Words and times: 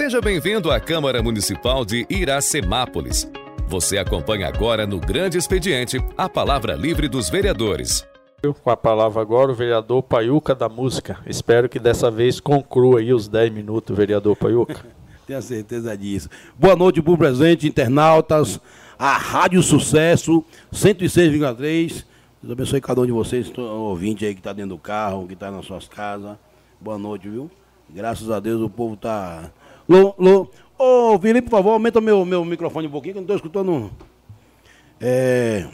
Seja 0.00 0.18
bem-vindo 0.18 0.70
à 0.70 0.80
Câmara 0.80 1.22
Municipal 1.22 1.84
de 1.84 2.06
Iracemápolis. 2.08 3.30
Você 3.68 3.98
acompanha 3.98 4.48
agora 4.48 4.86
no 4.86 4.98
Grande 4.98 5.36
Expediente 5.36 5.98
a 6.16 6.26
palavra 6.26 6.74
livre 6.74 7.06
dos 7.06 7.28
vereadores. 7.28 8.08
Com 8.62 8.70
a 8.70 8.76
palavra 8.78 9.20
agora 9.20 9.52
o 9.52 9.54
vereador 9.54 10.02
Paiuca 10.02 10.54
da 10.54 10.70
Música. 10.70 11.18
Espero 11.26 11.68
que 11.68 11.78
dessa 11.78 12.10
vez 12.10 12.40
conclua 12.40 13.00
aí 13.00 13.12
os 13.12 13.28
10 13.28 13.52
minutos, 13.52 13.94
vereador 13.94 14.34
Paiuca. 14.36 14.86
Tenho 15.26 15.42
certeza 15.42 15.94
disso. 15.94 16.30
Boa 16.58 16.74
noite, 16.74 17.02
bom 17.02 17.14
presente, 17.18 17.68
internautas. 17.68 18.58
A 18.98 19.18
Rádio 19.18 19.62
Sucesso 19.62 20.42
106,3. 20.72 22.06
Deus 22.42 22.52
abençoe 22.52 22.80
cada 22.80 23.02
um 23.02 23.06
de 23.06 23.12
vocês, 23.12 23.52
ouvinte 23.58 24.24
aí 24.24 24.32
que 24.32 24.40
está 24.40 24.54
dentro 24.54 24.70
do 24.70 24.78
carro, 24.78 25.26
que 25.26 25.34
está 25.34 25.50
nas 25.50 25.66
suas 25.66 25.86
casas. 25.86 26.38
Boa 26.80 26.96
noite, 26.96 27.28
viu? 27.28 27.50
Graças 27.90 28.30
a 28.30 28.40
Deus 28.40 28.62
o 28.62 28.70
povo 28.70 28.94
está. 28.94 29.50
Lô, 29.90 30.14
lô. 30.16 30.46
Ô, 30.78 31.18
Felipe, 31.18 31.50
por 31.50 31.56
favor, 31.56 31.72
aumenta 31.72 32.00
meu, 32.00 32.24
meu 32.24 32.44
microfone 32.44 32.86
um 32.86 32.90
pouquinho, 32.92 33.14
que 33.14 33.18
eu 33.18 33.22
não 33.22 33.34
estou 33.34 33.36
escutando. 33.36 33.90
É. 35.00 35.66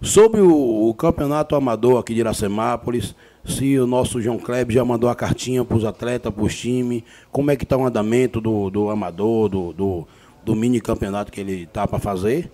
Sobre 0.00 0.40
o, 0.40 0.88
o, 0.88 0.94
campeonato 0.94 1.54
amador 1.54 1.98
aqui 1.98 2.14
de 2.14 2.20
Iracemápolis, 2.20 3.14
se 3.44 3.78
o 3.78 3.86
nosso 3.86 4.18
João 4.18 4.38
Kleber 4.38 4.74
já 4.74 4.82
mandou 4.82 5.10
a 5.10 5.14
cartinha 5.14 5.62
para 5.62 5.76
os 5.76 5.84
atletas, 5.84 6.32
para 6.32 6.42
os 6.42 6.58
times, 6.58 7.02
como 7.30 7.50
é 7.50 7.56
que 7.56 7.64
está 7.64 7.76
o 7.76 7.84
andamento 7.84 8.40
do, 8.40 8.70
do 8.70 8.88
amador, 8.88 9.50
do, 9.50 9.74
do, 9.74 10.08
do 10.42 10.56
mini 10.56 10.80
campeonato 10.80 11.30
que 11.30 11.40
ele 11.40 11.64
está 11.64 11.86
para 11.86 11.98
fazer? 11.98 12.50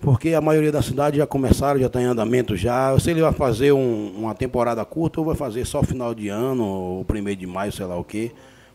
Porque 0.00 0.34
a 0.34 0.40
maioria 0.40 0.70
da 0.70 0.82
cidade 0.82 1.16
já 1.16 1.26
começaram, 1.26 1.80
já 1.80 1.86
está 1.86 2.00
em 2.00 2.04
andamento 2.04 2.56
já. 2.56 2.96
Se 3.00 3.10
ele 3.10 3.20
vai 3.20 3.32
fazer 3.32 3.72
um, 3.72 4.12
uma 4.18 4.36
temporada 4.36 4.84
curta 4.84 5.18
ou 5.20 5.26
vai 5.26 5.34
fazer 5.34 5.64
só 5.64 5.82
final 5.82 6.14
de 6.14 6.28
ano, 6.28 6.64
ou 6.64 7.04
primeiro 7.04 7.40
de 7.40 7.46
maio, 7.46 7.72
sei 7.72 7.86
lá 7.86 7.96
o 7.96 8.04
quê. 8.04 8.30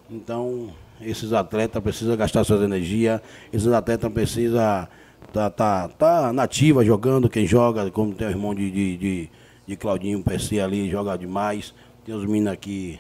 Então, 0.10 0.70
esses 1.02 1.34
atletas 1.34 1.82
precisam 1.84 2.16
gastar 2.16 2.44
suas 2.44 2.62
energias, 2.62 3.22
esses 3.52 3.68
atletas 3.68 4.12
precisam 4.12 4.88
tá, 5.34 5.50
tá, 5.50 5.90
tá 5.90 6.34
nativa 6.34 6.84
jogando, 6.84 7.30
quem 7.30 7.46
joga, 7.46 7.90
como 7.92 8.14
tem 8.14 8.28
o 8.28 8.30
irmão 8.32 8.56
de, 8.56 8.72
de, 8.72 8.98
de, 8.98 9.30
de 9.68 9.76
Claudinho 9.76 10.24
PC 10.24 10.60
ali, 10.60 10.90
joga 10.90 11.18
demais. 11.18 11.74
Tem 12.06 12.16
os 12.16 12.26
meninos 12.26 12.54
aqui 12.54 13.00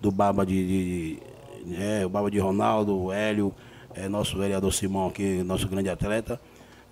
do 0.00 0.12
Baba 0.12 0.46
de, 0.46 0.66
de, 0.66 1.18
é, 1.76 2.06
o 2.06 2.08
Baba 2.08 2.30
de 2.30 2.38
Ronaldo, 2.38 2.96
o 2.96 3.12
Hélio, 3.12 3.52
é, 3.94 4.08
nosso 4.08 4.38
vereador 4.38 4.72
Simão 4.72 5.08
aqui, 5.08 5.42
nosso 5.42 5.68
grande 5.68 5.88
atleta 5.88 6.40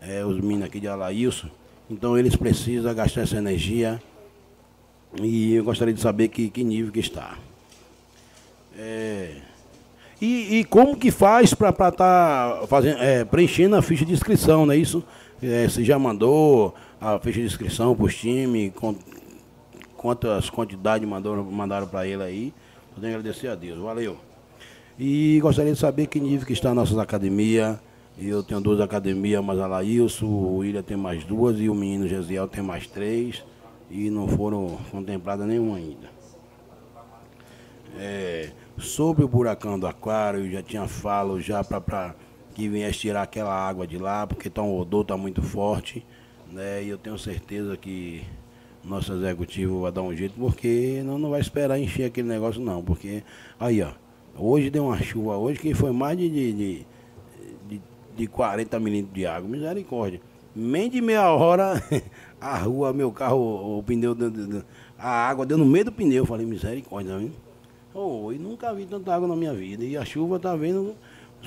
é, 0.00 0.24
os 0.24 0.40
meninos 0.40 0.66
aqui 0.66 0.80
de 0.80 0.88
Alailson. 0.88 1.48
Então 1.90 2.18
eles 2.18 2.36
precisam 2.36 2.94
gastar 2.94 3.22
essa 3.22 3.36
energia 3.36 4.00
e 5.20 5.54
eu 5.54 5.64
gostaria 5.64 5.94
de 5.94 6.00
saber 6.00 6.28
que, 6.28 6.50
que 6.50 6.64
nível 6.64 6.92
que 6.92 7.00
está. 7.00 7.38
É, 8.78 9.36
e, 10.20 10.58
e, 10.58 10.64
como 10.64 10.96
que 10.96 11.10
faz 11.10 11.52
para 11.52 11.68
estar 11.68 11.92
tá 11.92 12.66
é, 13.00 13.24
preenchendo 13.24 13.76
a 13.76 13.82
ficha 13.82 14.04
de 14.04 14.12
inscrição, 14.12 14.64
não 14.64 14.72
é 14.72 14.76
isso? 14.76 15.04
É, 15.42 15.68
você 15.68 15.84
já 15.84 15.98
mandou 15.98 16.74
a 17.00 17.18
ficha 17.18 17.40
de 17.40 17.46
inscrição 17.46 17.94
para 17.94 18.06
os 18.06 18.14
times, 18.14 18.72
quantas 19.96 20.48
quantidades 20.48 21.06
mandaram, 21.06 21.86
para 21.86 22.06
ele 22.06 22.22
aí. 22.22 22.54
Eu 22.96 23.06
agradecer 23.06 23.48
a 23.48 23.54
Deus, 23.54 23.78
valeu. 23.78 24.16
E 24.98 25.38
gostaria 25.42 25.72
de 25.72 25.78
saber 25.78 26.06
que 26.06 26.18
nível 26.18 26.46
que 26.46 26.54
está 26.54 26.72
nossas 26.72 26.96
academias, 26.96 27.76
eu 28.18 28.42
tenho 28.42 28.62
duas 28.62 28.80
academias, 28.80 29.44
mas 29.44 29.58
a 29.58 29.66
Laílson, 29.66 30.24
o 30.24 30.56
William 30.58 30.82
tem 30.82 30.96
mais 30.96 31.22
duas 31.24 31.60
e 31.60 31.68
o 31.68 31.74
menino 31.74 32.08
Gesiel 32.08 32.48
tem 32.48 32.62
mais 32.62 32.86
três. 32.86 33.44
E 33.90 34.08
não 34.08 34.26
foram 34.26 34.78
contempladas 34.90 35.46
nenhuma 35.46 35.76
ainda. 35.76 36.08
É, 37.98 38.50
sobre 38.78 39.24
o 39.24 39.28
buracão 39.28 39.78
do 39.78 39.86
aquário, 39.86 40.50
já 40.50 40.62
tinha 40.62 40.86
falo 40.86 41.40
já 41.40 41.62
para 41.64 42.14
que 42.54 42.68
viesse 42.68 43.00
tirar 43.00 43.22
aquela 43.22 43.54
água 43.54 43.86
de 43.86 43.98
lá, 43.98 44.26
porque 44.26 44.48
tá 44.48 44.62
um 44.62 44.78
odor 44.78 45.04
tá 45.04 45.16
muito 45.16 45.42
forte. 45.42 46.04
Né, 46.50 46.84
e 46.84 46.88
eu 46.88 46.96
tenho 46.96 47.18
certeza 47.18 47.76
que 47.76 48.22
nosso 48.84 49.12
executivo 49.12 49.80
vai 49.80 49.90
dar 49.90 50.02
um 50.02 50.14
jeito, 50.14 50.34
porque 50.38 51.02
não, 51.04 51.18
não 51.18 51.30
vai 51.30 51.40
esperar 51.40 51.78
encher 51.78 52.04
aquele 52.04 52.28
negócio 52.28 52.60
não. 52.60 52.82
Porque 52.82 53.22
aí 53.58 53.82
ó, 53.82 53.90
hoje 54.36 54.70
deu 54.70 54.84
uma 54.86 54.98
chuva 55.02 55.36
hoje 55.36 55.58
que 55.58 55.74
foi 55.74 55.92
mais 55.92 56.16
de, 56.16 56.30
de, 56.30 56.52
de 56.52 56.86
de 58.16 58.26
40 58.26 58.80
milímetros 58.80 59.14
de 59.14 59.26
água. 59.26 59.48
Misericórdia. 59.48 60.20
Nem 60.54 60.88
de 60.88 61.02
meia 61.02 61.30
hora, 61.30 61.82
a 62.40 62.56
rua, 62.56 62.92
meu 62.92 63.12
carro, 63.12 63.36
o, 63.36 63.78
o 63.78 63.82
pneu, 63.82 64.16
a 64.98 65.10
água 65.10 65.44
deu 65.44 65.58
no 65.58 65.66
meio 65.66 65.84
do 65.84 65.92
pneu. 65.92 66.22
Eu 66.22 66.26
falei, 66.26 66.46
misericórdia, 66.46 67.18
viu? 67.18 67.30
Oh, 67.98 68.30
e 68.30 68.38
nunca 68.38 68.74
vi 68.74 68.84
tanta 68.84 69.14
água 69.14 69.26
na 69.26 69.34
minha 69.34 69.54
vida. 69.54 69.82
E 69.82 69.96
a 69.96 70.04
chuva 70.04 70.38
tá 70.38 70.54
vendo, 70.54 70.94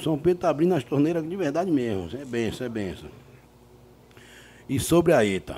São 0.02 0.18
Pedro 0.18 0.42
tá 0.42 0.50
abrindo 0.50 0.74
as 0.74 0.84
torneiras 0.84 1.28
de 1.28 1.36
verdade 1.36 1.70
mesmo. 1.70 2.10
É 2.20 2.26
benção, 2.26 2.66
é 2.66 2.70
benção. 2.70 3.10
E 4.68 4.80
sobre 4.80 5.14
a 5.14 5.24
ETA, 5.24 5.58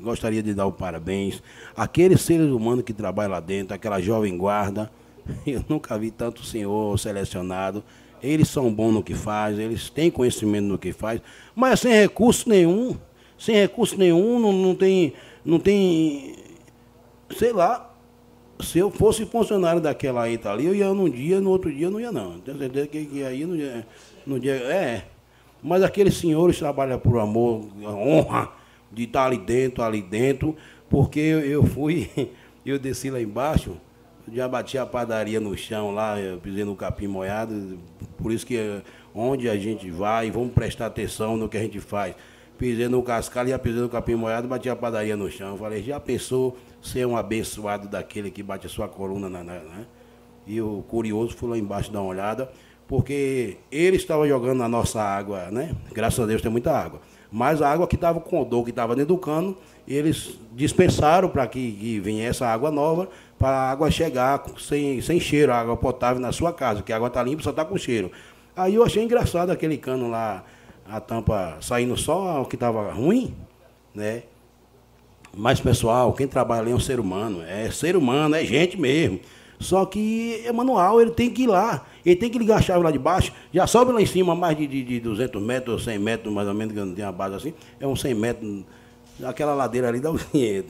gostaria 0.00 0.42
de 0.42 0.54
dar 0.54 0.66
o 0.66 0.72
parabéns. 0.72 1.40
Aqueles 1.76 2.20
seres 2.20 2.48
humanos 2.48 2.84
que 2.84 2.92
trabalham 2.92 3.30
lá 3.30 3.40
dentro, 3.40 3.74
aquela 3.74 4.00
jovem 4.00 4.36
guarda, 4.36 4.90
eu 5.46 5.64
nunca 5.68 5.96
vi 5.96 6.10
tanto 6.10 6.44
senhor 6.44 6.98
selecionado 6.98 7.84
eles 8.22 8.48
são 8.48 8.72
bons 8.72 8.92
no 8.92 9.02
que 9.02 9.14
fazem, 9.14 9.64
eles 9.64 9.90
têm 9.90 10.10
conhecimento 10.10 10.66
no 10.66 10.78
que 10.78 10.92
faz, 10.92 11.20
mas 11.54 11.80
sem 11.80 11.92
recurso 11.92 12.48
nenhum, 12.48 12.96
sem 13.36 13.56
recurso 13.56 13.98
nenhum, 13.98 14.38
não, 14.38 14.52
não 14.52 14.74
tem, 14.76 15.12
não 15.44 15.58
tem, 15.58 16.36
sei 17.36 17.52
lá, 17.52 17.91
se 18.62 18.78
eu 18.78 18.90
fosse 18.90 19.26
funcionário 19.26 19.80
daquela 19.80 20.22
aí 20.22 20.38
tá 20.38 20.52
ali, 20.52 20.66
eu 20.66 20.74
ia 20.74 20.92
num 20.94 21.08
dia, 21.08 21.40
no 21.40 21.50
outro 21.50 21.72
dia 21.72 21.90
não 21.90 22.00
ia 22.00 22.12
não. 22.12 22.38
Tenho 22.40 22.58
certeza 22.58 22.86
que, 22.86 23.04
que 23.04 23.24
aí 23.24 23.44
no 23.44 23.56
dia, 23.56 23.86
no 24.26 24.40
dia. 24.40 24.54
É. 24.54 25.04
Mas 25.62 25.82
aqueles 25.82 26.16
senhores 26.16 26.58
trabalham 26.58 26.98
por 26.98 27.18
amor, 27.18 27.66
honra 27.84 28.50
de 28.90 29.04
estar 29.04 29.26
ali 29.26 29.38
dentro, 29.38 29.82
ali 29.82 30.02
dentro, 30.02 30.56
porque 30.88 31.20
eu, 31.20 31.40
eu 31.40 31.64
fui, 31.64 32.10
eu 32.66 32.78
desci 32.78 33.10
lá 33.10 33.20
embaixo, 33.20 33.76
já 34.30 34.46
bati 34.46 34.78
a 34.78 34.86
padaria 34.86 35.40
no 35.40 35.56
chão 35.56 35.92
lá, 35.92 36.18
eu 36.20 36.38
pisei 36.38 36.64
no 36.64 36.76
capim 36.76 37.06
molhado. 37.06 37.78
Por 38.16 38.32
isso 38.32 38.46
que 38.46 38.56
eh, 38.56 38.82
onde 39.14 39.48
a 39.48 39.56
gente 39.56 39.90
vai, 39.90 40.30
vamos 40.30 40.52
prestar 40.52 40.86
atenção 40.86 41.36
no 41.36 41.48
que 41.48 41.56
a 41.56 41.60
gente 41.60 41.80
faz. 41.80 42.14
Pisei 42.58 42.88
no 42.88 43.02
cascalho, 43.02 43.48
já 43.48 43.58
pisei 43.58 43.80
no 43.80 43.88
capim 43.88 44.14
molhado, 44.14 44.46
bati 44.46 44.68
a 44.68 44.76
padaria 44.76 45.16
no 45.16 45.30
chão. 45.30 45.56
Falei, 45.56 45.82
já 45.82 45.98
pensou 45.98 46.56
ser 46.82 47.06
um 47.06 47.16
abençoado 47.16 47.88
daquele 47.88 48.30
que 48.30 48.42
bate 48.42 48.66
a 48.66 48.70
sua 48.70 48.88
coluna 48.88 49.28
na, 49.28 49.42
na 49.42 49.54
né? 49.54 49.86
E 50.46 50.60
o 50.60 50.82
curioso 50.88 51.36
foi 51.36 51.50
lá 51.50 51.58
embaixo 51.58 51.92
dar 51.92 52.00
uma 52.00 52.10
olhada, 52.10 52.50
porque 52.88 53.58
ele 53.70 53.96
estava 53.96 54.26
jogando 54.26 54.58
na 54.58 54.68
nossa 54.68 55.00
água, 55.00 55.50
né? 55.50 55.74
Graças 55.92 56.18
a 56.18 56.26
Deus 56.26 56.42
tem 56.42 56.50
muita 56.50 56.76
água. 56.76 57.00
Mas 57.30 57.62
a 57.62 57.70
água 57.70 57.86
que 57.86 57.94
estava 57.94 58.20
com 58.20 58.42
odor, 58.42 58.64
que 58.64 58.70
estava 58.70 58.94
dentro 58.94 59.14
do 59.14 59.18
cano, 59.18 59.56
eles 59.86 60.38
dispensaram 60.52 61.28
para 61.28 61.46
que, 61.46 61.72
que 61.72 62.00
viesse 62.00 62.44
a 62.44 62.52
água 62.52 62.70
nova, 62.70 63.08
para 63.38 63.56
a 63.56 63.70
água 63.70 63.90
chegar 63.90 64.44
sem, 64.58 65.00
sem 65.00 65.18
cheiro, 65.18 65.52
a 65.52 65.58
água 65.58 65.76
potável 65.76 66.20
na 66.20 66.32
sua 66.32 66.52
casa, 66.52 66.82
que 66.82 66.92
a 66.92 66.96
água 66.96 67.08
está 67.08 67.22
limpa, 67.22 67.42
só 67.42 67.50
está 67.50 67.64
com 67.64 67.78
cheiro. 67.78 68.10
Aí 68.54 68.74
eu 68.74 68.84
achei 68.84 69.02
engraçado 69.02 69.50
aquele 69.50 69.78
cano 69.78 70.10
lá, 70.10 70.44
a 70.86 71.00
tampa 71.00 71.56
saindo 71.60 71.96
só 71.96 72.42
o 72.42 72.44
que 72.44 72.56
estava 72.56 72.92
ruim, 72.92 73.34
né? 73.94 74.24
Mas, 75.36 75.60
pessoal, 75.60 76.12
quem 76.12 76.26
trabalha 76.26 76.62
ali 76.62 76.72
é 76.72 76.74
um 76.74 76.80
ser 76.80 77.00
humano, 77.00 77.42
é 77.42 77.70
ser 77.70 77.96
humano, 77.96 78.34
é 78.34 78.44
gente 78.44 78.78
mesmo. 78.78 79.20
Só 79.58 79.86
que 79.86 80.42
é 80.44 80.52
manual, 80.52 81.00
ele 81.00 81.12
tem 81.12 81.30
que 81.30 81.44
ir 81.44 81.46
lá, 81.46 81.86
ele 82.04 82.16
tem 82.16 82.28
que 82.28 82.38
ligar 82.38 82.58
a 82.58 82.62
chave 82.62 82.82
lá 82.82 82.90
de 82.90 82.98
baixo, 82.98 83.32
já 83.54 83.66
sobe 83.66 83.92
lá 83.92 84.02
em 84.02 84.06
cima 84.06 84.34
mais 84.34 84.56
de, 84.56 84.66
de, 84.66 84.82
de 84.82 85.00
200 85.00 85.40
metros, 85.40 85.84
100 85.84 85.98
metros 86.00 86.34
mais 86.34 86.48
ou 86.48 86.54
menos, 86.54 86.74
que 86.74 86.80
não 86.80 86.92
tem 86.92 87.04
uma 87.04 87.12
base 87.12 87.36
assim, 87.36 87.54
é 87.78 87.86
uns 87.86 88.00
100 88.00 88.14
metros 88.14 88.64
aquela 89.22 89.54
ladeira 89.54 89.88
ali 89.88 90.00
dá 90.00 90.10
um 90.10 90.16
dinheiro. 90.32 90.66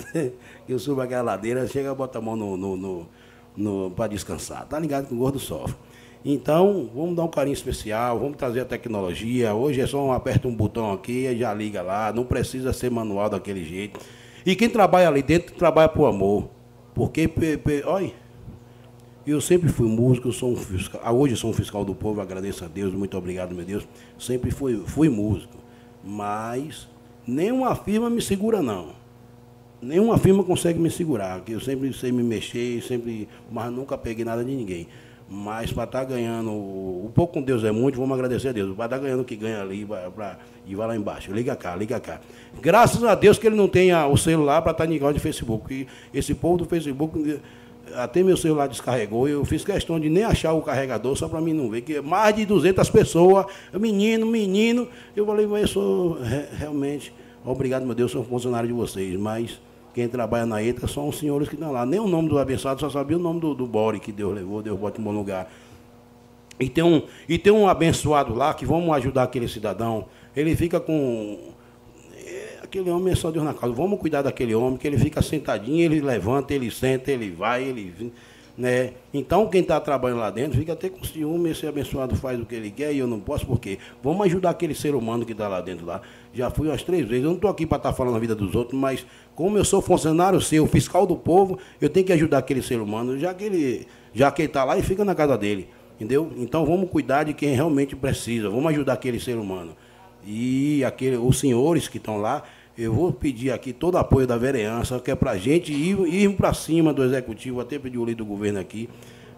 Eu 0.68 0.78
subo 0.78 1.00
aquela 1.00 1.22
ladeira, 1.22 1.66
chega, 1.66 1.94
bota 1.94 2.18
a 2.18 2.20
mão 2.20 2.36
no, 2.36 2.56
no, 2.56 2.76
no, 2.76 3.08
no 3.56 3.90
para 3.90 4.08
descansar. 4.08 4.66
Tá 4.66 4.78
ligado 4.78 5.06
que 5.06 5.14
o 5.14 5.16
gordo 5.16 5.38
sofre. 5.38 5.74
Então, 6.24 6.88
vamos 6.94 7.16
dar 7.16 7.24
um 7.24 7.28
carinho 7.28 7.54
especial, 7.54 8.18
vamos 8.18 8.36
trazer 8.36 8.60
a 8.60 8.64
tecnologia. 8.64 9.54
Hoje 9.54 9.80
é 9.80 9.86
só 9.86 10.04
um 10.04 10.12
aperta 10.12 10.46
um 10.46 10.54
botão 10.54 10.92
aqui 10.92 11.26
e 11.26 11.36
já 11.36 11.52
liga 11.52 11.82
lá. 11.82 12.12
Não 12.12 12.24
precisa 12.24 12.72
ser 12.72 12.90
manual 12.90 13.28
daquele 13.28 13.64
jeito. 13.64 13.98
E 14.44 14.56
quem 14.56 14.68
trabalha 14.68 15.08
ali 15.08 15.22
dentro, 15.22 15.54
trabalha 15.54 15.88
por 15.88 16.06
amor. 16.06 16.48
Porque, 16.94 17.30
olha, 17.84 18.12
eu 19.26 19.40
sempre 19.40 19.68
fui 19.68 19.88
músico, 19.88 20.28
eu 20.28 20.32
sou 20.32 20.52
um 20.52 20.56
fiscal, 20.56 21.00
ah, 21.02 21.12
hoje 21.12 21.36
sou 21.36 21.50
um 21.50 21.52
fiscal 21.52 21.84
do 21.84 21.94
povo, 21.94 22.20
agradeço 22.20 22.64
a 22.64 22.68
Deus, 22.68 22.92
muito 22.92 23.16
obrigado, 23.16 23.54
meu 23.54 23.64
Deus. 23.64 23.86
Sempre 24.18 24.50
fui, 24.50 24.82
fui 24.86 25.08
músico. 25.08 25.56
Mas 26.04 26.88
Nenhuma 27.26 27.76
firma 27.76 28.10
me 28.10 28.20
segura, 28.20 28.60
não. 28.60 28.88
Nenhuma 29.80 30.18
firma 30.18 30.42
consegue 30.42 30.78
me 30.78 30.90
segurar, 30.90 31.40
que 31.42 31.52
eu 31.52 31.60
sempre 31.60 31.92
sei 31.92 32.10
me 32.10 32.22
mexer, 32.22 32.82
sempre, 32.82 33.28
mas 33.50 33.72
nunca 33.72 33.96
peguei 33.96 34.24
nada 34.24 34.44
de 34.44 34.52
ninguém. 34.52 34.88
Mas 35.34 35.72
para 35.72 35.84
estar 35.84 36.00
tá 36.00 36.04
ganhando, 36.04 36.50
o 36.50 37.10
pouco 37.14 37.32
com 37.32 37.42
Deus 37.42 37.64
é 37.64 37.72
muito, 37.72 37.98
vamos 37.98 38.12
agradecer 38.12 38.48
a 38.48 38.52
Deus. 38.52 38.76
Para 38.76 38.84
estar 38.84 38.98
tá 38.98 39.02
ganhando 39.02 39.22
o 39.22 39.24
que 39.24 39.34
ganha 39.34 39.62
ali, 39.62 39.82
pra, 39.82 40.10
pra, 40.10 40.38
e 40.66 40.74
vai 40.74 40.86
lá 40.86 40.94
embaixo. 40.94 41.32
Liga 41.32 41.56
cá, 41.56 41.74
liga 41.74 41.98
cá. 41.98 42.20
Graças 42.60 43.02
a 43.02 43.14
Deus 43.14 43.38
que 43.38 43.46
ele 43.46 43.56
não 43.56 43.66
tem 43.66 43.94
o 43.94 44.16
celular 44.18 44.60
para 44.60 44.72
estar 44.72 44.86
tá 44.86 44.92
em 44.92 45.12
de 45.14 45.20
Facebook. 45.20 45.62
Porque 45.62 45.86
esse 46.12 46.34
povo 46.34 46.58
do 46.58 46.64
Facebook 46.66 47.40
até 47.94 48.22
meu 48.22 48.36
celular 48.36 48.68
descarregou, 48.68 49.26
eu 49.26 49.42
fiz 49.46 49.64
questão 49.64 49.98
de 49.98 50.10
nem 50.10 50.22
achar 50.22 50.52
o 50.52 50.60
carregador, 50.60 51.16
só 51.16 51.28
para 51.28 51.40
mim 51.40 51.52
não 51.52 51.68
ver, 51.68 51.80
que 51.80 52.00
mais 52.00 52.34
de 52.36 52.46
200 52.46 52.88
pessoas, 52.90 53.46
menino, 53.72 54.24
menino, 54.24 54.86
eu 55.16 55.26
falei, 55.26 55.46
mas 55.46 55.62
eu 55.62 55.68
sou 55.68 56.18
realmente, 56.56 57.12
obrigado 57.44 57.84
meu 57.84 57.94
Deus, 57.94 58.12
sou 58.12 58.24
funcionário 58.24 58.68
de 58.68 58.72
vocês, 58.72 59.18
mas 59.18 59.60
quem 59.94 60.08
trabalha 60.08 60.46
na 60.46 60.62
ETA 60.62 60.86
são 60.86 61.08
os 61.08 61.18
senhores 61.18 61.48
que 61.48 61.54
estão 61.54 61.72
lá, 61.72 61.84
nem 61.84 62.00
o 62.00 62.06
nome 62.06 62.28
do 62.28 62.38
abençoado, 62.38 62.80
só 62.80 62.90
sabia 62.90 63.16
o 63.16 63.20
nome 63.20 63.40
do, 63.40 63.54
do 63.54 63.66
Bore 63.66 64.00
que 64.00 64.12
Deus 64.12 64.34
levou, 64.34 64.62
Deus 64.62 64.78
bota 64.78 65.00
em 65.00 65.04
bom 65.04 65.12
lugar. 65.12 65.50
E 66.58 66.68
tem, 66.68 66.84
um, 66.84 67.02
e 67.28 67.38
tem 67.38 67.52
um 67.52 67.68
abençoado 67.68 68.34
lá 68.34 68.54
que 68.54 68.64
vamos 68.64 68.94
ajudar 68.96 69.24
aquele 69.24 69.48
cidadão, 69.48 70.06
ele 70.34 70.54
fica 70.54 70.78
com 70.78 71.52
aquele 72.72 72.90
homem 72.90 73.12
é 73.12 73.16
só 73.16 73.30
Deus 73.30 73.44
na 73.44 73.52
causa. 73.52 73.74
Vamos 73.76 74.00
cuidar 74.00 74.22
daquele 74.22 74.54
homem, 74.54 74.78
que 74.78 74.86
ele 74.86 74.96
fica 74.96 75.20
sentadinho, 75.20 75.80
ele 75.80 76.00
levanta, 76.00 76.54
ele 76.54 76.70
senta, 76.70 77.12
ele 77.12 77.30
vai, 77.30 77.62
ele. 77.62 78.12
Né? 78.56 78.92
Então, 79.12 79.46
quem 79.46 79.60
está 79.60 79.78
trabalhando 79.78 80.20
lá 80.20 80.30
dentro 80.30 80.58
fica 80.58 80.72
até 80.72 80.88
com 80.88 81.04
ciúme, 81.04 81.50
esse 81.50 81.66
abençoado 81.66 82.16
faz 82.16 82.40
o 82.40 82.46
que 82.46 82.54
ele 82.54 82.70
quer 82.70 82.92
e 82.92 82.98
eu 82.98 83.06
não 83.06 83.20
posso, 83.20 83.46
por 83.46 83.60
quê? 83.60 83.78
Vamos 84.02 84.26
ajudar 84.26 84.50
aquele 84.50 84.74
ser 84.74 84.94
humano 84.94 85.26
que 85.26 85.32
está 85.32 85.48
lá 85.48 85.60
dentro 85.60 85.84
lá. 85.84 86.00
Já 86.34 86.50
fui 86.50 86.68
umas 86.68 86.82
três 86.82 87.06
vezes, 87.06 87.24
eu 87.24 87.28
não 87.28 87.36
estou 87.36 87.50
aqui 87.50 87.66
para 87.66 87.76
estar 87.76 87.90
tá 87.90 87.94
falando 87.94 88.16
a 88.16 88.18
vida 88.18 88.34
dos 88.34 88.54
outros, 88.54 88.78
mas 88.78 89.04
como 89.34 89.58
eu 89.58 89.64
sou 89.64 89.82
funcionário 89.82 90.40
seu, 90.40 90.66
fiscal 90.66 91.06
do 91.06 91.16
povo, 91.16 91.58
eu 91.80 91.90
tenho 91.90 92.06
que 92.06 92.12
ajudar 92.12 92.38
aquele 92.38 92.62
ser 92.62 92.80
humano, 92.80 93.18
já 93.18 93.34
que 93.34 93.44
ele 93.44 93.86
já 94.14 94.30
que 94.30 94.42
está 94.42 94.64
lá 94.64 94.78
e 94.78 94.82
fica 94.82 95.04
na 95.04 95.14
casa 95.14 95.36
dele. 95.36 95.68
Entendeu? 95.96 96.32
Então 96.36 96.64
vamos 96.64 96.90
cuidar 96.90 97.24
de 97.24 97.34
quem 97.34 97.54
realmente 97.54 97.94
precisa, 97.94 98.48
vamos 98.48 98.66
ajudar 98.72 98.94
aquele 98.94 99.20
ser 99.20 99.36
humano. 99.36 99.76
E 100.24 100.84
aquele, 100.84 101.16
os 101.16 101.38
senhores 101.38 101.86
que 101.86 101.98
estão 101.98 102.16
lá, 102.16 102.42
eu 102.76 102.92
vou 102.92 103.12
pedir 103.12 103.50
aqui 103.50 103.72
todo 103.72 103.94
o 103.94 103.98
apoio 103.98 104.26
da 104.26 104.36
vereança, 104.36 104.98
que 104.98 105.10
é 105.10 105.14
para 105.14 105.32
a 105.32 105.36
gente 105.36 105.72
ir, 105.72 105.98
ir 106.12 106.34
para 106.34 106.54
cima 106.54 106.92
do 106.92 107.04
executivo, 107.04 107.60
até 107.60 107.78
pedir 107.78 107.98
o 107.98 108.04
líder 108.04 108.16
do 108.16 108.24
governo 108.24 108.58
aqui, 108.58 108.88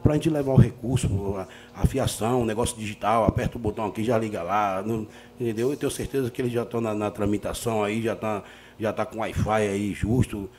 para 0.04 0.12
a 0.12 0.16
gente 0.16 0.28
levar 0.28 0.52
o 0.52 0.56
recurso, 0.56 1.08
a, 1.38 1.48
a 1.82 1.86
fiação, 1.86 2.44
negócio 2.44 2.76
digital, 2.76 3.24
aperta 3.24 3.56
o 3.56 3.58
botão 3.58 3.86
aqui, 3.86 4.04
já 4.04 4.18
liga 4.18 4.42
lá, 4.42 4.82
não, 4.84 5.06
entendeu? 5.40 5.70
Eu 5.70 5.76
tenho 5.78 5.90
certeza 5.90 6.30
que 6.30 6.42
eles 6.42 6.52
já 6.52 6.62
estão 6.62 6.78
na, 6.78 6.94
na, 6.94 7.10
tramitação 7.10 7.82
aí, 7.82 8.02
já 8.02 8.12
está 8.12 8.42
já 8.78 8.92
tá 8.92 9.06
com 9.06 9.20
Wi-Fi 9.20 9.62
aí 9.62 9.94
justo. 9.94 10.50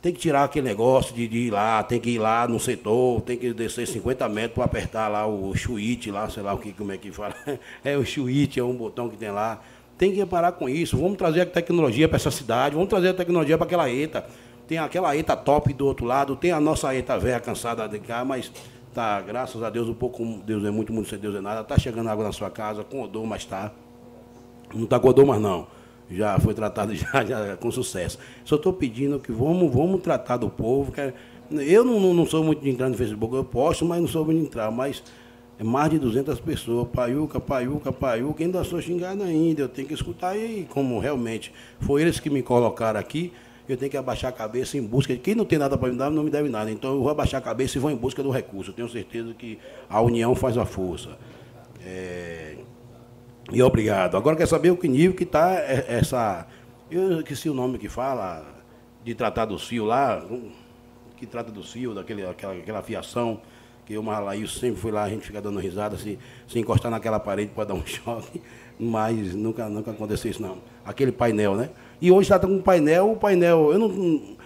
Tem 0.00 0.10
que 0.10 0.18
tirar 0.18 0.44
aquele 0.44 0.66
negócio 0.66 1.14
de, 1.14 1.28
de, 1.28 1.38
ir 1.38 1.50
lá, 1.50 1.82
tem 1.82 2.00
que 2.00 2.08
ir 2.08 2.18
lá 2.18 2.48
no 2.48 2.58
setor, 2.58 3.20
tem 3.20 3.36
que 3.36 3.52
descer 3.52 3.86
50 3.86 4.26
metros 4.30 4.54
para 4.54 4.64
apertar 4.64 5.08
lá 5.08 5.26
o 5.26 5.54
chuite 5.54 6.10
lá, 6.10 6.30
sei 6.30 6.42
lá 6.42 6.54
o 6.54 6.58
que, 6.58 6.72
como 6.72 6.92
é 6.92 6.96
que 6.96 7.12
fala. 7.12 7.34
É 7.84 7.94
o 7.98 8.06
chuite, 8.06 8.58
é 8.58 8.64
um 8.64 8.74
botão 8.74 9.10
que 9.10 9.18
tem 9.18 9.30
lá. 9.30 9.60
Tem 9.98 10.14
que 10.14 10.24
parar 10.24 10.52
com 10.52 10.66
isso. 10.66 10.96
Vamos 10.96 11.18
trazer 11.18 11.42
a 11.42 11.46
tecnologia 11.46 12.08
para 12.08 12.16
essa 12.16 12.30
cidade, 12.30 12.74
vamos 12.74 12.88
trazer 12.88 13.10
a 13.10 13.14
tecnologia 13.14 13.58
para 13.58 13.66
aquela 13.66 13.90
ETA. 13.90 14.26
Tem 14.66 14.78
aquela 14.78 15.16
ETA 15.16 15.36
top 15.36 15.72
do 15.72 15.86
outro 15.86 16.04
lado, 16.04 16.36
tem 16.36 16.50
a 16.50 16.60
nossa 16.60 16.94
ETA 16.94 17.18
velha 17.18 17.40
cansada 17.40 17.88
de 17.88 17.98
cá, 17.98 18.24
mas 18.24 18.50
tá, 18.92 19.20
graças 19.20 19.62
a 19.62 19.70
Deus, 19.70 19.88
um 19.88 19.94
pouco 19.94 20.24
Deus 20.44 20.64
é 20.64 20.70
muito, 20.70 20.92
muito 20.92 21.08
sem 21.08 21.18
Deus 21.18 21.36
é 21.36 21.40
nada. 21.40 21.62
Tá 21.62 21.78
chegando 21.78 22.08
água 22.08 22.24
na 22.24 22.32
sua 22.32 22.50
casa, 22.50 22.82
com 22.82 23.02
odor, 23.02 23.26
mas 23.26 23.44
tá. 23.44 23.72
Não 24.74 24.86
tá 24.86 24.98
com 24.98 25.08
odor, 25.08 25.26
mas 25.26 25.40
não. 25.40 25.66
Já 26.10 26.38
foi 26.38 26.54
tratado 26.54 26.94
já, 26.96 27.24
já 27.24 27.56
com 27.56 27.70
sucesso. 27.70 28.18
Só 28.44 28.56
estou 28.56 28.72
pedindo 28.72 29.18
que 29.20 29.30
vamos, 29.32 29.72
vamos 29.72 30.00
tratar 30.00 30.36
do 30.36 30.48
povo. 30.48 30.90
Que 30.90 31.00
é, 31.00 31.14
eu 31.50 31.84
não, 31.84 32.12
não 32.12 32.26
sou 32.26 32.42
muito 32.42 32.62
de 32.62 32.70
entrar 32.70 32.88
no 32.88 32.96
Facebook, 32.96 33.34
eu 33.34 33.44
posto, 33.44 33.84
mas 33.84 34.00
não 34.00 34.08
sou 34.08 34.24
muito 34.24 34.40
de 34.40 34.46
entrar. 34.46 34.70
Mas 34.70 35.02
é 35.58 35.64
mais 35.64 35.90
de 35.90 35.98
200 35.98 36.38
pessoas, 36.40 36.86
paiuca, 36.88 37.40
paiuca, 37.40 37.90
paiuca, 37.90 38.44
ainda 38.44 38.62
sou 38.62 38.80
xingado 38.80 39.22
ainda, 39.22 39.62
eu 39.62 39.68
tenho 39.68 39.88
que 39.88 39.94
escutar 39.94 40.36
e 40.36 40.66
como 40.68 40.98
realmente 40.98 41.50
foi 41.80 42.02
eles 42.02 42.20
que 42.20 42.28
me 42.28 42.42
colocaram 42.42 43.00
aqui, 43.00 43.32
eu 43.68 43.76
tenho 43.76 43.90
que 43.90 43.96
abaixar 43.96 44.30
a 44.30 44.32
cabeça 44.32 44.76
em 44.76 44.82
busca 44.82 45.12
de 45.12 45.20
quem 45.20 45.34
não 45.34 45.44
tem 45.44 45.58
nada 45.58 45.76
para 45.76 45.90
me 45.90 45.96
dar, 45.96 46.10
não 46.10 46.22
me 46.22 46.30
deve 46.30 46.48
nada. 46.48 46.70
Então 46.70 46.94
eu 46.94 47.00
vou 47.00 47.10
abaixar 47.10 47.40
a 47.40 47.44
cabeça 47.44 47.78
e 47.78 47.80
vou 47.80 47.90
em 47.90 47.96
busca 47.96 48.22
do 48.22 48.30
recurso. 48.30 48.70
Eu 48.70 48.74
tenho 48.74 48.88
certeza 48.88 49.34
que 49.34 49.58
a 49.88 50.00
união 50.00 50.34
faz 50.34 50.56
a 50.56 50.64
força. 50.64 51.16
É... 51.84 52.56
E 53.52 53.62
obrigado. 53.62 54.16
Agora 54.16 54.36
quer 54.36 54.46
saber 54.46 54.70
o 54.70 54.76
que 54.76 54.88
nível 54.88 55.16
que 55.16 55.24
está 55.24 55.52
essa. 55.54 56.46
Eu 56.90 57.20
esqueci 57.20 57.48
o 57.48 57.54
nome 57.54 57.78
que 57.78 57.88
fala, 57.88 58.44
de 59.04 59.14
tratar 59.14 59.44
do 59.44 59.58
fio 59.58 59.84
lá, 59.84 60.24
que 61.16 61.26
trata 61.26 61.50
do 61.50 61.62
fio, 61.62 61.94
daquele, 61.94 62.24
aquela, 62.24 62.54
aquela 62.54 62.82
fiação 62.82 63.40
que 63.86 63.96
o 63.96 64.02
Marlaí 64.02 64.46
sempre 64.48 64.80
foi 64.80 64.90
lá, 64.90 65.04
a 65.04 65.08
gente 65.08 65.24
fica 65.24 65.40
dando 65.40 65.60
risada, 65.60 65.96
se, 65.96 66.18
se 66.48 66.58
encostar 66.58 66.90
naquela 66.90 67.20
parede 67.20 67.52
para 67.54 67.66
dar 67.66 67.74
um 67.74 67.82
choque, 67.86 68.42
mas 68.78 69.32
nunca, 69.32 69.68
nunca 69.68 69.92
aconteceu 69.92 70.30
isso 70.30 70.42
não. 70.42 70.58
Aquele 70.84 71.12
painel, 71.12 71.54
né? 71.54 71.70
E 72.00 72.10
hoje 72.10 72.22
está 72.22 72.38
com 72.38 72.52
um 72.52 72.62
painel, 72.62 73.12
o 73.12 73.16
painel, 73.16 73.72
eu 73.72 73.78
não. 73.78 74.36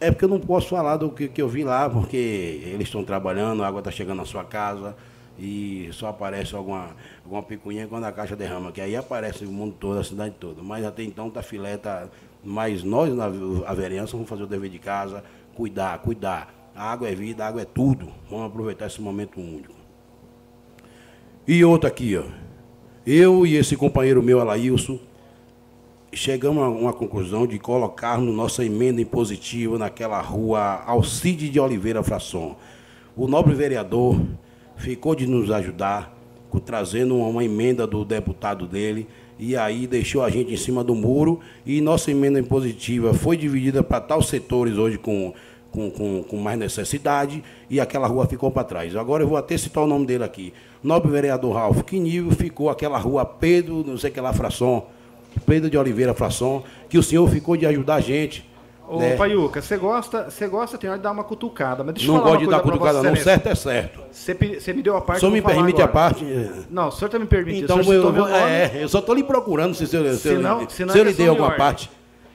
É 0.00 0.10
porque 0.10 0.24
eu 0.24 0.28
não 0.28 0.40
posso 0.40 0.68
falar 0.68 0.96
do 0.96 1.10
que, 1.10 1.28
que 1.28 1.40
eu 1.40 1.48
vi 1.48 1.64
lá, 1.64 1.88
porque 1.88 2.60
eles 2.64 2.88
estão 2.88 3.02
trabalhando, 3.02 3.62
a 3.62 3.66
água 3.66 3.80
está 3.80 3.90
chegando 3.90 4.18
na 4.18 4.24
sua 4.24 4.44
casa 4.44 4.94
e 5.38 5.88
só 5.92 6.08
aparece 6.08 6.54
alguma, 6.54 6.90
alguma 7.24 7.42
picuinha 7.42 7.86
quando 7.86 8.04
a 8.04 8.12
caixa 8.12 8.34
derrama, 8.34 8.72
que 8.72 8.80
aí 8.80 8.96
aparece 8.96 9.44
o 9.44 9.50
mundo 9.50 9.74
todo, 9.78 9.98
a 9.98 10.04
cidade 10.04 10.34
toda. 10.38 10.62
Mas 10.62 10.84
até 10.84 11.02
então 11.02 11.30
tá 11.30 11.42
filé. 11.42 11.78
Mas 12.42 12.82
nós, 12.82 13.14
na 13.14 13.26
a 13.66 13.74
vereança, 13.74 14.12
vamos 14.12 14.28
fazer 14.28 14.44
o 14.44 14.46
dever 14.46 14.70
de 14.70 14.78
casa, 14.78 15.24
cuidar, 15.54 15.98
cuidar. 15.98 16.54
A 16.74 16.92
água 16.92 17.08
é 17.08 17.14
vida, 17.14 17.44
a 17.44 17.48
água 17.48 17.62
é 17.62 17.64
tudo. 17.64 18.08
Vamos 18.30 18.46
aproveitar 18.46 18.86
esse 18.86 19.00
momento 19.00 19.40
único. 19.40 19.74
E 21.46 21.64
outro 21.64 21.88
aqui, 21.88 22.16
ó. 22.16 22.24
Eu 23.06 23.46
e 23.46 23.56
esse 23.56 23.76
companheiro 23.76 24.22
meu, 24.22 24.40
Alailson, 24.40 24.98
chegamos 26.16 26.62
a 26.62 26.68
uma 26.68 26.92
conclusão 26.92 27.46
de 27.46 27.58
colocarmos 27.58 28.34
nossa 28.34 28.64
emenda 28.64 29.00
impositiva 29.00 29.78
naquela 29.78 30.20
rua 30.20 30.82
Alcide 30.86 31.50
de 31.50 31.60
Oliveira 31.60 32.02
Frasson. 32.02 32.56
O 33.14 33.28
nobre 33.28 33.54
vereador 33.54 34.18
ficou 34.76 35.14
de 35.14 35.26
nos 35.26 35.50
ajudar, 35.50 36.16
trazendo 36.64 37.18
uma 37.18 37.44
emenda 37.44 37.86
do 37.86 38.02
deputado 38.02 38.66
dele, 38.66 39.06
e 39.38 39.54
aí 39.54 39.86
deixou 39.86 40.24
a 40.24 40.30
gente 40.30 40.54
em 40.54 40.56
cima 40.56 40.82
do 40.82 40.94
muro, 40.94 41.38
e 41.66 41.82
nossa 41.82 42.10
emenda 42.10 42.40
impositiva 42.40 43.12
foi 43.12 43.36
dividida 43.36 43.82
para 43.82 44.00
tal 44.00 44.22
setores 44.22 44.78
hoje 44.78 44.96
com 44.96 45.34
com, 45.70 45.90
com, 45.90 46.22
com 46.22 46.38
mais 46.38 46.58
necessidade 46.58 47.44
e 47.68 47.78
aquela 47.78 48.06
rua 48.06 48.26
ficou 48.26 48.50
para 48.50 48.64
trás. 48.64 48.96
Agora 48.96 49.22
eu 49.22 49.28
vou 49.28 49.36
até 49.36 49.58
citar 49.58 49.84
o 49.84 49.86
nome 49.86 50.06
dele 50.06 50.24
aqui. 50.24 50.54
Nobre 50.82 51.10
vereador 51.10 51.52
Ralf, 51.52 51.82
que 51.82 51.98
nível 51.98 52.32
ficou 52.32 52.70
aquela 52.70 52.96
rua 52.96 53.26
Pedro, 53.26 53.84
não 53.86 53.98
sei 53.98 54.10
que 54.10 54.18
lá, 54.18 54.32
Frasson, 54.32 54.86
Pedro 55.44 55.68
de 55.68 55.76
Oliveira 55.76 56.14
Frasson, 56.14 56.64
que 56.88 56.98
o 56.98 57.02
senhor 57.02 57.28
ficou 57.28 57.56
de 57.56 57.66
ajudar 57.66 57.96
a 57.96 58.00
gente. 58.00 58.48
Ô, 58.88 59.00
né? 59.00 59.16
Paiuca, 59.16 59.60
você 59.60 59.76
gosta, 59.76 60.30
você 60.30 60.46
gosta, 60.46 60.78
tem 60.78 60.88
hora 60.88 60.98
de 60.98 61.02
dar 61.02 61.10
uma 61.10 61.24
cutucada, 61.24 61.82
mas 61.82 61.94
deixa 61.94 62.08
eu 62.08 62.14
Não 62.14 62.22
gosto 62.22 62.38
de 62.38 62.46
dar 62.46 62.60
cutucada, 62.60 63.02
não, 63.02 63.16
certo 63.16 63.48
é 63.48 63.54
certo. 63.54 64.00
Você 64.12 64.72
me 64.72 64.82
deu 64.82 64.96
a 64.96 65.00
parte. 65.00 65.18
O 65.18 65.20
senhor 65.20 65.32
me 65.32 65.42
permite 65.42 65.82
agora. 65.82 65.84
a 65.84 65.88
parte? 65.88 66.24
Não, 66.70 66.88
o 66.88 66.92
senhor 66.92 67.06
está 67.06 67.18
me 67.18 67.26
permitindo. 67.26 67.64
Então, 67.64 67.80
eu, 67.92 68.14
eu, 68.14 68.26
é, 68.28 68.82
eu 68.82 68.88
só 68.88 69.00
estou 69.00 69.14
lhe 69.14 69.24
procurando 69.24 69.74
se, 69.74 69.86
se, 69.86 69.98
se, 69.98 70.18
se, 70.18 70.34
não, 70.34 70.68
se, 70.68 70.88
se 70.88 70.98
eu 70.98 71.04
lhe 71.04 71.12
dei 71.12 71.28
alguma 71.28 71.52
parte. 71.52 71.90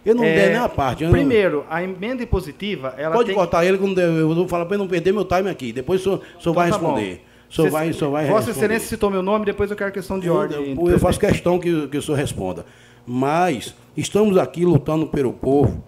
Eu 0.05 0.15
não 0.15 0.23
é, 0.23 0.33
der 0.33 0.49
nem 0.49 0.57
a 0.57 0.67
parte. 0.67 1.05
Primeiro, 1.05 1.63
a 1.69 1.83
emenda 1.83 2.23
impositiva, 2.23 2.95
ela 2.97 3.13
Pode 3.13 3.27
tem... 3.27 3.35
cortar 3.35 3.63
ele, 3.63 3.77
eu 3.77 4.33
vou 4.33 4.47
falar 4.47 4.65
para 4.65 4.75
ele 4.75 4.83
não 4.83 4.89
perder 4.89 5.13
meu 5.13 5.23
time 5.23 5.49
aqui. 5.49 5.71
Depois 5.71 6.01
o 6.01 6.03
senhor, 6.03 6.15
o 6.17 6.21
senhor 6.21 6.37
então, 6.39 6.53
vai 6.53 6.69
tá 6.69 6.77
responder. 6.77 7.21
O 7.49 7.53
senhor 7.53 7.69
vai, 7.69 7.89
o 7.89 7.93
senhor 7.93 8.11
vai 8.11 8.25
Vossa. 8.25 8.51
Excelência 8.51 8.87
citou 8.87 9.09
meu 9.09 9.21
nome, 9.21 9.45
depois 9.45 9.69
eu 9.69 9.77
quero 9.77 9.91
questão 9.91 10.19
de 10.19 10.27
eu, 10.27 10.33
ordem. 10.33 10.75
Eu, 10.75 10.89
eu 10.89 10.99
faço 10.99 11.19
questão 11.19 11.59
que, 11.59 11.87
que 11.87 11.97
o 11.97 12.01
senhor 12.01 12.17
responda. 12.17 12.65
Mas 13.05 13.73
estamos 13.95 14.37
aqui 14.37 14.65
lutando 14.65 15.07
pelo 15.07 15.33
povo. 15.33 15.83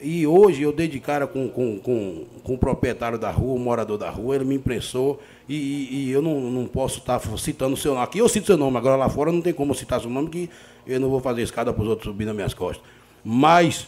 E 0.00 0.26
hoje 0.26 0.62
eu 0.62 0.72
dei 0.72 0.88
de 0.88 1.00
cara 1.00 1.26
com, 1.26 1.48
com, 1.48 1.78
com, 1.78 2.24
com 2.44 2.54
o 2.54 2.58
proprietário 2.58 3.18
da 3.18 3.30
rua, 3.30 3.54
o 3.54 3.58
morador 3.58 3.96
da 3.96 4.10
rua, 4.10 4.34
ele 4.36 4.44
me 4.44 4.54
impressou 4.54 5.20
e, 5.48 5.54
e, 5.54 6.04
e 6.08 6.10
eu 6.10 6.20
não, 6.20 6.38
não 6.50 6.66
posso 6.66 6.98
estar 6.98 7.18
citando 7.38 7.74
o 7.74 7.76
seu 7.78 7.92
nome. 7.94 8.04
Aqui 8.04 8.18
eu 8.18 8.28
cito 8.28 8.46
seu 8.46 8.58
nome, 8.58 8.76
agora 8.76 8.96
lá 8.96 9.08
fora 9.08 9.32
não 9.32 9.40
tem 9.40 9.54
como 9.54 9.74
citar 9.74 10.00
seu 10.00 10.10
nome, 10.10 10.28
que 10.28 10.50
eu 10.86 11.00
não 11.00 11.08
vou 11.08 11.18
fazer 11.18 11.42
escada 11.42 11.72
para 11.72 11.82
os 11.82 11.88
outros 11.88 12.12
subir 12.12 12.26
nas 12.26 12.34
minhas 12.34 12.52
costas. 12.52 12.84
Mas 13.24 13.86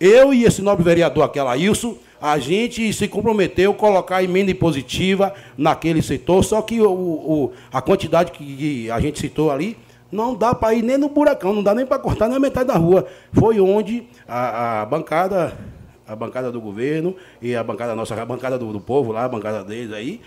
eu 0.00 0.34
e 0.34 0.44
esse 0.44 0.60
nobre 0.60 0.84
vereador, 0.84 1.22
aquela 1.22 1.56
Ilso, 1.56 1.98
a 2.20 2.36
gente 2.38 2.92
se 2.92 3.06
comprometeu 3.06 3.70
a 3.70 3.74
colocar 3.74 4.24
emenda 4.24 4.50
impositiva 4.50 5.32
naquele 5.56 6.02
setor, 6.02 6.42
só 6.42 6.60
que 6.62 6.80
o, 6.80 6.90
o 6.90 7.52
a 7.72 7.80
quantidade 7.80 8.32
que 8.32 8.90
a 8.90 8.98
gente 8.98 9.20
citou 9.20 9.50
ali 9.52 9.76
não 10.14 10.34
dá 10.34 10.54
para 10.54 10.72
ir 10.74 10.82
nem 10.82 10.96
no 10.96 11.08
buracão, 11.08 11.52
não 11.52 11.62
dá 11.62 11.74
nem 11.74 11.84
para 11.84 11.98
cortar 11.98 12.28
na 12.28 12.38
metade 12.38 12.68
da 12.68 12.76
rua. 12.76 13.06
Foi 13.32 13.60
onde 13.60 14.06
a, 14.28 14.82
a, 14.82 14.86
bancada, 14.86 15.58
a 16.06 16.14
bancada 16.14 16.52
do 16.52 16.60
governo 16.60 17.16
e 17.42 17.54
a 17.56 17.64
bancada 17.64 17.96
nossa, 17.96 18.14
a 18.14 18.24
bancada 18.24 18.56
do, 18.56 18.72
do 18.72 18.80
povo 18.80 19.10
lá, 19.10 19.24
a 19.24 19.28
bancada 19.28 19.64
deles 19.64 19.92
aí, 19.92 20.20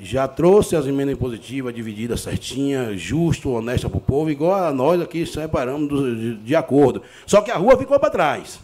já 0.00 0.28
trouxe 0.28 0.76
as 0.76 0.86
emendas 0.86 1.16
positivas 1.16 1.74
divididas 1.74 2.20
certinha, 2.20 2.96
justo, 2.96 3.50
honesta 3.50 3.88
para 3.88 3.98
o 3.98 4.00
povo, 4.00 4.30
igual 4.30 4.54
a 4.54 4.72
nós 4.72 5.00
aqui 5.00 5.26
separamos 5.26 5.88
do, 5.88 6.14
de, 6.14 6.34
de, 6.36 6.54
acordo. 6.54 7.02
Só 7.26 7.40
que 7.40 7.50
a 7.50 7.56
rua 7.56 7.76
ficou 7.76 7.98
para 7.98 8.10
trás. 8.10 8.60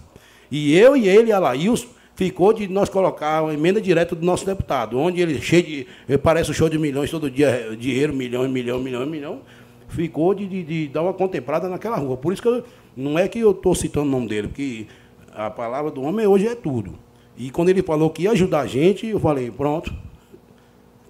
E 0.50 0.76
eu 0.76 0.96
e 0.96 1.08
ele, 1.08 1.32
a 1.32 1.38
Laílson, 1.38 1.88
ficou 2.14 2.52
de 2.52 2.68
nós 2.68 2.88
colocar 2.88 3.42
uma 3.42 3.54
emenda 3.54 3.80
direta 3.80 4.14
do 4.14 4.24
nosso 4.24 4.46
deputado, 4.46 4.98
onde 4.98 5.20
ele 5.20 5.40
cheio 5.40 5.62
de. 5.62 6.18
Parece 6.18 6.50
um 6.50 6.54
show 6.54 6.68
de 6.68 6.78
milhões 6.78 7.10
todo 7.10 7.30
dia, 7.30 7.76
dinheiro, 7.78 8.14
milhão, 8.14 8.48
milhão, 8.48 8.80
milhão, 8.80 9.06
milhão. 9.06 9.40
Ficou 9.88 10.34
de, 10.34 10.46
de, 10.46 10.62
de 10.62 10.88
dar 10.88 11.02
uma 11.02 11.12
contemplada 11.12 11.68
naquela 11.68 11.96
rua. 11.96 12.16
Por 12.16 12.32
isso 12.32 12.42
que 12.42 12.48
eu, 12.48 12.64
não 12.96 13.18
é 13.18 13.28
que 13.28 13.38
eu 13.38 13.50
estou 13.50 13.74
citando 13.74 14.06
o 14.06 14.10
nome 14.10 14.28
dele, 14.28 14.48
porque 14.48 14.86
a 15.32 15.50
palavra 15.50 15.90
do 15.90 16.02
homem 16.02 16.26
hoje 16.26 16.46
é 16.46 16.54
tudo. 16.54 16.98
E 17.36 17.50
quando 17.50 17.68
ele 17.68 17.82
falou 17.82 18.10
que 18.10 18.22
ia 18.22 18.30
ajudar 18.30 18.60
a 18.60 18.66
gente, 18.66 19.06
eu 19.06 19.18
falei, 19.18 19.50
pronto, 19.50 19.92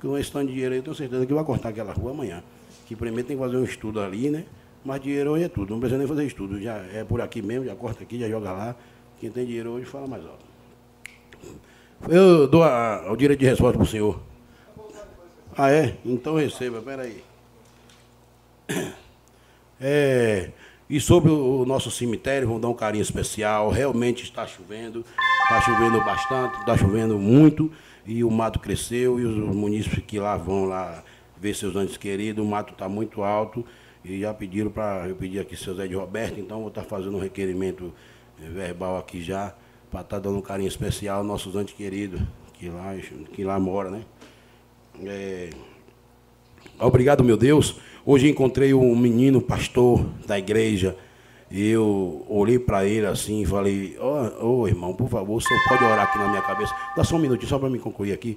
com 0.01 0.19
esse 0.19 0.31
tanto 0.31 0.47
de 0.47 0.53
dinheiro 0.53 0.73
aí, 0.73 0.79
eu 0.79 0.83
tenho 0.83 0.97
certeza 0.97 1.27
que 1.27 1.33
vai 1.33 1.45
cortar 1.45 1.71
aquela 1.71 1.93
rua 1.93 2.11
amanhã. 2.11 2.43
Que 2.87 2.95
primeiro 2.97 3.27
tem 3.27 3.37
que 3.37 3.43
fazer 3.43 3.57
um 3.57 3.65
estudo 3.65 4.01
ali, 4.01 4.31
né? 4.31 4.45
Mas 4.85 5.01
dinheiro 5.01 5.31
hoje 5.31 5.45
é 5.45 5.49
tudo, 5.49 5.71
não 5.73 5.81
precisa 5.81 5.99
nem 5.99 6.07
fazer 6.07 6.25
estudo. 6.25 6.61
Já 6.61 6.77
é 6.93 7.05
por 7.05 7.21
aqui 7.21 7.41
mesmo, 7.41 7.65
já 7.65 7.75
corta 7.75 8.03
aqui, 8.03 8.19
já 8.19 8.29
joga 8.29 8.53
lá. 8.53 8.77
Quem 9.19 9.31
tem 9.31 9.47
dinheiro 9.47 9.71
hoje 9.71 9.87
fala 9.87 10.07
mais 10.07 10.23
alto. 10.25 10.54
Eu 12.09 12.47
dou 12.47 12.63
a, 12.63 13.11
o 13.11 13.17
direito 13.17 13.41
de 13.41 13.47
resposta 13.47 13.79
para 13.79 13.85
o 13.85 13.89
senhor. 13.89 14.21
Ah, 15.57 15.71
é? 15.71 15.97
Então 16.05 16.35
receba, 16.35 16.81
peraí. 16.81 17.23
É, 19.81 20.51
e 20.89 21.01
sobre 21.01 21.31
o 21.31 21.65
nosso 21.65 21.91
cemitério, 21.91 22.47
vamos 22.47 22.63
dar 22.63 22.69
um 22.69 22.75
carinho 22.75 23.03
especial. 23.03 23.71
Realmente 23.71 24.23
está 24.23 24.47
chovendo, 24.47 25.05
está 25.43 25.61
chovendo 25.61 25.99
bastante, 26.05 26.59
está 26.61 26.77
chovendo 26.77 27.19
muito, 27.19 27.71
e 28.07 28.23
o 28.23 28.31
mato 28.31 28.59
cresceu, 28.59 29.19
e 29.19 29.25
os 29.25 29.37
munícipes 29.37 30.05
que 30.07 30.19
lá 30.19 30.37
vão 30.37 30.67
lá 30.67 31.03
ver 31.41 31.55
seus 31.55 31.77
antes 31.77 31.97
queridos, 31.97 32.45
o 32.45 32.47
mato 32.47 32.73
está 32.73 32.89
muito 32.89 33.23
alto, 33.23 33.65
e 34.05 34.21
já 34.21 34.33
pediram 34.35 34.71
para. 34.71 35.09
Eu 35.09 35.17
pedi 35.17 35.39
aqui 35.39 35.57
seu 35.57 35.75
Zé 35.75 35.87
de 35.87 35.95
Roberto, 35.95 36.39
então 36.39 36.61
vou 36.61 36.69
estar 36.69 36.83
tá 36.83 36.89
fazendo 36.89 37.17
um 37.17 37.21
requerimento 37.21 37.93
eh, 38.43 38.49
verbal 38.49 38.99
aqui 38.99 39.23
já, 39.23 39.55
para 39.95 40.01
estar 40.01 40.17
tá 40.17 40.23
dando 40.23 40.39
um 40.39 40.43
carinho 40.43 40.67
especial 40.67 41.19
aos 41.19 41.27
nossos 41.27 41.55
antes 41.55 41.73
queridos, 41.73 42.21
que 42.55 42.69
lá, 42.69 42.97
que 43.33 43.45
lá 43.45 43.61
mora, 43.61 43.91
né? 43.91 44.03
É, 45.05 45.51
obrigado, 46.81 47.23
meu 47.23 47.37
Deus. 47.37 47.77
Hoje 48.05 48.29
encontrei 48.29 48.75
um 48.75 48.97
menino 48.97 49.41
pastor 49.41 50.05
da 50.27 50.37
igreja. 50.37 50.97
E 51.49 51.69
eu 51.69 52.27
olhei 52.29 52.59
para 52.59 52.85
ele 52.85 53.07
assim 53.07 53.43
e 53.43 53.47
falei: 53.47 53.97
Ô 54.01 54.33
oh, 54.43 54.63
oh, 54.63 54.69
irmão, 54.69 54.93
por 54.95 55.09
favor, 55.09 55.37
o 55.37 55.41
senhor 55.41 55.61
pode 55.69 55.85
orar 55.85 56.09
aqui 56.09 56.19
na 56.19 56.27
minha 56.27 56.43
cabeça? 56.43 56.75
Dá 56.97 57.05
só 57.05 57.15
um 57.15 57.21
minutinho, 57.21 57.49
só 57.49 57.59
para 57.61 57.71
me 57.71 57.79
concluir 57.79 58.13
aqui. 58.13 58.37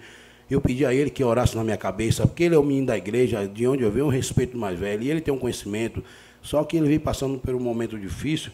Eu 0.51 0.61
pedi 0.61 0.85
a 0.85 0.93
ele 0.93 1.09
que 1.09 1.23
orasse 1.23 1.55
na 1.57 1.63
minha 1.63 1.77
cabeça, 1.77 2.27
porque 2.27 2.43
ele 2.43 2.53
é 2.53 2.59
o 2.59 2.63
menino 2.63 2.85
da 2.85 2.97
igreja, 2.97 3.47
de 3.47 3.67
onde 3.67 3.81
eu 3.81 3.91
venho, 3.91 4.05
um 4.05 4.09
respeito 4.09 4.55
mais 4.55 4.77
velho. 4.77 5.01
E 5.01 5.09
ele 5.09 5.21
tem 5.21 5.33
um 5.33 5.39
conhecimento, 5.39 6.03
só 6.39 6.63
que 6.63 6.77
ele 6.77 6.87
vem 6.87 6.99
passando 6.99 7.39
por 7.39 7.55
um 7.55 7.59
momento 7.59 7.97
difícil. 7.97 8.51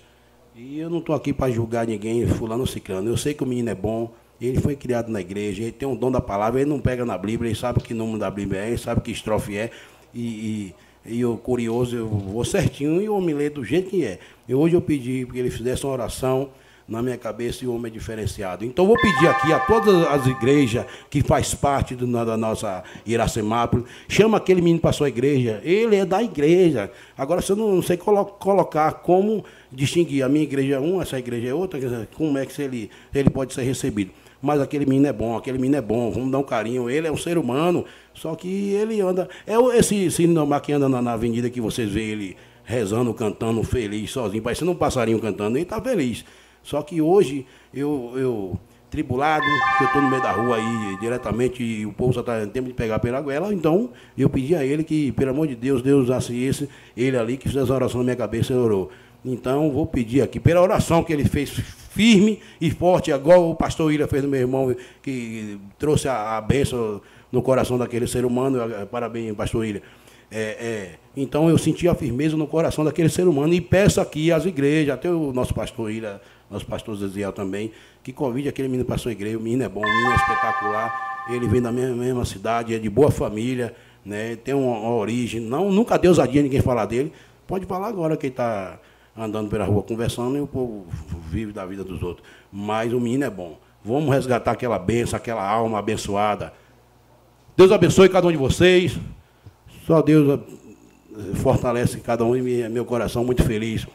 E 0.56 0.80
eu 0.80 0.90
não 0.90 1.00
estou 1.00 1.16
aqui 1.16 1.34
para 1.34 1.52
julgar 1.52 1.88
ninguém, 1.88 2.28
fulano 2.28 2.68
ciclano. 2.68 3.10
Eu 3.10 3.18
sei 3.18 3.34
que 3.34 3.44
o 3.44 3.46
menino 3.48 3.70
é 3.70 3.76
bom, 3.76 4.14
ele 4.40 4.60
foi 4.60 4.76
criado 4.76 5.10
na 5.10 5.20
igreja, 5.20 5.64
ele 5.64 5.72
tem 5.72 5.88
um 5.88 5.96
dom 5.96 6.12
da 6.12 6.22
palavra, 6.22 6.62
ele 6.62 6.70
não 6.70 6.80
pega 6.80 7.04
na 7.06 7.18
Bíblia, 7.18 7.50
ele 7.50 7.58
sabe 7.58 7.82
que 7.82 7.94
nome 7.94 8.20
da 8.20 8.30
Bíblia 8.30 8.62
é, 8.62 8.68
ele 8.68 8.78
sabe 8.78 9.02
que 9.02 9.12
estrofe 9.12 9.58
é. 9.58 9.72
E, 10.14 10.22
e 10.22 10.76
e 11.06 11.20
eu, 11.20 11.38
curioso, 11.38 11.96
eu 11.96 12.08
vou 12.08 12.46
certinho 12.46 13.02
e 13.02 13.10
o 13.10 13.18
homem 13.18 13.36
lê 13.36 13.50
do 13.50 13.64
jeito 13.64 13.90
que 13.90 14.06
é. 14.06 14.20
E 14.48 14.56
hoje 14.56 14.76
eu 14.76 14.82
pedi 14.82 15.28
que 15.30 15.38
ele 15.38 15.50
fizesse 15.50 15.86
uma 15.86 15.94
oração 15.94 16.50
na 16.88 17.02
minha 17.02 17.18
cabeça 17.18 17.64
e 17.64 17.68
o 17.68 17.74
homem 17.74 17.92
é 17.92 17.94
diferenciado. 17.94 18.66
Então 18.66 18.86
vou 18.86 18.96
pedir 19.00 19.28
aqui 19.28 19.52
a 19.54 19.60
todas 19.60 20.06
as 20.08 20.26
igrejas 20.28 20.86
que 21.10 21.22
faz 21.22 21.54
parte 21.54 21.96
do, 21.96 22.06
da 22.08 22.38
nossa 22.38 22.84
Iracemápolis, 23.06 23.86
chama 24.08 24.38
aquele 24.38 24.62
menino 24.62 24.80
para 24.80 24.90
a 24.90 24.94
sua 24.94 25.10
igreja. 25.10 25.62
Ele 25.64 25.96
é 25.96 26.06
da 26.06 26.22
igreja. 26.22 26.92
Agora 27.18 27.42
você 27.42 27.56
não, 27.56 27.76
não 27.76 27.82
sei 27.82 27.98
colo 27.98 28.26
colocar 28.26 28.92
como 28.94 29.44
distinguir 29.72 30.24
a 30.24 30.30
minha 30.30 30.44
igreja 30.44 30.76
é 30.76 30.80
uma, 30.80 31.02
essa 31.02 31.18
igreja 31.18 31.50
é 31.50 31.54
outra, 31.54 31.80
como 32.16 32.38
é 32.38 32.46
que 32.46 32.62
ele, 32.62 32.90
ele 33.14 33.30
pode 33.30 33.54
ser 33.54 33.64
recebido 33.64 34.12
mas 34.44 34.60
aquele 34.60 34.86
menino 34.86 35.08
é 35.08 35.14
bom, 35.14 35.38
aquele 35.38 35.58
menino 35.58 35.78
é 35.78 35.82
bom, 35.82 36.12
vamos 36.12 36.30
dar 36.30 36.38
um 36.38 36.44
carinho. 36.44 36.90
Ele 36.90 37.08
é 37.08 37.12
um 37.12 37.16
ser 37.16 37.38
humano, 37.38 37.86
só 38.14 38.36
que 38.36 38.74
ele 38.74 39.00
anda. 39.00 39.30
É 39.48 39.54
esse, 39.78 39.96
esse 40.04 40.28
que 40.62 40.74
anda 40.74 40.90
na, 40.90 41.02
na, 41.02 41.14
avenida 41.14 41.50
que 41.50 41.62
vocês 41.62 41.90
veem 41.90 42.10
ele 42.10 42.38
rezando, 42.66 43.14
cantando, 43.14 43.64
feliz, 43.64 44.12
sozinho, 44.12 44.44
parecendo 44.44 44.72
um 44.72 44.76
passarinho 44.76 45.18
cantando, 45.18 45.56
ele 45.56 45.64
está 45.64 45.80
feliz. 45.80 46.26
Só 46.64 46.82
que 46.82 47.02
hoje 47.02 47.46
eu, 47.74 48.14
eu 48.16 48.60
tribulado, 48.90 49.46
que 49.78 49.84
eu 49.84 49.88
estou 49.88 50.02
no 50.02 50.10
meio 50.10 50.22
da 50.22 50.32
rua 50.32 50.56
aí 50.56 50.98
diretamente 51.02 51.64
e 51.64 51.86
o 51.86 51.92
povo 51.92 52.14
só 52.14 52.20
está 52.22 52.44
em 52.44 52.48
tempo 52.48 52.68
de 52.68 52.74
pegar 52.74 53.00
pela 53.00 53.20
goela, 53.22 53.54
então 53.54 53.90
eu 54.18 54.30
pedi 54.30 54.56
a 54.56 54.64
ele 54.64 54.84
que, 54.84 55.12
pelo 55.12 55.32
amor 55.32 55.48
de 55.48 55.56
Deus, 55.56 55.82
Deus 55.82 56.04
usasse 56.04 56.36
esse, 56.44 56.70
ele 56.96 57.18
ali 57.18 57.38
que 57.38 57.48
fizesse 57.48 57.72
a 57.72 57.76
oração 57.76 58.00
na 58.00 58.06
minha 58.06 58.16
cabeça 58.16 58.54
e 58.54 58.56
orou. 58.56 58.92
Então, 59.26 59.72
vou 59.72 59.88
pedir 59.88 60.22
aqui, 60.22 60.40
pela 60.40 60.62
oração 60.62 61.04
que 61.04 61.12
ele 61.12 61.26
fez 61.26 61.50
firme 61.50 62.40
e 62.60 62.70
forte, 62.70 63.12
igual 63.12 63.50
o 63.50 63.56
pastor 63.56 63.88
William 63.88 64.08
fez 64.08 64.22
do 64.22 64.28
meu 64.28 64.40
irmão, 64.40 64.76
que 65.02 65.58
trouxe 65.80 66.08
a, 66.08 66.38
a 66.38 66.42
bênção 66.42 67.02
no 67.32 67.42
coração 67.42 67.78
daquele 67.78 68.06
ser 68.06 68.26
humano. 68.26 68.60
Parabéns, 68.92 69.34
pastor 69.36 69.62
William. 69.62 69.82
É, 70.30 70.40
é, 70.40 70.90
então, 71.16 71.50
eu 71.50 71.58
senti 71.58 71.88
a 71.88 71.96
firmeza 71.96 72.36
no 72.36 72.48
coração 72.48 72.84
daquele 72.84 73.10
ser 73.10 73.28
humano 73.28 73.54
e 73.54 73.62
peço 73.62 74.02
aqui 74.02 74.32
às 74.32 74.46
igrejas, 74.46 74.94
até 74.94 75.10
o 75.10 75.32
nosso 75.32 75.54
pastor 75.54 75.86
William, 75.86 76.20
nosso 76.54 76.66
pastor 76.66 76.96
Zeziel 76.96 77.34
também, 77.34 77.72
que 78.04 78.14
convide 78.14 78.48
aquele 78.48 78.68
menino 78.68 78.86
para 78.86 78.96
a 78.96 78.98
sua 78.98 79.12
igreja. 79.12 79.38
O 79.38 79.42
menino 79.42 79.64
é 79.64 79.70
bom, 79.70 79.82
o 79.82 79.84
menino 79.84 80.12
é 80.12 80.16
espetacular. 80.16 81.26
Ele 81.30 81.48
vem 81.48 81.62
da 81.62 81.72
mesma, 81.72 81.96
mesma 81.96 82.26
cidade, 82.26 82.76
é 82.76 82.80
de 82.80 82.90
boa 82.90 83.10
família, 83.10 83.74
né, 84.06 84.36
tem 84.36 84.54
uma, 84.54 84.78
uma 84.78 84.96
origem. 84.96 85.42
Não, 85.42 85.72
nunca 85.72 85.98
deu 85.98 86.12
ousadia 86.12 86.42
ninguém 86.42 86.62
falar 86.62 86.86
dele. 86.86 87.12
Pode 87.48 87.66
falar 87.66 87.88
agora 87.88 88.16
que 88.16 88.28
está 88.28 88.80
andando 89.18 89.50
pela 89.50 89.66
rua 89.66 89.84
conversando 89.84 90.38
e 90.38 90.42
o 90.42 90.48
povo 90.48 90.86
vive 91.30 91.52
da 91.52 91.66
vida 91.66 91.84
dos 91.84 92.02
outros. 92.02 92.26
Mas 92.52 92.94
o 92.94 93.00
menino 93.00 93.26
é 93.26 93.30
bom. 93.30 93.58
Vamos 93.84 94.14
resgatar 94.14 94.52
aquela 94.52 94.80
benção, 94.80 95.18
aquela 95.18 95.48
alma 95.48 95.80
abençoada. 95.80 96.54
Deus 97.56 97.72
abençoe 97.72 98.10
cada 98.10 98.28
um 98.28 98.32
de 98.32 98.38
vocês. 98.38 98.98
Só 99.86 100.02
Deus 100.02 100.40
eh, 100.40 101.36
fortalece 101.36 102.00
cada 102.00 102.24
um 102.24 102.36
e 102.36 102.68
meu 102.70 102.86
coração 102.86 103.24
muito 103.24 103.44
feliz. 103.44 103.86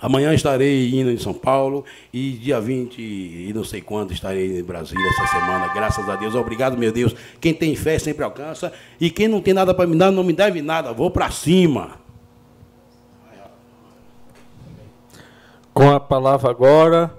Amanhã 0.00 0.34
estarei 0.34 0.90
indo 0.94 1.10
em 1.10 1.18
São 1.18 1.32
Paulo 1.32 1.84
e 2.12 2.32
dia 2.32 2.60
20 2.60 3.00
e 3.00 3.52
não 3.54 3.64
sei 3.64 3.80
quando 3.80 4.12
estarei 4.12 4.58
em 4.58 4.62
Brasília 4.62 5.06
essa 5.08 5.26
semana, 5.26 5.72
graças 5.72 6.08
a 6.08 6.16
Deus. 6.16 6.34
Obrigado, 6.34 6.76
meu 6.76 6.92
Deus. 6.92 7.14
Quem 7.40 7.54
tem 7.54 7.74
fé 7.74 7.98
sempre 7.98 8.24
alcança 8.24 8.72
e 9.00 9.10
quem 9.10 9.28
não 9.28 9.40
tem 9.40 9.54
nada 9.54 9.72
para 9.72 9.86
me 9.86 9.96
dar 9.96 10.10
não 10.10 10.22
me 10.22 10.32
deve 10.32 10.60
nada. 10.60 10.92
Vou 10.92 11.10
para 11.10 11.30
cima. 11.30 11.98
Com 15.72 15.90
a 15.90 16.00
palavra 16.00 16.50
agora. 16.50 17.14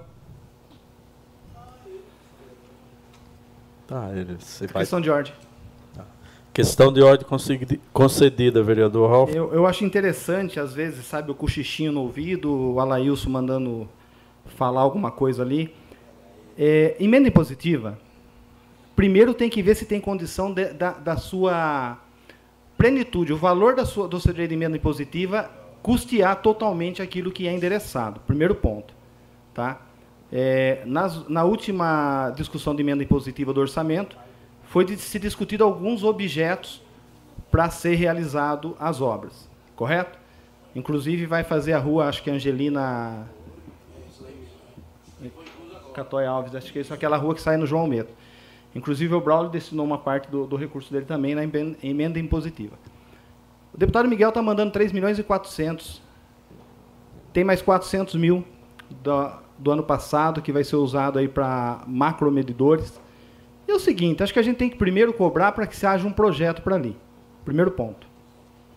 Tá, 3.86 4.10
vai... 4.72 4.82
Questão 4.82 5.00
de 5.00 5.10
ordem. 5.10 5.32
Questão 6.58 6.92
de 6.92 7.00
ordem 7.00 7.24
concedida, 7.92 8.60
vereador 8.64 9.08
Ralf. 9.08 9.32
Eu, 9.32 9.54
eu 9.54 9.64
acho 9.64 9.84
interessante, 9.84 10.58
às 10.58 10.74
vezes, 10.74 11.06
sabe, 11.06 11.30
o 11.30 11.34
cochichinho 11.36 11.92
no 11.92 12.00
ouvido, 12.00 12.52
o 12.52 12.80
Alailson 12.80 13.30
mandando 13.30 13.88
falar 14.56 14.80
alguma 14.80 15.12
coisa 15.12 15.44
ali. 15.44 15.72
É, 16.58 16.96
emenda 16.98 17.28
impositiva, 17.28 17.96
primeiro 18.96 19.34
tem 19.34 19.48
que 19.48 19.62
ver 19.62 19.76
se 19.76 19.86
tem 19.86 20.00
condição 20.00 20.52
de, 20.52 20.72
da, 20.72 20.94
da 20.94 21.16
sua 21.16 21.96
plenitude, 22.76 23.32
o 23.32 23.36
valor 23.36 23.76
da 23.76 23.86
sua, 23.86 24.08
do 24.08 24.18
seu 24.18 24.32
direito 24.32 24.48
de 24.48 24.56
emenda 24.56 24.76
impositiva 24.76 25.48
custear 25.80 26.42
totalmente 26.42 27.00
aquilo 27.00 27.30
que 27.30 27.46
é 27.46 27.52
endereçado. 27.52 28.18
Primeiro 28.26 28.56
ponto. 28.56 28.92
Tá? 29.54 29.80
É, 30.32 30.82
nas, 30.84 31.28
na 31.28 31.44
última 31.44 32.32
discussão 32.34 32.74
de 32.74 32.82
emenda 32.82 33.04
impositiva 33.04 33.52
do 33.52 33.60
orçamento, 33.60 34.16
foi 34.68 34.84
de, 34.84 34.96
se 34.96 35.18
discutido 35.18 35.64
alguns 35.64 36.04
objetos 36.04 36.82
para 37.50 37.70
ser 37.70 37.94
realizado 37.94 38.76
as 38.78 39.00
obras. 39.00 39.48
Correto? 39.74 40.18
Inclusive 40.74 41.26
vai 41.26 41.42
fazer 41.42 41.72
a 41.72 41.78
rua, 41.78 42.06
acho 42.06 42.22
que 42.22 42.30
Angelina. 42.30 43.26
Catói 45.94 46.26
Alves, 46.26 46.54
acho 46.54 46.72
que 46.72 46.78
é 46.78 46.82
isso, 46.82 46.94
aquela 46.94 47.16
rua 47.16 47.34
que 47.34 47.40
sai 47.40 47.56
no 47.56 47.66
João 47.66 47.88
Meto. 47.88 48.12
Inclusive 48.72 49.12
o 49.14 49.20
Braulio 49.20 49.50
destinou 49.50 49.84
uma 49.84 49.98
parte 49.98 50.30
do, 50.30 50.46
do 50.46 50.54
recurso 50.54 50.92
dele 50.92 51.04
também 51.06 51.34
na 51.34 51.42
emenda 51.82 52.20
impositiva. 52.20 52.76
O 53.74 53.76
deputado 53.76 54.06
Miguel 54.06 54.28
está 54.28 54.40
mandando 54.40 54.70
3 54.70 54.92
milhões 54.92 55.18
e 55.18 55.24
400. 55.24 56.00
Tem 57.32 57.42
mais 57.42 57.60
400 57.62 58.14
mil 58.14 58.44
do, 59.02 59.30
do 59.58 59.70
ano 59.72 59.82
passado 59.82 60.40
que 60.40 60.52
vai 60.52 60.62
ser 60.62 60.76
usado 60.76 61.18
aí 61.18 61.26
para 61.26 61.82
macromedidores. 61.86 63.00
E 63.68 63.70
é 63.70 63.74
o 63.74 63.78
seguinte, 63.78 64.22
acho 64.22 64.32
que 64.32 64.38
a 64.38 64.42
gente 64.42 64.56
tem 64.56 64.70
que 64.70 64.76
primeiro 64.76 65.12
cobrar 65.12 65.52
para 65.52 65.66
que 65.66 65.76
se 65.76 65.86
haja 65.86 66.08
um 66.08 66.12
projeto 66.12 66.62
para 66.62 66.74
ali. 66.74 66.96
Primeiro 67.44 67.70
ponto. 67.70 68.06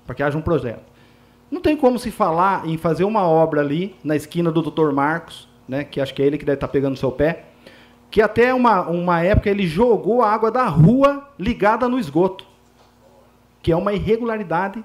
Para 0.05 0.13
que 0.13 0.21
haja 0.21 0.37
um 0.37 0.41
projeto. 0.41 0.83
Não 1.49 1.61
tem 1.61 1.77
como 1.77 1.97
se 1.97 2.11
falar 2.11 2.67
em 2.67 2.77
fazer 2.77 3.05
uma 3.05 3.23
obra 3.23 3.61
ali 3.61 3.95
na 4.03 4.15
esquina 4.15 4.51
do 4.51 4.61
Dr. 4.61 4.91
Marcos, 4.91 5.47
né, 5.67 5.85
que 5.85 6.01
acho 6.01 6.13
que 6.13 6.21
é 6.21 6.25
ele 6.25 6.37
que 6.37 6.45
deve 6.45 6.57
estar 6.57 6.67
tá 6.67 6.71
pegando 6.71 6.97
seu 6.97 7.11
pé, 7.11 7.45
que 8.09 8.21
até 8.21 8.53
uma, 8.53 8.81
uma 8.89 9.23
época 9.23 9.49
ele 9.49 9.65
jogou 9.65 10.21
a 10.21 10.29
água 10.29 10.51
da 10.51 10.65
rua 10.65 11.29
ligada 11.39 11.87
no 11.87 11.97
esgoto 11.97 12.51
que 13.61 13.71
é 13.71 13.75
uma 13.75 13.93
irregularidade 13.93 14.83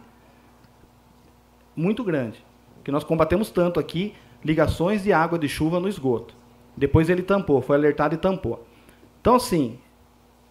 muito 1.74 2.04
grande. 2.04 2.44
Que 2.84 2.90
nós 2.90 3.04
combatemos 3.04 3.50
tanto 3.50 3.80
aqui 3.80 4.14
ligações 4.44 5.02
de 5.02 5.12
água 5.12 5.38
de 5.38 5.48
chuva 5.48 5.80
no 5.80 5.88
esgoto. 5.88 6.34
Depois 6.76 7.08
ele 7.08 7.22
tampou, 7.22 7.60
foi 7.60 7.76
alertado 7.76 8.14
e 8.14 8.18
tampou. 8.18 8.64
Então, 9.20 9.36
assim, 9.36 9.78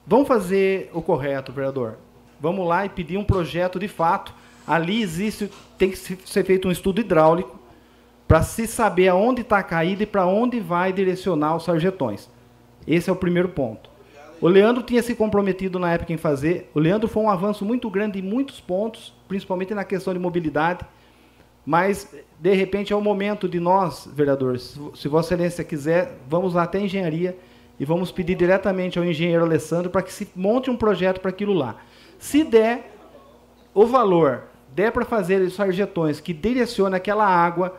vamos 0.06 0.28
fazer 0.28 0.90
o 0.94 1.02
correto, 1.02 1.52
vereador. 1.52 1.96
Vamos 2.40 2.68
lá 2.68 2.86
e 2.86 2.90
pedir 2.90 3.18
um 3.18 3.24
projeto 3.24 3.80
de 3.80 3.88
fato. 3.88 4.34
Ali 4.68 5.02
existe, 5.02 5.50
tem 5.78 5.90
que 5.90 5.98
ser 5.98 6.44
feito 6.44 6.68
um 6.68 6.72
estudo 6.72 7.00
hidráulico 7.00 7.60
para 8.28 8.42
se 8.42 8.68
saber 8.68 9.08
aonde 9.08 9.42
está 9.42 9.60
a 9.60 9.64
caída 9.64 10.04
e 10.04 10.06
para 10.06 10.26
onde 10.26 10.60
vai 10.60 10.92
direcionar 10.92 11.56
os 11.56 11.64
sarjetões. 11.64 12.30
Esse 12.88 13.10
é 13.10 13.14
o 13.14 13.16
primeiro 13.16 13.50
ponto. 13.50 13.90
O 14.42 14.48
Leandro 14.48 14.84
tinha 14.84 15.02
se 15.02 15.16
comprometido 15.16 15.80
na 15.80 15.94
época 15.94 16.12
em 16.12 16.18
fazer. 16.18 16.70
O 16.74 16.80
Leandro 16.80 17.08
foi 17.08 17.24
um 17.24 17.30
avanço 17.30 17.64
muito 17.64 17.90
grande 17.90 18.20
em 18.20 18.22
muitos 18.22 18.60
pontos, 18.60 19.14
principalmente 19.28 19.74
na 19.74 19.84
questão 19.84 20.14
de 20.14 20.20
mobilidade. 20.20 20.86
Mas, 21.66 22.14
de 22.40 22.54
repente, 22.54 22.94
é 22.94 22.96
o 22.96 23.02
momento 23.02 23.50
de 23.50 23.60
nós, 23.60 24.08
vereadores, 24.14 24.80
se 24.94 25.08
Vossa 25.08 25.34
Excelência 25.34 25.64
quiser, 25.64 26.18
vamos 26.30 26.54
lá 26.54 26.64
até 26.64 26.78
a 26.78 26.82
engenharia 26.82 27.36
e 27.80 27.86
vamos 27.86 28.12
pedir 28.12 28.36
diretamente 28.36 28.98
ao 28.98 29.06
engenheiro 29.06 29.44
Alessandro 29.44 29.90
para 29.90 30.02
que 30.02 30.14
se 30.14 30.28
monte 30.36 30.70
um 30.70 30.78
projeto 30.78 31.20
para 31.20 31.30
aquilo 31.30 31.54
lá. 31.54 31.78
Se 32.18 32.44
der 32.44 32.92
o 33.74 33.86
valor, 33.86 34.44
der 34.74 34.92
para 34.92 35.06
fazer 35.06 35.42
os 35.42 35.54
sarjetões 35.54 36.20
que 36.20 36.34
direcione 36.34 36.96
aquela 36.96 37.26
água 37.26 37.78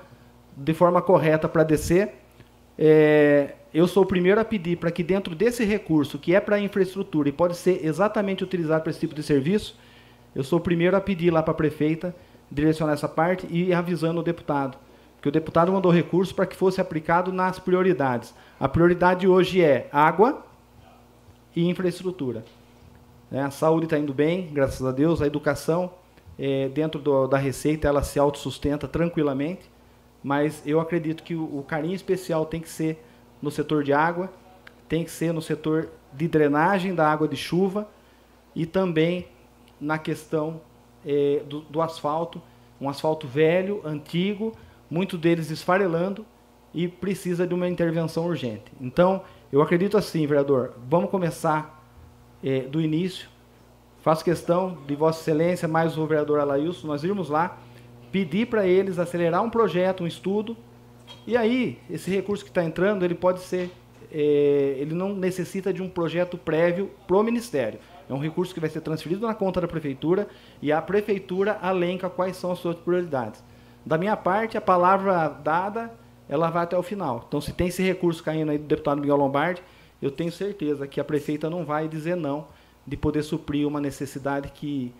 de 0.56 0.74
forma 0.74 1.00
correta 1.00 1.48
para 1.48 1.62
descer, 1.62 2.14
é, 2.78 3.54
eu 3.72 3.86
sou 3.86 4.02
o 4.02 4.06
primeiro 4.06 4.40
a 4.40 4.44
pedir 4.44 4.76
para 4.76 4.90
que 4.90 5.02
dentro 5.02 5.34
desse 5.34 5.64
recurso, 5.64 6.18
que 6.18 6.34
é 6.34 6.40
para 6.40 6.58
infraestrutura 6.60 7.28
e 7.28 7.32
pode 7.32 7.56
ser 7.56 7.84
exatamente 7.84 8.44
utilizado 8.44 8.82
para 8.82 8.90
esse 8.90 9.00
tipo 9.00 9.14
de 9.14 9.22
serviço, 9.22 9.78
eu 10.34 10.44
sou 10.44 10.58
o 10.58 10.62
primeiro 10.62 10.96
a 10.96 11.00
pedir 11.00 11.30
lá 11.30 11.42
para 11.42 11.52
a 11.52 11.56
prefeita 11.56 12.14
direcionar 12.50 12.92
essa 12.92 13.08
parte 13.08 13.46
e 13.50 13.72
avisando 13.72 14.20
o 14.20 14.22
deputado. 14.22 14.78
Porque 15.26 15.38
o 15.38 15.40
deputado 15.40 15.72
mandou 15.72 15.90
recurso 15.90 16.32
para 16.32 16.46
que 16.46 16.54
fosse 16.54 16.80
aplicado 16.80 17.32
nas 17.32 17.58
prioridades. 17.58 18.32
A 18.60 18.68
prioridade 18.68 19.26
hoje 19.26 19.60
é 19.60 19.88
água 19.90 20.46
e 21.56 21.68
infraestrutura. 21.68 22.44
É, 23.32 23.40
a 23.40 23.50
saúde 23.50 23.86
está 23.86 23.98
indo 23.98 24.14
bem, 24.14 24.48
graças 24.52 24.86
a 24.86 24.92
Deus. 24.92 25.20
A 25.20 25.26
educação, 25.26 25.90
é, 26.38 26.68
dentro 26.68 27.00
do, 27.00 27.26
da 27.26 27.38
receita, 27.38 27.88
ela 27.88 28.04
se 28.04 28.20
autossustenta 28.20 28.86
tranquilamente. 28.86 29.68
Mas 30.22 30.62
eu 30.64 30.78
acredito 30.78 31.24
que 31.24 31.34
o, 31.34 31.58
o 31.58 31.64
carinho 31.64 31.96
especial 31.96 32.46
tem 32.46 32.60
que 32.60 32.68
ser 32.68 33.04
no 33.42 33.50
setor 33.50 33.82
de 33.82 33.92
água, 33.92 34.30
tem 34.88 35.02
que 35.02 35.10
ser 35.10 35.32
no 35.32 35.42
setor 35.42 35.88
de 36.12 36.28
drenagem 36.28 36.94
da 36.94 37.10
água 37.10 37.26
de 37.26 37.36
chuva 37.36 37.88
e 38.54 38.64
também 38.64 39.26
na 39.80 39.98
questão 39.98 40.60
é, 41.04 41.42
do, 41.48 41.62
do, 41.62 41.82
asfalto, 41.82 42.40
um 42.80 42.88
asfalto 42.88 43.26
velho, 43.26 43.80
antigo, 43.84 44.54
muitos 44.90 45.18
deles 45.18 45.50
esfarelando 45.50 46.24
e 46.72 46.86
precisa 46.88 47.46
de 47.46 47.54
uma 47.54 47.68
intervenção 47.68 48.26
urgente. 48.26 48.64
Então, 48.80 49.22
eu 49.52 49.62
acredito 49.62 49.96
assim, 49.96 50.26
vereador, 50.26 50.74
vamos 50.88 51.10
começar 51.10 51.84
é, 52.42 52.60
do 52.60 52.80
início. 52.80 53.28
Faço 54.02 54.24
questão 54.24 54.78
de 54.86 54.94
Vossa 54.94 55.20
Excelência, 55.20 55.66
mais 55.66 55.96
o 55.98 56.06
vereador 56.06 56.38
Alailson, 56.38 56.86
nós 56.86 57.02
irmos 57.02 57.28
lá, 57.28 57.58
pedir 58.12 58.46
para 58.46 58.66
eles 58.66 58.98
acelerar 58.98 59.42
um 59.42 59.50
projeto, 59.50 60.04
um 60.04 60.06
estudo, 60.06 60.56
e 61.26 61.36
aí, 61.36 61.78
esse 61.90 62.10
recurso 62.10 62.44
que 62.44 62.50
está 62.50 62.64
entrando, 62.64 63.04
ele 63.04 63.14
pode 63.14 63.40
ser, 63.40 63.70
é, 64.12 64.76
ele 64.78 64.94
não 64.94 65.14
necessita 65.14 65.72
de 65.72 65.82
um 65.82 65.88
projeto 65.88 66.38
prévio 66.38 66.90
para 67.06 67.16
o 67.16 67.22
Ministério. 67.22 67.80
É 68.08 68.14
um 68.14 68.18
recurso 68.18 68.54
que 68.54 68.60
vai 68.60 68.70
ser 68.70 68.80
transferido 68.80 69.26
na 69.26 69.34
conta 69.34 69.60
da 69.60 69.66
prefeitura 69.66 70.28
e 70.62 70.70
a 70.70 70.80
prefeitura 70.80 71.58
alenca 71.60 72.08
quais 72.08 72.36
são 72.36 72.52
as 72.52 72.58
suas 72.58 72.76
prioridades. 72.76 73.42
Da 73.86 73.96
minha 73.96 74.16
parte, 74.16 74.58
a 74.58 74.60
palavra 74.60 75.28
dada, 75.28 75.92
ela 76.28 76.50
vai 76.50 76.64
até 76.64 76.76
o 76.76 76.82
final. 76.82 77.24
Então, 77.28 77.40
se 77.40 77.52
tem 77.52 77.68
esse 77.68 77.84
recurso 77.84 78.20
caindo 78.20 78.50
aí 78.50 78.58
do 78.58 78.64
deputado 78.64 79.00
Miguel 79.00 79.16
Lombardi, 79.16 79.62
eu 80.02 80.10
tenho 80.10 80.32
certeza 80.32 80.88
que 80.88 81.00
a 81.00 81.04
prefeita 81.04 81.48
não 81.48 81.64
vai 81.64 81.86
dizer 81.86 82.16
não 82.16 82.46
de 82.84 82.96
poder 82.96 83.22
suprir 83.22 83.66
uma 83.66 83.80
necessidade 83.80 84.50
que, 84.52 84.92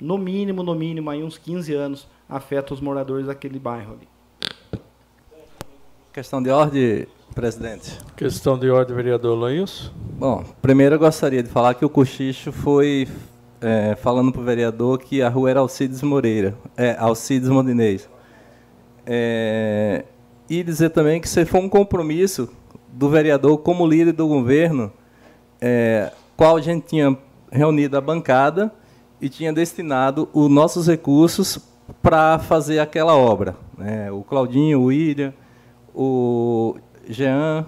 no 0.00 0.16
mínimo, 0.16 0.62
no 0.62 0.72
mínimo, 0.72 1.10
aí 1.10 1.20
uns 1.22 1.36
15 1.36 1.74
anos, 1.74 2.08
afeta 2.28 2.72
os 2.72 2.80
moradores 2.80 3.26
daquele 3.26 3.58
bairro 3.58 3.94
ali. 3.94 4.08
Questão 6.12 6.40
de 6.40 6.50
ordem, 6.50 7.08
presidente. 7.34 7.98
Questão 8.16 8.56
de 8.56 8.70
ordem, 8.70 8.94
vereador 8.94 9.36
Lanhos. 9.36 9.92
Bom, 10.16 10.44
primeiro 10.60 10.94
eu 10.94 10.98
gostaria 10.98 11.42
de 11.42 11.48
falar 11.48 11.74
que 11.74 11.84
o 11.84 11.88
cochicho 11.88 12.52
foi 12.52 13.08
é, 13.60 13.96
falando 13.96 14.30
para 14.30 14.40
o 14.40 14.44
vereador 14.44 14.98
que 14.98 15.22
a 15.22 15.28
rua 15.28 15.50
era 15.50 15.60
Alcides 15.60 16.02
Moreira, 16.02 16.54
é, 16.76 16.96
Alcides 16.98 17.48
Mondinês. 17.48 18.11
É, 19.06 20.04
e 20.48 20.62
dizer 20.62 20.90
também 20.90 21.20
que 21.20 21.26
isso 21.26 21.44
foi 21.46 21.60
um 21.60 21.68
compromisso 21.68 22.48
do 22.92 23.08
vereador 23.08 23.58
como 23.58 23.86
líder 23.86 24.12
do 24.12 24.28
governo, 24.28 24.92
é, 25.60 26.12
qual 26.36 26.56
a 26.56 26.60
gente 26.60 26.86
tinha 26.86 27.16
reunido 27.50 27.96
a 27.96 28.00
bancada 28.00 28.72
e 29.20 29.28
tinha 29.28 29.52
destinado 29.52 30.28
os 30.32 30.50
nossos 30.50 30.86
recursos 30.86 31.58
para 32.02 32.38
fazer 32.38 32.78
aquela 32.78 33.16
obra. 33.16 33.56
Né? 33.76 34.10
O 34.10 34.22
Claudinho, 34.22 34.80
o 34.80 34.84
William, 34.84 35.32
o 35.94 36.76
Jean, 37.08 37.66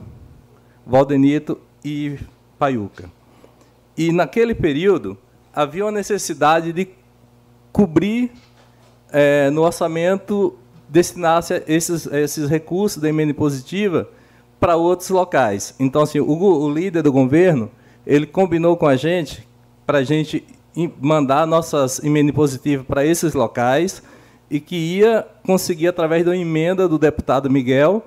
Valdenito 0.87 1.59
e 1.85 2.19
Paiuca. 2.59 3.11
E 3.97 4.11
naquele 4.13 4.55
período 4.55 5.17
havia 5.53 5.85
uma 5.85 5.93
necessidade 5.93 6.73
de 6.73 6.89
cobrir 7.73 8.33
é, 9.13 9.51
no 9.51 9.63
orçamento 9.63 10.59
destinasse 10.89 11.63
esses, 11.67 12.07
esses 12.07 12.49
recursos 12.49 13.03
da 13.03 13.09
emenda 13.09 13.35
positiva 13.35 14.09
para 14.61 14.77
outros 14.77 15.11
locais. 15.11 15.75
Então, 15.79 16.03
assim, 16.03 16.21
o, 16.21 16.27
o, 16.27 16.73
líder 16.73 17.03
do 17.03 17.13
governo 17.13 17.71
ele 18.07 18.27
combinou 18.27 18.77
com 18.77 18.87
a 18.87 18.97
gente 18.97 19.47
para 19.87 19.99
a 19.99 20.05
gente 20.05 20.45
mandar 21.01 21.47
nossas 21.47 22.03
emendas 22.03 22.35
positivas 22.35 22.87
para 22.87 23.05
esses 23.05 23.35
locais 23.35 24.03
e 24.51 24.61
que 24.61 24.77
ia 24.77 25.27
conseguir, 25.45 25.89
através 25.89 26.25
da 26.25 26.37
emenda 26.37 26.89
do 26.89 26.99
deputado 26.99 27.51
Miguel, 27.51 28.05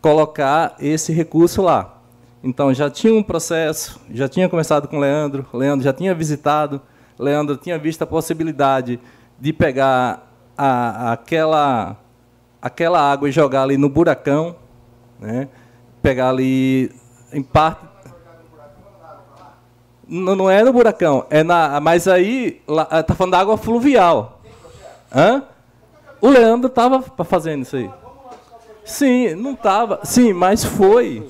colocar 0.00 0.76
esse 0.78 1.12
recurso 1.12 1.62
lá. 1.62 2.02
Então 2.42 2.74
já 2.74 2.90
tinha 2.90 3.14
um 3.14 3.22
processo, 3.22 3.98
já 4.10 4.28
tinha 4.28 4.48
começado 4.48 4.86
com 4.86 4.98
o 4.98 5.00
Leandro, 5.00 5.46
Leandro 5.52 5.82
já 5.82 5.92
tinha 5.92 6.14
visitado, 6.14 6.80
Leandro 7.18 7.56
tinha 7.56 7.78
visto 7.78 8.02
a 8.02 8.06
possibilidade 8.06 9.00
de 9.40 9.52
pegar 9.52 10.33
a, 10.56 11.12
aquela, 11.12 11.96
aquela 12.60 13.00
água 13.00 13.28
e 13.28 13.32
jogar 13.32 13.62
ali 13.62 13.76
no 13.76 13.88
buracão, 13.88 14.56
né? 15.18 15.48
pegar 16.02 16.28
ali 16.28 16.92
em 17.32 17.42
parte. 17.42 17.80
Não, 20.06 20.36
não 20.36 20.50
é 20.50 20.62
no 20.62 20.72
buracão, 20.72 21.26
é 21.30 21.42
na. 21.42 21.80
Mas 21.80 22.06
aí 22.06 22.60
está 23.00 23.14
falando 23.14 23.32
da 23.32 23.40
água 23.40 23.56
fluvial. 23.56 24.40
Hã? 25.14 25.42
O 26.20 26.28
Leandro 26.28 26.68
estava 26.68 27.02
fazendo 27.24 27.62
isso 27.62 27.76
aí. 27.76 27.90
Sim, 28.84 29.34
não 29.34 29.54
tava. 29.54 30.00
Sim, 30.04 30.32
mas 30.32 30.64
foi. 30.64 31.26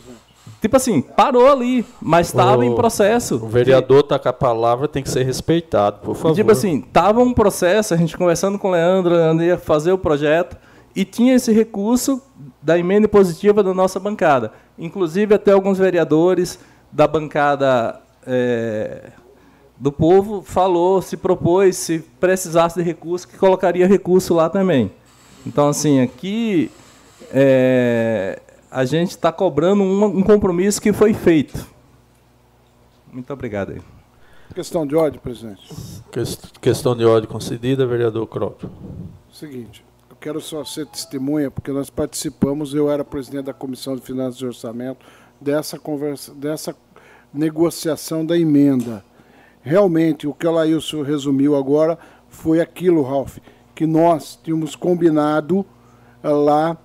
Tipo 0.61 0.77
assim, 0.77 1.01
parou 1.01 1.51
ali, 1.51 1.85
mas 2.01 2.29
estava 2.29 2.65
em 2.65 2.75
processo. 2.75 3.37
O 3.37 3.49
vereador 3.49 4.03
de... 4.03 4.09
tá 4.09 4.19
com 4.19 4.29
a 4.29 4.33
palavra, 4.33 4.89
tem 4.89 5.03
que 5.03 5.11
ser 5.11 5.23
respeitado, 5.23 6.01
por 6.01 6.15
favor. 6.15 6.35
Tipo 6.35 6.53
assim, 6.53 6.81
tava 6.81 7.21
um 7.21 7.33
processo, 7.33 7.93
a 7.95 7.97
gente 7.97 8.17
conversando 8.17 8.59
com 8.59 8.69
o 8.69 8.71
Leandro, 8.71 9.15
Leandro 9.15 9.45
ia 9.45 9.59
fazer 9.59 9.93
o 9.93 9.99
projeto 9.99 10.57
e 10.95 11.05
tinha 11.05 11.35
esse 11.35 11.53
recurso 11.53 12.23
da 12.63 12.79
emenda 12.79 13.09
positiva 13.09 13.63
da 13.63 13.75
nossa 13.75 13.99
bancada. 13.99 14.53
Inclusive 14.79 15.35
até 15.35 15.53
alguns 15.53 15.79
vereadores 15.79 16.59
da 16.91 17.07
bancada 17.07 18.01
é, 18.27 19.11
do 19.79 19.91
povo 19.91 20.43
falou, 20.43 21.03
se 21.03 21.17
propôs, 21.17 21.77
se 21.77 21.99
precisasse 22.21 22.79
de 22.79 22.83
recurso, 22.83 23.29
que 23.29 23.37
colocaria 23.37 23.87
recurso 23.87 24.35
lá 24.35 24.49
também. 24.49 24.91
Então 25.47 25.69
assim, 25.69 26.01
aqui 26.01 26.71
é, 27.33 28.41
a 28.75 28.85
gente 28.85 29.11
está 29.11 29.31
cobrando 29.31 29.85
um, 29.85 30.05
um, 30.05 30.21
compromisso 30.21 30.83
que 30.83 30.93
foi 30.93 31.15
feito. 31.15 31.65
Muito 33.13 33.33
obrigado. 33.33 33.71
Aí. 33.71 33.81
Questão 34.53 34.85
de 34.85 34.97
ordem, 34.97 35.21
presidente. 35.21 35.63
Questão 36.61 36.97
de 36.97 37.05
ordem 37.05 37.31
concedida, 37.31 37.87
vereador 37.87 38.27
Crópio. 38.27 38.69
Seguinte, 39.33 39.85
eu 40.11 40.17
quero 40.17 40.41
só 40.41 40.65
ser 40.65 40.89
testemunha, 40.89 41.53
porque 41.53 41.71
nós 41.71 41.89
participamos, 41.89 42.75
eu 42.75 42.91
era 42.91 43.05
presidente 43.05 43.45
da 43.45 43.55
Comissão 43.55 43.95
de 43.95 44.03
Finanças 44.03 44.41
e 44.41 44.45
Orçamento, 44.45 45.07
dessa, 45.41 45.79
conversa, 45.79 46.35
dessa 46.35 46.75
negociação 47.33 48.27
da 48.27 48.37
emenda. 48.37 49.05
Realmente, 49.63 50.27
o 50.27 50.35
que 50.35 50.49
o 50.49 50.51
Laílson 50.51 51.03
resumiu 51.03 51.55
agora 51.55 51.97
foi 52.29 52.61
aquilo, 52.61 53.03
Ralf, 53.03 53.39
que 53.73 53.87
nós 53.87 54.37
tínhamos 54.43 54.75
combinado 54.75 55.65
lá 56.25 56.77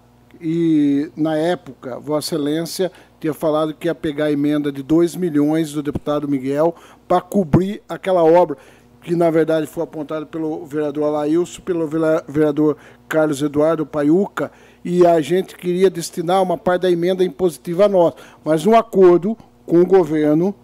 e 0.41 1.11
na 1.15 1.35
época, 1.35 1.99
Vossa 1.99 2.35
Excelência 2.35 2.91
tinha 3.19 3.33
falado 3.33 3.73
que 3.73 3.87
ia 3.87 3.95
pegar 3.95 4.25
a 4.25 4.31
emenda 4.31 4.71
de 4.71 4.81
2 4.81 5.15
milhões 5.15 5.73
do 5.73 5.83
deputado 5.83 6.27
Miguel 6.27 6.73
para 7.07 7.19
cobrir 7.19 7.81
aquela 7.89 8.23
obra, 8.23 8.57
que 9.01 9.15
na 9.15 9.29
verdade 9.29 9.67
foi 9.67 9.83
apontada 9.83 10.25
pelo 10.25 10.65
vereador 10.65 11.05
Alailson, 11.05 11.61
pelo 11.61 11.87
vereador 12.27 12.77
Carlos 13.07 13.41
Eduardo 13.41 13.85
Paiuca, 13.85 14.51
e 14.83 15.05
a 15.05 15.19
gente 15.19 15.55
queria 15.55 15.89
destinar 15.89 16.41
uma 16.41 16.57
parte 16.57 16.83
da 16.83 16.91
emenda 16.91 17.23
impositiva 17.23 17.85
a 17.85 17.89
nós, 17.89 18.13
mas 18.43 18.65
um 18.65 18.75
acordo 18.75 19.37
com 19.65 19.81
o 19.81 19.85
governo, 19.85 20.55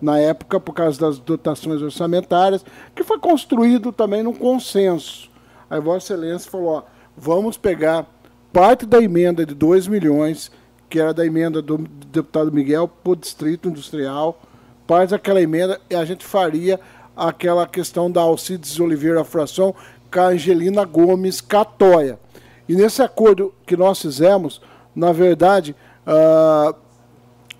na 0.00 0.18
época, 0.18 0.58
por 0.58 0.72
causa 0.72 1.00
das 1.00 1.18
dotações 1.18 1.80
orçamentárias, 1.80 2.64
que 2.94 3.04
foi 3.04 3.18
construído 3.18 3.92
também 3.92 4.22
num 4.22 4.34
consenso. 4.34 5.30
Aí 5.68 5.80
Vossa 5.80 6.14
Excelência 6.14 6.50
falou: 6.50 6.68
ó, 6.68 6.82
vamos 7.16 7.56
pegar 7.56 8.06
parte 8.54 8.86
da 8.86 9.02
emenda 9.02 9.44
de 9.44 9.52
2 9.52 9.88
milhões 9.88 10.50
que 10.88 11.00
era 11.00 11.12
da 11.12 11.26
emenda 11.26 11.60
do 11.60 11.76
deputado 11.76 12.52
Miguel, 12.52 12.86
para 12.86 13.12
o 13.12 13.16
Distrito 13.16 13.68
Industrial. 13.68 14.40
Faz 14.86 15.12
aquela 15.12 15.42
emenda 15.42 15.80
e 15.90 15.96
a 15.96 16.04
gente 16.04 16.24
faria 16.24 16.78
aquela 17.16 17.66
questão 17.66 18.08
da 18.08 18.20
Alcides 18.20 18.78
Oliveira 18.78 19.24
Fração 19.24 19.74
com 20.08 20.20
a 20.20 20.26
Angelina 20.26 20.84
Gomes 20.84 21.40
Catoia. 21.40 22.16
E 22.68 22.76
nesse 22.76 23.02
acordo 23.02 23.52
que 23.66 23.76
nós 23.76 24.00
fizemos, 24.00 24.62
na 24.94 25.10
verdade, 25.10 25.74
uh, 26.06 26.76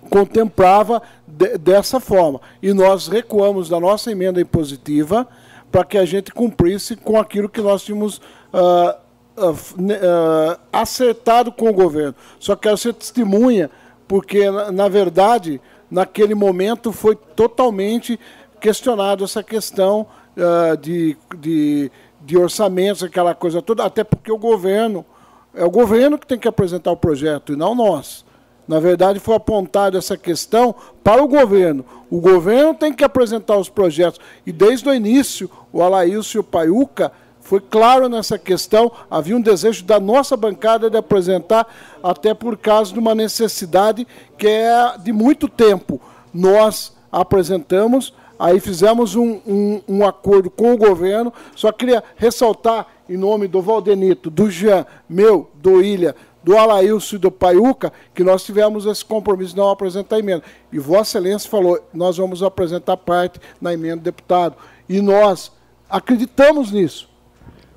contemplava 0.09 1.01
de, 1.27 1.57
dessa 1.57 1.99
forma. 1.99 2.39
E 2.63 2.71
nós 2.71 3.09
recuamos 3.09 3.67
da 3.67 3.81
nossa 3.81 4.13
emenda 4.13 4.39
impositiva 4.39 5.27
para 5.69 5.83
que 5.83 5.97
a 5.97 6.05
gente 6.05 6.31
cumprisse 6.31 6.95
com 6.95 7.19
aquilo 7.19 7.49
que 7.49 7.59
nós 7.59 7.83
tínhamos 7.83 8.17
uh, 8.53 9.04
uh, 9.37 10.59
acertado 10.71 11.51
com 11.51 11.69
o 11.69 11.73
governo. 11.73 12.15
Só 12.39 12.55
quero 12.55 12.77
ser 12.77 12.93
testemunha, 12.93 13.69
porque, 14.07 14.49
na, 14.49 14.71
na 14.71 14.87
verdade, 14.87 15.61
naquele 15.89 16.35
momento 16.35 16.91
foi 16.91 17.15
totalmente 17.15 18.19
questionado 18.59 19.23
essa 19.23 19.43
questão 19.43 20.07
uh, 20.37 20.77
de, 20.77 21.17
de, 21.37 21.91
de 22.21 22.37
orçamentos, 22.37 23.03
aquela 23.03 23.35
coisa 23.35 23.61
toda, 23.61 23.83
até 23.83 24.03
porque 24.03 24.31
o 24.31 24.37
governo, 24.37 25.05
é 25.53 25.63
o 25.63 25.69
governo 25.69 26.17
que 26.17 26.27
tem 26.27 26.39
que 26.39 26.47
apresentar 26.47 26.91
o 26.91 26.97
projeto 26.97 27.53
e 27.53 27.55
não 27.55 27.75
nós. 27.75 28.25
Na 28.67 28.79
verdade, 28.79 29.19
foi 29.19 29.35
apontada 29.35 29.97
essa 29.97 30.17
questão 30.17 30.73
para 31.03 31.23
o 31.23 31.27
governo. 31.27 31.85
O 32.09 32.19
governo 32.19 32.73
tem 32.73 32.91
que 32.91 33.03
apresentar 33.03 33.57
os 33.57 33.69
projetos. 33.69 34.19
E 34.43 34.51
desde 34.51 34.89
o 34.89 34.93
início, 34.93 35.49
o 35.71 35.83
Alaílcio 35.83 36.39
e 36.39 36.41
o 36.41 36.43
Paiuca 36.43 37.11
foi 37.45 37.61
claro 37.61 38.09
nessa 38.09 38.39
questão. 38.39 38.91
Havia 39.09 39.37
um 39.37 39.41
desejo 39.41 39.85
da 39.85 39.99
nossa 39.99 40.35
bancada 40.35 40.89
de 40.89 40.97
apresentar, 40.97 41.67
até 42.01 42.33
por 42.33 42.57
causa 42.57 42.91
de 42.91 42.97
uma 42.97 43.13
necessidade 43.13 44.07
que 44.35 44.47
é 44.47 44.97
de 44.97 45.13
muito 45.13 45.47
tempo. 45.47 46.01
Nós 46.33 46.97
apresentamos, 47.11 48.15
aí 48.39 48.59
fizemos 48.59 49.15
um, 49.15 49.39
um, 49.45 49.81
um 49.87 50.03
acordo 50.03 50.49
com 50.49 50.73
o 50.73 50.77
governo. 50.77 51.31
Só 51.55 51.71
queria 51.71 52.03
ressaltar, 52.15 52.87
em 53.07 53.15
nome 53.15 53.47
do 53.47 53.61
Valdenito, 53.61 54.31
do 54.31 54.49
Jean, 54.49 54.83
meu, 55.07 55.51
do 55.53 55.83
Ilha, 55.83 56.15
do 56.43 56.57
Alailson 56.57 57.17
e 57.17 57.19
do 57.19 57.29
Paiuca, 57.29 57.93
que 58.15 58.23
nós 58.23 58.43
tivemos 58.43 58.87
esse 58.87 59.05
compromisso 59.05 59.51
de 59.51 59.57
não 59.57 59.69
apresentar 59.69 60.17
emenda. 60.17 60.43
E 60.73 60.79
Vossa 60.79 61.19
Excelência 61.19 61.47
falou, 61.47 61.79
nós 61.93 62.17
vamos 62.17 62.41
apresentar 62.41 62.97
parte 62.97 63.39
na 63.61 63.71
emenda 63.71 63.97
do 63.97 64.01
deputado. 64.01 64.55
E 64.89 64.99
nós 64.99 65.51
acreditamos 65.87 66.71
nisso. 66.71 67.13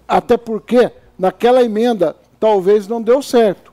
Até 0.09 0.37
porque 0.37 0.91
naquela 1.19 1.63
emenda 1.63 2.17
talvez 2.41 2.89
não 2.89 3.01
deu 3.01 3.23
certo. 3.23 3.73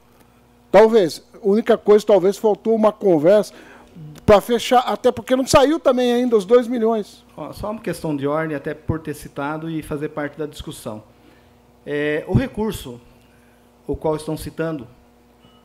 Talvez. 0.72 1.24
A 1.34 1.48
única 1.48 1.78
coisa, 1.78 2.06
talvez 2.06 2.38
faltou 2.38 2.76
uma 2.76 2.92
conversa 2.92 3.54
para 4.26 4.42
fechar, 4.42 4.80
até 4.80 5.12
porque 5.12 5.36
não 5.36 5.48
saiu 5.48 5.80
também 5.80 6.12
ainda 6.12 6.36
os 6.36 6.44
2 6.44 6.68
milhões. 6.68 7.24
Só 7.54 7.72
uma 7.72 7.80
questão 7.80 8.16
de 8.16 8.28
ordem, 8.28 8.58
até 8.58 8.74
por 8.74 9.00
ter 9.00 9.14
citado 9.14 9.70
e 9.70 9.82
fazer 9.82 10.10
parte 10.10 10.38
da 10.38 10.46
discussão. 10.46 11.04
É, 11.86 12.24
o 12.28 12.34
recurso 12.34 13.00
o 13.88 13.96
qual 13.96 14.16
estão 14.16 14.36
citando, 14.36 14.88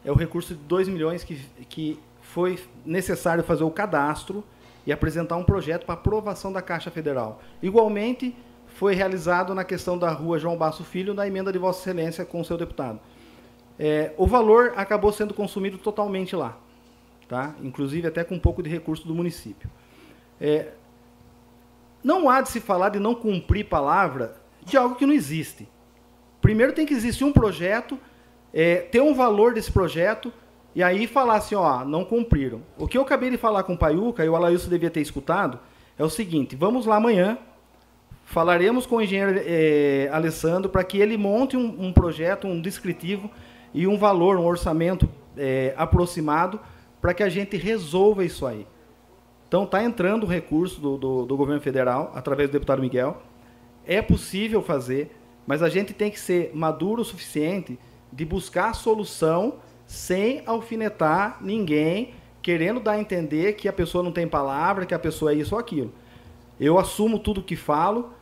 é 0.05 0.11
o 0.11 0.15
recurso 0.15 0.55
de 0.55 0.61
2 0.65 0.89
milhões 0.89 1.25
que, 1.25 1.41
que 1.69 1.99
foi 2.21 2.59
necessário 2.85 3.43
fazer 3.43 3.65
o 3.65 3.71
cadastro 3.71 4.45
e 4.87 4.93
apresentar 4.93 5.37
um 5.37 5.45
projeto 5.45 5.85
para 5.85 5.95
aprovação 5.95 6.53
da 6.53 6.63
Caixa 6.63 6.91
Federal. 6.91 7.41
Igualmente, 7.63 8.35
foi 8.81 8.95
realizado 8.95 9.55
na 9.55 9.63
questão 9.63 9.99
da 9.99 10.11
rua 10.11 10.39
João 10.39 10.57
Basso 10.57 10.83
Filho, 10.83 11.13
na 11.13 11.27
emenda 11.27 11.53
de 11.53 11.59
Vossa 11.59 11.81
Excelência 11.81 12.25
com 12.25 12.41
o 12.41 12.45
seu 12.47 12.57
deputado. 12.57 12.99
É, 13.79 14.15
o 14.17 14.27
valor 14.27 14.73
acabou 14.75 15.13
sendo 15.13 15.35
consumido 15.35 15.77
totalmente 15.77 16.35
lá, 16.35 16.57
tá? 17.29 17.55
inclusive 17.63 18.09
até 18.09 18.25
com 18.25 18.37
um 18.37 18.39
pouco 18.39 18.63
de 18.63 18.71
recurso 18.71 19.07
do 19.07 19.15
município. 19.15 19.71
É, 20.41 20.69
não 22.03 22.31
há 22.31 22.41
de 22.41 22.49
se 22.49 22.59
falar 22.59 22.89
de 22.89 22.99
não 22.99 23.15
cumprir 23.15 23.65
palavra 23.65 24.37
de 24.63 24.79
algo 24.79 24.95
que 24.95 25.05
não 25.05 25.13
existe. 25.13 25.69
Primeiro 26.41 26.73
tem 26.73 26.87
que 26.87 26.95
existir 26.95 27.25
um 27.25 27.33
projeto 27.35 27.99
é, 28.51 28.77
ter 28.77 29.03
um 29.03 29.13
valor 29.13 29.53
desse 29.53 29.71
projeto 29.71 30.33
e 30.75 30.83
aí 30.83 31.07
falar 31.07 31.37
assim, 31.37 31.55
ó, 31.55 31.85
não 31.85 32.03
cumpriram. 32.03 32.63
O 32.79 32.89
que 32.89 32.97
eu 32.97 33.03
acabei 33.03 33.29
de 33.29 33.37
falar 33.37 33.63
com 33.63 33.75
o 33.75 33.79
Paiuca, 33.79 34.25
e 34.25 34.29
o 34.31 34.35
Alailson 34.35 34.71
devia 34.71 34.89
ter 34.89 35.03
escutado, 35.03 35.59
é 35.99 36.03
o 36.03 36.09
seguinte, 36.09 36.57
vamos 36.57 36.87
lá 36.87 36.97
amanhã, 36.97 37.37
falaremos 38.31 38.87
com 38.87 38.97
o 38.97 39.03
engenheiro 39.03 39.43
é, 39.45 40.09
Alessandro 40.13 40.71
para 40.71 40.85
que 40.85 40.99
ele 40.99 41.17
monte 41.17 41.57
um, 41.57 41.87
um, 41.87 41.93
projeto, 41.93 42.47
um 42.47 42.61
descritivo 42.61 43.29
e 43.75 43.89
um 43.89 43.99
valor, 43.99 44.39
um 44.39 44.47
orçamento 44.47 45.09
é, 45.37 45.75
aproximado 45.77 46.61
para 47.01 47.13
que 47.13 47.25
a 47.25 47.29
gente 47.29 47.57
resolva 47.57 48.25
isso 48.25 48.47
aí. 48.47 48.69
Então 49.49 49.65
está 49.65 49.83
entrando 49.83 50.25
o 50.25 50.27
recurso 50.29 50.81
do, 50.81 50.97
do, 50.97 51.27
do 51.27 51.37
governo 51.37 51.61
federal, 51.61 52.13
através 52.15 52.49
do 52.49 52.53
deputado 52.53 52.81
Miguel. 52.81 53.21
É 53.85 54.01
possível 54.01 54.63
fazer, 54.63 55.11
mas 55.45 55.61
a 55.61 55.69
gente 55.69 55.93
tem 55.93 56.09
que 56.09 56.21
ser 56.21 56.53
maduro 56.55 57.03
o 57.03 57.05
suficiente 57.05 57.77
de 58.13 58.25
buscar 58.25 58.77
solução 58.77 59.55
sem 59.89 60.45
alfinetar 60.47 61.39
ninguém, 61.41 62.15
querendo 62.41 62.79
dar 62.79 62.93
a 62.93 63.01
entender 63.01 63.55
que 63.55 63.67
a 63.69 63.73
pessoa 63.73 64.05
não 64.05 64.13
tem 64.13 64.29
palavra, 64.29 64.87
que 64.87 64.95
a 64.95 65.01
pessoa 65.01 65.33
é 65.33 65.35
isso 65.35 65.57
ou 65.57 65.61
aquilo. 65.61 65.93
Eu 66.61 66.79
assumo 66.79 67.19
tudo 67.19 67.43
que 67.43 67.57
falo, 67.57 68.13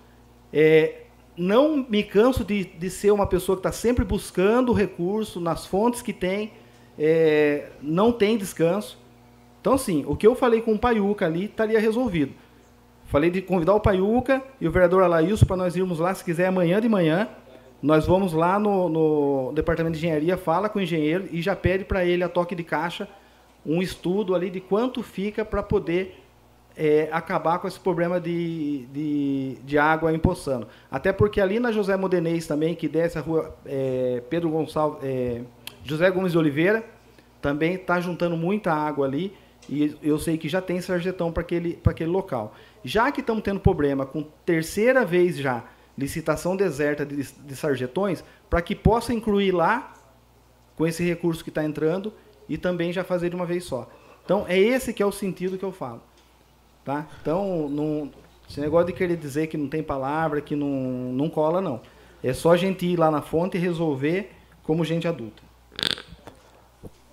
é, 0.52 1.02
não 1.36 1.86
me 1.88 2.02
canso 2.02 2.44
de, 2.44 2.64
de 2.64 2.90
ser 2.90 3.10
uma 3.10 3.26
pessoa 3.26 3.56
que 3.56 3.60
está 3.60 3.72
sempre 3.72 4.04
buscando 4.04 4.72
recurso 4.72 5.40
nas 5.40 5.66
fontes 5.66 6.02
que 6.02 6.12
tem, 6.12 6.52
é, 6.98 7.68
não 7.80 8.10
tem 8.10 8.36
descanso. 8.36 8.98
Então, 9.60 9.74
assim, 9.74 10.04
o 10.06 10.16
que 10.16 10.26
eu 10.26 10.34
falei 10.34 10.60
com 10.60 10.74
o 10.74 10.78
Paiuca 10.78 11.26
ali 11.26 11.44
estaria 11.44 11.78
resolvido. 11.78 12.32
Falei 13.06 13.30
de 13.30 13.40
convidar 13.40 13.74
o 13.74 13.80
Paiuca 13.80 14.42
e 14.60 14.68
o 14.68 14.70
vereador 14.70 15.02
Alailson 15.02 15.46
para 15.46 15.56
nós 15.56 15.76
irmos 15.76 15.98
lá, 15.98 16.14
se 16.14 16.24
quiser, 16.24 16.46
amanhã 16.46 16.80
de 16.80 16.88
manhã, 16.88 17.28
nós 17.82 18.06
vamos 18.06 18.32
lá 18.32 18.58
no, 18.58 18.88
no 18.88 19.52
departamento 19.54 19.96
de 19.96 20.04
engenharia, 20.04 20.36
fala 20.36 20.68
com 20.68 20.78
o 20.78 20.82
engenheiro 20.82 21.28
e 21.30 21.40
já 21.40 21.54
pede 21.54 21.84
para 21.84 22.04
ele 22.04 22.24
a 22.24 22.28
toque 22.28 22.54
de 22.54 22.64
caixa 22.64 23.08
um 23.64 23.80
estudo 23.80 24.34
ali 24.34 24.50
de 24.50 24.60
quanto 24.60 25.02
fica 25.02 25.44
para 25.44 25.62
poder 25.62 26.18
é, 26.78 27.08
acabar 27.10 27.58
com 27.58 27.66
esse 27.66 27.80
problema 27.80 28.20
de, 28.20 28.86
de, 28.86 29.58
de, 29.64 29.76
água 29.76 30.12
em 30.12 30.18
Poçano. 30.18 30.68
Até 30.88 31.12
porque 31.12 31.40
ali 31.40 31.58
na 31.58 31.72
José 31.72 31.96
Modenês 31.96 32.46
também, 32.46 32.74
que 32.76 32.86
desce 32.86 33.18
a 33.18 33.20
rua 33.20 33.52
é, 33.66 34.22
Pedro 34.30 34.48
Gonçalves, 34.50 35.00
é, 35.02 35.42
José 35.82 36.08
Gomes 36.08 36.32
de 36.32 36.38
Oliveira, 36.38 36.84
também 37.42 37.74
está 37.74 38.00
juntando 38.00 38.36
muita 38.36 38.72
água 38.72 39.06
ali 39.06 39.34
e 39.68 39.96
eu 40.02 40.18
sei 40.20 40.38
que 40.38 40.48
já 40.48 40.62
tem 40.62 40.80
sarjetão 40.80 41.32
para 41.32 41.40
aquele, 41.40 41.78
aquele 41.84 42.10
local. 42.10 42.54
Já 42.84 43.10
que 43.10 43.20
estamos 43.20 43.42
tendo 43.42 43.58
problema 43.58 44.06
com 44.06 44.22
terceira 44.46 45.04
vez 45.04 45.36
já 45.36 45.64
licitação 45.98 46.56
deserta 46.56 47.04
de, 47.04 47.16
de 47.16 47.56
sarjetões, 47.56 48.22
para 48.48 48.62
que 48.62 48.76
possa 48.76 49.12
incluir 49.12 49.50
lá, 49.50 49.94
com 50.76 50.86
esse 50.86 51.02
recurso 51.02 51.42
que 51.42 51.50
está 51.50 51.64
entrando, 51.64 52.12
e 52.48 52.56
também 52.56 52.92
já 52.92 53.02
fazer 53.02 53.30
de 53.30 53.34
uma 53.34 53.44
vez 53.44 53.64
só. 53.64 53.90
Então, 54.24 54.46
é 54.46 54.56
esse 54.56 54.94
que 54.94 55.02
é 55.02 55.06
o 55.06 55.10
sentido 55.10 55.58
que 55.58 55.64
eu 55.64 55.72
falo. 55.72 56.00
Tá? 56.88 57.06
Então, 57.20 57.68
não, 57.68 58.10
esse 58.48 58.58
negócio 58.58 58.86
de 58.86 58.94
querer 58.94 59.18
dizer 59.18 59.48
que 59.48 59.58
não 59.58 59.68
tem 59.68 59.82
palavra, 59.82 60.40
que 60.40 60.56
não, 60.56 60.70
não 61.12 61.28
cola, 61.28 61.60
não. 61.60 61.82
É 62.24 62.32
só 62.32 62.52
a 62.52 62.56
gente 62.56 62.86
ir 62.86 62.96
lá 62.96 63.10
na 63.10 63.20
fonte 63.20 63.58
e 63.58 63.60
resolver 63.60 64.32
como 64.62 64.82
gente 64.86 65.06
adulta. 65.06 65.42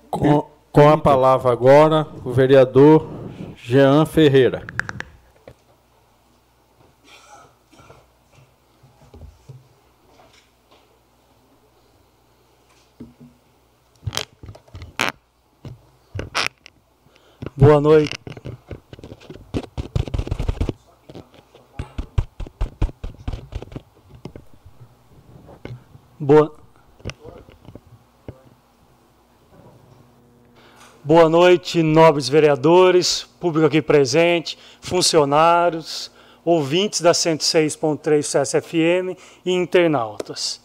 Com, 0.10 0.50
com 0.72 0.90
a 0.90 0.98
palavra 0.98 1.52
agora, 1.52 2.08
o 2.24 2.32
vereador 2.32 3.06
Jean 3.58 4.06
Ferreira. 4.06 4.66
Boa 17.58 17.82
noite. 17.82 18.25
Boa. 26.26 26.52
Boa 31.04 31.30
noite, 31.30 31.84
nobres 31.84 32.28
vereadores, 32.28 33.30
público 33.40 33.68
aqui 33.68 33.80
presente, 33.80 34.58
funcionários, 34.82 36.12
ouvintes 36.44 37.00
da 37.00 37.12
106.3 37.12 38.24
CSFM 38.24 39.16
e 39.46 39.52
internautas. 39.52 40.60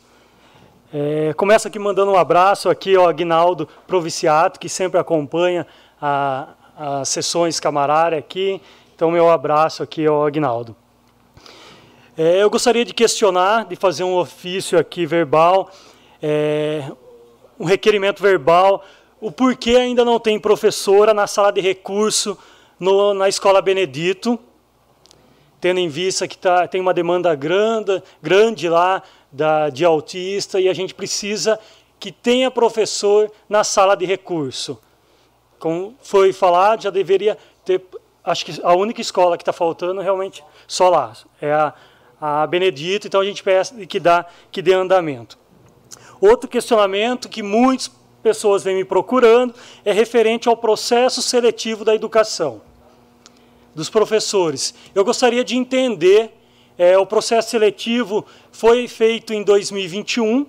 É, 0.94 1.34
começo 1.34 1.68
aqui 1.68 1.78
mandando 1.78 2.12
um 2.12 2.16
abraço 2.16 2.70
aqui 2.70 2.96
ao 2.96 3.06
Agnaldo 3.06 3.68
Proviciato, 3.86 4.58
que 4.58 4.66
sempre 4.70 4.98
acompanha 4.98 5.66
as 6.00 7.06
sessões 7.10 7.60
camarária 7.60 8.18
aqui. 8.18 8.62
Então, 8.96 9.10
meu 9.10 9.28
abraço 9.28 9.82
aqui 9.82 10.06
ao 10.06 10.24
Agnaldo. 10.24 10.74
É, 12.16 12.42
eu 12.42 12.50
gostaria 12.50 12.84
de 12.84 12.92
questionar, 12.92 13.64
de 13.64 13.76
fazer 13.76 14.04
um 14.04 14.16
ofício 14.16 14.78
aqui 14.78 15.06
verbal, 15.06 15.70
é, 16.22 16.90
um 17.58 17.64
requerimento 17.64 18.22
verbal 18.22 18.84
o 19.20 19.30
porquê 19.30 19.76
ainda 19.76 20.02
não 20.02 20.18
tem 20.18 20.40
professora 20.40 21.12
na 21.12 21.26
sala 21.26 21.52
de 21.52 21.60
recurso 21.60 22.38
no, 22.78 23.12
na 23.12 23.28
Escola 23.28 23.60
Benedito, 23.60 24.40
tendo 25.60 25.78
em 25.78 25.88
vista 25.88 26.26
que 26.26 26.38
tá, 26.38 26.66
tem 26.66 26.80
uma 26.80 26.94
demanda 26.94 27.34
grande, 27.34 28.02
grande 28.22 28.66
lá 28.66 29.02
da, 29.30 29.68
de 29.68 29.84
autista 29.84 30.58
e 30.58 30.70
a 30.70 30.72
gente 30.72 30.94
precisa 30.94 31.60
que 31.98 32.10
tenha 32.10 32.50
professor 32.50 33.30
na 33.46 33.62
sala 33.62 33.94
de 33.94 34.06
recurso. 34.06 34.80
Como 35.58 35.94
foi 36.00 36.32
falado, 36.32 36.84
já 36.84 36.90
deveria 36.90 37.36
ter. 37.62 37.84
Acho 38.24 38.46
que 38.46 38.58
a 38.62 38.72
única 38.74 39.02
escola 39.02 39.36
que 39.36 39.42
está 39.42 39.52
faltando 39.52 40.00
realmente 40.00 40.42
só 40.66 40.88
lá 40.88 41.12
é 41.42 41.52
a, 41.52 41.74
a 42.20 42.46
Benedito, 42.46 43.06
então 43.06 43.20
a 43.20 43.24
gente 43.24 43.42
pede 43.42 43.86
que, 43.86 43.98
dá, 43.98 44.26
que 44.52 44.60
dê 44.60 44.74
andamento. 44.74 45.38
Outro 46.20 46.48
questionamento 46.48 47.28
que 47.28 47.42
muitas 47.42 47.90
pessoas 48.22 48.62
vêm 48.62 48.76
me 48.76 48.84
procurando 48.84 49.54
é 49.84 49.92
referente 49.92 50.46
ao 50.48 50.56
processo 50.56 51.22
seletivo 51.22 51.84
da 51.84 51.94
educação 51.94 52.60
dos 53.74 53.88
professores. 53.88 54.74
Eu 54.94 55.04
gostaria 55.04 55.42
de 55.42 55.56
entender, 55.56 56.30
é, 56.76 56.98
o 56.98 57.06
processo 57.06 57.48
seletivo 57.48 58.26
foi 58.52 58.86
feito 58.86 59.32
em 59.32 59.42
2021 59.42 60.44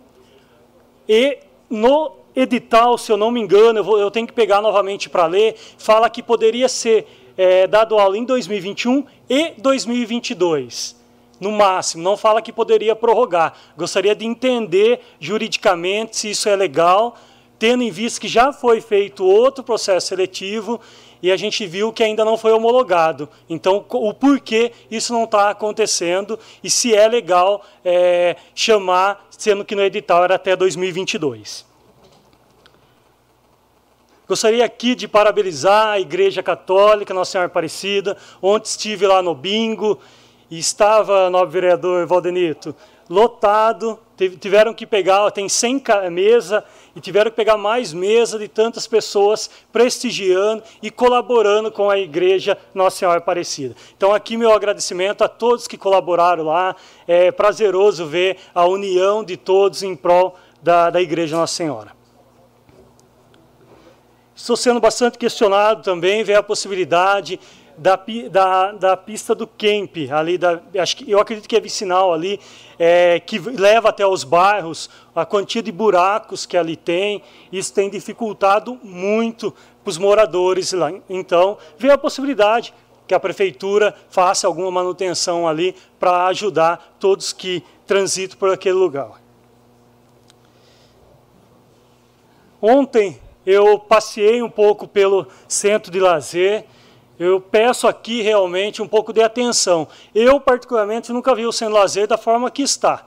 e 1.07 1.38
no 1.69 2.17
edital, 2.36 2.97
se 2.97 3.12
eu 3.12 3.17
não 3.17 3.31
me 3.31 3.39
engano, 3.39 3.79
eu, 3.79 3.84
vou, 3.84 3.97
eu 3.97 4.12
tenho 4.12 4.27
que 4.27 4.34
pegar 4.34 4.62
novamente 4.62 5.10
para 5.10 5.25
ler, 5.25 5.55
fala 5.77 6.10
que 6.10 6.21
poderia 6.21 6.67
ser 6.67 7.07
é, 7.38 7.65
dado 7.65 7.97
aula 7.97 8.17
em 8.17 8.25
2021 8.25 9.05
e 9.29 9.53
2022 9.57 11.00
no 11.41 11.51
máximo, 11.51 12.04
não 12.04 12.15
fala 12.15 12.39
que 12.39 12.54
poderia 12.54 12.95
prorrogar. 12.95 13.54
Gostaria 13.75 14.13
de 14.13 14.23
entender 14.23 15.01
juridicamente 15.19 16.15
se 16.15 16.30
isso 16.30 16.47
é 16.47 16.56
legal, 16.56 17.17
tendo 17.58 17.82
em 17.82 17.89
vista 17.89 18.21
que 18.21 18.27
já 18.27 18.54
foi 18.54 18.80
feito 18.80 19.25
outro 19.25 19.63
processo 19.63 20.08
seletivo 20.08 20.80
e 21.19 21.32
a 21.32 21.38
gente 21.38 21.65
viu 21.65 21.91
que 21.91 22.04
ainda 22.04 22.23
não 22.23 22.38
foi 22.38 22.51
homologado. 22.51 23.27
Então, 23.49 23.84
o 23.89 24.13
porquê 24.13 24.71
isso 24.89 25.13
não 25.13 25.23
está 25.23 25.49
acontecendo 25.49 26.38
e 26.63 26.69
se 26.69 26.95
é 26.95 27.08
legal 27.08 27.65
é, 27.84 28.36
chamar, 28.54 29.27
sendo 29.32 29.65
que 29.65 29.75
no 29.75 29.82
edital 29.82 30.23
era 30.23 30.36
até 30.36 30.56
2022. 30.56 31.65
Gostaria 34.27 34.63
aqui 34.63 34.93
de 34.93 35.08
parabenizar 35.08 35.88
a 35.88 35.99
Igreja 35.99 36.43
Católica, 36.43 37.13
Nossa 37.13 37.32
Senhora 37.32 37.47
Aparecida, 37.47 38.15
onde 38.41 38.67
estive 38.67 39.08
lá 39.08 39.23
no 39.23 39.34
bingo 39.34 39.99
e 40.51 40.59
estava, 40.59 41.29
nobre 41.29 41.61
vereador 41.61 42.05
Valdenito, 42.05 42.75
lotado, 43.09 43.97
tiveram 44.39 44.73
que 44.73 44.85
pegar, 44.85 45.31
tem 45.31 45.47
100 45.47 45.83
mesa 46.11 46.63
e 46.93 46.99
tiveram 46.99 47.31
que 47.31 47.37
pegar 47.37 47.57
mais 47.57 47.93
mesa 47.93 48.37
de 48.37 48.49
tantas 48.49 48.85
pessoas 48.85 49.49
prestigiando 49.71 50.61
e 50.81 50.91
colaborando 50.91 51.71
com 51.71 51.89
a 51.89 51.97
igreja 51.97 52.57
Nossa 52.73 52.97
Senhora 52.97 53.19
Aparecida. 53.19 53.75
Então 53.95 54.13
aqui 54.13 54.35
meu 54.35 54.51
agradecimento 54.51 55.23
a 55.23 55.29
todos 55.29 55.67
que 55.67 55.77
colaboraram 55.77 56.43
lá, 56.43 56.75
é 57.07 57.31
prazeroso 57.31 58.05
ver 58.05 58.37
a 58.53 58.65
união 58.65 59.23
de 59.23 59.37
todos 59.37 59.81
em 59.83 59.95
prol 59.95 60.35
da, 60.61 60.89
da 60.89 61.01
igreja 61.01 61.37
Nossa 61.37 61.55
Senhora. 61.55 62.01
Estou 64.35 64.57
sendo 64.57 64.79
bastante 64.79 65.17
questionado 65.17 65.83
também, 65.83 66.23
ver 66.23 66.35
a 66.35 66.43
possibilidade 66.43 67.39
da, 67.77 67.99
da, 68.29 68.71
da 68.71 68.97
pista 68.97 69.34
do 69.34 69.47
Camp, 69.47 69.97
ali 70.12 70.38
da, 70.38 70.62
acho 70.79 70.97
que, 70.97 71.10
eu 71.10 71.19
acredito 71.19 71.47
que 71.47 71.55
é 71.55 71.60
vicinal 71.60 72.13
ali, 72.13 72.39
é, 72.77 73.19
que 73.19 73.39
leva 73.39 73.89
até 73.89 74.05
os 74.05 74.23
bairros, 74.23 74.89
a 75.15 75.25
quantia 75.25 75.62
de 75.62 75.71
buracos 75.71 76.45
que 76.45 76.57
ali 76.57 76.75
tem, 76.75 77.21
isso 77.51 77.73
tem 77.73 77.89
dificultado 77.89 78.79
muito 78.84 79.53
para 79.84 79.91
os 79.91 79.97
moradores 79.97 80.73
lá. 80.73 80.91
Então, 81.10 81.57
vê 81.77 81.91
a 81.91 81.97
possibilidade 81.97 82.73
que 83.07 83.13
a 83.13 83.19
prefeitura 83.19 83.93
faça 84.10 84.47
alguma 84.47 84.71
manutenção 84.71 85.47
ali 85.47 85.75
para 85.99 86.27
ajudar 86.27 86.95
todos 86.99 87.34
que 87.34 87.63
transitam 87.86 88.38
por 88.38 88.49
aquele 88.51 88.75
lugar. 88.75 89.21
Ontem 92.62 93.19
eu 93.45 93.79
passei 93.79 94.41
um 94.41 94.49
pouco 94.49 94.88
pelo 94.88 95.27
centro 95.47 95.91
de 95.91 95.99
lazer. 95.99 96.65
Eu 97.23 97.39
peço 97.39 97.88
aqui 97.88 98.23
realmente 98.23 98.81
um 98.81 98.88
pouco 98.88 99.13
de 99.13 99.21
atenção. 99.21 99.88
Eu, 100.13 100.39
particularmente, 100.39 101.13
nunca 101.13 101.36
vi 101.36 101.45
o 101.45 101.51
de 101.51 101.67
lazer 101.67 102.07
da 102.07 102.17
forma 102.17 102.49
que 102.49 102.63
está. 102.63 103.05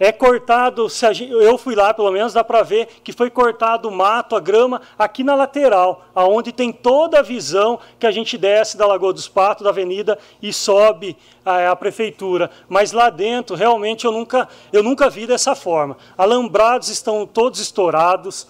É 0.00 0.10
cortado, 0.10 0.88
gente, 0.88 1.30
eu 1.30 1.56
fui 1.56 1.76
lá 1.76 1.94
pelo 1.94 2.10
menos, 2.10 2.32
dá 2.32 2.42
para 2.42 2.64
ver 2.64 2.86
que 3.04 3.12
foi 3.12 3.30
cortado 3.30 3.88
o 3.88 3.92
mato, 3.92 4.34
a 4.34 4.40
grama, 4.40 4.82
aqui 4.98 5.22
na 5.22 5.36
lateral, 5.36 6.04
aonde 6.12 6.50
tem 6.50 6.72
toda 6.72 7.20
a 7.20 7.22
visão 7.22 7.78
que 7.96 8.06
a 8.08 8.10
gente 8.10 8.36
desce 8.36 8.76
da 8.76 8.88
Lagoa 8.88 9.12
dos 9.12 9.28
Patos, 9.28 9.62
da 9.62 9.70
avenida, 9.70 10.18
e 10.42 10.52
sobe 10.52 11.16
a, 11.44 11.70
a 11.70 11.76
prefeitura. 11.76 12.50
Mas 12.68 12.90
lá 12.90 13.08
dentro, 13.08 13.54
realmente, 13.54 14.04
eu 14.04 14.10
nunca, 14.10 14.48
eu 14.72 14.82
nunca 14.82 15.08
vi 15.08 15.28
dessa 15.28 15.54
forma. 15.54 15.96
Alambrados 16.16 16.88
estão 16.88 17.24
todos 17.24 17.60
estourados, 17.60 18.48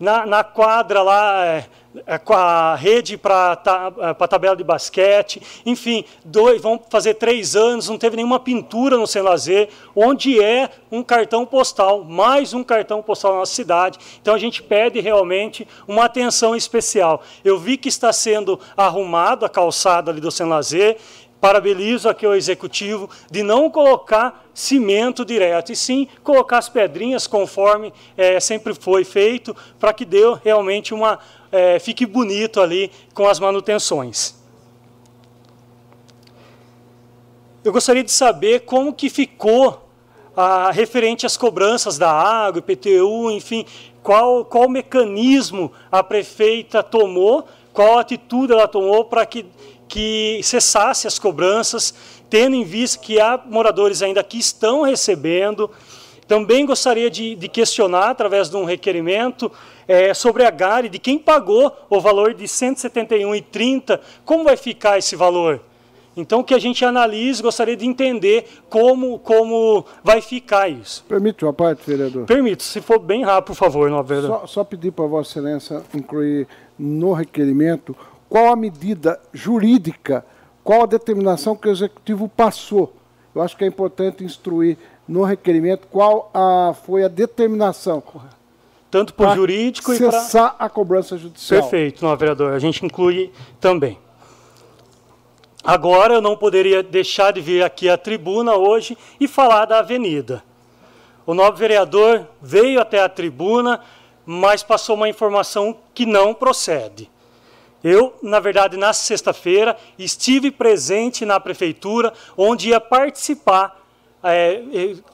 na, 0.00 0.24
na 0.24 0.42
quadra 0.42 1.02
lá, 1.02 1.44
é, 1.44 1.66
com 2.24 2.34
a 2.34 2.76
rede 2.76 3.16
para 3.16 3.52
a 3.52 4.28
tabela 4.28 4.54
de 4.54 4.62
basquete, 4.62 5.42
enfim, 5.66 6.04
dois, 6.24 6.62
vão 6.62 6.80
fazer 6.88 7.14
três 7.14 7.56
anos, 7.56 7.88
não 7.88 7.98
teve 7.98 8.16
nenhuma 8.16 8.38
pintura 8.38 8.96
no 8.96 9.06
Sem 9.06 9.22
Lazer, 9.22 9.68
onde 9.94 10.40
é 10.40 10.70
um 10.90 11.02
cartão 11.02 11.44
postal, 11.44 12.04
mais 12.04 12.54
um 12.54 12.62
cartão 12.62 13.02
postal 13.02 13.32
na 13.32 13.38
nossa 13.38 13.54
cidade. 13.54 13.98
Então 14.22 14.34
a 14.34 14.38
gente 14.38 14.62
pede 14.62 15.00
realmente 15.00 15.66
uma 15.88 16.04
atenção 16.04 16.54
especial. 16.54 17.22
Eu 17.44 17.58
vi 17.58 17.76
que 17.76 17.88
está 17.88 18.12
sendo 18.12 18.60
arrumado 18.76 19.44
a 19.44 19.48
calçada 19.48 20.10
ali 20.10 20.20
do 20.20 20.30
Sem 20.30 20.46
Lazer, 20.46 20.96
Parabenizo 21.40 22.08
aqui 22.08 22.26
o 22.26 22.34
executivo 22.34 23.08
de 23.30 23.42
não 23.42 23.70
colocar 23.70 24.44
cimento 24.52 25.24
direto, 25.24 25.72
e 25.72 25.76
sim 25.76 26.06
colocar 26.22 26.58
as 26.58 26.68
pedrinhas 26.68 27.26
conforme 27.26 27.92
é, 28.16 28.38
sempre 28.38 28.74
foi 28.74 29.04
feito, 29.04 29.56
para 29.78 29.92
que 29.92 30.04
dê 30.04 30.22
realmente 30.44 30.92
uma. 30.92 31.18
É, 31.50 31.78
fique 31.78 32.04
bonito 32.04 32.60
ali 32.60 32.92
com 33.14 33.26
as 33.26 33.40
manutenções. 33.40 34.38
Eu 37.64 37.72
gostaria 37.72 38.04
de 38.04 38.12
saber 38.12 38.60
como 38.60 38.92
que 38.92 39.10
ficou 39.10 39.90
a, 40.36 40.70
referente 40.70 41.26
às 41.26 41.36
cobranças 41.36 41.98
da 41.98 42.10
água, 42.10 42.58
IPTU, 42.58 43.30
enfim, 43.30 43.66
qual, 44.02 44.44
qual 44.44 44.68
mecanismo 44.68 45.72
a 45.90 46.02
prefeita 46.02 46.82
tomou, 46.82 47.46
qual 47.72 47.98
atitude 47.98 48.52
ela 48.52 48.66
tomou 48.66 49.04
para 49.04 49.26
que 49.26 49.46
que 49.90 50.40
cessasse 50.44 51.08
as 51.08 51.18
cobranças, 51.18 51.92
tendo 52.30 52.54
em 52.54 52.62
vista 52.62 53.02
que 53.02 53.20
há 53.20 53.38
moradores 53.44 54.02
ainda 54.02 54.22
que 54.22 54.38
estão 54.38 54.82
recebendo. 54.82 55.68
Também 56.28 56.64
gostaria 56.64 57.10
de, 57.10 57.34
de 57.34 57.48
questionar, 57.48 58.10
através 58.10 58.48
de 58.48 58.56
um 58.56 58.64
requerimento, 58.64 59.50
é, 59.88 60.14
sobre 60.14 60.44
a 60.44 60.50
GARE, 60.50 60.88
de 60.88 61.00
quem 61.00 61.18
pagou 61.18 61.76
o 61.90 62.00
valor 62.00 62.32
de 62.32 62.42
R$ 62.42 62.46
171,30, 62.46 63.98
como 64.24 64.44
vai 64.44 64.56
ficar 64.56 64.96
esse 64.96 65.16
valor? 65.16 65.60
Então, 66.16 66.42
que 66.42 66.54
a 66.54 66.58
gente 66.58 66.84
analise, 66.84 67.42
gostaria 67.42 67.76
de 67.76 67.84
entender 67.84 68.46
como, 68.68 69.18
como 69.18 69.84
vai 70.04 70.20
ficar 70.20 70.68
isso. 70.68 71.04
Permite 71.08 71.44
uma 71.44 71.52
parte, 71.52 71.82
vereador? 71.84 72.26
Permito, 72.26 72.62
se 72.62 72.80
for 72.80 73.00
bem 73.00 73.24
rápido, 73.24 73.46
por 73.46 73.56
favor, 73.56 73.90
não, 73.90 74.02
vereador. 74.04 74.40
Só, 74.40 74.46
só 74.46 74.64
pedir 74.64 74.92
para 74.92 75.06
Vossa 75.06 75.30
Excelência 75.30 75.82
incluir 75.92 76.46
no 76.78 77.12
requerimento 77.12 77.96
qual 78.30 78.52
a 78.52 78.56
medida 78.56 79.20
jurídica, 79.34 80.24
qual 80.62 80.84
a 80.84 80.86
determinação 80.86 81.56
que 81.56 81.68
o 81.68 81.72
executivo 81.72 82.28
passou. 82.28 82.94
Eu 83.34 83.42
acho 83.42 83.56
que 83.56 83.64
é 83.64 83.66
importante 83.66 84.22
instruir 84.22 84.78
no 85.06 85.24
requerimento 85.24 85.88
qual 85.88 86.30
a, 86.32 86.72
foi 86.86 87.02
a 87.02 87.08
determinação. 87.08 88.00
Tanto 88.88 89.12
para 89.14 89.32
o 89.32 89.34
jurídico 89.34 89.92
e 89.92 89.98
para. 89.98 90.12
Cessar 90.12 90.54
a 90.58 90.68
cobrança 90.68 91.18
judicial. 91.18 91.60
Perfeito, 91.60 92.04
não, 92.04 92.16
vereador. 92.16 92.52
A 92.52 92.58
gente 92.60 92.86
inclui 92.86 93.32
também. 93.60 93.98
Agora 95.62 96.14
eu 96.14 96.22
não 96.22 96.36
poderia 96.36 96.82
deixar 96.82 97.32
de 97.32 97.40
vir 97.40 97.64
aqui 97.64 97.88
à 97.88 97.98
tribuna 97.98 98.54
hoje 98.54 98.96
e 99.18 99.26
falar 99.26 99.64
da 99.64 99.80
avenida. 99.80 100.42
O 101.26 101.34
novo 101.34 101.56
vereador 101.56 102.26
veio 102.40 102.80
até 102.80 103.02
a 103.02 103.08
tribuna, 103.08 103.80
mas 104.24 104.62
passou 104.62 104.94
uma 104.94 105.08
informação 105.08 105.76
que 105.92 106.06
não 106.06 106.32
procede. 106.32 107.10
Eu, 107.82 108.14
na 108.22 108.40
verdade, 108.40 108.76
na 108.76 108.92
sexta-feira, 108.92 109.76
estive 109.98 110.50
presente 110.50 111.24
na 111.24 111.40
prefeitura, 111.40 112.12
onde 112.36 112.68
ia 112.68 112.80
participar, 112.80 113.80
é, 114.22 114.62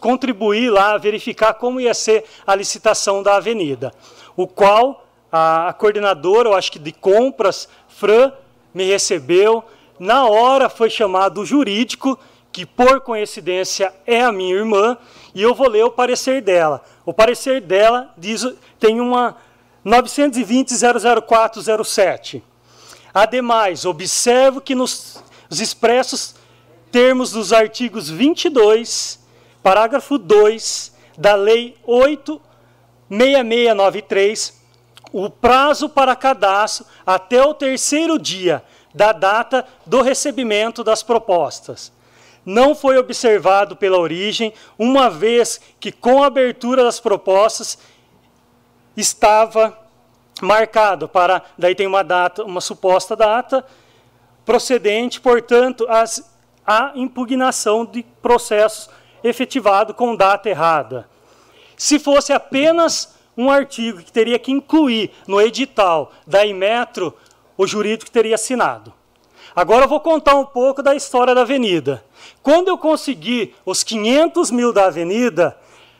contribuir 0.00 0.70
lá, 0.70 0.98
verificar 0.98 1.54
como 1.54 1.80
ia 1.80 1.94
ser 1.94 2.24
a 2.44 2.52
licitação 2.54 3.22
da 3.22 3.36
avenida. 3.36 3.92
O 4.36 4.48
qual 4.48 5.06
a, 5.30 5.68
a 5.68 5.72
coordenadora, 5.72 6.48
eu 6.48 6.54
acho 6.54 6.72
que 6.72 6.78
de 6.78 6.92
compras, 6.92 7.68
Fran, 7.88 8.32
me 8.74 8.84
recebeu. 8.84 9.64
Na 9.98 10.26
hora 10.26 10.68
foi 10.68 10.90
chamado 10.90 11.40
o 11.40 11.46
jurídico, 11.46 12.18
que 12.50 12.66
por 12.66 13.00
coincidência 13.00 13.94
é 14.06 14.22
a 14.22 14.32
minha 14.32 14.54
irmã, 14.54 14.98
e 15.34 15.42
eu 15.42 15.54
vou 15.54 15.68
ler 15.68 15.84
o 15.84 15.90
parecer 15.90 16.42
dela. 16.42 16.82
O 17.04 17.12
parecer 17.12 17.60
dela 17.60 18.12
diz, 18.18 18.44
tem 18.80 19.00
uma 19.00 19.36
920-00407. 19.84 22.42
Ademais, 23.16 23.84
observo 23.86 24.60
que 24.60 24.74
nos 24.74 25.24
expressos 25.50 26.34
termos 26.92 27.30
dos 27.30 27.50
artigos 27.50 28.10
22, 28.10 29.18
parágrafo 29.62 30.18
2 30.18 30.92
da 31.16 31.34
Lei 31.34 31.78
86693, 31.86 34.60
o 35.14 35.30
prazo 35.30 35.88
para 35.88 36.14
cadastro 36.14 36.84
até 37.06 37.42
o 37.42 37.54
terceiro 37.54 38.18
dia 38.18 38.62
da 38.94 39.12
data 39.12 39.66
do 39.86 40.02
recebimento 40.02 40.84
das 40.84 41.02
propostas. 41.02 41.90
Não 42.44 42.74
foi 42.74 42.98
observado 42.98 43.76
pela 43.76 43.96
origem, 43.96 44.52
uma 44.78 45.08
vez 45.08 45.58
que 45.80 45.90
com 45.90 46.22
a 46.22 46.26
abertura 46.26 46.84
das 46.84 47.00
propostas 47.00 47.78
estava 48.94 49.85
marcado 50.40 51.08
para, 51.08 51.42
daí 51.56 51.74
tem 51.74 51.86
uma 51.86 52.02
data, 52.02 52.44
uma 52.44 52.60
suposta 52.60 53.16
data 53.16 53.64
procedente, 54.44 55.20
portanto, 55.20 55.86
as, 55.88 56.30
a 56.66 56.92
impugnação 56.94 57.84
de 57.84 58.02
processo 58.22 58.90
efetivado 59.24 59.92
com 59.92 60.14
data 60.14 60.48
errada. 60.48 61.08
Se 61.76 61.98
fosse 61.98 62.32
apenas 62.32 63.16
um 63.36 63.50
artigo 63.50 63.98
que 63.98 64.12
teria 64.12 64.38
que 64.38 64.52
incluir 64.52 65.10
no 65.26 65.40
edital 65.40 66.12
da 66.26 66.46
Imetro, 66.46 67.14
o 67.56 67.66
jurídico 67.66 68.10
teria 68.10 68.36
assinado. 68.36 68.94
Agora 69.54 69.84
eu 69.84 69.88
vou 69.88 70.00
contar 70.00 70.34
um 70.34 70.44
pouco 70.44 70.82
da 70.82 70.94
história 70.94 71.34
da 71.34 71.42
avenida. 71.42 72.04
Quando 72.42 72.68
eu 72.68 72.78
consegui 72.78 73.54
os 73.64 73.82
500 73.82 74.50
mil 74.50 74.72
da 74.72 74.86
avenida, 74.86 75.56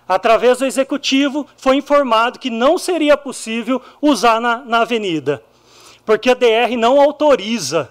através 0.09 0.59
do 0.59 0.67
executivo, 0.67 1.47
foi 1.57 1.77
informado 1.77 2.39
que 2.39 2.51
não 2.51 2.79
seria 2.79 3.17
possível 3.17 3.81
usar 4.01 4.41
na, 4.41 4.59
na 4.59 4.81
avenida, 4.83 5.43
porque 6.05 6.31
a 6.31 6.35
DR 6.35 6.77
não 6.79 7.01
autoriza. 7.01 7.91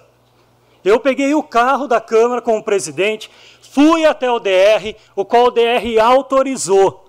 Eu 0.84 1.00
peguei 1.00 1.34
o 1.34 1.42
carro 1.42 1.86
da 1.86 2.00
Câmara 2.00 2.40
com 2.40 2.58
o 2.58 2.62
presidente, 2.62 3.30
fui 3.60 4.06
até 4.06 4.30
o 4.30 4.38
DR, 4.38 4.94
o 5.14 5.24
qual 5.24 5.46
o 5.46 5.50
DR 5.50 6.00
autorizou. 6.00 7.06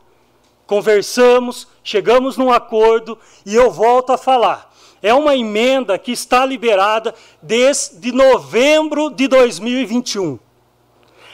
Conversamos, 0.65 1.67
chegamos 1.83 2.35
num 2.35 2.51
acordo 2.51 3.17
e 3.45 3.55
eu 3.55 3.71
volto 3.71 4.11
a 4.11 4.17
falar. 4.17 4.73
É 5.01 5.13
uma 5.13 5.35
emenda 5.35 5.97
que 5.97 6.11
está 6.11 6.45
liberada 6.45 7.13
desde 7.41 8.11
novembro 8.11 9.09
de 9.09 9.27
2021. 9.27 10.39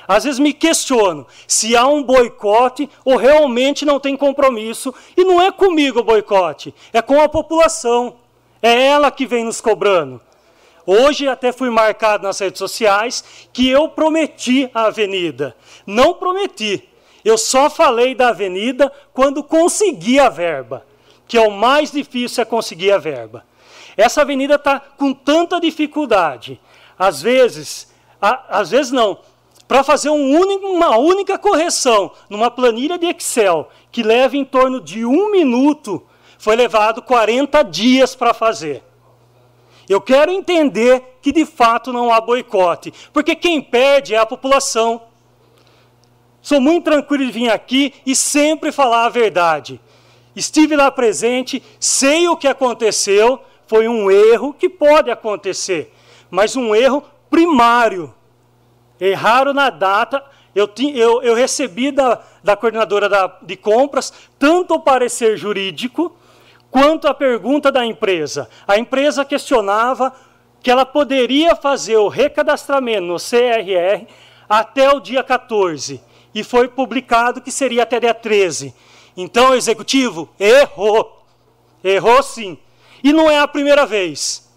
Às 0.07 0.23
vezes 0.23 0.39
me 0.39 0.53
questiono 0.53 1.25
se 1.47 1.75
há 1.75 1.87
um 1.87 2.03
boicote 2.03 2.89
ou 3.05 3.15
realmente 3.15 3.85
não 3.85 3.99
tem 3.99 4.17
compromisso. 4.17 4.93
E 5.15 5.23
não 5.23 5.41
é 5.41 5.51
comigo 5.51 5.99
o 5.99 6.03
boicote, 6.03 6.73
é 6.91 7.01
com 7.01 7.21
a 7.21 7.29
população. 7.29 8.17
É 8.61 8.87
ela 8.87 9.11
que 9.11 9.25
vem 9.25 9.43
nos 9.43 9.59
cobrando. 9.59 10.21
Hoje 10.85 11.27
até 11.27 11.51
fui 11.51 11.69
marcado 11.69 12.23
nas 12.23 12.39
redes 12.39 12.59
sociais 12.59 13.47
que 13.53 13.69
eu 13.69 13.87
prometi 13.89 14.69
a 14.73 14.85
avenida. 14.85 15.55
Não 15.85 16.13
prometi. 16.13 16.89
Eu 17.23 17.37
só 17.37 17.69
falei 17.69 18.13
da 18.13 18.29
avenida 18.29 18.91
quando 19.13 19.43
consegui 19.43 20.19
a 20.19 20.27
verba, 20.27 20.85
que 21.25 21.37
é 21.37 21.41
o 21.41 21.51
mais 21.51 21.91
difícil 21.91 22.41
é 22.41 22.45
conseguir 22.45 22.91
a 22.91 22.97
verba. 22.97 23.45
Essa 23.95 24.21
avenida 24.21 24.55
está 24.55 24.79
com 24.79 25.13
tanta 25.13 25.59
dificuldade. 25.59 26.59
Às 26.99 27.21
vezes, 27.21 27.93
a, 28.21 28.59
às 28.59 28.71
vezes 28.71 28.91
não, 28.91 29.19
para 29.67 29.83
fazer 29.83 30.09
um 30.09 30.37
único, 30.37 30.67
uma 30.67 30.97
única 30.97 31.37
correção 31.37 32.11
numa 32.29 32.51
planilha 32.51 32.97
de 32.97 33.07
Excel 33.07 33.69
que 33.91 34.03
leva 34.03 34.35
em 34.35 34.43
torno 34.43 34.81
de 34.81 35.05
um 35.05 35.31
minuto, 35.31 36.03
foi 36.37 36.55
levado 36.55 37.01
40 37.01 37.63
dias 37.63 38.15
para 38.15 38.33
fazer. 38.33 38.83
Eu 39.87 40.01
quero 40.01 40.31
entender 40.31 41.17
que 41.21 41.31
de 41.31 41.45
fato 41.45 41.91
não 41.91 42.11
há 42.11 42.19
boicote, 42.19 42.93
porque 43.11 43.35
quem 43.35 43.61
perde 43.61 44.15
é 44.15 44.17
a 44.17 44.25
população. 44.25 45.01
Sou 46.41 46.59
muito 46.59 46.85
tranquilo 46.85 47.25
de 47.25 47.31
vir 47.31 47.49
aqui 47.49 47.93
e 48.05 48.15
sempre 48.15 48.71
falar 48.71 49.05
a 49.05 49.09
verdade. 49.09 49.79
Estive 50.35 50.75
lá 50.75 50.89
presente, 50.89 51.61
sei 51.79 52.27
o 52.27 52.35
que 52.35 52.47
aconteceu, 52.47 53.39
foi 53.67 53.87
um 53.87 54.09
erro 54.09 54.53
que 54.53 54.67
pode 54.67 55.09
acontecer, 55.09 55.93
mas 56.29 56.55
um 56.55 56.75
erro 56.75 57.03
primário 57.29 58.13
erraram 59.07 59.53
na 59.53 59.69
data. 59.69 60.23
Eu, 60.55 60.69
eu, 60.93 61.21
eu 61.23 61.35
recebi 61.35 61.91
da, 61.91 62.21
da 62.43 62.55
coordenadora 62.55 63.09
da, 63.09 63.37
de 63.41 63.55
compras 63.55 64.13
tanto 64.37 64.75
o 64.75 64.79
parecer 64.79 65.37
jurídico 65.37 66.15
quanto 66.69 67.07
a 67.07 67.13
pergunta 67.13 67.71
da 67.71 67.85
empresa. 67.85 68.49
A 68.67 68.77
empresa 68.77 69.25
questionava 69.25 70.13
que 70.61 70.71
ela 70.71 70.85
poderia 70.85 71.55
fazer 71.55 71.97
o 71.97 72.07
recadastramento 72.07 73.01
no 73.01 73.17
CRR 73.17 74.07
até 74.47 74.89
o 74.91 74.99
dia 74.99 75.23
14 75.23 76.01
e 76.33 76.43
foi 76.43 76.67
publicado 76.67 77.41
que 77.41 77.51
seria 77.51 77.83
até 77.83 77.99
dia 77.99 78.13
13. 78.13 78.73
Então 79.15 79.51
o 79.51 79.55
executivo 79.55 80.29
errou. 80.39 81.25
Errou 81.83 82.23
sim. 82.23 82.57
E 83.03 83.11
não 83.11 83.29
é 83.29 83.39
a 83.39 83.47
primeira 83.47 83.85
vez. 83.85 84.49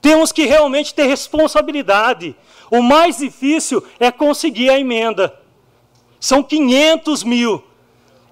Temos 0.00 0.32
que 0.32 0.46
realmente 0.46 0.94
ter 0.94 1.06
responsabilidade. 1.06 2.34
O 2.70 2.82
mais 2.82 3.18
difícil 3.18 3.84
é 3.98 4.10
conseguir 4.10 4.70
a 4.70 4.78
emenda. 4.78 5.38
São 6.18 6.42
500 6.42 7.22
mil. 7.22 7.64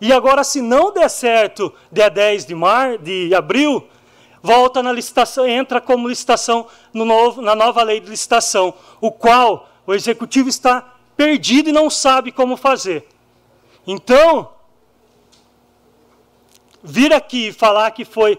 E 0.00 0.12
agora, 0.12 0.42
se 0.42 0.60
não 0.60 0.92
der 0.92 1.08
certo 1.08 1.72
dia 1.90 2.08
10 2.08 2.46
de, 2.46 2.54
mar, 2.54 2.98
de 2.98 3.34
abril, 3.34 3.86
volta 4.42 4.82
na 4.82 4.92
licitação, 4.92 5.46
entra 5.46 5.80
como 5.80 6.08
licitação 6.08 6.66
no 6.92 7.04
novo, 7.04 7.40
na 7.40 7.54
nova 7.54 7.82
lei 7.82 8.00
de 8.00 8.10
licitação, 8.10 8.74
o 9.00 9.10
qual 9.10 9.68
o 9.86 9.94
executivo 9.94 10.48
está 10.48 10.94
perdido 11.16 11.70
e 11.70 11.72
não 11.72 11.88
sabe 11.88 12.32
como 12.32 12.56
fazer. 12.56 13.06
Então, 13.86 14.50
vir 16.82 17.12
aqui 17.12 17.52
falar 17.52 17.90
que 17.92 18.04
foi 18.04 18.38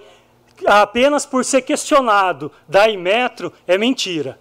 apenas 0.65 1.25
por 1.25 1.43
ser 1.43 1.61
questionado 1.63 2.51
da 2.67 2.87
Imetro 2.87 3.51
é 3.65 3.77
mentira. 3.77 4.39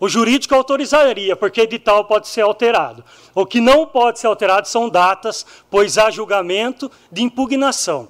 O 0.00 0.08
jurídico 0.08 0.54
autorizaria, 0.54 1.36
porque 1.36 1.60
edital 1.60 2.06
pode 2.06 2.26
ser 2.26 2.40
alterado. 2.40 3.04
O 3.34 3.44
que 3.44 3.60
não 3.60 3.86
pode 3.86 4.18
ser 4.18 4.28
alterado 4.28 4.66
são 4.66 4.88
datas, 4.88 5.44
pois 5.70 5.98
há 5.98 6.10
julgamento 6.10 6.90
de 7.12 7.22
impugnação. 7.22 8.08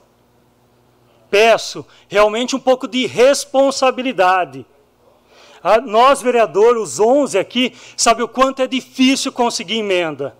Peço 1.29 1.85
realmente 2.09 2.55
um 2.55 2.61
pouco 2.61 2.87
de 2.87 3.07
responsabilidade. 3.07 4.64
A, 5.62 5.81
nós, 5.81 6.22
vereadores, 6.22 6.81
os 6.81 7.00
11 7.00 7.38
aqui, 7.38 7.74
sabe 7.96 8.22
o 8.22 8.29
quanto 8.29 8.62
é 8.62 8.68
difícil 8.68 9.33
conseguir 9.33 9.79
emenda. 9.79 10.37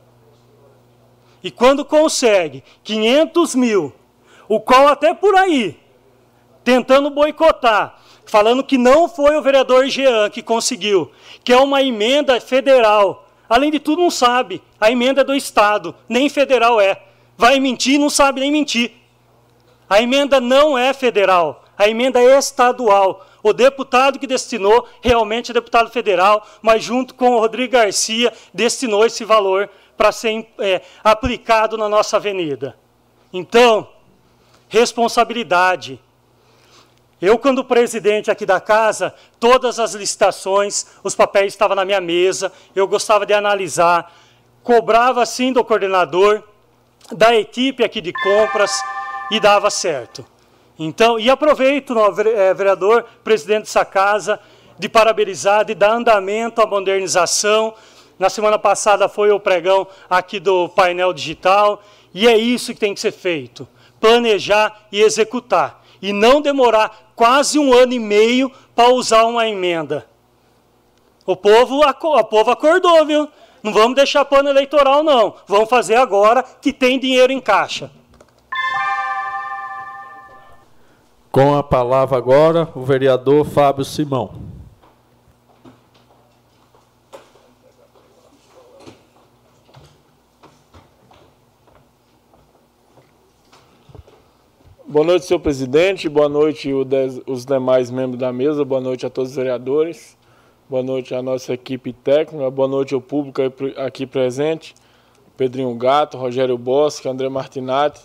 E 1.43 1.51
quando 1.51 1.85
consegue 1.85 2.63
500 2.85 3.55
mil, 3.57 3.93
o 4.49 4.61
qual 4.61 4.87
até 4.87 5.13
por 5.15 5.35
aí, 5.37 5.79
tentando 6.63 7.11
boicotar, 7.11 8.00
falando 8.31 8.65
que 8.65 8.79
não 8.79 9.09
foi 9.09 9.37
o 9.37 9.43
vereador 9.43 9.87
Jean 9.89 10.31
que 10.31 10.43
conseguiu, 10.43 11.11
que 11.43 11.53
é 11.53 11.59
uma 11.59 11.83
emenda 11.83 12.41
federal. 12.41 13.27
Além 13.49 13.71
de 13.71 13.81
tudo, 13.81 14.01
não 14.01 14.11
sabe. 14.11 14.63
A 14.81 14.91
emenda 14.91 15.23
é 15.23 15.25
do 15.25 15.35
Estado, 15.35 15.95
nem 16.09 16.29
federal 16.29 16.81
é. 16.81 17.03
Vai 17.37 17.59
mentir, 17.59 17.99
não 17.99 18.09
sabe 18.09 18.41
nem 18.41 18.53
mentir. 18.53 18.93
A 19.89 20.01
emenda 20.01 20.41
não 20.41 20.79
é 20.79 20.95
federal, 20.95 21.65
a 21.77 21.89
emenda 21.89 22.21
é 22.21 22.39
estadual. 22.39 23.27
O 23.43 23.53
deputado 23.53 24.19
que 24.19 24.27
destinou 24.27 24.87
realmente 25.03 25.51
é 25.51 25.55
deputado 25.55 25.91
federal, 25.91 26.47
mas 26.63 26.85
junto 26.85 27.15
com 27.15 27.31
o 27.31 27.41
Rodrigo 27.41 27.73
Garcia 27.73 28.33
destinou 28.55 29.05
esse 29.05 29.25
valor 29.25 29.69
para 29.97 30.13
ser 30.13 30.47
é, 30.59 30.83
aplicado 31.03 31.77
na 31.77 31.89
nossa 31.89 32.19
avenida. 32.19 32.77
Então, 33.33 33.89
responsabilidade. 34.69 36.01
Eu, 37.21 37.39
quando 37.39 37.63
presidente 37.63 38.31
aqui 38.31 38.47
da 38.47 38.61
casa, 38.61 39.15
todas 39.39 39.79
as 39.79 39.93
licitações, 39.93 40.87
os 41.05 41.15
papéis 41.15 41.53
estavam 41.53 41.77
na 41.77 41.85
minha 41.85 42.01
mesa, 42.01 42.51
eu 42.75 42.89
gostava 42.89 43.27
de 43.27 43.35
analisar, 43.35 44.11
cobrava 44.63 45.27
sim 45.27 45.53
do 45.53 45.63
coordenador, 45.63 46.43
da 47.13 47.37
equipe 47.37 47.85
aqui 47.85 48.01
de 48.01 48.13
compras 48.13 48.73
e 49.31 49.39
dava 49.39 49.69
certo. 49.69 50.25
Então, 50.79 51.19
e 51.19 51.29
aproveito, 51.29 51.95
eh, 52.21 52.55
vereador, 52.55 53.05
presidente 53.23 53.65
dessa 53.65 53.85
casa, 53.85 54.41
de 54.79 54.89
parabenizar, 54.89 55.63
de 55.63 55.75
dar 55.75 55.93
andamento 55.93 56.63
à 56.63 56.67
modernização. 56.67 57.75
Na 58.19 58.31
semana 58.31 58.59
passada 58.59 59.11
foi 59.11 59.31
o 59.31 59.39
pregão 59.39 59.87
aqui 60.09 60.41
do 60.41 60.71
painel 60.71 61.13
digital, 61.13 61.83
e 62.15 62.27
é 62.27 62.35
isso 62.35 62.73
que 62.73 62.81
tem 62.81 62.95
que 62.95 63.01
ser 63.01 63.13
feito: 63.13 63.69
planejar 64.01 64.87
e 64.91 65.03
executar 65.03 65.81
e 66.03 66.13
não 66.13 66.41
demorar 66.41 67.10
quase 67.21 67.59
um 67.59 67.75
ano 67.75 67.93
e 67.93 67.99
meio 67.99 68.51
para 68.75 68.95
usar 68.95 69.27
uma 69.27 69.47
emenda. 69.47 70.07
O 71.27 71.37
povo, 71.37 71.83
o 71.83 72.25
povo 72.25 72.51
acordou, 72.51 73.05
viu? 73.05 73.29
Não 73.63 73.75
vamos 73.75 73.95
deixar 73.95 74.25
plano 74.25 74.49
eleitoral, 74.49 75.03
não. 75.03 75.35
Vamos 75.47 75.69
fazer 75.69 75.97
agora 75.97 76.43
que 76.43 76.73
tem 76.73 76.99
dinheiro 76.99 77.31
em 77.31 77.39
caixa. 77.39 77.91
Com 81.31 81.55
a 81.55 81.63
palavra 81.63 82.17
agora, 82.17 82.71
o 82.75 82.81
vereador 82.81 83.45
Fábio 83.45 83.85
Simão. 83.85 84.31
Boa 94.91 95.07
noite, 95.07 95.25
senhor 95.25 95.39
presidente. 95.39 96.09
Boa 96.09 96.29
noite, 96.29 96.69
os 97.25 97.45
demais 97.45 97.93
membros 97.93 98.19
da 98.19 98.33
mesa. 98.33 98.65
Boa 98.65 98.81
noite 98.81 99.07
a 99.07 99.09
todos 99.09 99.31
os 99.31 99.37
vereadores. 99.37 100.19
Boa 100.69 100.83
noite 100.83 101.15
à 101.15 101.23
nossa 101.23 101.55
equipe 101.55 101.93
técnica. 101.93 102.51
Boa 102.51 102.67
noite 102.67 102.93
ao 102.93 103.01
público 103.01 103.41
aqui 103.77 104.05
presente. 104.05 104.75
Pedrinho 105.37 105.73
Gato, 105.77 106.19
Rogério 106.19 106.59
Bosque, 106.59 107.09
André 107.09 107.29
Martinati, 107.29 108.01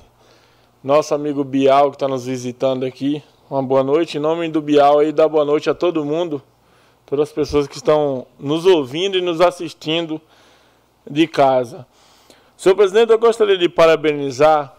nosso 0.84 1.16
amigo 1.16 1.44
Bial 1.44 1.90
que 1.90 1.96
está 1.96 2.08
nos 2.08 2.28
visitando 2.28 2.86
aqui. 2.86 3.24
Uma 3.50 3.64
boa 3.64 3.84
noite. 3.84 4.20
Em 4.20 4.22
nome 4.22 4.48
do 4.48 4.62
Bial 4.62 5.00
aí, 5.00 5.12
dá 5.12 5.28
boa 5.28 5.44
noite 5.44 5.68
a 5.68 5.74
todo 5.74 6.06
mundo, 6.06 6.40
todas 7.04 7.30
as 7.30 7.34
pessoas 7.34 7.66
que 7.66 7.78
estão 7.78 8.28
nos 8.40 8.64
ouvindo 8.64 9.18
e 9.18 9.22
nos 9.22 9.42
assistindo 9.42 10.22
de 11.10 11.26
casa. 11.26 11.88
Senhor 12.56 12.76
presidente, 12.76 13.12
eu 13.12 13.18
gostaria 13.18 13.58
de 13.58 13.68
parabenizar 13.68 14.78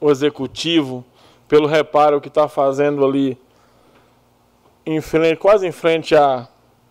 o 0.00 0.10
executivo 0.10 1.04
pelo 1.48 1.66
reparo 1.66 2.20
que 2.20 2.28
está 2.28 2.48
fazendo 2.48 3.04
ali 3.04 3.38
em 4.86 5.00
frente, 5.00 5.38
quase 5.38 5.66
em 5.66 5.72
frente 5.72 6.14
à, 6.14 6.48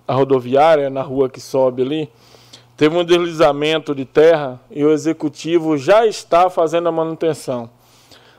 à 0.08 0.14
rodoviária, 0.14 0.90
na 0.90 1.02
rua 1.02 1.30
que 1.30 1.40
sobe 1.40 1.82
ali. 1.82 2.10
Teve 2.76 2.98
um 2.98 3.04
deslizamento 3.04 3.94
de 3.94 4.04
terra 4.04 4.60
e 4.72 4.84
o 4.84 4.92
executivo 4.92 5.78
já 5.78 6.06
está 6.06 6.50
fazendo 6.50 6.90
a 6.90 6.92
manutenção. 6.92 7.70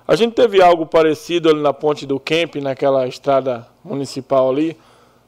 A 0.06 0.16
gente 0.16 0.34
teve 0.34 0.60
algo 0.60 0.84
parecido 0.84 1.48
ali 1.48 1.62
na 1.62 1.72
ponte 1.72 2.04
do 2.04 2.20
Camp, 2.20 2.56
naquela 2.56 3.06
estrada 3.06 3.66
municipal 3.82 4.50
ali. 4.50 4.76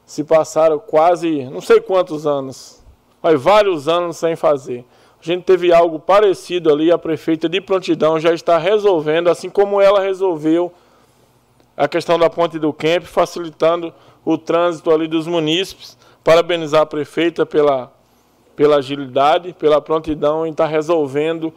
Se 0.05 0.23
passaram 0.23 0.77
quase, 0.77 1.45
não 1.45 1.61
sei 1.61 1.81
quantos 1.81 2.27
anos, 2.27 2.83
mas 3.21 3.41
vários 3.41 3.87
anos 3.87 4.17
sem 4.17 4.35
fazer. 4.35 4.85
A 5.19 5.25
gente 5.25 5.43
teve 5.43 5.73
algo 5.73 5.99
parecido 5.99 6.71
ali, 6.71 6.91
a 6.91 6.97
prefeita 6.97 7.49
de 7.49 7.59
prontidão 7.59 8.19
já 8.19 8.33
está 8.33 8.57
resolvendo, 8.57 9.29
assim 9.29 9.49
como 9.49 9.81
ela 9.81 9.99
resolveu 9.99 10.71
a 11.75 11.87
questão 11.87 12.17
da 12.17 12.29
ponte 12.29 12.57
do 12.57 12.71
Camp, 12.71 13.03
facilitando 13.03 13.93
o 14.23 14.37
trânsito 14.37 14.91
ali 14.91 15.07
dos 15.07 15.27
munícipes. 15.27 15.97
Parabenizar 16.23 16.81
a 16.81 16.85
prefeita 16.85 17.45
pela, 17.45 17.91
pela 18.55 18.77
agilidade, 18.77 19.53
pela 19.53 19.81
prontidão 19.81 20.45
em 20.45 20.51
estar 20.51 20.67
resolvendo 20.67 21.53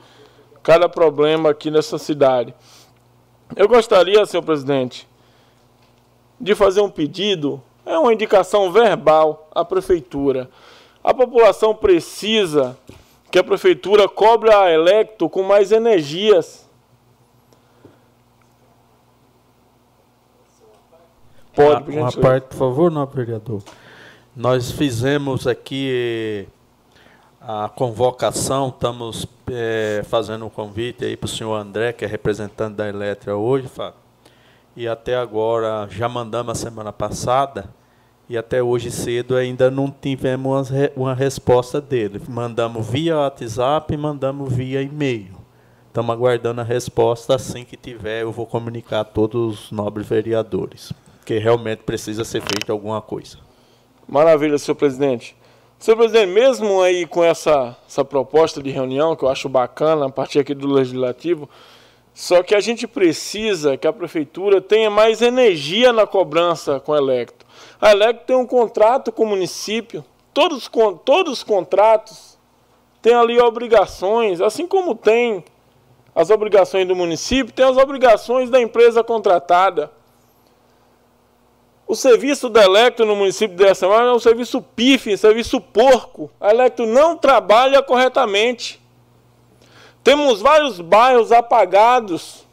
cada 0.63 0.89
problema 0.89 1.51
aqui 1.51 1.71
nessa 1.71 1.99
cidade. 1.99 2.55
Eu 3.57 3.67
gostaria, 3.67 4.25
senhor 4.27 4.43
presidente, 4.43 5.09
de 6.41 6.55
fazer 6.55 6.81
um 6.81 6.91
pedido, 6.91 7.61
é 7.85 7.99
uma 7.99 8.13
indicação 8.13 8.71
verbal 8.71 9.49
à 9.55 9.65
prefeitura. 9.65 10.49
A 11.03 11.13
população 11.13 11.75
precisa 11.75 12.79
que 13.31 13.39
a 13.39 13.45
prefeitura 13.45 14.09
cobre 14.09 14.53
a 14.53 14.71
Electo 14.71 15.29
com 15.29 15.43
mais 15.43 15.73
energias. 15.73 16.69
Pode, 21.55 21.85
por 21.85 21.95
Uma 21.95 22.13
parte, 22.13 22.45
por 22.45 22.57
favor, 22.57 22.91
não, 22.91 23.07
vereador. 23.07 23.63
Nós 24.35 24.71
fizemos 24.71 25.47
aqui 25.47 26.49
a 27.41 27.69
convocação, 27.69 28.69
estamos 28.69 29.27
é, 29.51 30.03
fazendo 30.05 30.47
um 30.47 30.51
convite 30.51 31.05
aí 31.05 31.17
para 31.17 31.27
o 31.27 31.29
senhor 31.29 31.55
André, 31.55 31.93
que 31.93 32.05
é 32.05 32.09
representante 32.09 32.77
da 32.77 32.89
Elétrica 32.89 33.35
hoje, 33.35 33.67
Fábio. 33.67 33.99
E 34.77 34.87
até 34.87 35.17
agora, 35.17 35.89
já 35.91 36.09
mandamos 36.09 36.53
a 36.53 36.55
semana 36.55 36.93
passada, 36.93 37.69
e 38.31 38.39
até 38.39 38.63
hoje 38.63 38.93
cedo 38.93 39.35
ainda 39.35 39.73
não 39.73 39.91
tivemos 39.91 40.71
uma 40.95 41.13
resposta 41.13 41.81
dele. 41.81 42.23
Mandamos 42.29 42.87
via 42.87 43.19
WhatsApp 43.19 43.97
mandamos 43.97 44.53
via 44.53 44.81
e-mail. 44.81 45.33
Estamos 45.89 46.15
aguardando 46.15 46.61
a 46.61 46.65
resposta. 46.65 47.35
Assim 47.35 47.65
que 47.65 47.77
tiver, 47.77 48.23
eu 48.23 48.31
vou 48.31 48.47
comunicar 48.47 49.01
a 49.01 49.05
todos 49.05 49.65
os 49.65 49.73
nobres 49.73 50.07
vereadores, 50.07 50.93
que 51.27 51.39
realmente 51.39 51.83
precisa 51.83 52.23
ser 52.23 52.41
feita 52.41 52.71
alguma 52.71 53.03
coisa. 53.03 53.37
Maravilha, 54.07 54.57
senhor 54.59 54.77
presidente. 54.77 55.35
Senhor 55.77 55.97
presidente, 55.97 56.31
mesmo 56.31 56.81
aí 56.81 57.07
com 57.07 57.25
essa, 57.25 57.77
essa 57.89 58.05
proposta 58.05 58.63
de 58.63 58.71
reunião, 58.71 59.17
que 59.17 59.25
eu 59.25 59.29
acho 59.29 59.49
bacana, 59.49 60.07
a 60.07 60.11
partir 60.11 60.39
aqui 60.39 60.55
do 60.55 60.73
Legislativo, 60.73 61.51
só 62.15 62.45
que 62.45 62.55
a 62.55 62.61
gente 62.61 62.87
precisa 62.87 63.77
que 63.77 63.89
a 63.89 63.93
prefeitura 63.93 64.61
tenha 64.61 64.89
mais 64.89 65.21
energia 65.21 65.93
na 65.93 66.07
cobrança 66.07 66.79
com 66.79 66.93
a 66.93 66.99
Electro. 66.99 67.40
A 67.81 67.93
Electro 67.93 68.27
tem 68.27 68.37
um 68.37 68.47
contrato 68.47 69.11
com 69.11 69.23
o 69.23 69.27
município, 69.27 70.05
todos, 70.35 70.71
todos 71.05 71.33
os 71.33 71.43
contratos 71.43 72.39
têm 73.01 73.15
ali 73.15 73.41
obrigações, 73.41 74.41
assim 74.41 74.67
como 74.67 74.95
tem 74.95 75.43
as 76.15 76.29
obrigações 76.29 76.87
do 76.87 76.95
município, 76.95 77.55
tem 77.55 77.65
as 77.65 77.79
obrigações 77.79 78.51
da 78.51 78.61
empresa 78.61 79.03
contratada. 79.03 79.91
O 81.87 81.97
serviço 81.97 82.49
da 82.49 82.63
Electro 82.63 83.07
no 83.07 83.17
município 83.17 83.57
de 83.57 83.75
semana 83.75 84.11
é 84.11 84.13
um 84.13 84.19
serviço 84.19 84.61
pífio, 84.63 85.15
um 85.15 85.17
serviço 85.17 85.61
porco. 85.61 86.31
A 86.41 86.51
Electro 86.51 86.87
não 86.87 87.17
trabalha 87.17 87.83
corretamente. 87.83 88.81
Temos 90.05 90.41
vários 90.41 90.81
bairros 90.81 91.33
apagados. 91.33 92.47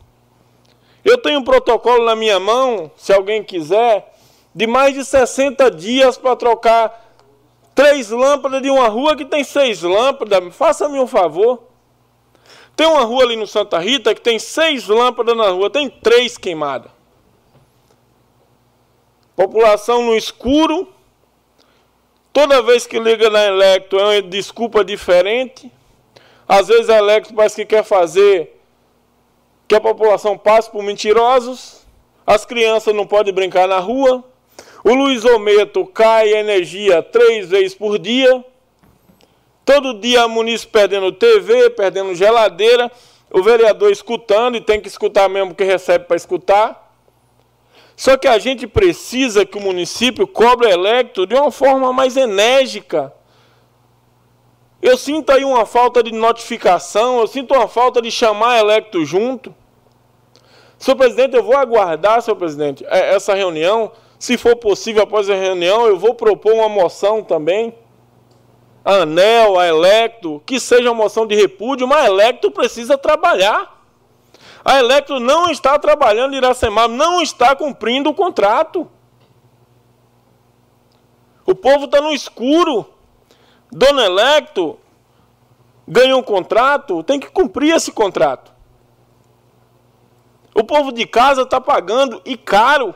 Eu 1.06 1.18
tenho 1.20 1.40
um 1.40 1.44
protocolo 1.44 2.06
na 2.06 2.16
minha 2.16 2.40
mão, 2.40 2.90
se 2.96 3.14
alguém 3.14 3.44
quiser, 3.44 4.17
de 4.58 4.66
mais 4.66 4.96
de 4.96 5.06
60 5.06 5.70
dias 5.70 6.18
para 6.18 6.36
trocar 6.36 7.14
três 7.76 8.10
lâmpadas 8.10 8.60
de 8.60 8.72
uma 8.72 8.88
rua 8.88 9.16
que 9.16 9.24
tem 9.24 9.44
seis 9.44 9.84
lâmpadas. 9.84 10.56
Faça-me 10.56 11.00
um 11.00 11.06
favor. 11.06 11.62
Tem 12.76 12.88
uma 12.88 13.04
rua 13.04 13.22
ali 13.22 13.36
no 13.36 13.46
Santa 13.46 13.78
Rita 13.78 14.16
que 14.16 14.22
tem 14.22 14.40
seis 14.40 14.88
lâmpadas 14.88 15.38
na 15.38 15.50
rua, 15.50 15.70
tem 15.70 15.88
três 15.88 16.40
queimadas. 16.40 16.90
População 19.36 20.02
no 20.02 20.16
escuro. 20.16 20.92
Toda 22.34 22.64
vez 22.64 22.88
que 22.88 23.00
liga 23.00 23.30
na 23.30 23.46
Electro 23.46 24.00
é 24.00 24.04
uma 24.04 24.22
desculpa 24.24 24.84
diferente. 24.84 25.72
Às 26.48 26.68
vezes 26.68 26.90
a 26.90 26.98
Electro 26.98 27.36
parece 27.36 27.58
que 27.58 27.66
quer 27.66 27.84
fazer 27.84 28.60
que 29.68 29.76
a 29.76 29.82
população 29.82 30.36
passe 30.36 30.68
por 30.72 30.82
mentirosos. 30.82 31.86
As 32.26 32.44
crianças 32.44 32.96
não 32.96 33.06
podem 33.06 33.32
brincar 33.32 33.68
na 33.68 33.78
rua. 33.78 34.24
O 34.84 34.94
luisometro 34.94 35.86
cai 35.86 36.34
energia 36.34 37.02
três 37.02 37.50
vezes 37.50 37.74
por 37.74 37.98
dia. 37.98 38.44
Todo 39.66 40.00
dia 40.00 40.24
a 40.24 40.28
munícipe 40.28 40.72
perdendo 40.72 41.12
TV, 41.12 41.70
perdendo 41.72 42.16
geladeira. 42.16 42.92
O 43.30 43.44
vereador 43.44 43.92
escutando, 43.92 44.56
e 44.56 44.62
tem 44.62 44.80
que 44.80 44.88
escutar 44.88 45.28
mesmo 45.28 45.54
que 45.54 45.64
recebe 45.64 46.06
para 46.06 46.16
escutar. 46.16 46.88
Só 47.96 48.16
que 48.16 48.28
a 48.28 48.38
gente 48.38 48.68
precisa 48.68 49.46
que 49.46 49.58
o 49.58 49.62
município 49.62 50.28
cobre 50.28 50.70
electo 50.70 51.26
de 51.26 51.36
uma 51.36 51.52
forma 51.52 51.92
mais 51.92 52.16
enérgica. 52.16 53.12
Eu 54.82 54.96
sinto 54.96 55.32
aí 55.32 55.44
uma 55.44 55.66
falta 55.66 56.04
de 56.04 56.12
notificação, 56.12 57.20
eu 57.20 57.28
sinto 57.28 57.56
uma 57.56 57.68
falta 57.68 58.02
de 58.02 58.12
chamar 58.12 58.60
electo 58.60 59.04
junto. 59.04 59.54
Senhor 60.78 60.96
presidente, 60.96 61.36
eu 61.36 61.44
vou 61.44 61.58
aguardar, 61.58 62.22
senhor 62.22 62.38
presidente, 62.38 62.86
é, 62.88 63.16
essa 63.16 63.34
reunião. 63.34 63.92
Se 64.20 64.38
for 64.38 64.56
possível, 64.56 65.04
após 65.04 65.30
a 65.30 65.36
reunião, 65.36 65.86
eu 65.86 65.98
vou 65.98 66.14
propor 66.16 66.54
uma 66.54 66.70
moção 66.70 67.24
também. 67.24 67.76
A 68.84 69.02
ANEL, 69.02 69.60
a 69.60 69.68
Electo, 69.68 70.42
que 70.46 70.60
seja 70.60 70.90
uma 70.90 71.04
moção 71.04 71.28
de 71.28 71.36
repúdio, 71.36 71.88
mas 71.88 72.06
a 72.06 72.08
Electo 72.08 72.50
precisa 72.50 72.98
trabalhar. 72.98 73.78
A 74.64 74.80
Electro 74.80 75.20
não 75.20 75.50
está 75.50 75.78
trabalhando 75.78 76.34
em 76.34 76.38
Iracemar, 76.38 76.88
não 76.88 77.22
está 77.22 77.56
cumprindo 77.56 78.10
o 78.10 78.14
contrato. 78.14 78.90
O 81.46 81.56
povo 81.56 81.86
está 81.86 82.02
no 82.02 82.12
escuro. 82.12 82.86
Dona 83.72 84.06
Electro 84.06 84.80
ganhou 85.88 86.20
um 86.20 86.24
contrato, 86.24 87.04
tem 87.04 87.20
que 87.20 87.30
cumprir 87.30 87.74
esse 87.76 87.92
contrato. 87.92 88.52
O 90.54 90.64
povo 90.64 90.92
de 90.92 91.06
casa 91.06 91.44
está 91.44 91.62
pagando 91.62 92.22
e 92.26 92.36
caro. 92.36 92.94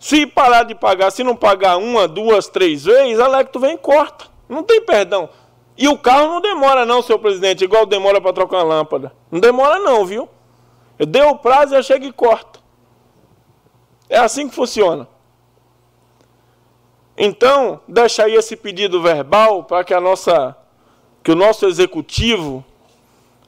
Se 0.00 0.26
parar 0.26 0.62
de 0.62 0.74
pagar, 0.74 1.10
se 1.10 1.22
não 1.22 1.36
pagar 1.36 1.76
uma, 1.76 2.08
duas, 2.08 2.48
três 2.48 2.84
vezes, 2.84 3.20
a 3.20 3.26
Electro 3.26 3.60
vem 3.60 3.74
e 3.74 3.78
corta. 3.78 4.24
Não 4.48 4.62
tem 4.62 4.80
perdão. 4.80 5.28
E 5.76 5.86
o 5.88 5.98
carro 5.98 6.26
não 6.26 6.40
demora 6.40 6.86
não, 6.86 7.02
senhor 7.02 7.18
presidente, 7.18 7.64
igual 7.64 7.84
demora 7.84 8.18
para 8.18 8.32
trocar 8.32 8.60
a 8.60 8.62
lâmpada. 8.62 9.12
Não 9.30 9.38
demora 9.38 9.78
não, 9.78 10.06
viu? 10.06 10.26
Eu 10.98 11.04
dei 11.04 11.22
o 11.22 11.36
prazo 11.36 11.74
e 11.74 11.76
já 11.76 11.82
chega 11.82 12.06
e 12.06 12.12
corta. 12.12 12.60
É 14.08 14.18
assim 14.18 14.48
que 14.48 14.54
funciona. 14.54 15.06
Então, 17.16 17.80
deixa 17.86 18.24
aí 18.24 18.34
esse 18.34 18.56
pedido 18.56 19.02
verbal 19.02 19.64
para 19.64 19.84
que 19.84 19.92
a 19.92 20.00
nossa 20.00 20.56
que 21.22 21.30
o 21.30 21.36
nosso 21.36 21.66
executivo 21.66 22.64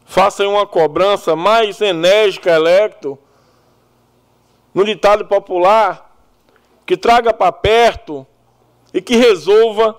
faça 0.04 0.46
uma 0.46 0.66
cobrança 0.66 1.34
mais 1.34 1.80
enérgica, 1.80 2.50
electo, 2.50 3.18
no 4.74 4.84
ditado 4.84 5.24
popular, 5.24 6.11
que 6.92 6.96
traga 6.98 7.32
para 7.32 7.50
perto 7.50 8.26
e 8.92 9.00
que 9.00 9.16
resolva 9.16 9.98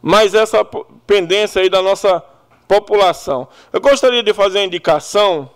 mais 0.00 0.32
essa 0.32 0.64
pendência 1.04 1.60
aí 1.60 1.68
da 1.68 1.82
nossa 1.82 2.22
população. 2.68 3.48
Eu 3.72 3.80
gostaria 3.80 4.22
de 4.22 4.32
fazer 4.32 4.60
a 4.60 4.64
indicação 4.64 5.50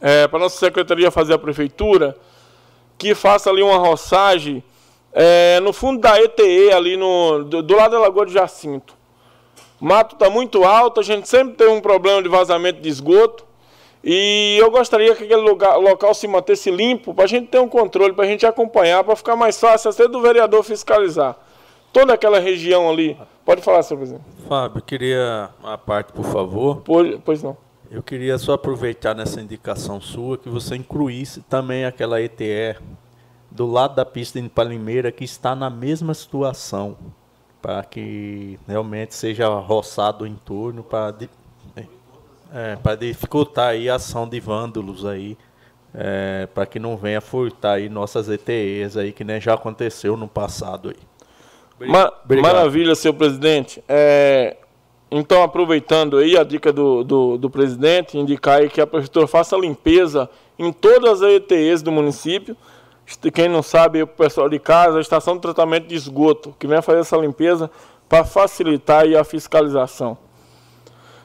é, 0.00 0.26
para 0.26 0.38
a 0.38 0.40
nossa 0.40 0.56
secretaria 0.56 1.10
fazer 1.10 1.34
a 1.34 1.38
prefeitura 1.38 2.16
que 2.96 3.14
faça 3.14 3.50
ali 3.50 3.62
uma 3.62 3.76
roçagem 3.76 4.64
é, 5.12 5.60
no 5.60 5.74
fundo 5.74 6.00
da 6.00 6.18
ETE, 6.18 6.72
ali 6.72 6.96
no, 6.96 7.44
do, 7.44 7.62
do 7.62 7.76
lado 7.76 7.90
da 7.90 7.98
Lagoa 7.98 8.24
de 8.24 8.32
Jacinto. 8.32 8.94
O 9.78 9.84
mato 9.84 10.14
está 10.14 10.30
muito 10.30 10.64
alto, 10.64 10.98
a 10.98 11.02
gente 11.02 11.28
sempre 11.28 11.56
tem 11.56 11.68
um 11.68 11.82
problema 11.82 12.22
de 12.22 12.28
vazamento 12.30 12.80
de 12.80 12.88
esgoto. 12.88 13.44
E 14.02 14.56
eu 14.58 14.70
gostaria 14.70 15.14
que 15.14 15.24
aquele 15.24 15.42
lugar, 15.42 15.76
local 15.76 16.14
se 16.14 16.26
mantesse 16.26 16.70
limpo, 16.70 17.12
para 17.12 17.24
a 17.24 17.28
gente 17.28 17.48
ter 17.48 17.58
um 17.58 17.68
controle, 17.68 18.14
para 18.14 18.24
a 18.24 18.28
gente 18.28 18.46
acompanhar, 18.46 19.04
para 19.04 19.14
ficar 19.14 19.36
mais 19.36 19.60
fácil 19.60 19.90
até 19.90 20.08
do 20.08 20.20
vereador 20.20 20.62
fiscalizar. 20.62 21.36
Toda 21.92 22.14
aquela 22.14 22.38
região 22.38 22.88
ali. 22.88 23.16
Pode 23.44 23.62
falar, 23.62 23.82
senhor 23.82 23.98
presidente. 23.98 24.24
Fábio, 24.48 24.82
queria 24.82 25.50
uma 25.60 25.76
parte, 25.76 26.12
por 26.12 26.24
favor. 26.24 26.82
Pois, 26.84 27.18
pois 27.24 27.42
não. 27.42 27.56
Eu 27.90 28.02
queria 28.02 28.38
só 28.38 28.52
aproveitar 28.52 29.14
nessa 29.14 29.40
indicação 29.40 30.00
sua 30.00 30.38
que 30.38 30.48
você 30.48 30.76
incluísse 30.76 31.42
também 31.42 31.84
aquela 31.84 32.22
ETE 32.22 32.76
do 33.50 33.66
lado 33.66 33.96
da 33.96 34.04
pista 34.04 34.40
de 34.40 34.48
Palimeira 34.48 35.10
que 35.10 35.24
está 35.24 35.56
na 35.56 35.68
mesma 35.68 36.14
situação, 36.14 36.96
para 37.60 37.82
que 37.82 38.58
realmente 38.66 39.14
seja 39.14 39.48
roçado 39.48 40.22
o 40.22 40.26
entorno 40.26 40.84
para 40.84 41.10
é, 42.52 42.76
para 42.76 42.96
dificultar 42.96 43.68
aí 43.68 43.88
a 43.88 43.94
ação 43.94 44.28
de 44.28 44.40
vândalos 44.40 45.06
aí, 45.06 45.36
é, 45.94 46.48
para 46.54 46.66
que 46.66 46.78
não 46.78 46.96
venha 46.96 47.20
furtar 47.20 47.72
aí 47.72 47.88
nossas 47.88 48.28
ETEs 48.28 48.96
aí, 48.96 49.12
que 49.12 49.24
nem 49.24 49.40
já 49.40 49.54
aconteceu 49.54 50.16
no 50.16 50.28
passado 50.28 50.90
aí. 50.90 51.88
Ma 51.88 52.12
Maravilha, 52.42 52.94
senhor 52.94 53.14
presidente. 53.14 53.82
É, 53.88 54.56
então, 55.10 55.42
aproveitando 55.42 56.18
aí 56.18 56.36
a 56.36 56.44
dica 56.44 56.72
do, 56.72 57.02
do, 57.02 57.38
do, 57.38 57.50
presidente, 57.50 58.18
indicar 58.18 58.60
aí 58.60 58.68
que 58.68 58.80
a 58.80 58.86
prefeitura 58.86 59.26
faça 59.26 59.56
limpeza 59.56 60.28
em 60.58 60.72
todas 60.72 61.22
as 61.22 61.32
ETEs 61.32 61.82
do 61.82 61.90
município. 61.90 62.56
Quem 63.34 63.48
não 63.48 63.62
sabe, 63.62 64.02
o 64.02 64.06
pessoal 64.06 64.48
de 64.48 64.60
casa, 64.60 64.98
a 64.98 65.00
estação 65.00 65.34
de 65.34 65.40
tratamento 65.40 65.88
de 65.88 65.96
esgoto, 65.96 66.54
que 66.58 66.66
venha 66.66 66.82
fazer 66.82 67.00
essa 67.00 67.16
limpeza 67.16 67.68
para 68.08 68.24
facilitar 68.24 69.04
a 69.18 69.24
fiscalização. 69.24 70.16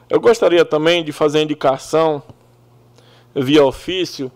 Eu 0.08 0.20
gostaria 0.20 0.64
também 0.64 1.02
de 1.02 1.10
fazer 1.10 1.42
indicação 1.42 2.22
via 3.34 3.64
ofício. 3.64 4.30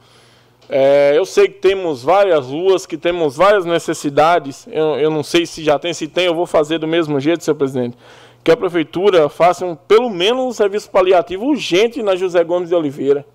É, 0.68 1.12
eu 1.16 1.24
sei 1.24 1.48
que 1.48 1.60
temos 1.60 2.02
várias 2.02 2.46
ruas, 2.46 2.86
que 2.86 2.96
temos 2.96 3.36
várias 3.36 3.64
necessidades. 3.64 4.66
Eu, 4.70 4.96
eu, 4.98 5.10
não 5.10 5.22
sei 5.22 5.46
se 5.46 5.62
já 5.62 5.78
tem, 5.78 5.92
se 5.94 6.08
tem, 6.08 6.26
eu 6.26 6.34
vou 6.34 6.46
fazer 6.46 6.78
do 6.78 6.86
mesmo 6.86 7.18
jeito, 7.20 7.44
senhor 7.44 7.56
presidente. 7.56 7.96
Que 8.42 8.50
a 8.50 8.56
prefeitura 8.56 9.28
faça 9.28 9.64
um, 9.64 9.76
pelo 9.76 10.10
menos 10.10 10.44
um 10.44 10.52
serviço 10.52 10.90
paliativo 10.90 11.46
urgente 11.46 12.02
na 12.02 12.16
José 12.16 12.42
Gomes 12.42 12.68
de 12.68 12.74
Oliveira. 12.74 13.26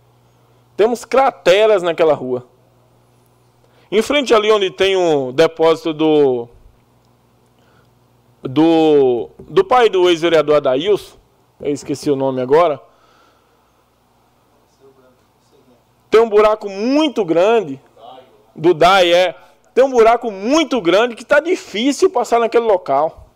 Temos 0.75 1.05
crateras 1.05 1.83
naquela 1.83 2.13
rua. 2.13 2.45
Em 3.91 4.01
frente 4.01 4.33
ali 4.33 4.51
onde 4.51 4.69
tem 4.71 4.95
o 4.95 5.31
depósito 5.31 5.93
do 5.93 6.49
do, 8.41 9.29
do 9.39 9.63
pai 9.63 9.89
do 9.89 10.09
ex-vereador 10.09 10.57
Adailson, 10.57 11.17
eu 11.65 11.73
esqueci 11.73 12.09
o 12.09 12.15
nome 12.15 12.41
agora. 12.41 12.81
Tem 16.09 16.21
um 16.21 16.29
buraco 16.29 16.69
muito 16.69 17.25
grande. 17.25 17.81
Do 18.55 18.73
DAI, 18.73 19.11
é. 19.11 19.35
Tem 19.73 19.83
um 19.83 19.89
buraco 19.89 20.31
muito 20.31 20.79
grande 20.79 21.15
que 21.15 21.23
está 21.23 21.39
difícil 21.39 22.09
passar 22.09 22.39
naquele 22.39 22.65
local. 22.65 23.27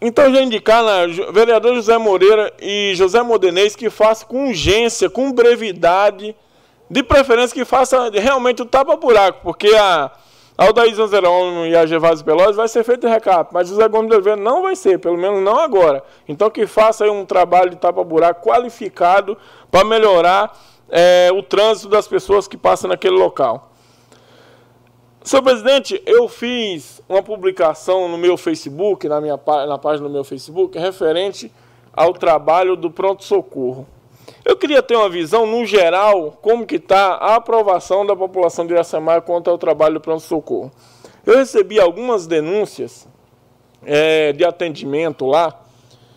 Então 0.00 0.32
já 0.32 0.42
indicar 0.42 0.84
na 0.84 1.06
vereador 1.32 1.74
José 1.74 1.96
Moreira 1.98 2.52
e 2.60 2.92
José 2.94 3.20
Modenês 3.22 3.74
que 3.74 3.90
faça 3.90 4.24
com 4.24 4.48
urgência, 4.48 5.10
com 5.10 5.32
brevidade, 5.32 6.36
de 6.88 7.02
preferência 7.02 7.54
que 7.54 7.64
faça 7.64 8.10
realmente 8.10 8.62
o 8.62 8.66
tapa-buraco, 8.66 9.40
porque 9.42 9.74
a, 9.74 10.12
Aldair 10.58 10.92
Zanzerão 10.92 11.64
e 11.64 11.76
a 11.76 11.86
Gervásio 11.86 12.24
Pelosi 12.24 12.54
vai 12.54 12.66
ser 12.66 12.82
feito 12.82 13.06
recap, 13.06 13.54
mas 13.54 13.68
José 13.68 13.86
Gomes 13.86 14.08
de 14.08 14.16
Oliveira 14.16 14.40
não 14.40 14.62
vai 14.62 14.74
ser, 14.74 14.98
pelo 14.98 15.16
menos 15.16 15.40
não 15.40 15.56
agora. 15.56 16.02
Então 16.28 16.50
que 16.50 16.66
faça 16.66 17.04
aí 17.04 17.10
um 17.10 17.24
trabalho 17.24 17.70
de 17.70 17.76
tapa-buraco 17.76 18.44
qualificado 18.44 19.38
para 19.70 19.84
melhorar 19.84 20.58
é, 20.90 21.30
o 21.32 21.44
trânsito 21.44 21.88
das 21.88 22.08
pessoas 22.08 22.48
que 22.48 22.56
passam 22.56 22.90
naquele 22.90 23.16
local. 23.16 23.70
Senhor 25.22 25.42
presidente, 25.42 26.02
eu 26.04 26.26
fiz 26.26 27.00
uma 27.08 27.22
publicação 27.22 28.08
no 28.08 28.18
meu 28.18 28.36
Facebook, 28.36 29.08
na, 29.08 29.20
minha, 29.20 29.38
na 29.68 29.78
página 29.78 30.08
do 30.08 30.12
meu 30.12 30.24
Facebook, 30.24 30.76
referente 30.76 31.52
ao 31.92 32.12
trabalho 32.12 32.74
do 32.74 32.90
pronto-socorro. 32.90 33.86
Eu 34.48 34.56
queria 34.56 34.82
ter 34.82 34.96
uma 34.96 35.10
visão, 35.10 35.46
no 35.46 35.66
geral, 35.66 36.38
como 36.40 36.64
que 36.64 36.76
está 36.76 37.16
a 37.16 37.34
aprovação 37.34 38.06
da 38.06 38.16
população 38.16 38.66
de 38.66 38.72
Iracema 38.72 39.20
quanto 39.20 39.50
ao 39.50 39.58
trabalho 39.58 39.96
do 39.96 40.00
pronto-socorro. 40.00 40.72
Eu 41.26 41.36
recebi 41.36 41.78
algumas 41.78 42.26
denúncias 42.26 43.06
é, 43.84 44.32
de 44.32 44.46
atendimento 44.46 45.26
lá, 45.26 45.60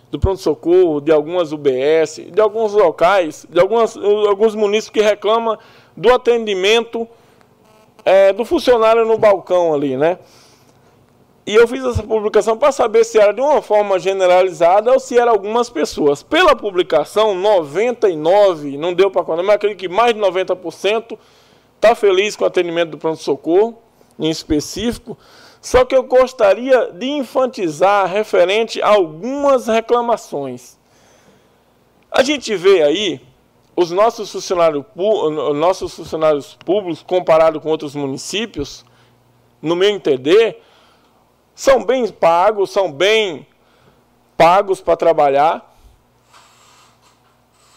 do 0.10 0.18
pronto-socorro, 0.18 1.02
de 1.02 1.12
algumas 1.12 1.52
UBS, 1.52 2.22
de 2.32 2.40
alguns 2.40 2.72
locais, 2.72 3.46
de 3.50 3.60
algumas, 3.60 3.98
alguns 3.98 4.56
municípios 4.56 5.04
que 5.04 5.10
reclamam 5.10 5.58
do 5.98 6.14
atendimento 6.14 7.06
é, 8.06 8.32
do 8.32 8.46
funcionário 8.46 9.06
no 9.06 9.18
balcão 9.18 9.74
ali, 9.74 9.98
né? 9.98 10.18
E 11.52 11.56
eu 11.56 11.68
fiz 11.68 11.84
essa 11.84 12.02
publicação 12.02 12.58
para 12.58 12.72
saber 12.72 13.04
se 13.04 13.20
era 13.20 13.34
de 13.34 13.42
uma 13.42 13.62
forma 13.62 14.00
generalizada 14.00 14.90
ou 14.94 15.02
se 15.02 15.20
era 15.20 15.32
algumas 15.32 15.70
pessoas. 15.70 16.24
Pela 16.24 16.56
publicação, 16.56 17.36
99, 17.36 18.78
não 18.78 18.94
deu 18.94 19.12
para 19.12 19.22
contar, 19.22 19.44
mas 19.44 19.56
acredito 19.56 19.80
que 19.80 19.90
mais 19.90 20.14
de 20.14 20.22
90% 20.22 21.20
está 21.76 21.94
feliz 21.94 22.38
com 22.38 22.46
o 22.46 22.48
atendimento 22.48 22.92
do 22.92 22.98
pronto-socorro, 22.98 23.78
em 24.18 24.30
específico. 24.30 25.18
Só 25.60 25.84
que 25.84 25.94
eu 25.94 26.04
gostaria 26.04 26.90
de 26.94 27.08
enfatizar 27.08 28.08
referente 28.08 28.82
a 28.82 28.88
algumas 28.88 29.68
reclamações. 29.68 30.80
A 32.10 32.24
gente 32.24 32.56
vê 32.56 32.82
aí 32.82 33.20
os 33.76 33.92
nossos 33.92 34.32
funcionários, 34.32 34.86
nossos 35.54 35.94
funcionários 35.94 36.58
públicos, 36.64 37.04
comparado 37.04 37.60
com 37.60 37.68
outros 37.68 37.94
municípios, 37.94 38.86
no 39.62 39.76
meu 39.76 39.90
entender, 39.90 40.62
são 41.62 41.84
bem 41.84 42.08
pagos, 42.08 42.72
são 42.72 42.92
bem 42.92 43.46
pagos 44.36 44.82
para 44.82 44.98
trabalhar. 44.98 45.72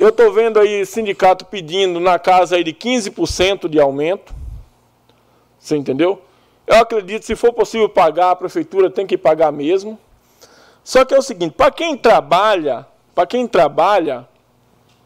Eu 0.00 0.08
estou 0.08 0.32
vendo 0.32 0.58
aí 0.58 0.86
sindicato 0.86 1.44
pedindo 1.44 2.00
na 2.00 2.18
casa 2.18 2.56
aí 2.56 2.64
de 2.64 2.72
15% 2.72 3.68
de 3.68 3.78
aumento. 3.78 4.34
Você 5.58 5.76
entendeu? 5.76 6.22
Eu 6.66 6.76
acredito, 6.76 7.26
se 7.26 7.36
for 7.36 7.52
possível 7.52 7.86
pagar, 7.86 8.30
a 8.30 8.36
prefeitura 8.36 8.88
tem 8.88 9.06
que 9.06 9.18
pagar 9.18 9.52
mesmo. 9.52 9.98
Só 10.82 11.04
que 11.04 11.12
é 11.12 11.18
o 11.18 11.22
seguinte, 11.22 11.52
para 11.52 11.70
quem 11.70 11.94
trabalha, 11.94 12.86
para 13.14 13.26
quem 13.26 13.46
trabalha, 13.46 14.26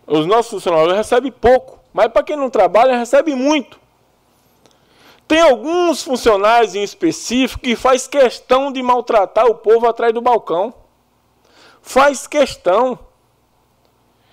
os 0.07 0.25
nossos 0.25 0.53
funcionários 0.53 0.97
recebem 0.97 1.33
pouco, 1.33 1.81
mas 1.93 2.07
para 2.13 2.23
quem 2.23 2.37
não 2.37 2.49
trabalha, 2.49 2.97
recebe 2.97 3.35
muito. 3.35 3.78
Tem 5.29 5.43
alguns 5.43 6.03
funcionários 6.03 6.75
em 6.75 6.83
específico 6.83 7.63
que 7.63 7.77
faz 7.77 8.09
questão 8.09 8.73
de 8.73 8.83
maltratar 8.83 9.45
o 9.45 9.57
povo 9.57 9.87
atrás 9.87 10.15
do 10.15 10.23
balcão. 10.23 10.73
Faz 11.83 12.27
questão. 12.27 12.99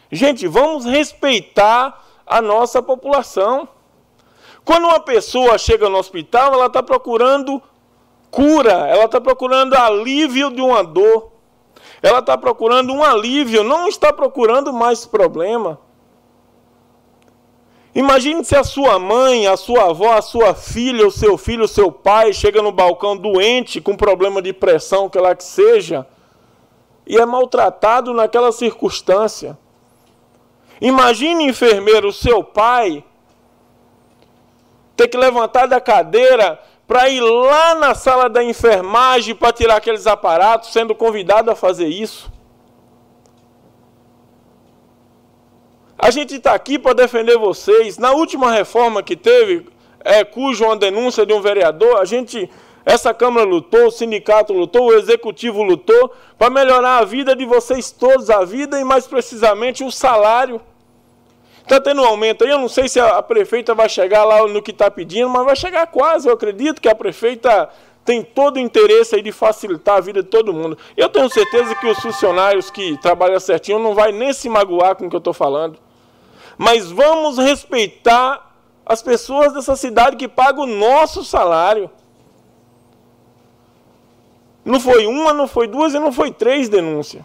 Gente, 0.10 0.48
vamos 0.48 0.86
respeitar 0.86 2.02
a 2.26 2.41
nossa 2.41 2.82
população. 2.82 3.68
Quando 4.64 4.86
uma 4.86 5.02
pessoa 5.02 5.58
chega 5.58 5.89
no 5.89 5.98
hospital, 5.98 6.54
ela 6.54 6.68
está 6.68 6.82
procurando 6.82 7.62
cura, 8.32 8.88
ela 8.88 9.04
está 9.04 9.20
procurando 9.20 9.76
alívio 9.76 10.50
de 10.50 10.62
uma 10.62 10.82
dor, 10.82 11.34
ela 12.02 12.20
está 12.20 12.38
procurando 12.38 12.93
um 12.93 13.04
alívio, 13.04 13.66
não 13.66 13.89
está 13.89 14.14
procurando 14.14 14.72
mais 14.72 15.06
problema. 15.06 15.78
Imagine 17.96 18.43
se 18.43 18.58
a 18.58 18.64
sua 18.64 19.00
mãe, 19.00 19.48
a 19.48 19.56
sua 19.56 19.89
avó, 19.89 20.12
a 20.12 20.22
sua 20.22 20.54
filha, 20.54 21.08
o 21.08 21.12
seu 21.12 21.38
filho, 21.38 21.64
o 21.64 21.68
seu 21.68 21.89
pai 21.89 22.34
chega 22.34 22.62
no 22.62 22.70
balcão 22.70 23.16
doente, 23.16 23.80
com 23.80 23.96
problema 23.96 24.41
de 24.41 24.52
pressão, 24.52 25.10
que 25.10 25.18
lá 25.18 25.34
que 25.34 25.46
seja, 25.46 26.06
e 27.08 27.18
é 27.18 27.26
maltratado 27.26 28.14
naquela 28.14 28.52
circunstância. 28.52 29.58
Imagine, 30.82 31.46
enfermeiro, 31.46 32.10
o 32.10 32.14
seu 32.14 32.43
pai 32.43 33.02
ter 34.98 35.08
que 35.08 35.18
levantar 35.18 35.66
da 35.66 35.80
cadeira 35.80 36.60
para 36.86 37.08
ir 37.08 37.22
lá 37.22 37.76
na 37.76 37.96
sala 37.96 38.30
da 38.30 38.43
enfermagem 38.43 39.34
para 39.34 39.54
tirar 39.54 39.78
aqueles 39.78 40.06
aparatos, 40.06 40.74
sendo 40.74 40.93
convidado 40.93 41.50
a 41.50 41.56
fazer 41.56 41.88
isso. 41.88 42.30
A 45.98 46.12
gente 46.12 46.36
está 46.36 46.54
aqui 46.54 46.78
para 46.78 46.93
defender 46.93 47.38
vocês. 47.38 47.98
Na 47.98 48.12
última 48.12 48.52
reforma 48.52 49.02
que 49.02 49.16
teve, 49.16 49.66
é, 50.04 50.24
cujo 50.24 50.66
uma 50.66 50.76
denúncia 50.76 51.26
de 51.26 51.34
um 51.34 51.41
vereador, 51.41 52.00
a 52.00 52.06
gente, 52.06 52.50
essa 52.86 53.14
Câmara 53.14 53.46
lutou, 53.46 53.88
o 53.88 53.91
sindicato 53.91 54.54
lutou, 54.54 54.88
o 54.88 54.93
Executivo 54.93 55.64
lutou 55.64 56.12
para 56.38 56.50
melhorar 56.50 56.98
a 56.98 57.06
vida 57.06 57.36
de 57.36 57.46
vocês 57.46 57.91
todos, 57.91 58.30
a 58.30 58.43
vida 58.43 58.80
e 58.80 58.84
mais 58.84 59.08
precisamente 59.08 59.84
o 59.84 59.91
salário. 59.91 60.62
Está 61.62 61.80
tendo 61.80 62.02
um 62.02 62.06
aumento 62.06 62.43
aí, 62.43 62.52
eu 62.52 62.60
não 62.60 62.70
sei 62.70 62.88
se 62.88 63.00
a, 63.00 63.24
prefeita 63.24 63.74
vai 63.74 63.89
chegar 63.89 64.24
lá 64.24 64.46
no 64.48 64.62
que 64.62 64.70
está 64.70 64.91
pedindo, 64.91 65.30
mas 65.30 65.46
vai 65.46 65.56
chegar 65.56 65.88
quase. 65.88 66.28
Eu 66.28 66.34
acredito 66.34 66.80
que 66.80 66.89
a 66.89 66.93
prefeita 66.93 67.70
tem 68.04 68.22
todo 68.22 68.58
o 68.58 68.60
interesse 68.60 69.16
aí 69.16 69.22
de 69.24 69.32
facilitar 69.32 69.98
a 69.98 70.02
vida 70.02 70.22
de 70.22 70.30
todo 70.30 70.54
mundo. 70.54 70.78
Eu 70.96 71.10
tenho 71.10 71.28
certeza 71.28 71.74
que 71.74 71.88
os 71.88 71.98
funcionários 71.98 72.70
que 72.70 72.96
trabalham 73.02 73.39
certinho 73.39 73.80
não 73.80 73.96
vai 73.96 74.12
nem 74.12 74.32
se 74.32 74.48
magoar 74.48 74.96
com 74.96 75.08
o 75.08 75.10
que 75.10 75.16
eu 75.16 75.20
estou 75.20 75.34
falando. 75.34 75.85
Mas 76.58 76.89
vamos 76.89 77.38
respeitar 77.38 78.56
as 78.86 79.01
pessoas 79.01 79.53
dessa 79.53 79.76
cidade 79.76 80.16
que 80.16 80.28
pagam 80.28 80.64
o 80.64 80.68
nosso 80.68 81.24
salário. 81.24 81.89
Não 84.64 84.80
foi 84.80 85.06
uma, 85.06 85.34
não 85.34 85.47
foi 85.47 85.68
duas 85.68 85.93
e 85.93 85.99
não 85.99 86.12
foi 86.12 86.32
três 86.32 86.70
denúncias. 86.70 87.24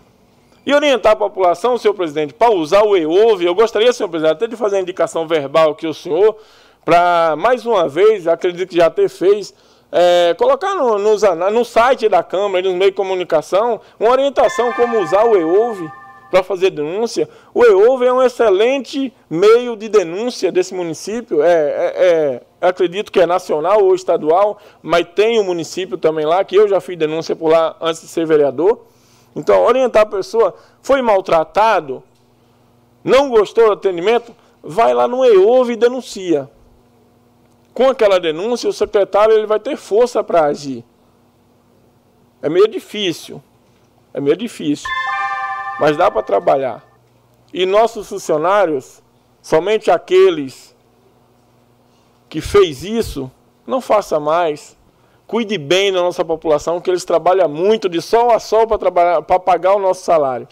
E 0.65 0.75
orientar 0.75 1.13
a 1.13 1.17
população, 1.17 1.79
senhor 1.79 1.95
presidente, 1.95 2.35
para 2.35 2.53
usar 2.53 2.83
o 2.83 2.97
EOV. 2.97 3.45
Eu 3.45 3.55
gostaria, 3.55 3.93
senhor 3.93 4.09
presidente, 4.09 4.33
até 4.33 4.47
de 4.47 4.57
fazer 4.57 4.77
a 4.77 4.81
indicação 4.81 5.27
verbal 5.27 5.71
aqui 5.71 5.87
ao 5.87 5.95
senhor, 5.95 6.37
para 6.85 7.35
mais 7.37 7.65
uma 7.65 7.89
vez, 7.89 8.27
acredito 8.27 8.69
que 8.69 8.77
já 8.77 8.87
até 8.87 9.09
fez, 9.09 9.55
é, 9.91 10.35
colocar 10.39 10.75
no, 10.75 10.99
no, 10.99 11.51
no, 11.51 11.65
site 11.65 12.09
da 12.09 12.23
Câmara, 12.23 12.63
nos 12.63 12.75
meios 12.75 12.93
de 12.93 12.97
comunicação, 12.97 13.81
uma 13.99 14.11
orientação 14.11 14.73
como 14.73 15.01
usar 15.01 15.25
o 15.25 15.37
EOV 15.37 15.91
para 16.31 16.43
fazer 16.43 16.71
denúncia. 16.71 17.29
O 17.53 17.65
EOV 17.65 18.07
é 18.07 18.13
um 18.13 18.23
excelente 18.23 19.13
meio 19.29 19.77
de 19.77 19.89
denúncia 19.89 20.53
desse 20.53 20.75
município. 20.75 21.43
É, 21.43 21.53
é, 21.53 21.93
é, 21.97 22.43
acredito 22.61 23.11
que 23.11 23.21
é 23.21 23.27
nacional 23.27 23.83
ou 23.83 23.95
estadual, 23.95 24.59
mas 24.83 25.07
tem 25.15 25.41
um 25.41 25.45
município 25.45 25.99
também 25.99 26.25
lá, 26.25 26.45
que 26.45 26.57
eu 26.57 26.69
já 26.69 26.81
fiz 26.81 26.97
denúncia 26.97 27.35
por 27.35 27.51
lá 27.51 27.77
antes 27.81 28.03
de 28.03 28.09
ser 28.09 28.27
vereador. 28.27 28.87
Então, 29.35 29.63
orientar 29.65 30.03
a 30.03 30.07
pessoa, 30.07 30.55
foi 30.83 31.03
maltratado, 31.03 32.03
não 33.03 33.29
gostou 33.29 33.67
do 33.67 33.73
atendimento, 33.73 34.35
vai 34.63 34.93
lá 34.95 35.09
no 35.09 35.25
EOV 35.25 35.73
e 35.73 35.77
denuncia 35.77 36.49
com 37.73 37.89
aquela 37.89 38.19
denúncia, 38.19 38.69
o 38.69 38.73
secretário 38.73 39.35
ele 39.35 39.47
vai 39.47 39.59
ter 39.59 39.77
força 39.77 40.23
para 40.23 40.45
agir. 40.45 40.85
É 42.43 42.49
meio 42.49 42.69
difícil, 42.69 43.43
é 44.13 44.21
meio 44.21 44.37
difícil, 44.37 44.89
mas 45.81 45.97
dá 45.97 46.11
para 46.11 46.23
trabalhar. 46.23 46.85
E 47.55 47.65
nossos 47.65 48.07
funcionários, 48.11 49.03
somente 49.41 49.91
aqueles 49.91 50.77
que 52.29 52.43
fez 52.43 52.85
isso, 52.85 53.31
não 53.67 53.81
faça 53.81 54.21
mais. 54.21 54.77
Cuide 55.27 55.57
bem 55.57 55.91
da 55.91 56.03
nossa 56.03 56.23
população, 56.23 56.83
que 56.83 56.91
eles 56.91 57.03
trabalham 57.03 57.49
muito 57.49 57.89
de 57.89 58.03
sol 58.03 58.31
a 58.31 58.39
sol 58.39 58.67
para 58.67 59.23
pagar 59.41 59.75
o 59.75 59.79
nosso 59.79 60.05
salário. 60.05 60.47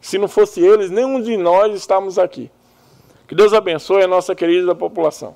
Se 0.00 0.16
não 0.16 0.28
fosse 0.28 0.60
eles, 0.60 0.92
nenhum 0.92 1.20
de 1.20 1.36
nós 1.36 1.74
estamos 1.74 2.16
aqui. 2.16 2.48
Que 3.26 3.34
Deus 3.34 3.52
abençoe 3.52 4.04
a 4.04 4.06
nossa 4.06 4.32
querida 4.32 4.76
população. 4.76 5.34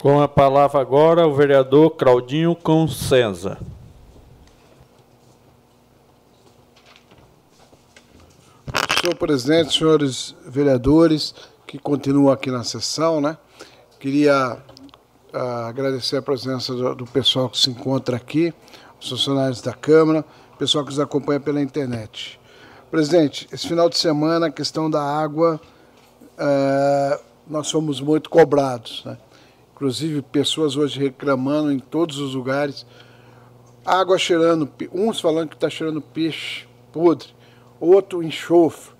Com 0.00 0.18
a 0.18 0.26
palavra 0.26 0.80
agora 0.80 1.26
o 1.26 1.34
vereador 1.34 1.90
Claudinho 1.90 2.56
Consenza. 2.56 3.58
Senhor 8.98 9.14
presidente, 9.14 9.76
senhores 9.76 10.34
vereadores 10.46 11.34
que 11.66 11.78
continuam 11.78 12.32
aqui 12.32 12.50
na 12.50 12.64
sessão, 12.64 13.20
né? 13.20 13.36
Queria 13.98 14.56
uh, 15.34 15.66
agradecer 15.68 16.16
a 16.16 16.22
presença 16.22 16.72
do, 16.72 16.94
do, 16.94 17.04
pessoal 17.04 17.50
que 17.50 17.58
se 17.58 17.68
encontra 17.68 18.16
aqui, 18.16 18.54
os 18.98 19.10
funcionários 19.10 19.60
da 19.60 19.74
Câmara, 19.74 20.24
pessoal 20.58 20.82
que 20.82 20.90
nos 20.90 21.00
acompanha 21.00 21.40
pela 21.40 21.60
internet. 21.60 22.40
Presidente, 22.90 23.46
esse 23.52 23.68
final 23.68 23.90
de 23.90 23.98
semana, 23.98 24.46
a 24.46 24.50
questão 24.50 24.90
da 24.90 25.02
água, 25.02 25.60
uh, 26.38 27.22
nós 27.46 27.70
fomos 27.70 28.00
muito 28.00 28.30
cobrados, 28.30 29.02
né? 29.04 29.18
Inclusive 29.80 30.20
pessoas 30.20 30.76
hoje 30.76 31.00
reclamando 31.00 31.72
em 31.72 31.78
todos 31.78 32.18
os 32.18 32.34
lugares. 32.34 32.84
Água 33.82 34.18
cheirando, 34.18 34.70
uns 34.92 35.18
falando 35.18 35.48
que 35.48 35.54
está 35.54 35.70
cheirando 35.70 36.02
peixe 36.02 36.66
podre, 36.92 37.28
outro 37.80 38.22
enxofre, 38.22 38.92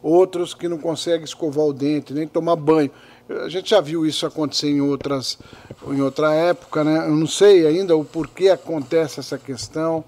outros 0.00 0.54
que 0.54 0.68
não 0.68 0.78
conseguem 0.78 1.24
escovar 1.24 1.64
o 1.64 1.72
dente, 1.72 2.14
nem 2.14 2.28
tomar 2.28 2.54
banho. 2.54 2.88
A 3.28 3.48
gente 3.48 3.70
já 3.70 3.80
viu 3.80 4.06
isso 4.06 4.24
acontecer 4.26 4.68
em, 4.68 4.80
outras, 4.80 5.40
em 5.88 6.00
outra 6.00 6.32
época, 6.32 6.84
né? 6.84 7.08
Eu 7.08 7.16
não 7.16 7.26
sei 7.26 7.66
ainda 7.66 7.96
o 7.96 8.04
porquê 8.04 8.48
acontece 8.48 9.18
essa 9.18 9.36
questão, 9.36 10.04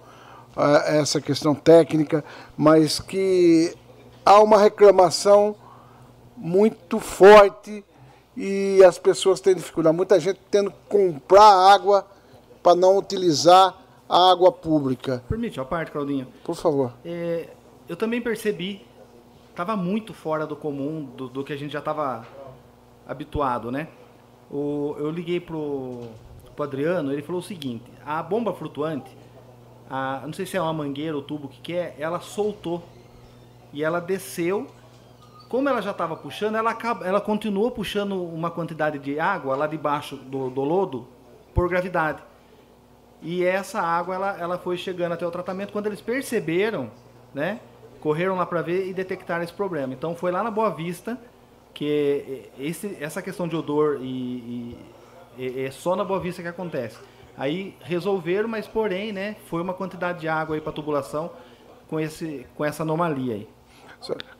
essa 0.86 1.20
questão 1.20 1.56
técnica, 1.56 2.24
mas 2.56 3.00
que 3.00 3.74
há 4.24 4.40
uma 4.40 4.58
reclamação 4.58 5.56
muito 6.36 7.00
forte 7.00 7.84
e 8.36 8.82
as 8.84 8.98
pessoas 8.98 9.40
têm 9.40 9.54
dificuldade. 9.54 9.96
Muita 9.96 10.18
gente 10.18 10.40
tendo 10.50 10.70
que 10.70 10.76
comprar 10.88 11.72
água 11.72 12.06
para 12.62 12.74
não 12.74 12.96
utilizar 12.96 13.76
a 14.08 14.30
água 14.30 14.50
pública. 14.50 15.22
Permite 15.28 15.60
a 15.60 15.64
parte, 15.64 15.90
Claudinho? 15.90 16.26
Por 16.44 16.56
favor. 16.56 16.92
É, 17.04 17.48
eu 17.88 17.96
também 17.96 18.20
percebi, 18.20 18.84
estava 19.50 19.76
muito 19.76 20.12
fora 20.12 20.46
do 20.46 20.56
comum, 20.56 21.04
do, 21.16 21.28
do 21.28 21.44
que 21.44 21.52
a 21.52 21.56
gente 21.56 21.72
já 21.72 21.78
estava 21.78 22.26
habituado, 23.06 23.70
né? 23.70 23.88
O, 24.50 24.96
eu 24.98 25.10
liguei 25.10 25.40
pro, 25.40 26.08
pro 26.54 26.64
Adriano, 26.64 27.12
ele 27.12 27.22
falou 27.22 27.40
o 27.40 27.44
seguinte, 27.44 27.84
a 28.04 28.22
bomba 28.22 28.52
flutuante, 28.52 29.16
a, 29.88 30.22
não 30.24 30.32
sei 30.32 30.44
se 30.44 30.56
é 30.56 30.62
uma 30.62 30.72
mangueira 30.72 31.16
ou 31.16 31.22
tubo 31.22 31.48
que, 31.48 31.60
que 31.60 31.72
é, 31.72 31.94
ela 31.98 32.20
soltou 32.20 32.82
e 33.72 33.82
ela 33.84 34.00
desceu 34.00 34.66
como 35.50 35.68
ela 35.68 35.82
já 35.82 35.90
estava 35.90 36.16
puxando, 36.16 36.54
ela, 36.54 36.70
acaba, 36.70 37.04
ela 37.04 37.20
continuou 37.20 37.72
puxando 37.72 38.22
uma 38.22 38.52
quantidade 38.52 39.00
de 39.00 39.18
água 39.18 39.56
lá 39.56 39.66
debaixo 39.66 40.14
do, 40.14 40.48
do 40.48 40.62
lodo 40.62 41.08
por 41.52 41.68
gravidade. 41.68 42.22
E 43.20 43.44
essa 43.44 43.82
água 43.82 44.14
ela, 44.14 44.38
ela 44.38 44.58
foi 44.58 44.76
chegando 44.76 45.10
até 45.10 45.26
o 45.26 45.30
tratamento. 45.30 45.72
Quando 45.72 45.88
eles 45.88 46.00
perceberam, 46.00 46.88
né, 47.34 47.58
correram 48.00 48.36
lá 48.36 48.46
para 48.46 48.62
ver 48.62 48.86
e 48.86 48.94
detectaram 48.94 49.42
esse 49.42 49.52
problema. 49.52 49.92
Então 49.92 50.14
foi 50.14 50.30
lá 50.30 50.40
na 50.40 50.52
Boa 50.52 50.70
Vista 50.70 51.18
que 51.74 52.48
esse, 52.56 52.96
essa 53.00 53.20
questão 53.20 53.48
de 53.48 53.56
odor 53.56 53.98
e, 54.00 54.76
e, 55.36 55.64
é 55.66 55.70
só 55.72 55.96
na 55.96 56.04
Boa 56.04 56.20
Vista 56.20 56.42
que 56.42 56.48
acontece. 56.48 56.96
Aí 57.36 57.74
resolveram, 57.82 58.48
mas 58.48 58.68
porém, 58.68 59.10
né, 59.12 59.34
foi 59.46 59.60
uma 59.60 59.74
quantidade 59.74 60.20
de 60.20 60.28
água 60.28 60.54
aí 60.54 60.60
para 60.60 60.72
tubulação 60.72 61.28
com 61.88 61.98
esse 61.98 62.46
com 62.54 62.64
essa 62.64 62.84
anomalia 62.84 63.34
aí. 63.34 63.48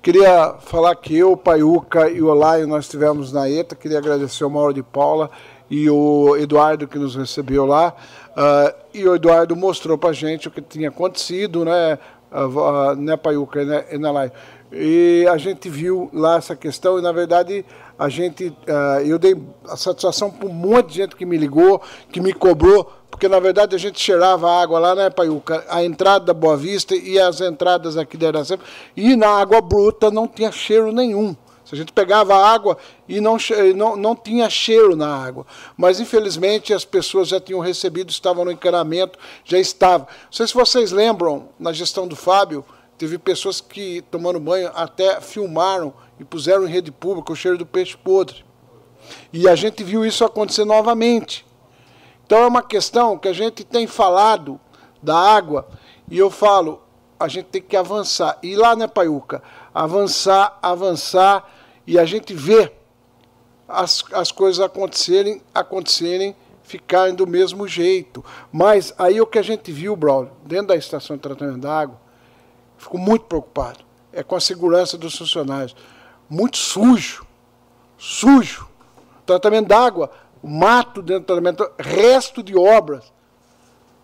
Queria 0.03 0.55
falar 0.61 0.95
que 0.97 1.17
eu, 1.17 1.33
o 1.33 1.37
Paiuca 1.37 2.09
e 2.09 2.23
o 2.23 2.29
Olaio 2.29 2.67
nós 2.67 2.87
estivemos 2.87 3.33
na 3.33 3.49
ETA. 3.49 3.77
Queria 3.77 3.99
agradecer 3.99 4.45
o 4.45 4.51
Mauro 4.51 4.73
de 4.73 4.83
Paula 4.83 5.31
e 5.71 5.89
o 5.91 6.37
Eduardo 6.37 6.89
que 6.89 6.99
nos 6.99 7.15
recebeu 7.15 7.67
lá. 7.67 7.95
Uh, 8.31 8.75
e 8.95 9.07
o 9.07 9.15
Eduardo 9.15 9.55
mostrou 9.55 9.99
para 9.99 10.13
gente 10.13 10.49
o 10.49 10.51
que 10.51 10.63
tinha 10.63 10.89
acontecido, 10.89 11.65
né, 11.65 11.99
uh, 12.33 12.47
uh, 12.47 12.95
né 12.97 13.17
Paiuca 13.17 13.65
né, 13.65 13.85
e 13.93 13.99
Nalai. 13.99 14.33
E 14.73 15.27
a 15.31 15.37
gente 15.37 15.69
viu 15.69 16.09
lá 16.13 16.37
essa 16.37 16.57
questão 16.57 16.99
e, 16.99 17.03
na 17.03 17.13
verdade, 17.13 17.65
a 18.01 18.09
gente, 18.09 18.49
uh, 18.49 19.01
eu 19.05 19.19
dei 19.19 19.37
a 19.69 19.77
satisfação 19.77 20.31
para 20.31 20.49
um 20.49 20.53
monte 20.53 20.87
de 20.89 20.95
gente 20.95 21.15
que 21.15 21.27
me 21.27 21.37
ligou, 21.37 21.83
que 22.11 22.19
me 22.19 22.33
cobrou 22.33 22.91
porque 23.11 23.29
na 23.29 23.39
verdade 23.39 23.77
a 23.77 23.79
gente 23.79 24.01
cheirava 24.01 24.51
água 24.51 24.79
lá, 24.79 24.95
né, 24.95 25.11
Paiuca? 25.11 25.63
A 25.69 25.85
entrada 25.85 26.25
da 26.25 26.33
Boa 26.33 26.57
Vista 26.57 26.95
e 26.95 27.19
as 27.19 27.43
entradas 27.43 27.99
aqui 27.99 28.17
da 28.17 28.29
Iracema, 28.29 28.63
e 28.97 29.15
na 29.15 29.29
água 29.29 29.61
bruta 29.61 30.11
não 30.11 30.27
tinha 30.27 30.51
cheiro 30.51 30.91
nenhum. 30.91 31.37
A 31.71 31.77
gente 31.77 31.93
pegava 31.93 32.35
água 32.35 32.79
e 33.09 33.21
não, 33.21 33.37
não, 33.77 33.95
não 33.95 34.17
tinha 34.17 34.49
cheiro 34.51 34.97
na 34.97 35.07
água. 35.07 35.47
Mas, 35.77 36.01
infelizmente, 36.01 36.73
as 36.73 36.85
pessoas 36.85 37.29
já 37.29 37.39
tinham 37.39 37.61
recebido, 37.61 38.11
estavam 38.11 38.45
no 38.45 38.51
encanamento, 38.51 39.19
já 39.45 39.59
estavam. 39.59 40.07
Não 40.25 40.33
sei 40.33 40.47
se 40.49 40.55
vocês 40.55 40.91
lembram, 40.91 41.49
na 41.61 41.73
gestão 41.73 42.09
do 42.09 42.17
Fábio, 42.17 42.65
teve 42.99 43.19
pessoas 43.19 43.61
que, 43.61 44.03
tomando 44.11 44.41
banho, 44.41 44.71
até 44.75 45.21
filmaram 45.21 45.93
e 46.21 46.25
puseram 46.25 46.69
em 46.69 46.71
rede 46.71 46.93
pública 46.93 47.33
o 47.33 47.37
cheiro 47.37 47.57
do 47.57 47.65
peixe 47.65 47.97
podre. 47.97 48.45
E 49.33 49.49
a 49.49 49.57
gente 49.57 49.83
viu 49.83 50.05
isso 50.05 50.25
acontecer 50.25 50.67
novamente. 50.67 51.47
Então 52.27 52.39
é 52.39 52.47
uma 52.47 52.63
questão 52.63 53.19
que 53.19 53.27
a 53.27 53.33
gente 53.33 53.65
tem 53.65 53.87
falado 53.87 54.61
da 55.03 55.17
água 55.17 55.67
e 56.09 56.19
eu 56.19 56.31
falo, 56.31 56.83
a 57.19 57.27
gente 57.27 57.47
tem 57.47 57.63
que 57.63 57.77
avançar. 57.77 58.39
E 58.43 58.55
lá, 58.55 58.77
né, 58.77 58.87
Paiuca? 58.87 59.43
Avançar, 59.75 60.59
avançar 60.63 61.51
e 61.87 61.99
a 61.99 62.05
gente 62.05 62.35
vê 62.35 62.71
as, 63.67 64.05
as 64.13 64.31
coisas 64.31 64.61
acontecerem, 64.61 65.43
acontecerem 65.55 66.37
ficarem 66.63 67.15
do 67.15 67.27
mesmo 67.27 67.67
jeito. 67.67 68.25
Mas 68.53 68.95
aí 68.97 69.21
o 69.21 69.27
que 69.27 69.39
a 69.39 69.43
gente 69.43 69.73
viu, 69.73 69.97
Braulio, 69.97 70.31
dentro 70.45 70.69
da 70.69 70.77
estação 70.77 71.17
de 71.17 71.23
tratamento 71.23 71.59
d'água, 71.59 71.99
fico 72.79 72.97
muito 72.97 73.25
preocupado. 73.25 73.81
É 74.13 74.23
com 74.23 74.37
a 74.37 74.41
segurança 74.41 74.99
dos 74.99 75.17
funcionários. 75.17 75.75
Muito 76.31 76.57
sujo. 76.57 77.27
Sujo. 77.99 78.69
Tratamento 79.27 79.69
d'água, 79.69 80.11
mato 80.43 81.03
dentro 81.03 81.23
do 81.23 81.27
tratamento, 81.27 81.71
resto 81.79 82.43
de 82.43 82.57
obras. 82.57 83.13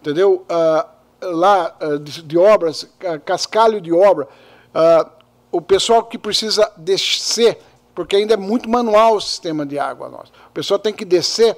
Entendeu? 0.01 0.45
Ah, 0.49 0.87
lá 1.20 1.74
uh, 1.81 1.99
de, 1.99 2.22
de, 2.22 2.39
obras, 2.39 2.89
cascalho 3.24 3.81
de 3.81 3.93
obra. 3.93 4.29
Uh, 4.74 5.11
o 5.51 5.61
pessoal 5.61 6.05
que 6.05 6.18
precisa 6.18 6.70
descer, 6.77 7.59
porque 7.95 8.16
ainda 8.16 8.35
é 8.35 8.37
muito 8.37 8.68
manual 8.68 9.16
o 9.16 9.20
sistema 9.20 9.64
de 9.64 9.79
água 9.79 10.09
nosso. 10.09 10.33
O 10.49 10.53
pessoal 10.53 10.79
tem 10.79 10.93
que 10.93 11.05
descer, 11.05 11.57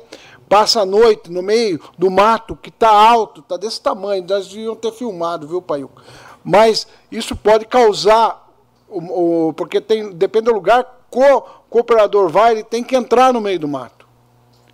passa 0.49 0.83
a 0.83 0.87
noite 0.87 1.31
no 1.31 1.43
meio 1.43 1.81
do 1.97 2.11
mato 2.11 2.57
que 2.57 2.69
está 2.69 2.91
alto, 2.91 3.41
está 3.41 3.57
desse 3.57 3.81
tamanho, 3.81 4.25
nós 4.29 4.49
deviam 4.49 4.77
ter 4.77 4.93
filmado, 4.93 5.49
viu, 5.49 5.61
Paiuca? 5.61 6.03
Mas 6.45 6.87
isso 7.11 7.35
pode 7.35 7.67
causar, 7.67 8.48
o, 8.89 9.49
o, 9.49 9.53
porque 9.53 9.81
tem, 9.81 10.11
depende 10.11 10.47
do 10.47 10.53
lugar, 10.53 11.05
o 11.11 11.41
cooperador 11.71 12.29
vai, 12.29 12.53
ele 12.53 12.65
tem 12.65 12.83
que 12.83 12.97
entrar 12.97 13.33
no 13.33 13.41
meio 13.41 13.59
do 13.59 13.69
mato. 13.69 14.07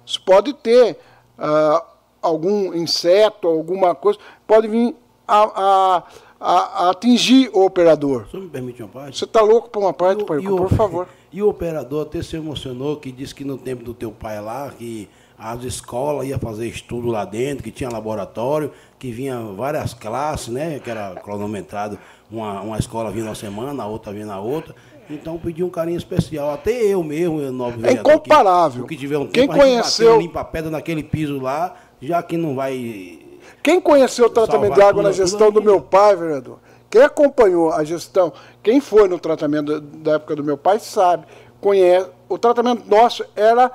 Isso 0.06 0.20
pode 0.22 0.52
ter 0.52 0.98
uh, 1.38 1.82
algum 2.20 2.74
inseto, 2.74 3.48
alguma 3.48 3.94
coisa, 3.94 4.18
pode 4.46 4.68
vir 4.68 4.94
a, 5.26 5.42
a, 5.42 6.02
a, 6.40 6.86
a 6.86 6.90
atingir 6.90 7.50
o 7.52 7.64
operador. 7.64 8.26
Você 8.30 8.36
me 8.38 8.48
permite 8.48 8.82
uma 8.82 8.88
parte? 8.88 9.18
Você 9.18 9.24
está 9.24 9.40
louco 9.40 9.70
por 9.70 9.80
uma 9.80 9.92
parte, 9.92 10.24
por 10.24 10.70
favor. 10.70 11.08
E 11.32 11.42
o 11.42 11.48
operador 11.48 12.06
até 12.06 12.22
se 12.22 12.36
emocionou, 12.36 12.96
que 12.96 13.10
disse 13.10 13.34
que 13.34 13.44
no 13.44 13.58
tempo 13.58 13.82
do 13.82 13.94
teu 13.94 14.12
pai 14.12 14.40
lá, 14.40 14.70
que 14.70 15.08
as 15.36 15.64
escolas 15.64 16.28
iam 16.28 16.38
fazer 16.38 16.68
estudo 16.68 17.08
lá 17.08 17.24
dentro, 17.24 17.64
que 17.64 17.72
tinha 17.72 17.90
laboratório, 17.90 18.70
que 18.98 19.10
vinha 19.10 19.40
várias 19.56 19.92
classes, 19.92 20.48
né? 20.48 20.78
Que 20.78 20.90
era 20.90 21.14
cronometrado, 21.16 21.98
uma, 22.30 22.60
uma 22.60 22.78
escola 22.78 23.10
vinha 23.10 23.24
na 23.24 23.34
semana, 23.34 23.82
a 23.82 23.86
outra 23.86 24.12
vinha 24.12 24.26
na 24.26 24.40
outra. 24.40 24.74
Então 25.08 25.38
pedi 25.38 25.62
um 25.62 25.68
carinho 25.68 25.98
especial, 25.98 26.50
até 26.52 26.72
eu 26.72 27.02
mesmo, 27.02 27.40
novo 27.52 27.86
É 27.86 27.92
incomparável. 27.92 28.84
Que, 28.86 28.94
que 28.94 29.00
tiver 29.00 29.18
um 29.18 29.26
Quem 29.26 29.46
tempo, 29.46 29.60
conheceu 29.60 30.18
limpa 30.18 30.42
pedra 30.44 30.70
naquele 30.70 31.02
piso 31.02 31.38
lá, 31.38 31.74
já 32.00 32.22
que 32.22 32.36
não 32.36 32.54
vai 32.54 33.20
quem 33.62 33.80
conheceu 33.80 34.26
o 34.26 34.30
tratamento 34.30 34.74
de 34.74 34.82
água 34.82 35.02
na 35.02 35.10
gestão 35.10 35.50
do 35.50 35.62
meu 35.62 35.80
pai, 35.80 36.14
vereador, 36.14 36.58
quem 36.90 37.00
acompanhou 37.00 37.72
a 37.72 37.82
gestão, 37.82 38.32
quem 38.62 38.80
foi 38.80 39.08
no 39.08 39.18
tratamento 39.18 39.80
da 39.80 40.12
época 40.12 40.36
do 40.36 40.44
meu 40.44 40.58
pai, 40.58 40.78
sabe, 40.78 41.26
conhece. 41.60 42.10
O 42.28 42.38
tratamento 42.38 42.88
nosso 42.88 43.24
era. 43.34 43.70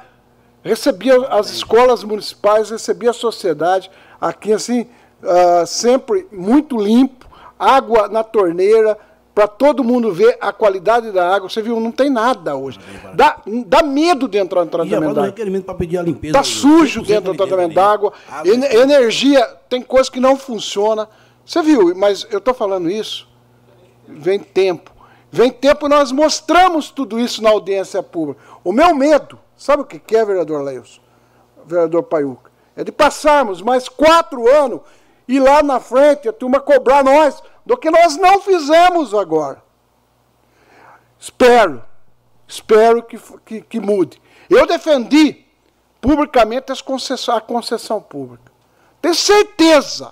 recebia 0.64 1.18
as 1.28 1.50
escolas 1.50 2.04
municipais, 2.04 2.70
recebia 2.70 3.10
a 3.10 3.14
sociedade, 3.14 3.90
aqui 4.22 4.54
assim, 4.54 4.88
uh, 5.24 5.66
sempre 5.66 6.28
muito 6.32 6.78
limpo, 6.78 7.28
água 7.60 8.08
na 8.08 8.24
torneira, 8.24 8.98
para 9.36 9.48
todo 9.48 9.84
mundo 9.84 10.12
ver 10.12 10.38
a 10.42 10.52
qualidade 10.52 11.12
da 11.12 11.34
água. 11.34 11.50
Você 11.50 11.62
viu, 11.62 11.80
não 11.80 11.92
tem 11.92 12.10
nada 12.10 12.56
hoje. 12.56 12.80
Dá, 13.14 13.42
dá 13.66 13.84
medo 13.84 14.28
de 14.28 14.38
entrar 14.38 14.66
no 14.66 14.72
tratamento 14.72 15.14
d'água. 15.14 15.26
requerimento 15.26 15.66
para 15.66 15.76
pedir 15.76 15.98
a 15.98 16.02
limpeza. 16.02 16.38
Está 16.38 16.44
sujo 16.44 17.02
dentro 17.04 17.34
do 17.34 17.38
tratamento 17.38 17.74
d'água. 17.74 18.14
Energia, 18.44 19.46
tem 19.70 19.82
coisa 19.82 20.10
que 20.12 20.20
não 20.20 20.36
funciona. 20.36 21.08
Você 21.46 21.62
viu, 21.62 21.96
mas 21.96 22.28
eu 22.32 22.40
estou 22.40 22.54
falando 22.54 22.90
isso. 22.90 23.28
Vem 24.08 24.40
tempo. 24.40 24.92
Vem 25.32 25.52
tempo 25.52 25.88
nós 25.88 26.12
mostramos 26.12 26.90
tudo 26.90 27.20
isso 27.20 27.42
na 27.42 27.50
audiência 27.50 28.02
pública. 28.02 28.42
O 28.64 28.74
meu 28.74 28.96
medo, 28.96 29.40
sabe 29.56 29.84
o 29.84 29.86
que 29.86 30.16
é, 30.16 30.26
vereador 30.26 30.64
Leus? 30.64 31.00
Vereador 31.66 32.04
Paiuca? 32.04 32.50
É 32.76 32.84
de 32.84 32.92
passarmos 32.92 33.62
mais 33.62 33.88
quatro 33.88 34.50
anos 34.50 34.82
e 35.30 35.40
lá 35.40 35.62
na 35.62 35.80
frente 35.80 36.28
a 36.28 36.34
turma 36.34 36.60
cobrar 36.60 37.04
nós 37.04 37.44
do 37.64 37.78
que 37.78 37.92
nós 37.92 38.18
não 38.18 38.42
fizemos 38.42 39.14
agora. 39.14 39.62
Espero, 41.20 41.84
espero 42.48 43.04
que, 43.04 43.20
que, 43.46 43.62
que 43.62 43.80
mude. 43.80 44.20
Eu 44.50 44.66
defendi 44.66 45.46
publicamente 46.02 46.84
concessão, 46.84 47.38
a 47.38 47.42
concessão 47.42 48.02
pública. 48.02 48.52
Tenho 49.00 49.14
certeza 49.14 50.12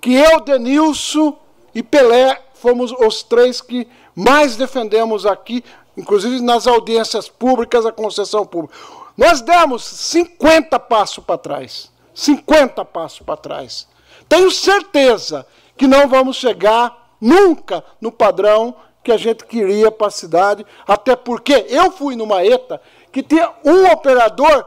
que 0.00 0.12
eu, 0.12 0.40
Denilson 0.40 1.38
e 1.72 1.80
Pelé 1.80 2.42
fomos 2.54 2.90
os 2.90 3.22
três 3.22 3.60
que 3.60 3.86
mais 4.12 4.56
defendemos 4.56 5.24
aqui, 5.24 5.62
inclusive 5.96 6.40
nas 6.40 6.66
audiências 6.66 7.28
públicas, 7.28 7.86
a 7.86 7.92
concessão 7.92 8.44
pública. 8.44 8.74
Nós 9.16 9.40
demos 9.40 9.84
50 9.84 10.80
passos 10.80 11.22
para 11.22 11.38
trás. 11.38 11.92
50 12.12 12.84
passos 12.86 13.20
para 13.20 13.36
trás. 13.36 13.86
Tenho 14.30 14.48
certeza 14.48 15.44
que 15.76 15.88
não 15.88 16.08
vamos 16.08 16.36
chegar 16.36 17.16
nunca 17.20 17.82
no 18.00 18.12
padrão 18.12 18.76
que 19.02 19.10
a 19.10 19.16
gente 19.16 19.44
queria 19.44 19.90
para 19.90 20.06
a 20.06 20.10
cidade, 20.10 20.64
até 20.86 21.16
porque 21.16 21.66
eu 21.68 21.90
fui 21.90 22.14
numa 22.14 22.44
ETA 22.44 22.80
que 23.10 23.24
tinha 23.24 23.52
um 23.64 23.90
operador 23.90 24.64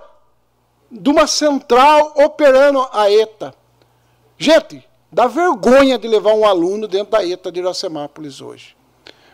de 0.91 1.09
uma 1.09 1.28
central 1.28 2.14
operando 2.18 2.86
a 2.91 3.09
ETA. 3.09 3.55
Gente, 4.38 4.86
dá 5.09 5.28
vergonha 5.28 5.97
de 5.97 6.09
levar 6.09 6.34
um 6.34 6.45
aluno 6.45 6.86
dentro 6.86 7.11
da 7.11 7.26
ETA 7.26 7.49
de 7.49 7.61
Iracemápolis 7.61 8.41
hoje. 8.41 8.76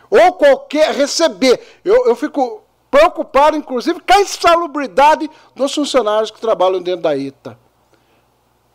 Ou 0.08 0.34
qualquer 0.34 0.94
receber. 0.94 1.60
Eu, 1.84 2.06
eu 2.06 2.14
fico 2.14 2.62
preocupado, 2.88 3.56
inclusive, 3.56 3.98
com 3.98 4.14
a 4.14 4.20
insalubridade 4.20 5.28
dos 5.56 5.74
funcionários 5.74 6.30
que 6.30 6.40
trabalham 6.40 6.80
dentro 6.80 7.02
da 7.02 7.18
ETA. 7.18 7.58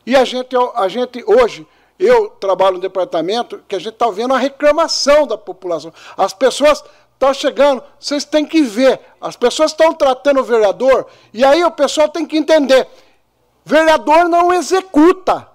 E 0.05 0.15
a 0.15 0.23
gente, 0.23 0.55
a 0.75 0.87
gente 0.87 1.23
hoje 1.25 1.67
eu 1.97 2.29
trabalho 2.29 2.75
no 2.75 2.81
departamento 2.81 3.63
que 3.67 3.75
a 3.75 3.79
gente 3.79 3.93
está 3.93 4.09
vendo 4.09 4.33
a 4.33 4.37
reclamação 4.37 5.25
da 5.25 5.37
população. 5.37 5.93
As 6.17 6.33
pessoas 6.33 6.83
estão 7.13 7.33
chegando, 7.33 7.81
vocês 7.99 8.25
têm 8.25 8.45
que 8.45 8.61
ver, 8.61 8.99
as 9.19 9.35
pessoas 9.35 9.71
estão 9.71 9.93
tratando 9.93 10.41
o 10.41 10.43
vereador, 10.43 11.07
e 11.33 11.43
aí 11.43 11.63
o 11.63 11.71
pessoal 11.71 12.09
tem 12.09 12.25
que 12.25 12.37
entender: 12.37 12.87
vereador 13.63 14.27
não 14.27 14.53
executa, 14.53 15.47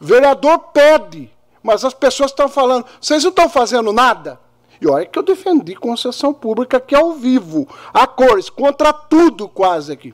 vereador 0.00 0.58
pede, 0.72 1.32
mas 1.62 1.84
as 1.84 1.94
pessoas 1.94 2.30
estão 2.30 2.48
falando, 2.48 2.84
vocês 3.00 3.22
não 3.22 3.30
estão 3.30 3.48
fazendo 3.48 3.92
nada? 3.92 4.40
E 4.80 4.88
olha 4.88 5.06
que 5.06 5.18
eu 5.18 5.22
defendi 5.22 5.76
concessão 5.76 6.34
pública 6.34 6.76
aqui 6.76 6.94
ao 6.94 7.12
vivo, 7.12 7.66
a 7.92 8.06
cores, 8.06 8.50
contra 8.50 8.92
tudo 8.92 9.48
quase 9.48 9.92
aqui. 9.92 10.12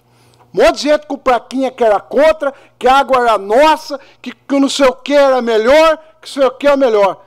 Um 0.52 0.64
monte 0.64 0.76
de 0.76 0.82
gente 0.82 1.06
com 1.06 1.16
plaquinha 1.16 1.70
que 1.70 1.84
era 1.84 2.00
contra, 2.00 2.52
que 2.78 2.88
a 2.88 2.98
água 2.98 3.18
era 3.18 3.38
nossa, 3.38 3.98
que, 4.20 4.32
que 4.32 4.58
não 4.58 4.68
sei 4.68 4.86
o 4.86 4.94
que 4.94 5.14
era 5.14 5.40
melhor, 5.40 5.96
que 6.20 6.28
não 6.28 6.34
sei 6.34 6.44
o 6.44 6.50
que 6.50 6.66
era 6.66 6.76
melhor. 6.76 7.24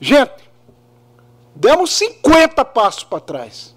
Gente, 0.00 0.50
demos 1.54 1.90
50 1.92 2.64
passos 2.64 3.02
para 3.04 3.20
trás. 3.20 3.74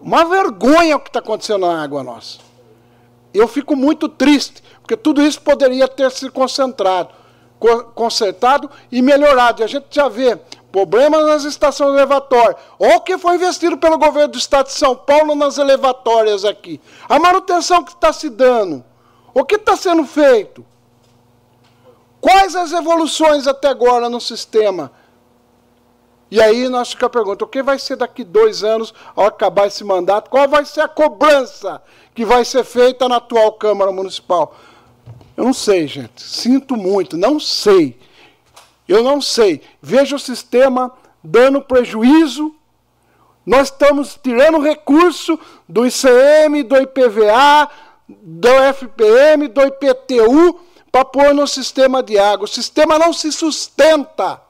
Uma 0.00 0.24
vergonha 0.24 0.96
o 0.96 1.00
que 1.00 1.08
está 1.08 1.20
acontecendo 1.20 1.66
na 1.66 1.82
água 1.82 2.02
nossa. 2.02 2.38
Eu 3.32 3.46
fico 3.46 3.76
muito 3.76 4.08
triste, 4.08 4.62
porque 4.80 4.96
tudo 4.96 5.22
isso 5.22 5.40
poderia 5.40 5.86
ter 5.86 6.10
se 6.10 6.28
concentrado, 6.30 7.10
consertado 7.94 8.68
e 8.90 9.00
melhorado. 9.02 9.60
E 9.60 9.64
a 9.64 9.68
gente 9.68 9.86
já 9.90 10.08
vê 10.08 10.36
Problemas 10.72 11.26
nas 11.26 11.44
estações 11.44 11.90
elevatórias. 11.90 12.56
Olha 12.78 12.96
o 12.96 13.00
que 13.00 13.18
foi 13.18 13.34
investido 13.34 13.76
pelo 13.76 13.98
governo 13.98 14.28
do 14.28 14.38
estado 14.38 14.66
de 14.66 14.72
São 14.72 14.94
Paulo 14.94 15.34
nas 15.34 15.58
elevatórias 15.58 16.44
aqui. 16.44 16.80
A 17.08 17.18
manutenção 17.18 17.82
que 17.82 17.92
está 17.92 18.12
se 18.12 18.28
dando. 18.28 18.84
O 19.34 19.44
que 19.44 19.56
está 19.56 19.76
sendo 19.76 20.04
feito? 20.04 20.64
Quais 22.20 22.54
as 22.54 22.72
evoluções 22.72 23.46
até 23.46 23.68
agora 23.68 24.08
no 24.08 24.20
sistema? 24.20 24.92
E 26.30 26.40
aí 26.40 26.68
nós 26.68 26.90
ficamos 26.90 27.10
a 27.10 27.18
pergunta: 27.18 27.44
o 27.44 27.48
que 27.48 27.62
vai 27.62 27.78
ser 27.78 27.96
daqui 27.96 28.22
dois 28.22 28.62
anos 28.62 28.94
ao 29.16 29.26
acabar 29.26 29.66
esse 29.66 29.82
mandato? 29.82 30.30
Qual 30.30 30.46
vai 30.48 30.64
ser 30.64 30.82
a 30.82 30.88
cobrança 30.88 31.82
que 32.14 32.24
vai 32.24 32.44
ser 32.44 32.64
feita 32.64 33.08
na 33.08 33.16
atual 33.16 33.52
Câmara 33.54 33.90
Municipal? 33.90 34.54
Eu 35.36 35.44
não 35.44 35.52
sei, 35.52 35.88
gente. 35.88 36.22
Sinto 36.22 36.76
muito, 36.76 37.16
não 37.16 37.40
sei. 37.40 37.98
Eu 38.90 39.04
não 39.04 39.20
sei. 39.20 39.62
Veja 39.80 40.16
o 40.16 40.18
sistema 40.18 40.92
dando 41.22 41.62
prejuízo. 41.62 42.52
Nós 43.46 43.68
estamos 43.68 44.18
tirando 44.20 44.58
recurso 44.58 45.38
do 45.68 45.86
ICM, 45.86 46.64
do 46.64 46.76
IPVA, 46.76 47.70
do 48.08 48.48
FPM, 48.48 49.46
do 49.46 49.62
IPTU 49.62 50.58
para 50.90 51.04
pôr 51.04 51.32
no 51.32 51.46
sistema 51.46 52.02
de 52.02 52.18
água. 52.18 52.46
O 52.46 52.48
sistema 52.48 52.98
não 52.98 53.12
se 53.12 53.30
sustenta. 53.30 54.42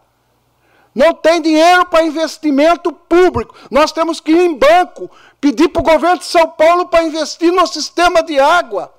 Não 0.95 1.12
tem 1.12 1.43
dinheiro 1.43 1.84
para 1.84 2.07
investimento 2.07 2.91
público. 2.93 3.55
Nós 3.70 3.93
temos 3.93 4.20
que 4.20 4.32
ir 4.32 4.41
em 4.41 4.55
banco, 4.55 5.11
pedir 5.38 5.68
para 5.68 5.80
o 5.80 5.84
governo 5.84 6.18
de 6.18 6.24
São 6.24 6.49
Paulo 6.49 6.88
para 6.88 7.05
investir 7.05 7.53
no 7.53 7.66
sistema 7.66 8.22
de 8.22 8.41
água. 8.41 8.91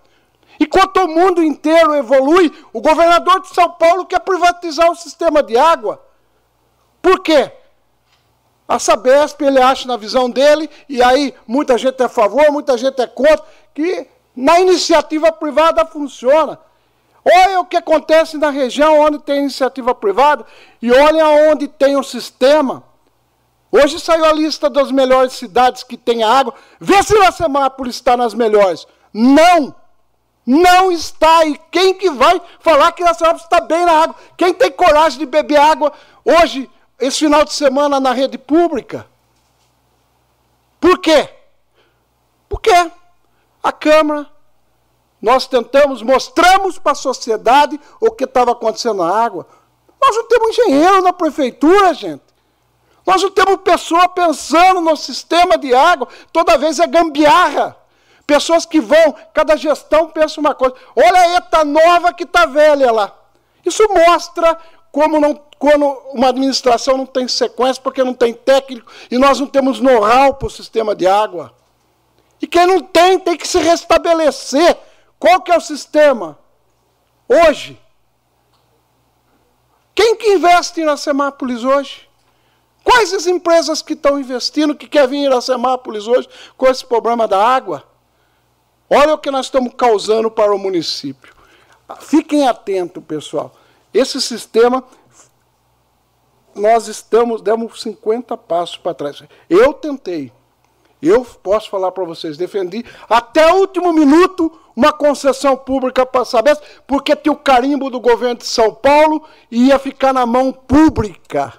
Enquanto 0.61 0.97
o 0.97 1.07
mundo 1.07 1.43
inteiro 1.43 1.95
evolui, 1.95 2.53
o 2.71 2.81
governador 2.81 3.41
de 3.41 3.47
São 3.47 3.67
Paulo 3.71 4.05
quer 4.05 4.19
privatizar 4.19 4.91
o 4.91 4.95
sistema 4.95 5.41
de 5.41 5.57
água. 5.57 5.99
Por 7.01 7.19
quê? 7.21 7.51
A 8.67 8.77
Sabesp, 8.77 9.41
ele 9.41 9.59
acha 9.59 9.87
na 9.87 9.97
visão 9.97 10.29
dele, 10.29 10.69
e 10.87 11.01
aí 11.01 11.33
muita 11.47 11.79
gente 11.79 11.99
é 11.99 12.05
a 12.05 12.09
favor, 12.09 12.51
muita 12.51 12.77
gente 12.77 13.01
é 13.01 13.07
contra, 13.07 13.43
que 13.73 14.07
Na 14.35 14.59
iniciativa 14.59 15.31
privada 15.31 15.83
funciona. 15.83 16.59
Olha 17.25 17.59
o 17.59 17.65
que 17.65 17.75
acontece 17.75 18.37
na 18.37 18.51
região 18.51 18.99
onde 18.99 19.17
tem 19.17 19.39
iniciativa 19.39 19.95
privada 19.95 20.45
e 20.79 20.91
olha 20.91 21.27
onde 21.51 21.67
tem 21.67 21.97
um 21.97 22.03
sistema. 22.03 22.83
Hoje 23.71 23.99
saiu 23.99 24.25
a 24.25 24.31
lista 24.31 24.69
das 24.69 24.91
melhores 24.91 25.33
cidades 25.33 25.81
que 25.83 25.97
tem 25.97 26.23
água. 26.23 26.53
Vê 26.79 27.01
se 27.01 27.15
Iracemápolis 27.15 27.95
está 27.95 28.15
nas 28.15 28.33
melhores. 28.35 28.85
Não! 29.11 29.80
Não 30.45 30.91
está. 30.91 31.45
E 31.45 31.57
quem 31.71 31.93
que 31.93 32.09
vai 32.09 32.41
falar 32.59 32.91
que 32.91 33.03
Iracemápolis 33.03 33.43
está 33.43 33.61
bem 33.61 33.85
na 33.85 34.03
água? 34.03 34.15
Quem 34.37 34.53
tem 34.53 34.71
coragem 34.71 35.19
de 35.19 35.25
beber 35.25 35.59
água 35.59 35.93
hoje, 36.25 36.69
esse 36.99 37.19
final 37.19 37.43
de 37.43 37.53
semana, 37.53 37.99
na 37.99 38.11
rede 38.11 38.37
pública? 38.37 39.07
Por 40.79 40.97
quê? 40.97 41.29
Porque 42.49 42.71
a 43.63 43.71
Câmara, 43.71 44.27
nós 45.21 45.45
tentamos, 45.45 46.01
mostramos 46.01 46.79
para 46.79 46.93
a 46.93 46.95
sociedade 46.95 47.79
o 47.99 48.09
que 48.11 48.23
estava 48.23 48.51
acontecendo 48.51 49.03
na 49.03 49.23
água. 49.23 49.47
Nós 50.01 50.15
não 50.15 50.27
temos 50.27 50.57
engenheiro 50.57 51.01
na 51.03 51.13
prefeitura, 51.13 51.93
gente. 51.93 52.23
Nós 53.05 53.21
não 53.21 53.29
temos 53.29 53.57
pessoa 53.57 54.09
pensando 54.09 54.81
no 54.81 54.95
sistema 54.95 55.57
de 55.57 55.73
água. 55.73 56.07
Toda 56.33 56.57
vez 56.57 56.79
é 56.79 56.87
gambiarra. 56.87 57.77
Pessoas 58.25 58.65
que 58.65 58.79
vão, 58.79 59.15
cada 59.33 59.55
gestão 59.55 60.09
pensa 60.09 60.39
uma 60.39 60.55
coisa. 60.55 60.75
Olha 60.95 61.19
a 61.19 61.35
ETA 61.37 61.65
nova 61.65 62.13
que 62.13 62.23
está 62.23 62.45
velha 62.45 62.91
lá. 62.91 63.13
Isso 63.65 63.83
mostra 63.89 64.57
como 64.91 65.19
não, 65.19 65.39
quando 65.57 65.85
uma 66.13 66.29
administração 66.29 66.97
não 66.97 67.05
tem 67.05 67.27
sequência, 67.27 67.81
porque 67.81 68.03
não 68.03 68.13
tem 68.13 68.33
técnico, 68.33 68.91
e 69.09 69.17
nós 69.17 69.39
não 69.39 69.47
temos 69.47 69.79
know-how 69.79 70.33
para 70.33 70.47
o 70.47 70.49
sistema 70.49 70.95
de 70.95 71.07
água. 71.07 71.53
E 72.41 72.47
quem 72.47 72.65
não 72.65 72.81
tem, 72.81 73.19
tem 73.19 73.37
que 73.37 73.47
se 73.47 73.59
restabelecer. 73.59 74.77
Qual 75.19 75.41
que 75.41 75.51
é 75.51 75.57
o 75.57 75.61
sistema? 75.61 76.37
Hoje. 77.29 77.79
Quem 79.93 80.15
que 80.15 80.33
investe 80.33 80.81
em 80.81 80.83
Iracemápolis 80.83 81.63
hoje? 81.63 82.09
Quais 82.83 83.13
as 83.13 83.27
empresas 83.27 83.81
que 83.81 83.93
estão 83.93 84.19
investindo, 84.19 84.75
que 84.75 84.87
querem 84.87 85.09
vir 85.09 85.17
em 85.17 85.25
Iracemápolis 85.25 86.07
hoje 86.07 86.27
com 86.57 86.65
esse 86.65 86.83
problema 86.83 87.27
da 87.27 87.45
água? 87.45 87.90
Olha 88.93 89.13
o 89.13 89.17
que 89.17 89.31
nós 89.31 89.45
estamos 89.45 89.73
causando 89.73 90.29
para 90.29 90.53
o 90.53 90.59
município. 90.59 91.33
Fiquem 92.01 92.45
atentos, 92.45 93.01
pessoal. 93.01 93.53
Esse 93.93 94.21
sistema, 94.21 94.83
nós 96.53 96.89
estamos, 96.89 97.41
demos 97.41 97.81
50 97.81 98.35
passos 98.35 98.75
para 98.75 98.93
trás. 98.93 99.23
Eu 99.49 99.73
tentei. 99.73 100.29
Eu 101.01 101.23
posso 101.23 101.69
falar 101.69 101.93
para 101.93 102.03
vocês, 102.03 102.37
defendi 102.37 102.85
até 103.09 103.51
o 103.53 103.61
último 103.61 103.93
minuto 103.93 104.51
uma 104.75 104.91
concessão 104.91 105.55
pública 105.55 106.05
para 106.05 106.25
Sabesp, 106.25 106.61
porque 106.85 107.15
tinha 107.15 107.31
o 107.31 107.37
carimbo 107.37 107.89
do 107.89 107.99
governo 107.99 108.35
de 108.35 108.45
São 108.45 108.73
Paulo 108.73 109.23
e 109.49 109.67
ia 109.67 109.79
ficar 109.79 110.13
na 110.13 110.25
mão 110.25 110.51
pública. 110.51 111.53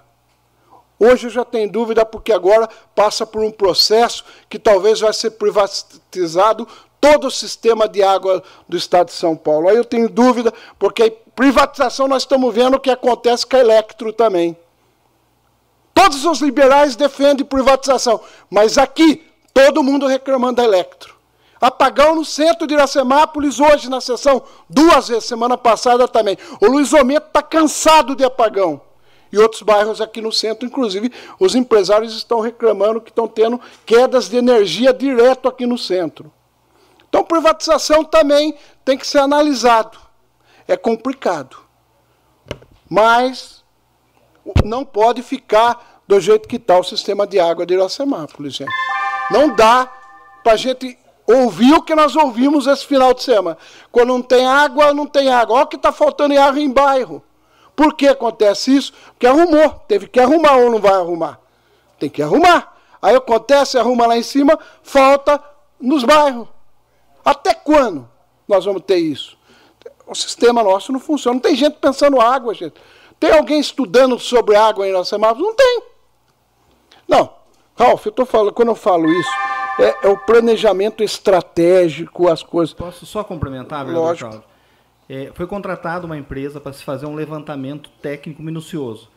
Hoje 1.04 1.28
já 1.30 1.44
tem 1.44 1.66
dúvida, 1.66 2.06
porque 2.06 2.32
agora 2.32 2.68
passa 2.94 3.26
por 3.26 3.42
um 3.42 3.50
processo 3.50 4.24
que 4.48 4.56
talvez 4.56 5.00
vai 5.00 5.12
ser 5.12 5.32
privatizado 5.32 6.68
todo 7.00 7.26
o 7.26 7.30
sistema 7.30 7.88
de 7.88 8.04
água 8.04 8.40
do 8.68 8.76
Estado 8.76 9.08
de 9.08 9.14
São 9.14 9.34
Paulo. 9.34 9.68
Aí 9.68 9.74
eu 9.76 9.84
tenho 9.84 10.08
dúvida, 10.08 10.54
porque 10.78 11.10
privatização 11.34 12.06
nós 12.06 12.22
estamos 12.22 12.54
vendo 12.54 12.76
o 12.76 12.80
que 12.80 12.88
acontece 12.88 13.44
com 13.44 13.56
a 13.56 13.58
Electro 13.58 14.12
também. 14.12 14.56
Todos 15.92 16.24
os 16.24 16.40
liberais 16.40 16.94
defendem 16.94 17.44
privatização, 17.44 18.20
mas 18.48 18.78
aqui 18.78 19.28
todo 19.52 19.82
mundo 19.82 20.06
reclamando 20.06 20.62
da 20.62 20.64
Electro. 20.64 21.16
Apagão 21.60 22.14
no 22.14 22.24
centro 22.24 22.64
de 22.64 22.74
Iracemápolis 22.74 23.58
hoje 23.58 23.90
na 23.90 24.00
sessão, 24.00 24.40
duas 24.70 25.08
vezes, 25.08 25.24
semana 25.24 25.58
passada 25.58 26.06
também. 26.06 26.38
O 26.60 26.66
Luiz 26.68 26.92
Ometo 26.92 27.26
está 27.26 27.42
cansado 27.42 28.14
de 28.14 28.22
apagão 28.22 28.80
e 29.32 29.38
outros 29.38 29.62
bairros 29.62 30.00
aqui 30.00 30.20
no 30.20 30.30
centro. 30.30 30.66
Inclusive, 30.66 31.10
os 31.40 31.54
empresários 31.54 32.14
estão 32.14 32.40
reclamando 32.40 33.00
que 33.00 33.10
estão 33.10 33.26
tendo 33.26 33.60
quedas 33.86 34.28
de 34.28 34.36
energia 34.36 34.92
direto 34.92 35.48
aqui 35.48 35.66
no 35.66 35.78
centro. 35.78 36.30
Então, 37.08 37.24
privatização 37.24 38.04
também 38.04 38.54
tem 38.84 38.96
que 38.96 39.06
ser 39.06 39.18
analisado. 39.18 39.98
É 40.68 40.76
complicado. 40.76 41.56
Mas 42.88 43.64
não 44.64 44.84
pode 44.84 45.22
ficar 45.22 46.02
do 46.06 46.20
jeito 46.20 46.48
que 46.48 46.56
está 46.56 46.78
o 46.78 46.84
sistema 46.84 47.26
de 47.26 47.40
água 47.40 47.64
de 47.64 47.74
Iracemápolis, 47.74 48.54
gente. 48.54 48.72
Não 49.30 49.54
dá 49.54 49.90
para 50.42 50.52
a 50.52 50.56
gente 50.56 50.98
ouvir 51.26 51.72
o 51.72 51.82
que 51.82 51.94
nós 51.94 52.16
ouvimos 52.16 52.66
esse 52.66 52.86
final 52.86 53.14
de 53.14 53.22
semana. 53.22 53.56
Quando 53.90 54.08
não 54.08 54.22
tem 54.22 54.46
água, 54.46 54.92
não 54.92 55.06
tem 55.06 55.30
água. 55.30 55.56
Olha 55.56 55.64
o 55.64 55.68
que 55.68 55.76
está 55.76 55.92
faltando 55.92 56.34
em 56.34 56.38
água 56.38 56.60
em 56.60 56.70
bairro. 56.70 57.22
Por 57.82 57.94
que 57.94 58.06
acontece 58.06 58.76
isso? 58.76 58.92
Porque 59.08 59.26
arrumou. 59.26 59.70
Teve 59.88 60.06
que 60.06 60.20
arrumar 60.20 60.56
ou 60.58 60.70
não 60.70 60.78
vai 60.78 60.92
arrumar? 60.92 61.40
Tem 61.98 62.08
que 62.08 62.22
arrumar. 62.22 62.76
Aí 63.02 63.16
acontece, 63.16 63.76
arruma 63.76 64.06
lá 64.06 64.16
em 64.16 64.22
cima, 64.22 64.56
falta 64.84 65.42
nos 65.80 66.04
bairros. 66.04 66.46
Até 67.24 67.52
quando 67.52 68.08
nós 68.46 68.64
vamos 68.66 68.82
ter 68.86 68.98
isso? 68.98 69.36
O 70.06 70.14
sistema 70.14 70.62
nosso 70.62 70.92
não 70.92 71.00
funciona. 71.00 71.34
Não 71.34 71.40
tem 71.40 71.56
gente 71.56 71.78
pensando 71.80 72.20
água, 72.20 72.54
gente. 72.54 72.74
Tem 73.18 73.32
alguém 73.32 73.58
estudando 73.58 74.16
sobre 74.16 74.54
água 74.54 74.86
em 74.86 74.92
nossa 74.92 75.18
mapa? 75.18 75.40
Não 75.40 75.52
tem. 75.52 75.82
Não. 77.08 77.34
Ralf, 77.76 78.06
eu 78.06 78.12
tô 78.12 78.24
falando, 78.24 78.52
quando 78.52 78.68
eu 78.68 78.76
falo 78.76 79.10
isso, 79.10 79.30
é, 79.80 80.06
é 80.06 80.08
o 80.08 80.16
planejamento 80.18 81.02
estratégico, 81.02 82.28
as 82.28 82.44
coisas. 82.44 82.72
Posso 82.72 83.04
só 83.06 83.24
complementar, 83.24 83.84
vereador 83.84 84.06
Lógico. 84.06 84.30
Cláudio? 84.30 84.52
É, 85.08 85.30
foi 85.34 85.46
contratada 85.46 86.06
uma 86.06 86.16
empresa 86.16 86.60
para 86.60 86.72
se 86.72 86.82
fazer 86.82 87.06
um 87.06 87.14
levantamento 87.14 87.90
técnico 88.00 88.42
minucioso. 88.42 89.10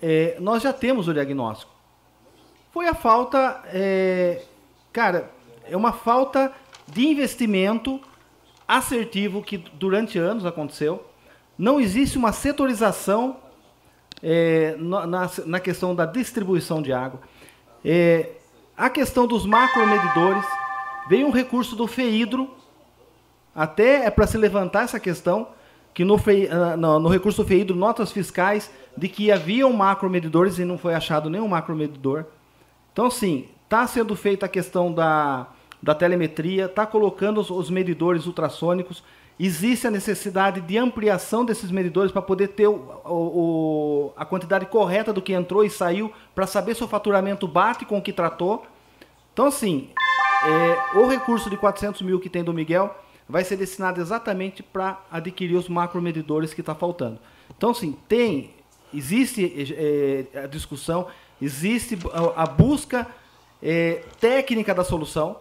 É, 0.00 0.36
nós 0.40 0.62
já 0.62 0.72
temos 0.72 1.08
o 1.08 1.14
diagnóstico. 1.14 1.72
Foi 2.72 2.86
a 2.86 2.94
falta, 2.94 3.62
é, 3.66 4.42
cara, 4.92 5.30
é 5.64 5.76
uma 5.76 5.92
falta 5.92 6.52
de 6.86 7.06
investimento 7.06 8.00
assertivo 8.66 9.42
que 9.42 9.56
durante 9.56 10.18
anos 10.18 10.44
aconteceu. 10.44 11.04
Não 11.56 11.80
existe 11.80 12.16
uma 12.16 12.32
setorização 12.32 13.38
é, 14.22 14.76
na, 14.78 15.30
na, 15.46 15.60
questão 15.60 15.94
da 15.94 16.06
distribuição 16.06 16.82
de 16.82 16.92
água. 16.92 17.20
É, 17.84 18.30
a 18.76 18.88
questão 18.88 19.26
dos 19.26 19.44
macromedidores, 19.44 20.44
veio 21.08 21.26
um 21.26 21.30
recurso 21.30 21.74
do 21.74 21.86
FEIDRO 21.86 22.48
até 23.58 24.06
é 24.06 24.10
para 24.10 24.24
se 24.24 24.38
levantar 24.38 24.84
essa 24.84 25.00
questão, 25.00 25.48
que 25.92 26.04
no, 26.04 26.14
ah, 26.14 26.76
no, 26.76 27.00
no 27.00 27.08
recurso 27.08 27.42
do 27.42 27.48
FEIDRO, 27.48 27.76
notas 27.76 28.12
fiscais 28.12 28.70
de 28.96 29.08
que 29.08 29.32
haviam 29.32 29.72
macromedidores 29.72 30.60
e 30.60 30.64
não 30.64 30.78
foi 30.78 30.94
achado 30.94 31.28
nenhum 31.28 31.48
macromedidor. 31.48 32.24
Então, 32.92 33.10
sim, 33.10 33.48
está 33.64 33.84
sendo 33.84 34.14
feita 34.14 34.46
a 34.46 34.48
questão 34.48 34.92
da, 34.92 35.48
da 35.82 35.92
telemetria, 35.92 36.66
está 36.66 36.86
colocando 36.86 37.40
os, 37.40 37.50
os, 37.50 37.68
medidores 37.68 38.26
ultrassônicos. 38.26 39.02
Existe 39.40 39.88
a 39.88 39.90
necessidade 39.90 40.60
de 40.60 40.78
ampliação 40.78 41.44
desses 41.44 41.72
medidores 41.72 42.12
para 42.12 42.22
poder 42.22 42.48
ter 42.48 42.68
o, 42.68 42.80
o, 43.04 44.12
a 44.16 44.24
quantidade 44.24 44.66
correta 44.66 45.12
do 45.12 45.20
que 45.20 45.32
entrou 45.32 45.64
e 45.64 45.70
saiu, 45.70 46.12
para 46.32 46.46
saber 46.46 46.76
se 46.76 46.84
o 46.84 46.88
faturamento 46.88 47.48
bate 47.48 47.84
com 47.84 47.98
o 47.98 48.02
que 48.02 48.12
tratou. 48.12 48.64
Então, 49.32 49.46
assim, 49.46 49.88
é, 50.46 50.98
o 50.98 51.08
recurso 51.08 51.50
de 51.50 51.56
400 51.56 52.02
mil 52.02 52.20
que 52.20 52.30
tem 52.30 52.44
do 52.44 52.54
Miguel 52.54 52.94
vai 53.28 53.44
ser 53.44 53.56
destinado 53.56 54.00
exatamente 54.00 54.62
para 54.62 55.00
adquirir 55.10 55.56
os 55.56 55.68
macromedidores 55.68 56.54
que 56.54 56.60
está 56.60 56.74
faltando. 56.74 57.18
Então, 57.56 57.74
sim, 57.74 57.96
tem, 58.08 58.54
existe 58.92 59.74
é, 59.76 60.44
a 60.44 60.46
discussão, 60.46 61.06
existe 61.40 61.98
a, 62.36 62.46
busca 62.46 63.06
é, 63.62 64.02
técnica 64.20 64.74
da 64.74 64.82
solução. 64.82 65.38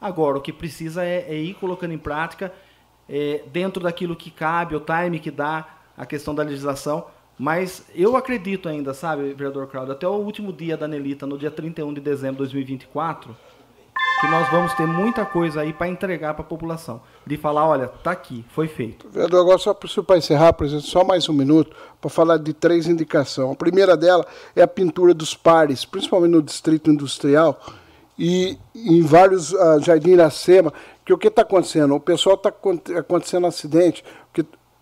Agora, 0.00 0.38
o 0.38 0.40
que 0.40 0.52
precisa 0.52 1.04
é, 1.04 1.26
é 1.28 1.34
ir 1.34 1.54
colocando 1.54 1.92
em 1.92 1.98
prática, 1.98 2.52
dentro 3.50 3.82
daquilo 3.82 4.14
que 4.14 4.30
cabe, 4.30 4.76
o 4.76 4.80
time 4.80 5.18
que 5.18 5.30
dá, 5.30 5.66
a 5.96 6.04
questão 6.04 6.34
da 6.34 6.42
legislação. 6.42 7.06
Mas 7.38 7.84
eu 7.94 8.16
acredito 8.16 8.68
ainda, 8.68 8.92
sabe, 8.92 9.32
vereador 9.32 9.68
Claudio, 9.68 9.92
até 9.92 10.06
o 10.06 10.12
último 10.12 10.52
dia 10.52 10.76
da 10.76 10.88
Nelita, 10.88 11.26
no 11.26 11.38
dia 11.38 11.50
31 11.50 11.94
de 11.94 12.00
dezembro 12.00 12.44
de 12.44 12.52
2024, 12.52 13.36
que 14.20 14.26
nós 14.26 14.50
vamos 14.50 14.74
ter 14.74 14.86
muita 14.86 15.24
coisa 15.24 15.60
aí 15.60 15.72
para 15.72 15.88
entregar 15.88 16.34
para 16.34 16.42
a 16.42 16.46
população. 16.46 17.00
De 17.26 17.36
falar, 17.36 17.66
olha, 17.66 17.88
tá 17.88 18.10
aqui, 18.10 18.44
foi 18.50 18.66
feito. 18.66 19.08
Vereador, 19.10 19.40
agora 19.40 19.58
só 19.58 19.74
para 19.74 20.18
encerrar, 20.18 20.52
presidente, 20.52 20.88
só 20.88 21.04
mais 21.04 21.28
um 21.28 21.32
minuto, 21.32 21.76
para 22.00 22.10
falar 22.10 22.38
de 22.38 22.52
três 22.52 22.88
indicações. 22.88 23.52
A 23.52 23.56
primeira 23.56 23.96
dela 23.96 24.26
é 24.56 24.62
a 24.62 24.68
pintura 24.68 25.14
dos 25.14 25.34
pares, 25.34 25.84
principalmente 25.84 26.32
no 26.32 26.42
Distrito 26.42 26.90
Industrial 26.90 27.60
e 28.18 28.58
em 28.74 29.02
vários 29.02 29.52
uh, 29.52 29.80
Jardim 29.80 30.10
Iracema, 30.10 30.72
que 31.08 31.12
o 31.14 31.16
que 31.16 31.28
está 31.28 31.40
acontecendo? 31.40 31.94
O 31.94 32.00
pessoal 32.00 32.34
está 32.34 32.52
acontecendo 32.98 33.46
acidente, 33.46 34.04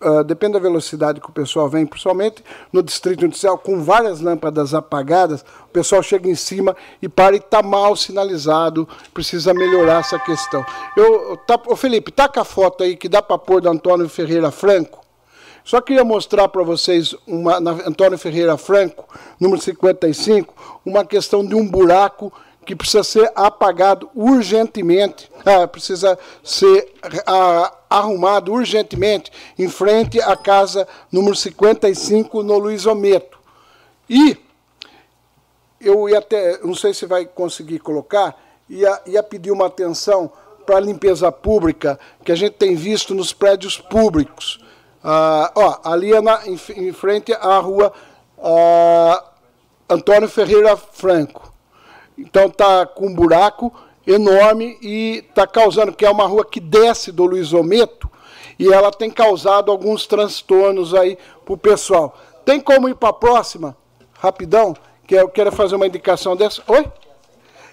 uh, 0.00 0.24
depende 0.24 0.54
da 0.54 0.58
velocidade 0.58 1.20
que 1.20 1.28
o 1.28 1.32
pessoal 1.32 1.68
vem, 1.68 1.86
principalmente 1.86 2.42
no 2.72 2.82
distrito 2.82 3.24
industrial, 3.24 3.58
com 3.58 3.82
várias 3.82 4.20
lâmpadas 4.20 4.74
apagadas, 4.74 5.44
o 5.64 5.72
pessoal 5.72 6.02
chega 6.02 6.28
em 6.28 6.34
cima 6.34 6.76
e 7.00 7.08
para 7.08 7.34
e 7.34 7.38
está 7.38 7.62
mal 7.62 7.96
sinalizado, 7.96 8.88
precisa 9.12 9.54
melhorar 9.54 10.00
essa 10.00 10.18
questão. 10.18 10.64
Eu, 10.96 11.36
tá, 11.46 11.60
ô 11.66 11.76
Felipe, 11.76 12.10
taca 12.10 12.40
a 12.40 12.44
foto 12.44 12.84
aí 12.84 12.96
que 12.96 13.08
dá 13.08 13.22
para 13.22 13.38
pôr 13.38 13.60
do 13.60 13.68
Antônio 13.68 14.08
Ferreira 14.08 14.50
Franco. 14.50 15.04
Só 15.64 15.80
queria 15.80 16.04
mostrar 16.04 16.46
para 16.46 16.62
vocês, 16.62 17.12
uma, 17.26 17.58
na 17.58 17.72
Antônio 17.72 18.16
Ferreira 18.16 18.56
Franco, 18.56 19.04
número 19.40 19.60
55, 19.60 20.54
uma 20.84 21.04
questão 21.04 21.44
de 21.44 21.56
um 21.56 21.66
buraco 21.66 22.32
que 22.66 22.74
precisa 22.74 23.04
ser 23.04 23.32
apagado 23.34 24.10
urgentemente, 24.12 25.30
ah, 25.44 25.68
precisa 25.68 26.18
ser 26.42 26.92
ah, 27.24 27.72
arrumado 27.88 28.52
urgentemente 28.52 29.30
em 29.56 29.68
frente 29.68 30.20
à 30.20 30.36
casa 30.36 30.86
número 31.10 31.36
55 31.36 32.42
no 32.42 32.58
Luiz 32.58 32.84
Ometo. 32.84 33.38
E 34.10 34.36
eu 35.80 36.08
ia 36.08 36.18
até, 36.18 36.58
não 36.58 36.74
sei 36.74 36.92
se 36.92 37.06
vai 37.06 37.24
conseguir 37.24 37.78
colocar, 37.78 38.36
ia, 38.68 39.00
ia 39.06 39.22
pedir 39.22 39.52
uma 39.52 39.66
atenção 39.66 40.30
para 40.66 40.78
a 40.78 40.80
limpeza 40.80 41.30
pública 41.30 41.98
que 42.24 42.32
a 42.32 42.34
gente 42.34 42.54
tem 42.54 42.74
visto 42.74 43.14
nos 43.14 43.32
prédios 43.32 43.78
públicos. 43.78 44.58
Ah, 45.04 45.52
ó, 45.54 45.78
ali 45.84 46.12
é 46.12 46.20
na, 46.20 46.44
em, 46.48 46.58
em, 46.74 46.92
frente 46.92 47.32
à 47.32 47.58
rua 47.58 47.92
ah, 48.42 49.24
Antônio 49.88 50.28
Ferreira 50.28 50.76
Franco. 50.76 51.45
Então 52.16 52.46
está 52.46 52.86
com 52.86 53.08
um 53.08 53.14
buraco 53.14 53.72
enorme 54.06 54.78
e 54.80 55.24
está 55.28 55.46
causando, 55.46 55.92
que 55.92 56.06
é 56.06 56.10
uma 56.10 56.26
rua 56.26 56.44
que 56.44 56.60
desce 56.60 57.10
do 57.10 57.24
Luiz 57.24 57.52
Ometo, 57.52 58.08
e 58.58 58.72
ela 58.72 58.90
tem 58.90 59.10
causado 59.10 59.70
alguns 59.70 60.06
transtornos 60.06 60.94
aí 60.94 61.18
para 61.44 61.54
o 61.54 61.58
pessoal. 61.58 62.16
Tem 62.44 62.60
como 62.60 62.88
ir 62.88 62.94
para 62.94 63.10
a 63.10 63.12
próxima? 63.12 63.76
Rapidão, 64.18 64.74
que 65.06 65.14
eu 65.14 65.28
quero 65.28 65.52
fazer 65.52 65.76
uma 65.76 65.86
indicação 65.86 66.36
dessa. 66.36 66.62
Oi? 66.68 66.90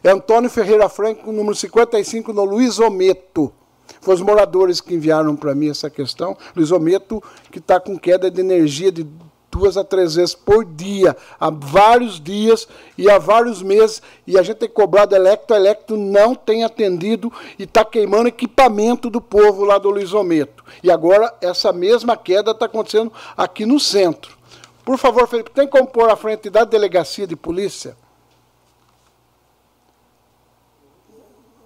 É 0.04 0.10
Antônio 0.10 0.50
Ferreira 0.50 0.90
Franco, 0.90 1.32
número 1.32 1.56
55, 1.56 2.34
no 2.34 2.44
Luiz 2.44 2.80
Ometo. 2.80 3.54
Foi 4.02 4.14
os 4.16 4.22
moradores 4.22 4.82
que 4.82 4.94
enviaram 4.96 5.36
para 5.36 5.56
mim 5.56 5.70
essa 5.70 5.90
questão. 5.90 6.36
Luiz 6.54 6.72
Ometo, 6.72 7.24
que 7.50 7.60
está 7.60 7.80
com 7.80 7.98
queda 7.98 8.30
de 8.30 8.42
energia 8.42 8.92
de 8.92 9.08
duas 9.54 9.78
a 9.78 9.84
três 9.84 10.16
vezes 10.16 10.34
por 10.34 10.66
dia, 10.66 11.16
há 11.40 11.52
vários 11.52 12.20
dias 12.20 12.68
e 12.98 13.08
há 13.08 13.20
vários 13.20 13.62
meses, 13.62 14.02
e 14.26 14.38
a 14.38 14.42
gente 14.42 14.58
tem 14.58 14.70
cobrado 14.70 15.16
Electro, 15.16 15.56
Electro 15.56 15.96
não 15.96 16.34
tem 16.34 16.64
atendido 16.64 17.32
e 17.60 17.64
está 17.64 17.86
queimando 17.86 18.28
equipamento 18.28 19.12
do 19.12 19.22
povo 19.22 19.64
lá 19.64 19.78
do 19.78 19.92
Luizometo. 19.92 20.66
E 20.82 20.90
agora 20.90 21.32
essa 21.40 21.72
mesma 21.72 22.18
queda 22.18 22.50
está 22.50 22.66
acontecendo 22.66 23.14
aqui 23.38 23.64
no 23.64 23.80
centro. 23.80 24.36
Por 24.84 24.98
favor, 24.98 25.28
Felipe, 25.28 25.52
tem 25.52 25.68
como 25.68 25.88
pôr 25.88 26.10
à 26.10 26.16
frente 26.16 26.50
da 26.50 26.64
delegacia 26.64 27.28
de 27.28 27.36
polícia? 27.36 27.96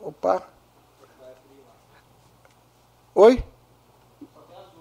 Opa. 0.02 0.44
Oi? 3.16 3.44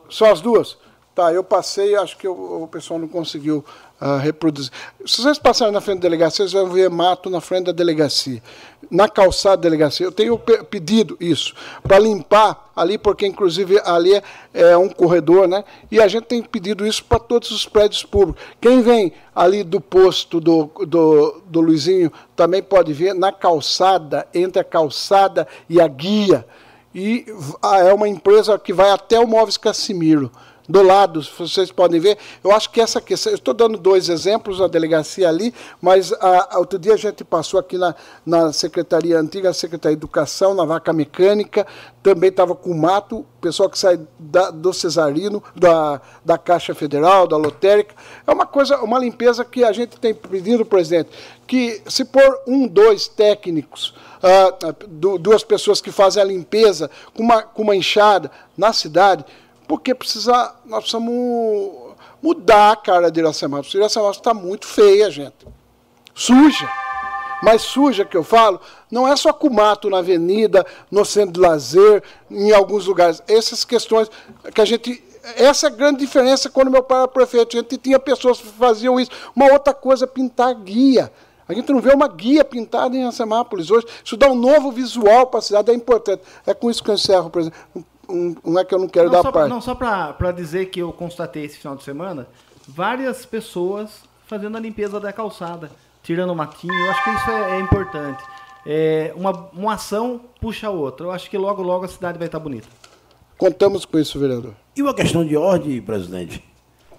Só 0.09 0.33
as 0.33 0.41
duas? 0.41 0.77
Tá, 1.17 1.33
eu 1.33 1.43
passei, 1.43 1.97
acho 1.97 2.15
que 2.19 2.29
o, 2.29 2.65
o 2.65 2.69
pessoal 2.69 3.01
não 3.01 3.09
conseguiu 3.09 3.65
uh, 3.99 4.19
reproduzir. 4.19 4.71
Se 5.07 5.23
vocês 5.23 5.39
passarem 5.39 5.73
na 5.73 5.81
frente 5.81 6.01
da 6.01 6.03
delegacia, 6.03 6.47
vocês 6.47 6.53
vão 6.53 6.69
ver 6.69 6.91
mato 6.91 7.31
na 7.31 7.41
frente 7.41 7.65
da 7.65 7.73
delegacia. 7.73 8.43
Na 8.91 9.09
calçada 9.09 9.57
da 9.57 9.63
delegacia. 9.63 10.05
Eu 10.05 10.13
tenho 10.13 10.39
pedido 10.39 11.17
isso, 11.19 11.55
para 11.83 11.99
limpar 11.99 12.71
ali, 12.77 12.99
porque 12.99 13.27
inclusive 13.27 13.81
ali 13.87 14.13
é, 14.13 14.23
é, 14.53 14.77
um 14.77 14.91
corredor, 14.91 15.49
né? 15.49 15.65
E 15.91 15.99
a 16.03 16.07
gente 16.07 16.25
tem 16.25 16.43
pedido 16.43 16.87
isso 16.87 17.03
para 17.03 17.19
todos 17.19 17.51
os 17.51 17.65
prédios 17.65 18.05
públicos. 18.05 18.43
Quem 18.61 18.83
vem 18.83 19.11
ali 19.35 19.65
do 19.65 19.81
posto 19.81 20.39
do, 20.39 20.71
do, 20.87 21.41
do 21.47 21.61
Luizinho 21.63 22.13
também 22.37 22.63
pode 22.63 22.93
ver 22.93 23.15
na 23.15 23.33
calçada, 23.33 24.29
entre 24.35 24.61
a 24.61 24.65
calçada 24.65 25.49
e 25.67 25.81
a 25.81 25.89
guia. 25.89 26.47
E 26.95 27.25
ah, 27.63 27.79
é 27.79 27.95
uma 27.95 28.07
empresa 28.07 28.59
que 28.59 28.75
vai 28.75 28.91
até 28.91 29.19
o 29.19 29.27
Móveis 29.27 29.57
Cassimiro 29.57 30.31
do 30.69 30.83
lado, 30.83 31.23
vocês 31.39 31.71
podem 31.71 32.01
ver. 32.01 32.19
Eu 32.43 32.53
acho 32.53 32.71
que 32.71 32.81
essa 32.81 33.01
questão, 33.01 33.33
eu 33.33 33.37
estou 33.37 33.55
dando 33.55 33.79
dois 33.79 34.09
exemplos 34.09 34.59
na 34.59 34.67
delegacia 34.67 35.29
ali, 35.29 35.55
mas 35.81 36.13
a, 36.13 36.57
a, 36.57 36.59
outro 36.59 36.79
dia 36.79 36.95
a 36.95 36.97
gente 36.97 37.25
passou 37.25 37.61
aqui 37.61 37.79
na, 37.79 37.95
na 38.25 38.53
Secretaria 38.53 39.19
Antiga, 39.19 39.53
Secretaria 39.53 39.97
de 39.97 40.01
Educação, 40.01 40.55
na 40.55 40.65
Vaca 40.65 40.93
Mecânica, 40.93 41.67
também 42.03 42.31
estava 42.31 42.55
com 42.55 42.75
mato, 42.75 43.25
pessoal 43.41 43.71
que 43.71 43.79
sai 43.79 44.01
da, 44.19 44.51
do 44.51 44.73
Cesarino, 44.73 45.43
da, 45.55 46.01
da 46.25 46.37
Caixa 46.37 46.75
Federal, 46.75 47.27
da 47.27 47.37
Lotérica. 47.37 47.95
É 48.27 48.33
uma 48.33 48.47
coisa, 48.47 48.79
uma 48.81 48.99
limpeza 48.99 49.45
que 49.45 49.65
a 49.65 49.73
gente 49.73 49.99
tem 49.99 50.15
pedido, 50.15 50.65
presidente, 50.65 51.11
que 51.47 51.81
se 51.87 52.05
por 52.05 52.41
um, 52.47 52.67
dois 52.67 53.07
técnicos, 53.07 53.95
uh, 54.23 55.19
duas 55.19 55.45
pessoas 55.45 55.81
que 55.81 55.93
fazem 55.93 56.23
a 56.23 56.27
limpeza 56.27 56.91
com 57.15 57.23
uma, 57.23 57.43
com 57.43 57.63
uma 57.63 57.77
enxada 57.77 58.31
na 58.57 58.73
cidade, 58.73 59.25
porque 59.67 59.95
precisa, 59.95 60.55
nós 60.65 60.81
precisamos 60.81 61.95
mudar 62.23 62.73
a 62.73 62.77
cara 62.77 63.11
de 63.11 63.21
Iracemápolis. 63.21 63.75
Iracemápolis 63.75 64.19
está 64.19 64.35
muito 64.35 64.67
feia, 64.67 65.11
gente. 65.11 65.47
Suja. 66.15 66.69
Mas 67.43 67.63
suja 67.63 68.05
que 68.05 68.17
eu 68.17 68.25
falo, 68.25 68.61
não 68.91 69.07
é 69.07 69.15
só 69.15 69.33
com 69.33 69.51
mato 69.51 69.91
na 69.91 69.99
avenida, 69.99 70.65
no 70.91 71.05
centro 71.05 71.35
de 71.35 71.41
lazer, 71.41 72.03
em 72.31 72.53
alguns 72.53 72.87
lugares. 72.87 73.23
Essas 73.29 73.65
questões 73.65 74.11
que 74.55 74.61
a 74.61 74.65
gente. 74.65 75.05
Essa 75.37 75.67
é 75.67 75.71
a 75.71 75.73
grande 75.73 75.99
diferença 75.99 76.49
quando 76.49 76.71
meu 76.71 76.83
pai 76.83 76.99
era 76.99 77.09
prefeito. 77.09 77.57
A 77.57 77.61
gente 77.61 77.77
tinha 77.77 77.99
pessoas 77.99 78.41
que 78.41 78.47
faziam 78.47 78.99
isso. 78.99 79.11
Uma 79.35 79.53
outra 79.53 79.75
coisa 79.75 80.05
é 80.05 80.09
pintar 80.09 80.55
guia. 80.55 81.13
A 81.49 81.53
gente 81.53 81.71
não 81.73 81.81
vê 81.81 81.93
uma 81.93 82.09
guia 82.09 82.45
pintada 82.45 82.97
em 82.97 83.03
Iracemápolis 83.03 83.71
hoje. 83.71 83.87
Isso 84.05 84.17
dá 84.17 84.29
um 84.31 84.35
novo 84.35 84.71
visual 84.71 85.27
para 85.27 85.39
a 85.39 85.43
cidade, 85.43 85.71
é 85.71 85.75
importante. 85.75 86.23
É 86.47 86.55
com 86.55 86.71
isso 86.71 86.83
que 86.83 86.91
eu 86.91 86.95
encerro, 86.95 87.29
presidente 87.29 87.57
um, 88.09 88.35
não 88.45 88.61
é 88.61 88.65
que 88.65 88.75
eu 88.75 88.79
não 88.79 88.89
quero 88.89 89.11
não, 89.11 89.23
dar 89.23 89.33
parte. 89.33 89.49
Não, 89.51 89.61
só 89.61 89.75
para 89.75 90.33
dizer 90.33 90.67
que 90.67 90.81
eu 90.81 90.93
constatei 90.93 91.45
esse 91.45 91.59
final 91.59 91.77
de 91.77 91.83
semana, 91.83 92.27
várias 92.67 93.25
pessoas 93.27 94.03
fazendo 94.27 94.57
a 94.57 94.61
limpeza 94.61 94.99
da 94.99 95.13
calçada, 95.13 95.71
tirando 96.03 96.31
o 96.31 96.37
matinho, 96.37 96.75
eu 96.75 96.91
acho 96.91 97.05
que 97.05 97.11
isso 97.11 97.31
é, 97.31 97.57
é 97.57 97.61
importante. 97.61 98.25
É, 98.67 99.13
uma, 99.15 99.49
uma 99.53 99.75
ação 99.75 100.21
puxa 100.41 100.67
a 100.67 100.71
outra. 100.71 101.07
Eu 101.07 101.13
acho 101.13 101.31
que 101.31 101.39
logo, 101.39 101.63
logo 101.63 101.85
a 101.85 101.89
cidade 101.89 102.19
vai 102.19 102.27
estar 102.27 102.41
bonita. 102.41 102.67
Contamos 103.39 103.85
com 103.85 103.99
isso, 103.99 104.19
vereador. 104.19 104.55
E 104.75 104.83
uma 104.83 104.95
questão 104.95 105.25
de 105.25 105.37
ordem, 105.37 105.81
presidente? 105.81 106.43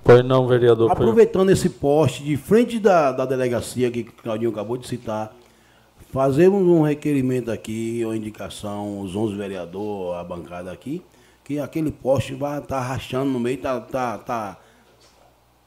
Pois 0.03 0.23
não, 0.23 0.47
vereador. 0.47 0.89
Aproveitando 0.89 1.49
esse 1.49 1.69
poste 1.69 2.23
de 2.23 2.37
frente 2.37 2.79
da, 2.79 3.11
da 3.11 3.25
delegacia 3.25 3.91
que 3.91 4.01
o 4.01 4.23
Claudinho 4.23 4.51
acabou 4.51 4.77
de 4.77 4.87
citar, 4.87 5.35
Fazemos 6.09 6.63
um 6.63 6.83
requerimento 6.83 7.51
aqui, 7.51 8.01
uma 8.05 8.15
indicação, 8.15 9.01
os 9.01 9.13
11 9.13 9.35
vereadores, 9.35 10.19
a 10.19 10.23
bancada 10.23 10.71
aqui, 10.71 11.03
que 11.43 11.59
aquele 11.59 11.91
poste 11.91 12.33
vai 12.33 12.59
estar 12.59 12.77
tá 12.77 12.81
rachando 12.81 13.29
no 13.29 13.39
meio, 13.39 13.57
tá, 13.57 13.81
tá, 13.81 14.17
tá, 14.17 14.57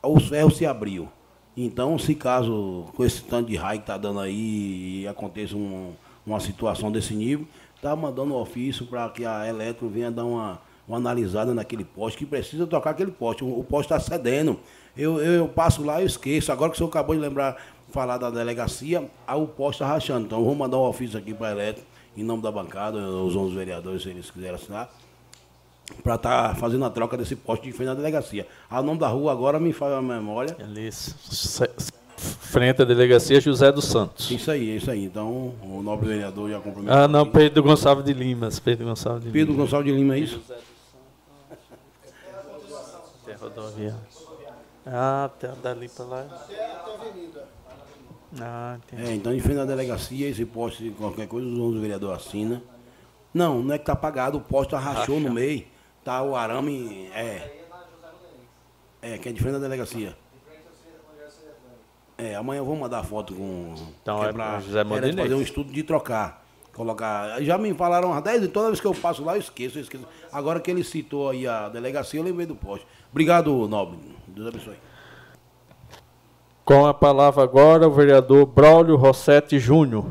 os 0.02 0.28
ferros 0.28 0.56
se 0.56 0.64
abriu. 0.64 1.08
Então, 1.54 1.98
se 1.98 2.14
caso 2.14 2.86
com 2.96 3.04
esse 3.04 3.22
tanto 3.22 3.48
de 3.50 3.56
raio 3.56 3.80
que 3.80 3.82
está 3.82 3.98
dando 3.98 4.18
aí 4.18 5.02
e 5.02 5.08
aconteça 5.08 5.54
um, 5.56 5.92
uma 6.24 6.40
situação 6.40 6.90
desse 6.90 7.12
nível, 7.12 7.46
está 7.76 7.94
mandando 7.94 8.32
um 8.32 8.36
ofício 8.36 8.86
para 8.86 9.10
que 9.10 9.26
a 9.26 9.46
Eletro 9.46 9.90
venha 9.90 10.10
dar 10.10 10.24
uma, 10.24 10.58
uma 10.88 10.96
analisada 10.96 11.52
naquele 11.52 11.84
poste, 11.84 12.18
que 12.18 12.24
precisa 12.24 12.66
trocar 12.66 12.90
aquele 12.90 13.10
poste. 13.10 13.44
O, 13.44 13.58
o 13.58 13.64
poste 13.64 13.92
está 13.92 14.00
cedendo. 14.00 14.58
Eu, 14.96 15.20
eu, 15.20 15.32
eu, 15.32 15.48
passo 15.48 15.82
lá 15.82 16.00
e 16.00 16.06
esqueço. 16.06 16.50
Agora 16.50 16.70
que 16.70 16.76
o 16.76 16.78
senhor 16.78 16.88
acabou 16.88 17.14
de 17.14 17.20
lembrar 17.20 17.56
falar 17.90 18.18
da 18.18 18.30
delegacia, 18.30 19.08
a 19.26 19.36
o 19.36 19.46
posto 19.46 19.82
está 19.82 19.86
rachando. 19.86 20.26
Então, 20.26 20.44
vou 20.44 20.54
mandar 20.54 20.78
um 20.78 20.88
ofício 20.88 21.18
aqui 21.18 21.34
para 21.34 21.48
a 21.48 21.50
Eletro, 21.52 21.84
em 22.16 22.22
nome 22.22 22.42
da 22.42 22.50
bancada, 22.50 22.98
os 22.98 23.36
11 23.36 23.54
vereadores, 23.54 24.02
se 24.02 24.08
eles 24.08 24.30
quiserem 24.30 24.54
assinar, 24.54 24.90
para 26.02 26.14
estar 26.14 26.48
tá 26.50 26.54
fazendo 26.54 26.84
a 26.84 26.90
troca 26.90 27.16
desse 27.16 27.36
posto 27.36 27.62
de 27.64 27.72
frente 27.72 27.90
à 27.90 27.94
delegacia. 27.94 28.46
A 28.68 28.82
nome 28.82 28.98
da 28.98 29.08
rua 29.08 29.32
agora 29.32 29.58
me 29.58 29.72
faz 29.72 29.92
a 29.92 30.02
memória. 30.02 30.56
Alice. 30.58 31.14
Frente 32.16 32.82
à 32.82 32.84
delegacia 32.84 33.40
José 33.40 33.72
dos 33.72 33.86
Santos. 33.86 34.30
Isso 34.30 34.50
aí, 34.50 34.76
isso 34.76 34.90
aí. 34.90 35.04
Então, 35.04 35.54
o 35.62 35.80
nobre 35.82 36.08
vereador 36.08 36.50
já 36.50 36.60
cumprimentou. 36.60 36.94
Ah, 36.94 37.08
não, 37.08 37.26
Pedro 37.26 37.62
Gonçalves 37.62 38.04
de 38.04 38.12
Lima. 38.12 38.48
Pedro 38.62 38.86
Gonçalves 38.86 39.24
de 39.24 39.30
Pedro 39.30 39.52
Lima. 39.52 39.64
Gonçalves 39.64 39.92
de 39.92 39.98
Lima, 39.98 40.16
é 40.16 40.18
isso? 40.18 40.40
Tem 43.24 43.34
rodovia. 43.36 43.96
Ah, 44.86 45.24
até 45.24 45.48
dali 45.62 45.88
para 45.88 46.04
lá. 46.04 46.20
Até 46.20 46.64
a 46.64 46.94
avenida. 46.94 47.48
Ah, 48.38 48.76
entendi. 48.76 49.10
É, 49.10 49.14
então, 49.14 49.34
em 49.34 49.40
frente 49.40 49.60
à 49.60 49.64
delegacia, 49.64 50.28
esse 50.28 50.44
poste, 50.44 50.90
qualquer 50.96 51.26
coisa, 51.26 51.48
os 51.48 51.58
11 51.58 51.78
vereadores 51.78 52.26
assinam. 52.26 52.62
Não, 53.32 53.62
não 53.62 53.74
é 53.74 53.78
que 53.78 53.84
tá 53.84 53.92
apagado, 53.92 54.38
o 54.38 54.40
poste 54.40 54.74
rachou 54.74 55.18
no 55.18 55.32
meio. 55.32 55.64
Tá 56.04 56.22
o 56.22 56.34
arame. 56.34 57.08
É. 57.14 57.60
É, 59.02 59.18
que 59.18 59.28
é 59.28 59.32
de 59.32 59.40
frente 59.40 59.56
à 59.56 59.58
delegacia. 59.58 60.16
É, 62.18 62.34
amanhã 62.34 62.58
eu 62.58 62.64
vou 62.66 62.76
mandar 62.76 63.02
foto 63.02 63.34
com. 63.34 63.74
Então 64.02 64.22
é, 64.22 64.32
pra 64.32 64.60
José 64.60 64.84
fazer 64.84 65.34
um 65.34 65.40
estudo 65.40 65.72
de 65.72 65.82
trocar. 65.82 66.44
colocar. 66.74 67.42
Já 67.42 67.56
me 67.56 67.72
falaram 67.72 68.12
há 68.12 68.20
10 68.20 68.48
toda 68.48 68.66
vez 68.66 68.78
que 68.78 68.86
eu 68.86 68.94
passo 68.94 69.24
lá 69.24 69.36
eu 69.36 69.40
esqueço, 69.40 69.78
eu 69.78 69.82
esqueço. 69.82 70.06
Agora 70.30 70.60
que 70.60 70.70
ele 70.70 70.84
citou 70.84 71.30
aí 71.30 71.46
a 71.46 71.70
delegacia, 71.70 72.20
eu 72.20 72.24
lembrei 72.24 72.46
do 72.46 72.54
poste. 72.54 72.86
Obrigado, 73.10 73.66
Nobre. 73.66 73.98
Deus 74.26 74.48
abençoe. 74.48 74.89
Com 76.64 76.86
a 76.86 76.94
palavra 76.94 77.42
agora 77.42 77.88
o 77.88 77.90
vereador 77.90 78.46
Braulio 78.46 78.96
Rossetti 78.96 79.58
Júnior. 79.58 80.04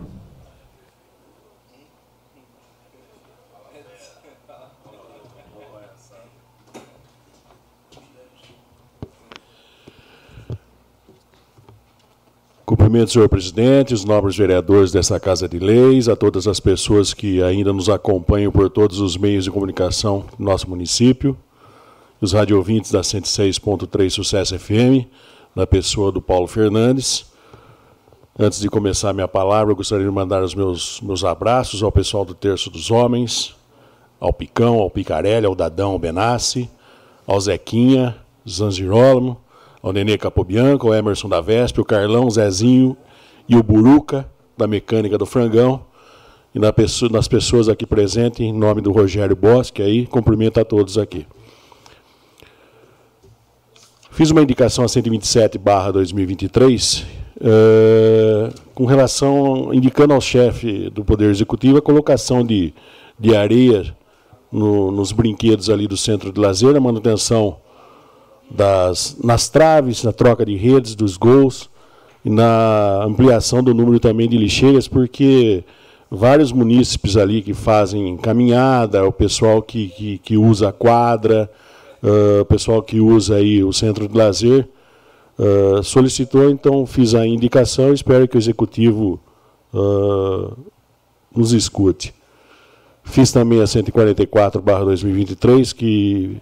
Cumprimento, 12.70 13.12
senhor 13.12 13.28
presidente, 13.28 13.96
os 13.96 14.06
nobres 14.06 14.38
vereadores 14.38 14.92
dessa 14.92 15.20
Casa 15.20 15.50
de 15.50 15.58
Leis, 15.58 16.08
a 16.08 16.16
todas 16.16 16.48
as 16.48 16.60
pessoas 16.60 17.16
que 17.16 17.42
ainda 17.42 17.74
nos 17.74 17.90
acompanham 17.90 18.52
por 18.52 18.70
todos 18.70 19.00
os 19.00 19.18
meios 19.18 19.44
de 19.44 19.50
comunicação 19.50 20.26
do 20.38 20.46
nosso 20.46 20.70
município, 20.70 21.36
os 22.22 22.32
radiovintes 22.32 22.92
da 22.92 23.02
106.3 23.02 24.12
Sucesso 24.12 24.60
FM, 24.60 25.08
na 25.56 25.66
pessoa 25.66 26.12
do 26.12 26.22
Paulo 26.22 26.48
Fernandes. 26.48 27.26
Antes 28.38 28.60
de 28.60 28.70
começar 28.70 29.10
a 29.10 29.14
minha 29.14 29.28
palavra, 29.28 29.72
eu 29.72 29.76
gostaria 29.76 30.06
de 30.06 30.12
mandar 30.12 30.42
os 30.44 30.56
meus, 30.56 31.02
meus 31.02 31.24
abraços 31.24 31.84
ao 31.84 31.92
pessoal 31.92 32.24
do 32.24 32.34
Terço 32.34 32.70
dos 32.70 32.90
Homens, 32.90 33.56
ao 34.20 34.32
Picão, 34.32 34.80
ao 34.80 34.90
Picarelli, 34.90 35.46
ao 35.46 35.56
Dadão, 35.56 35.92
ao 35.92 36.00
Benassi, 36.00 36.70
ao 37.28 37.40
Zequinha, 37.40 38.16
Zanzirolamo, 38.48 39.38
ao 39.82 39.92
Nenê 39.92 40.18
Capobianco, 40.18 40.88
ao 40.88 40.94
Emerson 40.94 41.28
da 41.28 41.42
Vespe, 41.42 41.82
o 41.82 41.86
Carlão, 41.86 42.26
o 42.26 42.32
Zezinho 42.32 42.96
e 43.48 43.56
o 43.56 43.64
Buruca, 43.64 44.30
da 44.58 44.68
Mecânica 44.68 45.18
do 45.18 45.26
Frangão. 45.26 45.86
E 46.54 46.60
nas 46.60 47.28
pessoas 47.28 47.70
aqui 47.70 47.86
presentes, 47.86 48.40
em 48.40 48.52
nome 48.52 48.82
do 48.82 48.92
Rogério 48.92 49.36
Bosque, 49.36 49.82
aí, 49.82 50.08
cumprimento 50.08 50.60
a 50.60 50.66
todos 50.66 50.98
aqui. 50.98 51.28
Fiz 54.20 54.32
uma 54.32 54.42
indicação 54.42 54.84
a 54.84 54.88
127 54.90 55.58
barra 55.58 55.94
2023, 55.94 57.06
uh, 57.38 58.54
com 58.76 58.84
relação, 58.84 59.74
indicando 59.74 60.14
ao 60.14 60.20
chefe 60.20 60.90
do 60.90 61.06
Poder 61.06 61.30
Executivo 61.30 61.78
a 61.78 61.82
colocação 61.82 62.44
de, 62.44 62.74
de 63.18 63.34
areia 63.34 63.96
no, 64.52 64.92
nos 64.92 65.14
brinquedos 65.14 65.70
ali 65.70 65.88
do 65.88 65.96
centro 65.96 66.34
de 66.34 66.38
lazer, 66.42 66.76
a 66.76 66.82
manutenção 66.82 67.60
das, 68.52 69.16
nas 69.24 69.48
traves, 69.48 70.04
na 70.04 70.12
troca 70.12 70.46
de 70.46 70.58
redes, 70.58 70.96
dos 70.96 71.16
gols, 71.16 71.70
e 72.26 72.30
na 72.30 73.06
ampliação 73.06 73.64
do 73.64 73.74
número 73.74 74.02
também 74.02 74.28
de 74.28 74.38
lixeiras, 74.38 74.86
porque 74.86 75.64
vários 76.12 76.52
munícipes 76.52 77.16
ali 77.16 77.42
que 77.42 77.54
fazem 77.54 78.18
caminhada, 78.18 79.02
o 79.06 79.14
pessoal 79.14 79.62
que, 79.62 79.88
que, 79.88 80.18
que 80.18 80.36
usa 80.36 80.68
a 80.68 80.74
quadra, 80.74 81.50
uh, 82.04 82.42
o 82.42 82.46
pessoal 82.46 82.82
que 82.82 83.00
usa 83.00 83.36
aí 83.36 83.64
o 83.64 83.72
centro 83.72 84.08
de 84.08 84.18
lazer, 84.18 84.68
uh, 85.38 85.84
solicitou, 85.84 86.50
então 86.50 86.86
fiz 86.86 87.16
a 87.16 87.26
indicação, 87.26 87.94
espero 87.94 88.28
que 88.28 88.36
o 88.38 88.40
executivo 88.40 89.20
uh, 89.74 90.58
nos 91.36 91.54
escute. 91.54 92.14
Fiz 93.04 93.32
também 93.32 93.62
a 93.62 93.66
144/2023 93.66 95.74
que 95.74 96.38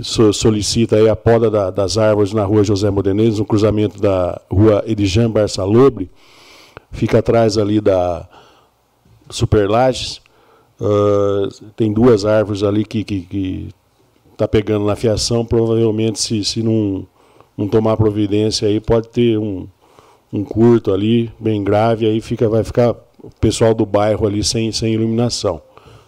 solicita 0.00 0.96
aí 0.96 1.08
a 1.08 1.16
poda 1.16 1.50
da, 1.50 1.70
das 1.70 1.98
árvores 1.98 2.32
na 2.32 2.44
rua 2.44 2.64
José 2.64 2.90
Modenês, 2.90 3.38
no 3.38 3.44
cruzamento 3.44 4.00
da 4.00 4.40
rua 4.50 4.82
Edijan 4.86 5.30
Barçalobre, 5.30 6.10
fica 6.90 7.18
atrás 7.18 7.58
ali 7.58 7.80
da 7.80 8.26
Superlages. 9.30 10.20
Uh, 10.80 11.48
tem 11.76 11.92
duas 11.92 12.24
árvores 12.24 12.62
ali 12.62 12.84
que 12.84 13.02
que, 13.02 13.22
que 13.22 13.68
tá 14.38 14.48
pegando 14.48 14.86
na 14.86 14.94
fiação, 14.94 15.44
provavelmente 15.44 16.20
se, 16.20 16.44
se 16.44 16.62
não, 16.62 17.04
não 17.56 17.66
tomar 17.66 17.96
providência 17.96 18.68
aí 18.68 18.78
pode 18.78 19.08
ter 19.08 19.36
um, 19.36 19.66
um 20.32 20.44
curto 20.44 20.92
ali, 20.92 21.30
bem 21.40 21.64
grave, 21.64 22.06
aí 22.06 22.20
fica, 22.20 22.48
vai 22.48 22.62
ficar 22.62 22.94
o 23.20 23.30
pessoal 23.40 23.74
do 23.74 23.84
bairro 23.84 24.24
ali 24.24 24.44
sem, 24.44 24.70
sem 24.70 24.94
iluminação. 24.94 25.60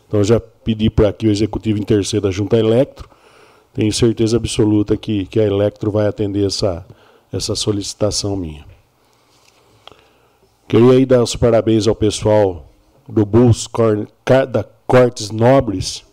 Então 0.07 0.23
já 0.23 0.39
pedi 0.39 0.89
para 0.89 1.13
que 1.13 1.27
o 1.27 1.31
executivo 1.31 1.81
interceda 1.81 2.29
a 2.29 2.31
Junta 2.31 2.57
Electro, 2.57 3.09
tenho 3.75 3.93
certeza 3.93 4.37
absoluta 4.37 4.97
que, 4.97 5.27
que 5.27 5.41
a 5.41 5.45
Electro 5.45 5.91
vai 5.91 6.07
atender 6.07 6.47
essa, 6.47 6.87
essa 7.33 7.57
solicitação 7.57 8.37
minha. 8.37 8.65
Queria 10.69 10.93
aí 10.93 11.05
dar 11.05 11.21
os 11.21 11.35
parabéns 11.35 11.89
ao 11.89 11.97
pessoal 11.97 12.71
do 13.09 13.27
Bulls 13.27 13.69
da 14.49 14.65
Cortes 14.87 15.33
Nobres, 15.33 16.05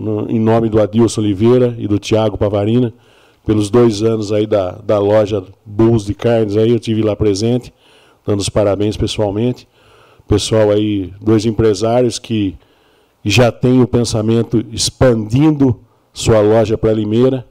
no, 0.00 0.30
em 0.30 0.38
nome 0.38 0.68
do 0.68 0.80
Adilson 0.80 1.20
Oliveira 1.20 1.74
e 1.78 1.88
do 1.88 1.98
Tiago 1.98 2.36
Pavarina, 2.36 2.92
pelos 3.44 3.70
dois 3.70 4.02
anos 4.02 4.32
aí 4.32 4.46
da, 4.46 4.72
da 4.72 4.98
loja 4.98 5.42
Bulls 5.64 6.04
de 6.04 6.14
Carnes, 6.14 6.56
aí 6.56 6.70
eu 6.70 6.80
tive 6.80 7.02
lá 7.02 7.14
presente, 7.14 7.72
dando 8.26 8.40
os 8.40 8.48
parabéns 8.48 8.96
pessoalmente. 8.96 9.68
Pessoal 10.26 10.70
aí, 10.70 11.12
dois 11.20 11.46
empresários 11.46 12.18
que 12.18 12.56
já 13.24 13.52
têm 13.52 13.80
o 13.80 13.86
pensamento 13.86 14.64
expandindo 14.72 15.78
sua 16.12 16.40
loja 16.40 16.76
para 16.76 16.92
Limeira. 16.92 17.46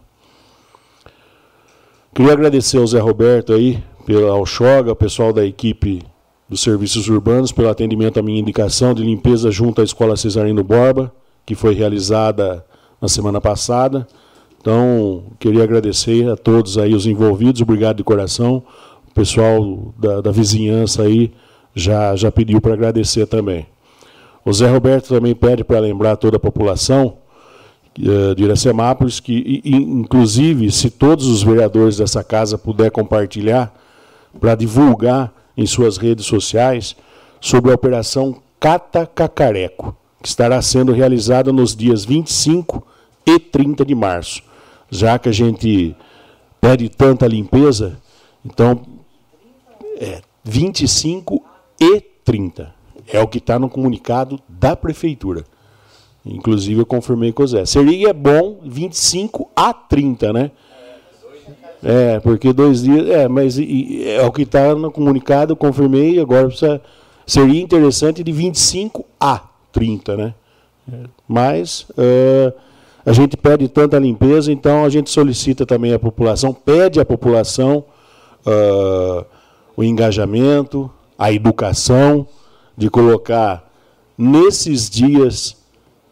Queria 2.15 2.31
agradecer 2.31 2.77
ao 2.77 2.87
Zé 2.87 2.99
Roberto 2.99 3.51
aí, 3.51 3.83
pela, 4.05 4.31
ao 4.31 4.45
Xoga, 4.45 4.91
ao 4.91 4.95
pessoal 4.95 5.33
da 5.33 5.45
equipe 5.45 6.01
dos 6.47 6.61
serviços 6.61 7.09
urbanos, 7.09 7.51
pelo 7.51 7.69
atendimento 7.69 8.19
à 8.19 8.23
minha 8.23 8.39
indicação 8.39 8.93
de 8.93 9.03
limpeza 9.03 9.51
junto 9.51 9.81
à 9.81 9.83
Escola 9.83 10.15
Cesarino 10.15 10.63
Borba, 10.63 11.11
que 11.45 11.55
foi 11.55 11.73
realizada 11.73 12.63
na 13.01 13.09
semana 13.09 13.41
passada. 13.41 14.07
Então, 14.61 15.23
queria 15.39 15.63
agradecer 15.63 16.29
a 16.29 16.37
todos 16.37 16.77
aí 16.77 16.93
os 16.93 17.05
envolvidos, 17.05 17.61
obrigado 17.61 17.97
de 17.97 18.03
coração. 18.03 18.63
O 19.13 19.15
pessoal 19.15 19.93
da, 19.95 20.21
da 20.21 20.31
vizinhança 20.31 21.03
aí 21.03 21.31
já, 21.75 22.15
já 22.15 22.31
pediu 22.31 22.59
para 22.59 22.73
agradecer 22.73 23.27
também. 23.27 23.67
O 24.43 24.51
Zé 24.51 24.67
Roberto 24.67 25.09
também 25.09 25.35
pede 25.35 25.63
para 25.63 25.79
lembrar 25.79 26.15
toda 26.15 26.37
a 26.37 26.39
população 26.39 27.17
eh, 27.95 28.33
de 28.33 28.43
Iracemápolis, 28.43 29.19
que 29.19 29.61
inclusive, 29.63 30.71
se 30.71 30.89
todos 30.89 31.27
os 31.27 31.43
vereadores 31.43 31.97
dessa 31.97 32.23
casa 32.23 32.57
puder 32.57 32.89
compartilhar 32.89 33.71
para 34.39 34.55
divulgar 34.55 35.31
em 35.55 35.67
suas 35.67 35.97
redes 35.97 36.25
sociais 36.25 36.95
sobre 37.39 37.69
a 37.69 37.75
operação 37.75 38.41
Cata 38.59 39.05
Cacareco, 39.05 39.95
que 40.23 40.27
estará 40.27 40.59
sendo 40.59 40.91
realizada 40.91 41.53
nos 41.53 41.75
dias 41.75 42.03
25 42.03 42.83
e 43.27 43.37
30 43.37 43.85
de 43.85 43.93
março. 43.93 44.41
Já 44.89 45.19
que 45.19 45.29
a 45.29 45.31
gente 45.31 45.95
pede 46.59 46.89
tanta 46.89 47.27
limpeza, 47.27 48.01
Então, 48.45 48.92
é 50.03 50.21
25 50.43 51.43
e 51.79 52.01
30. 52.23 52.73
É 53.07 53.21
o 53.21 53.27
que 53.27 53.37
está 53.37 53.57
no 53.57 53.69
comunicado 53.69 54.39
da 54.47 54.75
prefeitura. 54.75 55.43
Inclusive, 56.25 56.79
eu 56.79 56.85
confirmei 56.85 57.31
com 57.31 57.43
o 57.43 57.47
Zé. 57.47 57.65
Seria 57.65 58.13
bom 58.13 58.59
25 58.63 59.49
a 59.55 59.73
30, 59.73 60.33
né? 60.33 60.51
É, 61.83 62.19
porque 62.21 62.53
dois 62.53 62.83
dias. 62.83 63.09
É, 63.09 63.27
mas 63.27 63.59
é 63.59 64.25
o 64.25 64.31
que 64.31 64.43
está 64.43 64.73
no 64.73 64.89
comunicado, 64.89 65.55
confirmei, 65.55 66.19
agora 66.19 66.47
precisa, 66.47 66.81
seria 67.25 67.61
interessante 67.61 68.23
de 68.23 68.31
25 68.31 69.05
a 69.19 69.41
30, 69.71 70.15
né? 70.15 70.33
Mas 71.27 71.87
uh, 71.91 72.53
a 73.05 73.11
gente 73.11 73.35
pede 73.35 73.67
tanta 73.67 73.97
limpeza, 73.99 74.51
então 74.51 74.85
a 74.85 74.89
gente 74.89 75.09
solicita 75.09 75.65
também 75.65 75.93
a 75.93 75.99
população, 75.99 76.53
pede 76.53 76.99
à 76.99 77.05
população 77.05 77.85
uh, 78.45 79.25
o 79.75 79.83
engajamento, 79.83 80.89
a 81.17 81.31
educação, 81.31 82.27
de 82.77 82.89
colocar 82.89 83.71
nesses 84.17 84.89
dias 84.89 85.55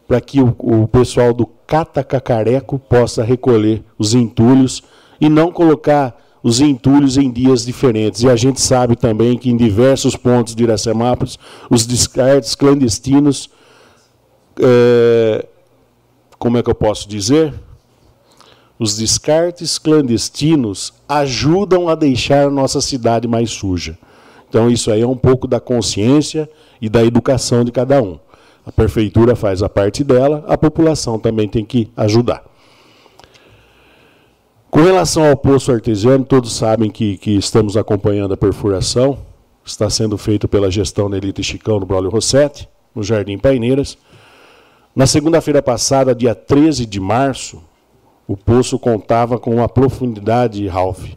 para 0.06 0.20
que 0.20 0.40
o, 0.40 0.54
o 0.58 0.88
pessoal 0.88 1.32
do 1.32 1.46
Catacacareco 1.46 2.78
possa 2.78 3.22
recolher 3.22 3.82
os 3.98 4.14
entulhos 4.14 4.82
e 5.20 5.28
não 5.28 5.50
colocar 5.50 6.20
os 6.42 6.60
entulhos 6.60 7.16
em 7.16 7.30
dias 7.30 7.64
diferentes. 7.64 8.22
E 8.22 8.28
a 8.28 8.36
gente 8.36 8.60
sabe 8.60 8.96
também 8.96 9.38
que 9.38 9.48
em 9.48 9.56
diversos 9.56 10.16
pontos 10.16 10.54
de 10.54 10.64
Iracemápolis, 10.64 11.38
os 11.70 11.86
descartes 11.86 12.54
clandestinos, 12.54 13.48
é, 14.60 15.46
como 16.38 16.58
é 16.58 16.62
que 16.62 16.68
eu 16.68 16.74
posso 16.74 17.08
dizer? 17.08 17.54
Os 18.82 18.96
descartes 18.96 19.78
clandestinos 19.78 20.92
ajudam 21.08 21.88
a 21.88 21.94
deixar 21.94 22.50
nossa 22.50 22.80
cidade 22.80 23.28
mais 23.28 23.48
suja. 23.48 23.96
Então, 24.48 24.68
isso 24.68 24.90
aí 24.90 25.02
é 25.02 25.06
um 25.06 25.16
pouco 25.16 25.46
da 25.46 25.60
consciência 25.60 26.50
e 26.80 26.88
da 26.88 27.04
educação 27.04 27.62
de 27.62 27.70
cada 27.70 28.02
um. 28.02 28.18
A 28.66 28.72
prefeitura 28.72 29.36
faz 29.36 29.62
a 29.62 29.68
parte 29.68 30.02
dela, 30.02 30.44
a 30.48 30.58
população 30.58 31.16
também 31.16 31.48
tem 31.48 31.64
que 31.64 31.92
ajudar. 31.96 32.42
Com 34.68 34.80
relação 34.82 35.30
ao 35.30 35.36
poço 35.36 35.70
artesiano, 35.70 36.24
todos 36.24 36.52
sabem 36.52 36.90
que, 36.90 37.16
que 37.18 37.36
estamos 37.36 37.76
acompanhando 37.76 38.34
a 38.34 38.36
perfuração. 38.36 39.16
Está 39.64 39.88
sendo 39.88 40.18
feito 40.18 40.48
pela 40.48 40.68
gestão 40.68 41.08
Nelita 41.08 41.40
e 41.40 41.44
Chicão 41.44 41.78
no 41.78 41.86
Braulio 41.86 42.10
Rossetti, 42.10 42.68
no 42.92 43.04
Jardim 43.04 43.38
Paineiras. 43.38 43.96
Na 44.92 45.06
segunda-feira 45.06 45.62
passada, 45.62 46.12
dia 46.12 46.34
13 46.34 46.84
de 46.84 46.98
março, 46.98 47.62
o 48.26 48.36
poço 48.36 48.78
contava 48.78 49.38
com 49.38 49.56
uma 49.56 49.68
profundidade, 49.68 50.66
Ralph, 50.66 51.10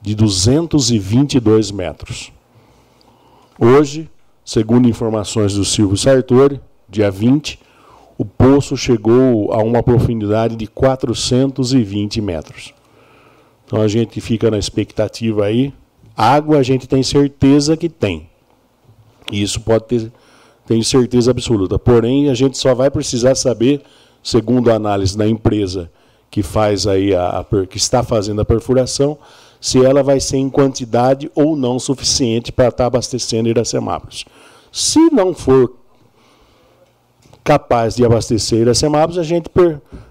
de 0.00 0.14
222 0.14 1.70
metros. 1.70 2.32
Hoje, 3.58 4.08
segundo 4.44 4.88
informações 4.88 5.54
do 5.54 5.64
Silvio 5.64 5.96
Sartori, 5.96 6.60
dia 6.88 7.10
20, 7.10 7.58
o 8.16 8.24
poço 8.24 8.76
chegou 8.76 9.52
a 9.52 9.62
uma 9.62 9.82
profundidade 9.82 10.56
de 10.56 10.66
420 10.66 12.20
metros. 12.20 12.72
Então 13.66 13.80
a 13.80 13.88
gente 13.88 14.20
fica 14.20 14.50
na 14.50 14.58
expectativa 14.58 15.44
aí. 15.44 15.72
Água 16.16 16.58
a 16.58 16.62
gente 16.62 16.88
tem 16.88 17.02
certeza 17.02 17.76
que 17.76 17.88
tem. 17.88 18.28
Isso 19.30 19.60
pode 19.60 19.84
ter, 19.84 20.12
tenho 20.66 20.82
certeza 20.82 21.30
absoluta. 21.30 21.78
Porém, 21.78 22.30
a 22.30 22.34
gente 22.34 22.56
só 22.56 22.74
vai 22.74 22.90
precisar 22.90 23.34
saber, 23.34 23.82
segundo 24.22 24.70
a 24.70 24.74
análise 24.74 25.16
da 25.16 25.28
empresa 25.28 25.90
que 26.30 26.42
faz 26.42 26.86
aí 26.86 27.14
a, 27.14 27.40
a 27.40 27.66
que 27.66 27.76
está 27.76 28.02
fazendo 28.02 28.40
a 28.40 28.44
perfuração, 28.44 29.18
se 29.60 29.84
ela 29.84 30.02
vai 30.02 30.20
ser 30.20 30.36
em 30.36 30.48
quantidade 30.48 31.30
ou 31.34 31.56
não 31.56 31.78
suficiente 31.78 32.52
para 32.52 32.68
estar 32.68 32.86
abastecendo 32.86 33.48
Iracemápolis. 33.48 34.24
Se 34.70 35.00
não 35.10 35.34
for 35.34 35.74
capaz 37.42 37.96
de 37.96 38.04
abastecer 38.04 38.60
Iracemápolis, 38.60 39.18
a 39.18 39.22
gente 39.22 39.50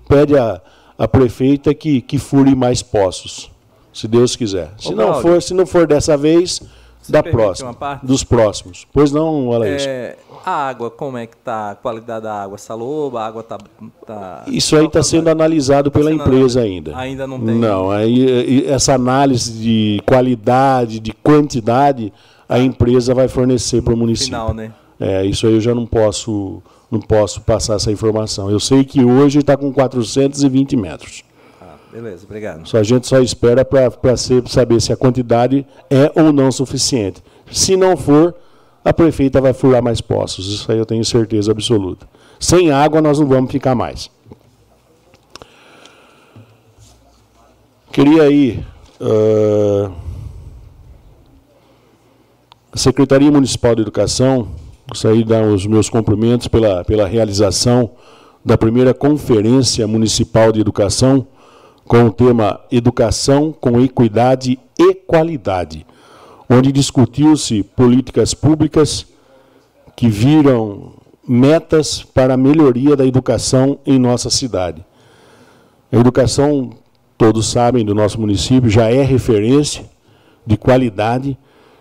pede 0.07 0.37
a 0.37 0.61
a 0.97 1.07
prefeita 1.07 1.73
que, 1.73 2.01
que 2.01 2.17
fure 2.17 2.55
mais 2.55 2.81
poços, 2.81 3.51
se 3.93 4.07
Deus 4.07 4.35
quiser. 4.35 4.71
Se 4.77 4.91
Ô, 4.91 4.95
não 4.95 5.21
for, 5.21 5.41
se 5.41 5.53
não 5.53 5.65
for 5.65 5.85
dessa 5.85 6.17
vez, 6.17 6.61
da 7.07 7.21
próxima, 7.21 7.75
dos 8.01 8.23
próximos. 8.23 8.87
Pois 8.91 9.11
não, 9.11 9.47
olha 9.47 9.75
isso. 9.75 9.87
É, 9.87 10.17
a 10.47 10.69
água, 10.69 10.89
como 10.89 11.17
é 11.17 11.27
que 11.27 11.35
está 11.35 11.71
a 11.71 11.75
qualidade 11.75 12.23
da 12.23 12.41
água? 12.41 12.57
Saloba, 12.57 13.21
a 13.21 13.27
água 13.27 13.41
está... 13.41 13.57
Tá... 14.05 14.45
Isso 14.47 14.77
aí 14.77 14.85
está 14.85 15.03
sendo 15.03 15.29
analisado 15.29 15.91
tá 15.91 15.99
pela 15.99 16.09
empresa 16.09 16.61
ainda. 16.61 16.97
Ainda 16.97 17.27
não 17.27 17.37
tem? 17.37 17.55
Não, 17.55 17.91
aí, 17.91 18.65
essa 18.65 18.93
análise 18.93 19.51
de 19.51 20.01
qualidade, 20.05 21.01
de 21.01 21.11
quantidade, 21.11 22.13
a 22.47 22.59
empresa 22.59 23.13
vai 23.13 23.27
fornecer 23.27 23.81
para 23.81 23.93
o 23.93 23.97
município. 23.97 24.39
Final, 24.39 24.53
né? 24.53 24.71
É, 24.97 25.25
isso 25.25 25.45
aí 25.45 25.53
eu 25.53 25.61
já 25.61 25.75
não 25.75 25.85
posso 25.85 26.63
não 26.89 27.01
posso 27.01 27.41
passar 27.41 27.75
essa 27.75 27.91
informação. 27.91 28.49
Eu 28.49 28.61
sei 28.61 28.85
que 28.85 29.03
hoje 29.03 29.39
está 29.39 29.57
com 29.57 29.73
420 29.73 30.77
metros. 30.77 31.25
Ah, 31.61 31.75
beleza, 31.91 32.23
obrigado. 32.23 32.65
Só 32.65 32.77
a 32.77 32.83
gente 32.83 33.05
só 33.05 33.19
espera 33.19 33.65
para 33.65 34.15
saber 34.15 34.79
se 34.79 34.93
a 34.93 34.95
quantidade 34.95 35.67
é 35.89 36.09
ou 36.15 36.31
não 36.31 36.49
suficiente. 36.53 37.21
Se 37.51 37.75
não 37.75 37.97
for, 37.97 38.33
a 38.89 38.93
prefeita 38.93 39.41
vai 39.41 39.53
furar 39.53 39.81
mais 39.83 40.01
poços. 40.01 40.47
Isso 40.47 40.71
aí 40.71 40.77
eu 40.77 40.85
tenho 40.85 41.03
certeza 41.03 41.51
absoluta. 41.51 42.07
Sem 42.39 42.71
água 42.71 43.01
nós 43.01 43.19
não 43.19 43.27
vamos 43.27 43.51
ficar 43.51 43.75
mais. 43.75 44.09
Queria 47.91 48.23
aí. 48.23 48.63
Uh, 48.99 49.91
a 52.71 52.77
Secretaria 52.77 53.31
Municipal 53.31 53.75
de 53.75 53.81
Educação 53.81 54.47
Gostaria 54.89 55.17
de 55.17 55.25
dar 55.25 55.43
os 55.43 55.65
meus 55.65 55.89
cumprimentos 55.89 56.47
pela, 56.47 56.83
pela 56.85 57.05
realização 57.05 57.91
da 58.43 58.57
primeira 58.57 58.93
Conferência 58.93 59.85
Municipal 59.85 60.53
de 60.53 60.61
Educação 60.61 61.27
com 61.85 62.05
o 62.05 62.11
tema 62.11 62.61
Educação 62.71 63.51
com 63.51 63.81
Equidade 63.81 64.57
e 64.79 64.93
Qualidade, 64.95 65.85
onde 66.49 66.71
discutiu-se 66.71 67.63
políticas 67.63 68.33
públicas 68.33 69.05
que 69.95 70.07
viram 70.07 70.93
metas 71.27 72.03
para 72.03 72.35
a 72.35 72.37
melhoria 72.37 72.95
da 72.95 73.05
educação 73.05 73.79
em 73.85 73.99
nossa 73.99 74.29
cidade. 74.29 74.85
A 75.91 75.97
educação, 75.97 76.71
todos 77.17 77.47
sabem, 77.47 77.83
do 77.83 77.93
nosso 77.93 78.19
município 78.19 78.69
já 78.69 78.89
é 78.89 79.01
referência 79.01 79.85
de 80.45 80.55
qualidade 80.55 81.37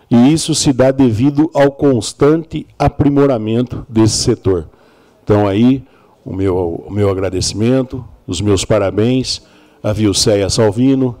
e 0.09 0.33
isso 0.33 0.55
se 0.55 0.73
dá 0.73 0.91
devido 0.91 1.49
ao 1.53 1.71
constante 1.71 2.65
aprimoramento 2.77 3.85
desse 3.87 4.17
setor. 4.17 4.69
Então, 5.23 5.47
aí, 5.47 5.83
o 6.25 6.33
meu, 6.33 6.85
o 6.87 6.91
meu 6.91 7.09
agradecimento, 7.09 8.03
os 8.25 8.41
meus 8.41 8.65
parabéns 8.65 9.41
a 9.83 9.93
Vilceia 9.93 10.49
Salvino, 10.49 11.15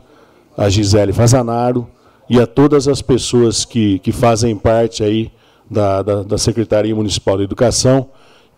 a 0.57 0.69
Gisele 0.69 1.13
Fazanaro 1.13 1.87
e 2.29 2.39
a 2.39 2.47
todas 2.47 2.87
as 2.87 3.01
pessoas 3.01 3.65
que, 3.65 3.99
que 3.99 4.11
fazem 4.11 4.55
parte 4.55 5.03
aí 5.03 5.31
da, 5.69 6.01
da, 6.01 6.23
da 6.23 6.37
Secretaria 6.37 6.95
Municipal 6.95 7.37
de 7.37 7.43
Educação, 7.43 8.09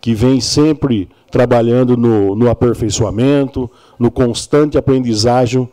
que 0.01 0.13
vem 0.13 0.39
sempre 0.39 1.09
trabalhando 1.29 1.95
no, 1.97 2.35
no 2.35 2.49
aperfeiçoamento, 2.49 3.69
no 3.97 4.09
constante 4.09 4.77
aprendizagem, 4.77 5.69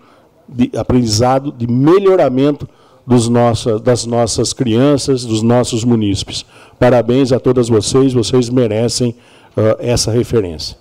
de, 0.49 0.71
aprendizado 0.77 1.53
de 1.53 1.67
melhoramento 1.67 2.69
dos 3.07 3.29
nossa, 3.29 3.79
das 3.79 4.05
nossas 4.05 4.53
crianças, 4.53 5.25
dos 5.25 5.43
nossos 5.43 5.85
munícipes. 5.85 6.45
Parabéns 6.79 7.33
a 7.33 7.39
todas 7.39 7.69
vocês, 7.69 8.13
vocês 8.13 8.51
merecem 8.51 9.11
uh, 9.57 9.77
essa 9.79 10.11
referência. 10.11 10.77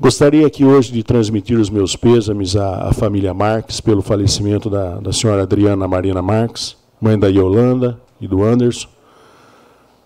Gostaria 0.00 0.46
aqui 0.46 0.64
hoje 0.64 0.92
de 0.92 1.02
transmitir 1.02 1.58
os 1.58 1.68
meus 1.68 1.96
pêsames 1.96 2.54
à, 2.54 2.88
à 2.88 2.92
família 2.92 3.34
Marques 3.34 3.80
pelo 3.80 4.00
falecimento 4.00 4.70
da, 4.70 4.94
da 5.00 5.12
senhora 5.12 5.42
Adriana 5.42 5.88
Marina 5.88 6.22
Marques, 6.22 6.76
mãe 7.00 7.18
da 7.18 7.26
Yolanda 7.26 8.00
e 8.20 8.28
do 8.28 8.44
Anderson. 8.44 8.86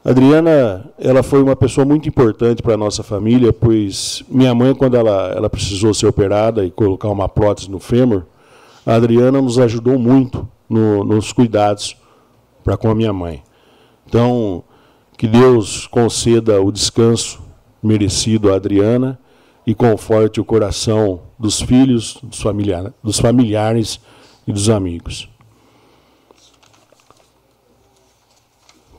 Adriana, 0.03 0.91
ela 0.99 1.23
foi 1.23 1.43
uma 1.43 1.55
pessoa 1.55 1.85
muito 1.85 2.09
importante 2.09 2.63
para 2.63 2.73
a 2.73 2.77
nossa 2.79 3.03
família, 3.03 3.53
pois 3.53 4.25
minha 4.31 4.55
mãe, 4.55 4.75
quando 4.75 4.97
ela, 4.97 5.31
ela 5.37 5.51
precisou 5.51 5.93
ser 5.93 6.07
operada 6.07 6.65
e 6.65 6.71
colocar 6.71 7.11
uma 7.11 7.29
prótese 7.29 7.71
no 7.71 7.79
fêmur, 7.79 8.23
a 8.87 8.95
Adriana 8.95 9.43
nos 9.43 9.59
ajudou 9.59 9.99
muito 9.99 10.49
no, 10.71 11.05
nos 11.05 11.35
cuidados 11.35 11.99
para 12.65 12.79
com 12.79 12.89
a 12.89 12.95
minha 12.95 13.13
mãe. 13.13 13.43
Então, 14.07 14.65
que 15.19 15.29
Deus 15.29 15.87
conceda 15.87 16.63
o 16.63 16.73
descanso 16.73 17.43
merecido 17.83 18.51
à 18.51 18.57
Adriana 18.57 19.19
e 19.67 19.75
conforte 19.75 20.41
o 20.41 20.45
coração 20.45 21.21
dos 21.39 21.61
filhos, 21.61 22.19
dos, 22.23 22.41
familiar, 22.41 22.93
dos 23.03 23.19
familiares 23.19 24.01
e 24.47 24.53
dos 24.53 24.69
amigos. 24.69 25.29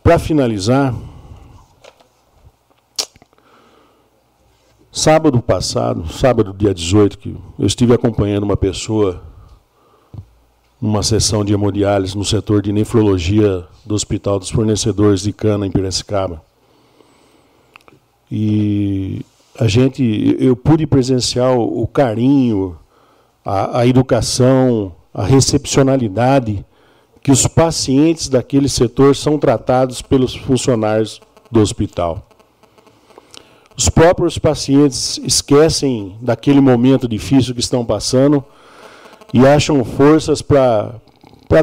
Para 0.01 0.19
finalizar, 0.19 0.93
Sábado 4.95 5.41
passado, 5.41 6.07
sábado 6.07 6.53
dia 6.53 6.71
18, 6.71 7.17
que 7.17 7.35
eu 7.57 7.65
estive 7.65 7.95
acompanhando 7.95 8.43
uma 8.43 8.55
pessoa 8.55 9.23
numa 10.79 11.01
sessão 11.01 11.43
de 11.43 11.51
hemodiálise 11.51 12.15
no 12.15 12.23
setor 12.23 12.61
de 12.61 12.71
nefrologia 12.71 13.65
do 13.83 13.95
Hospital 13.95 14.37
dos 14.37 14.51
Fornecedores 14.51 15.23
de 15.23 15.33
Cana, 15.33 15.65
em 15.65 15.71
Piracicaba. 15.71 16.43
E 18.31 19.25
a 19.59 19.67
gente, 19.67 20.35
eu 20.39 20.55
pude 20.55 20.87
presenciar 20.87 21.57
o 21.57 21.85
carinho, 21.87 22.77
a, 23.45 23.79
a 23.79 23.87
educação, 23.87 24.95
a 25.13 25.23
recepcionalidade 25.23 26.65
que 27.21 27.31
os 27.31 27.47
pacientes 27.47 28.27
daquele 28.27 28.67
setor 28.67 29.15
são 29.15 29.37
tratados 29.37 30.01
pelos 30.01 30.35
funcionários 30.35 31.21
do 31.49 31.61
hospital. 31.61 32.27
Os 33.77 33.89
próprios 33.89 34.37
pacientes 34.37 35.19
esquecem 35.23 36.17
daquele 36.21 36.59
momento 36.59 37.07
difícil 37.07 37.53
que 37.53 37.61
estão 37.61 37.85
passando 37.85 38.43
e 39.33 39.47
acham 39.47 39.83
forças 39.83 40.41
para 40.41 40.99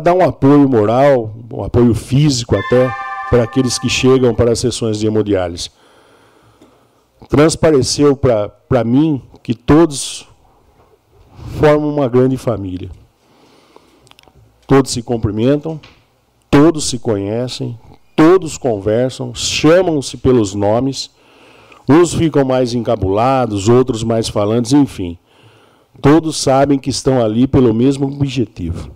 dar 0.03 0.15
um 0.15 0.25
apoio 0.25 0.69
moral, 0.69 1.35
um 1.53 1.63
apoio 1.63 1.95
físico 1.95 2.57
até, 2.57 2.93
para 3.29 3.45
aqueles 3.45 3.79
que 3.79 3.89
chegam 3.89 4.35
para 4.35 4.53
as 4.53 4.59
sessões 4.59 4.99
de 4.99 5.07
hemodiálise. 5.07 5.71
Transpareceu 7.31 8.15
para 8.15 8.85
mim 8.85 9.23
que 9.43 9.55
todos 9.55 10.29
formam 11.59 11.89
uma 11.89 12.09
grande 12.09 12.37
família. 12.37 12.91
Todos 14.67 14.91
se 14.91 15.03
cumprimentam, 15.03 15.81
todos 16.51 16.91
se 16.91 16.99
conhecem, 16.99 17.79
todos 18.15 18.59
conversam, 18.59 19.35
chamam-se 19.35 20.19
pelos 20.19 20.55
nomes 20.55 21.11
Uns 21.91 22.15
ficam 22.15 22.45
mais 22.45 22.73
encabulados, 22.73 23.69
outros 23.69 24.05
mais 24.05 24.29
falantes, 24.29 24.73
enfim. 24.73 25.19
Todos 26.01 26.37
sabem 26.37 26.79
que 26.79 26.89
estão 26.89 27.21
ali 27.21 27.49
pelo 27.49 27.75
mesmo 27.75 28.07
objetivo. 28.07 28.93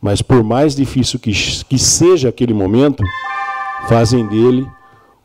Mas 0.00 0.22
por 0.22 0.42
mais 0.42 0.74
difícil 0.74 1.20
que, 1.20 1.30
que 1.68 1.78
seja 1.78 2.30
aquele 2.30 2.54
momento, 2.54 3.04
fazem 3.86 4.26
dele 4.26 4.66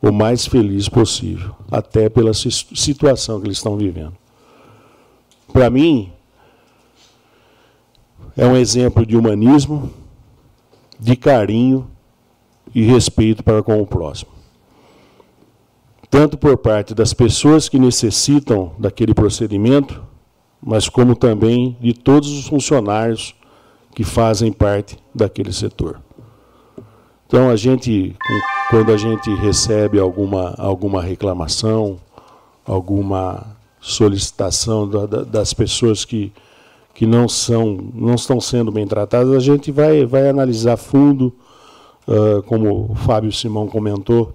o 0.00 0.12
mais 0.12 0.46
feliz 0.46 0.88
possível, 0.88 1.54
até 1.70 2.08
pela 2.08 2.32
situação 2.34 3.40
que 3.40 3.46
eles 3.46 3.58
estão 3.58 3.76
vivendo. 3.76 4.14
Para 5.52 5.70
mim, 5.70 6.12
é 8.36 8.46
um 8.46 8.56
exemplo 8.56 9.06
de 9.06 9.16
humanismo, 9.16 9.90
de 10.98 11.16
carinho 11.16 11.90
e 12.74 12.82
respeito 12.82 13.42
para 13.42 13.62
com 13.62 13.80
o 13.80 13.86
próximo 13.86 14.36
tanto 16.10 16.38
por 16.38 16.56
parte 16.56 16.94
das 16.94 17.12
pessoas 17.12 17.68
que 17.68 17.78
necessitam 17.78 18.72
daquele 18.78 19.12
procedimento, 19.12 20.02
mas 20.62 20.88
como 20.88 21.14
também 21.14 21.76
de 21.80 21.92
todos 21.92 22.30
os 22.30 22.46
funcionários 22.46 23.34
que 23.94 24.04
fazem 24.04 24.52
parte 24.52 24.96
daquele 25.14 25.52
setor. 25.52 26.00
Então, 27.26 27.50
a 27.50 27.56
gente, 27.56 28.14
quando 28.70 28.92
a 28.92 28.96
gente 28.96 29.34
recebe 29.34 29.98
alguma, 29.98 30.54
alguma 30.58 31.02
reclamação, 31.02 31.98
alguma 32.64 33.56
solicitação 33.80 34.88
da, 34.88 35.06
da, 35.06 35.22
das 35.22 35.52
pessoas 35.52 36.04
que, 36.04 36.32
que 36.94 37.04
não, 37.04 37.28
são, 37.28 37.78
não 37.92 38.14
estão 38.14 38.40
sendo 38.40 38.70
bem 38.70 38.86
tratadas, 38.86 39.34
a 39.34 39.40
gente 39.40 39.72
vai, 39.72 40.06
vai 40.06 40.28
analisar 40.28 40.76
fundo, 40.76 41.32
uh, 42.06 42.42
como 42.44 42.92
o 42.92 42.94
Fábio 42.94 43.32
Simão 43.32 43.66
comentou, 43.66 44.32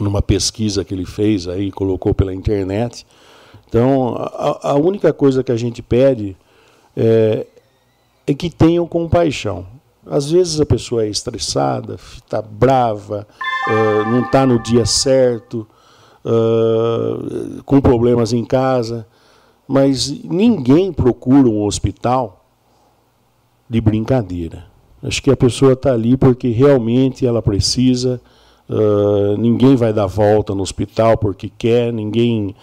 numa 0.00 0.20
pesquisa 0.20 0.84
que 0.84 0.92
ele 0.92 1.06
fez 1.06 1.46
aí, 1.46 1.70
colocou 1.70 2.12
pela 2.12 2.34
internet. 2.34 3.06
Então, 3.68 4.16
a, 4.16 4.70
a 4.70 4.74
única 4.74 5.12
coisa 5.12 5.44
que 5.44 5.52
a 5.52 5.56
gente 5.56 5.80
pede 5.80 6.36
é, 6.96 7.46
é 8.26 8.34
que 8.34 8.50
tenham 8.50 8.86
compaixão. 8.88 9.66
Às 10.06 10.30
vezes 10.30 10.60
a 10.60 10.66
pessoa 10.66 11.04
é 11.04 11.08
estressada, 11.08 11.94
está 11.94 12.42
brava, 12.42 13.26
uh, 13.68 14.10
não 14.10 14.22
está 14.22 14.44
no 14.44 14.58
dia 14.58 14.84
certo, 14.84 15.66
uh, 16.24 17.62
com 17.64 17.80
problemas 17.80 18.32
em 18.32 18.44
casa, 18.44 19.06
mas 19.66 20.10
ninguém 20.24 20.92
procura 20.92 21.48
um 21.48 21.64
hospital 21.64 22.44
de 23.68 23.80
brincadeira. 23.80 24.66
Acho 25.02 25.22
que 25.22 25.30
a 25.30 25.36
pessoa 25.36 25.72
está 25.72 25.92
ali 25.92 26.16
porque 26.16 26.48
realmente 26.48 27.26
ela 27.26 27.40
precisa 27.40 28.20
Uh, 28.68 29.36
ninguém 29.36 29.76
vai 29.76 29.92
dar 29.92 30.06
volta 30.06 30.54
no 30.54 30.62
hospital 30.62 31.18
porque 31.18 31.50
quer, 31.50 31.92
ninguém 31.92 32.54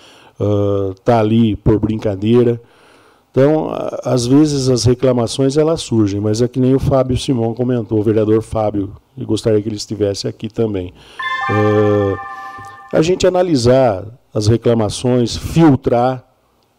está 0.96 1.18
uh, 1.18 1.20
ali 1.20 1.56
por 1.56 1.80
brincadeira. 1.80 2.60
Então, 3.32 3.70
às 4.04 4.26
vezes 4.26 4.70
as 4.70 4.86
reclamações 4.86 5.56
elas 5.56 5.82
surgem, 5.82 6.20
mas 6.20 6.42
é 6.42 6.48
que 6.48 6.60
nem 6.60 6.74
o 6.74 6.80
Fábio 6.80 7.18
Simão 7.18 7.54
comentou, 7.54 8.00
o 8.00 8.04
vereador 8.04 8.42
Fábio, 8.42 8.96
e 9.16 9.24
gostaria 9.24 9.62
que 9.62 9.70
ele 9.70 9.76
estivesse 9.76 10.28
aqui 10.28 10.50
também. 10.50 10.94
Uh, 11.50 12.18
a 12.92 13.02
gente 13.02 13.28
analisar 13.28 14.04
as 14.34 14.48
reclamações, 14.48 15.38
filtrar 15.38 16.26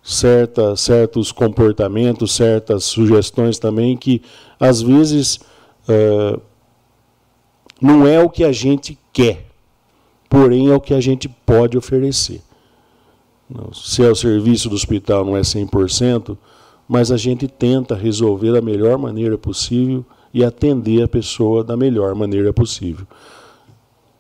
certa, 0.03 0.75
certos 0.75 1.31
comportamentos, 1.31 2.35
certas 2.35 2.85
sugestões 2.85 3.59
também 3.59 3.97
que 3.97 4.23
às 4.59 4.83
vezes 4.83 5.37
uh, 5.89 6.41
não 7.81 8.07
é 8.07 8.21
o 8.21 8.29
que 8.29 8.43
a 8.43 8.53
gente 8.53 8.99
quer, 9.13 9.47
porém 10.29 10.69
é 10.69 10.75
o 10.75 10.81
que 10.81 10.95
a 10.95 11.01
gente 11.01 11.29
pode 11.29 11.79
oferecer. 11.79 12.43
Se 13.73 14.03
é 14.05 14.11
o 14.11 14.15
serviço 14.15 14.69
do 14.69 14.75
hospital 14.75 15.25
não 15.25 15.37
é 15.37 15.41
100%, 15.41 16.37
mas 16.89 17.11
a 17.11 17.17
gente 17.17 17.47
tenta 17.47 17.95
resolver 17.95 18.53
da 18.53 18.61
melhor 18.61 18.99
maneira 18.99 19.37
possível 19.39 20.05
e 20.33 20.45
atender 20.45 21.03
a 21.03 21.09
pessoa 21.09 21.65
da 21.65 21.77
melhor 21.77 22.15
maneira 22.15 22.53
possível. 22.53 23.07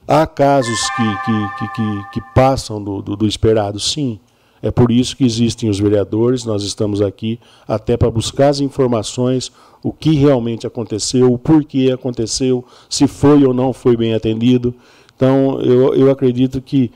Há 0.06 0.26
casos 0.26 0.80
que, 0.90 1.02
que, 1.02 1.68
que, 1.74 2.10
que 2.14 2.20
passam 2.34 2.82
do, 2.82 3.00
do, 3.00 3.16
do 3.16 3.26
esperado, 3.26 3.78
sim. 3.78 4.18
É 4.62 4.70
por 4.70 4.90
isso 4.90 5.16
que 5.16 5.24
existem 5.24 5.70
os 5.70 5.78
vereadores, 5.78 6.44
nós 6.44 6.62
estamos 6.62 7.00
aqui 7.00 7.38
até 7.66 7.96
para 7.96 8.10
buscar 8.10 8.48
as 8.48 8.60
informações, 8.60 9.50
o 9.82 9.92
que 9.92 10.14
realmente 10.14 10.66
aconteceu, 10.66 11.32
o 11.32 11.38
porquê 11.38 11.90
aconteceu, 11.92 12.64
se 12.88 13.06
foi 13.06 13.44
ou 13.44 13.54
não 13.54 13.72
foi 13.72 13.96
bem 13.96 14.12
atendido. 14.12 14.74
Então, 15.16 15.60
eu, 15.62 15.94
eu 15.94 16.10
acredito 16.10 16.60
que 16.60 16.90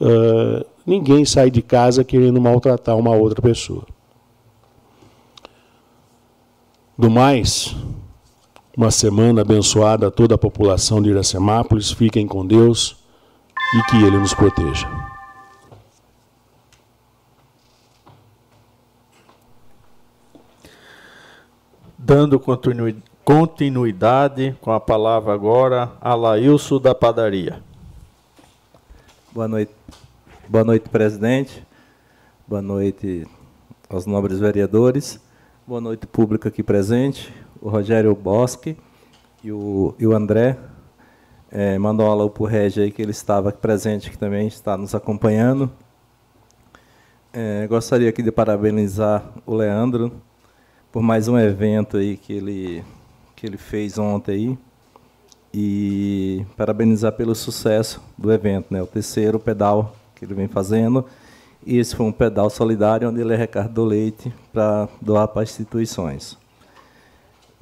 uh, 0.00 0.66
ninguém 0.86 1.24
sai 1.24 1.50
de 1.50 1.62
casa 1.62 2.04
querendo 2.04 2.40
maltratar 2.40 2.96
uma 2.96 3.14
outra 3.14 3.40
pessoa. 3.40 3.86
Do 6.96 7.10
mais, 7.10 7.74
uma 8.76 8.90
semana 8.90 9.42
abençoada 9.42 10.08
a 10.08 10.10
toda 10.10 10.36
a 10.36 10.38
população 10.38 11.02
de 11.02 11.10
Iracemápolis. 11.10 11.90
Fiquem 11.90 12.26
com 12.26 12.46
Deus 12.46 12.96
e 13.74 13.82
que 13.90 13.96
Ele 13.96 14.18
nos 14.18 14.32
proteja. 14.32 14.88
Dando 21.98 22.40
continuidade 23.24 24.56
com 24.60 24.70
a 24.70 24.78
palavra 24.78 25.32
agora 25.32 25.92
a 26.00 26.14
Lailson 26.14 26.78
da 26.78 26.94
Padaria. 26.94 27.62
Boa 29.32 29.48
noite. 29.48 29.83
Boa 30.46 30.62
noite, 30.62 30.90
presidente. 30.90 31.66
Boa 32.46 32.60
noite 32.60 33.26
aos 33.88 34.04
nobres 34.04 34.38
vereadores. 34.38 35.18
Boa 35.66 35.80
noite, 35.80 36.06
público 36.06 36.46
aqui 36.46 36.62
presente. 36.62 37.32
O 37.62 37.70
Rogério 37.70 38.14
Bosque 38.14 38.76
e 39.42 39.50
o, 39.50 39.94
e 39.98 40.06
o 40.06 40.14
André. 40.14 40.58
É, 41.50 41.78
mandou 41.78 42.06
um 42.06 42.10
alô 42.10 42.28
para 42.28 42.42
o 42.42 42.46
Regi 42.46 42.82
aí, 42.82 42.92
que 42.92 43.00
ele 43.00 43.12
estava 43.12 43.48
aqui 43.48 43.58
presente, 43.58 44.10
que 44.10 44.18
também 44.18 44.46
está 44.46 44.76
nos 44.76 44.94
acompanhando. 44.94 45.72
É, 47.32 47.66
gostaria 47.66 48.10
aqui 48.10 48.22
de 48.22 48.30
parabenizar 48.30 49.24
o 49.46 49.54
Leandro 49.54 50.12
por 50.92 51.02
mais 51.02 51.26
um 51.26 51.38
evento 51.38 51.96
aí 51.96 52.18
que 52.18 52.34
ele, 52.34 52.84
que 53.34 53.46
ele 53.46 53.56
fez 53.56 53.96
ontem 53.96 54.32
aí. 54.32 54.58
E 55.54 56.44
parabenizar 56.54 57.12
pelo 57.12 57.34
sucesso 57.34 58.02
do 58.18 58.30
evento, 58.30 58.66
né? 58.70 58.82
O 58.82 58.86
terceiro 58.86 59.38
pedal 59.38 59.96
que 60.24 60.32
ele 60.32 60.34
vem 60.34 60.48
fazendo. 60.48 61.04
E 61.66 61.78
esse 61.78 61.94
foi 61.94 62.06
um 62.06 62.12
pedal 62.12 62.50
solidário 62.50 63.08
onde 63.08 63.20
ele 63.20 63.34
arrecadou 63.34 63.84
leite 63.84 64.32
para 64.52 64.88
doar 65.00 65.28
para 65.28 65.42
instituições. 65.42 66.38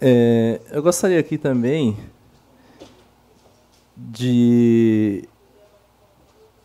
É, 0.00 0.60
eu 0.70 0.82
gostaria 0.82 1.18
aqui 1.20 1.38
também 1.38 1.96
de 3.96 5.28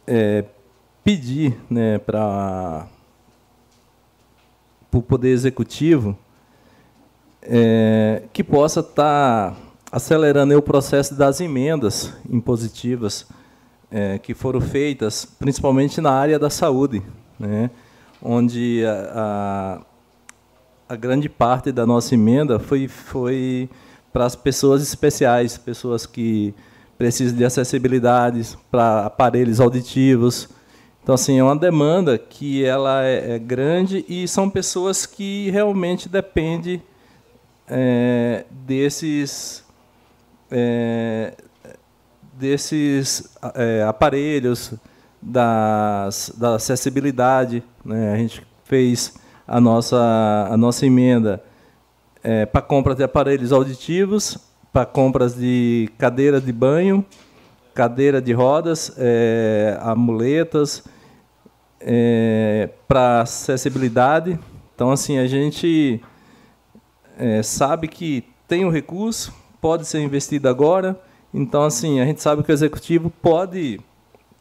é, 0.08 0.46
pedir 1.04 1.56
né, 1.70 2.00
para 2.00 2.88
o 4.92 5.02
Poder 5.02 5.30
Executivo 5.30 6.18
é, 7.44 8.24
que 8.34 8.44
possa 8.44 8.80
estar 8.80 9.52
tá 9.52 9.58
acelerando 9.92 10.58
o 10.58 10.62
processo 10.62 11.14
das 11.14 11.40
emendas 11.40 12.12
impositivas 12.28 13.28
é, 13.92 14.18
que 14.18 14.34
foram 14.34 14.60
feitas, 14.60 15.26
principalmente 15.26 16.02
na 16.02 16.12
área 16.12 16.38
da 16.38 16.50
saúde, 16.50 17.02
né, 17.40 17.70
onde 18.22 18.84
a, 18.86 19.82
a, 20.90 20.94
a 20.94 20.96
grande 20.96 21.30
parte 21.30 21.72
da 21.72 21.86
nossa 21.86 22.14
emenda 22.14 22.60
foi, 22.60 22.88
foi 22.88 23.70
para 24.12 24.26
as 24.26 24.36
pessoas 24.36 24.82
especiais, 24.82 25.58
pessoas 25.58 26.06
que 26.06 26.54
precisam 26.98 27.38
de 27.38 27.46
acessibilidade, 27.46 28.58
para 28.72 29.06
aparelhos 29.06 29.60
auditivos. 29.60 30.50
Então, 31.04 31.14
assim, 31.14 31.38
é 31.38 31.44
uma 31.44 31.56
demanda 31.56 32.18
que 32.18 32.66
ela 32.66 33.04
é, 33.06 33.36
é 33.36 33.40
grande 33.40 34.04
e 34.10 34.28
são 34.28 34.50
pessoas 34.50 35.06
que 35.06 35.50
realmente 35.52 36.10
dependem 36.10 36.82
é, 37.70 38.46
desses 38.50 39.64
é, 40.50 41.34
desses 42.38 43.36
é, 43.56 43.84
aparelhos, 43.84 44.74
das, 45.22 46.32
da 46.38 46.56
acessibilidade. 46.56 47.64
Né? 47.84 48.14
A 48.14 48.18
gente 48.18 48.46
fez 48.64 49.16
a 49.48 49.60
nossa, 49.60 50.48
a 50.50 50.58
nossa 50.58 50.86
emenda 50.86 51.44
é, 52.24 52.46
para 52.46 52.62
compra 52.62 52.94
de 52.94 53.04
aparelhos 53.04 53.52
auditivos, 53.52 54.38
para 54.72 54.86
compras 54.86 55.36
de 55.36 55.90
cadeira 55.98 56.40
de 56.40 56.52
banho, 56.52 57.06
cadeira 57.74 58.22
de 58.22 58.34
rodas, 58.34 58.94
é, 58.98 59.78
amuletas, 59.82 60.84
é, 61.80 62.70
para 62.88 63.22
acessibilidade. 63.22 64.40
Então, 64.76 64.92
assim, 64.92 65.18
a 65.18 65.26
gente 65.26 66.02
é, 67.18 67.42
sabe 67.42 67.88
que 67.88 68.24
tem 68.48 68.66
o 68.66 68.68
um 68.68 68.72
recurso, 68.72 69.34
pode 69.60 69.86
ser 69.88 70.02
investido 70.02 70.48
agora. 70.48 71.00
Então, 71.34 71.64
assim, 71.64 72.00
a 72.00 72.06
gente 72.06 72.22
sabe 72.22 72.44
que 72.44 72.52
o 72.52 72.54
executivo 72.54 73.10
pode 73.22 73.80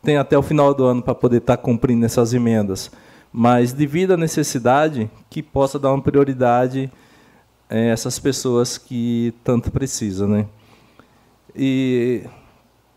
tem 0.03 0.17
até 0.17 0.39
o 0.39 0.43
final 0.43 0.73
do 0.73 0.85
ano 0.85 1.03
para 1.03 1.17
poder 1.17 1.39
estar 1.39 1.57
tá 1.57 1.63
cumprindo 1.63 2.07
essas 2.07 2.33
emendas, 2.33 2.93
mas 3.33 3.73
devido 3.73 4.13
à 4.13 4.17
necessidade 4.17 5.11
que 5.29 5.43
possa 5.43 5.81
dar 5.81 5.93
uma 5.93 6.01
prioridade 6.01 6.91
a 7.69 7.77
essas 7.77 8.17
pessoas 8.17 8.79
que 8.79 9.35
tanto 9.43 9.69
precisam, 9.73 10.29
né? 10.29 10.47
E 11.57 12.23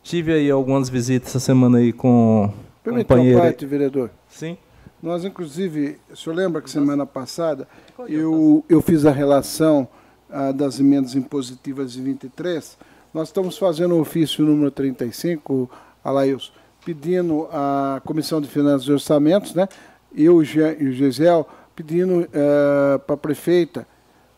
tive 0.04 0.34
aí 0.34 0.52
algumas 0.52 0.88
visitas 0.88 1.30
essa 1.30 1.40
semana 1.40 1.80
aí 1.80 1.92
com 1.92 2.54
Permita 2.84 3.16
companheiro. 3.16 3.40
parte, 3.40 3.66
vereador. 3.66 4.12
Sim. 4.30 4.56
Nós, 5.02 5.26
inclusive, 5.26 5.98
o 6.12 6.16
senhor 6.16 6.36
lembra 6.36 6.62
que 6.62 6.70
semana 6.70 7.06
passada 7.06 7.68
eu, 8.08 8.64
eu 8.70 8.82
fiz 8.82 9.06
a 9.06 9.12
relação 9.12 9.88
ah, 10.30 10.52
das 10.52 10.80
emendas 10.80 11.16
impositivas 11.16 11.94
de 11.94 12.02
23. 12.02 12.78
Nós 13.12 13.30
estamos 13.30 13.58
fazendo 13.58 13.96
o 13.96 14.02
ofício 14.02 14.46
número 14.46 14.70
35, 14.70 15.68
Alails, 16.04 16.54
pedindo 16.86 17.50
à 17.52 18.00
Comissão 18.06 18.40
de 18.40 18.48
Finanças 18.48 18.88
e 18.88 18.92
Orçamentos, 18.92 19.56
né, 19.56 19.68
eu 20.16 20.44
e 20.44 20.88
o 20.88 20.92
Gisel, 20.92 21.50
pedindo 21.76 22.20
uh, 22.20 23.00
para 23.00 23.16
a 23.16 23.18
prefeita 23.18 23.88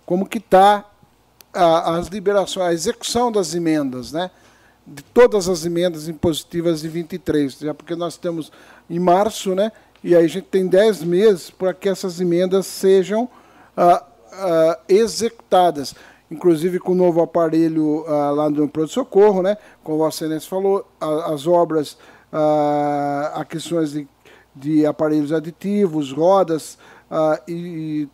como 0.05 0.25
que 0.25 0.37
está 0.37 0.85
as 1.53 2.07
liberações, 2.07 2.65
a 2.65 2.73
execução 2.73 3.29
das 3.29 3.53
emendas, 3.53 4.13
né, 4.13 4.31
de 4.87 5.03
todas 5.03 5.49
as 5.49 5.65
emendas 5.65 6.07
impositivas 6.07 6.79
de 6.79 6.87
23, 6.87 7.59
já 7.59 7.73
porque 7.73 7.93
nós 7.93 8.13
estamos 8.13 8.53
em 8.89 8.99
março, 8.99 9.53
né, 9.53 9.73
e 10.01 10.15
aí 10.15 10.23
a 10.23 10.29
gente 10.29 10.45
tem 10.45 10.65
10 10.65 11.03
meses 11.03 11.51
para 11.51 11.73
que 11.73 11.89
essas 11.89 12.21
emendas 12.21 12.67
sejam 12.67 13.23
uh, 13.23 14.01
uh, 14.31 14.77
executadas 14.87 15.93
inclusive 16.31 16.79
com 16.79 16.93
o 16.93 16.95
novo 16.95 17.21
aparelho 17.21 18.05
uh, 18.07 18.33
lá 18.33 18.49
no 18.49 18.67
pronto-socorro, 18.69 19.43
né? 19.43 19.57
como 19.83 19.97
o 19.97 20.07
Excelência 20.07 20.49
falou, 20.49 20.87
a, 20.99 21.33
as 21.33 21.45
obras 21.45 21.97
uh, 22.31 23.35
aquisições 23.35 23.91
de, 23.91 24.07
de 24.55 24.85
aparelhos 24.85 25.33
aditivos, 25.33 26.13
rodas 26.13 26.77
uh, 27.11 27.37
e, 27.47 28.07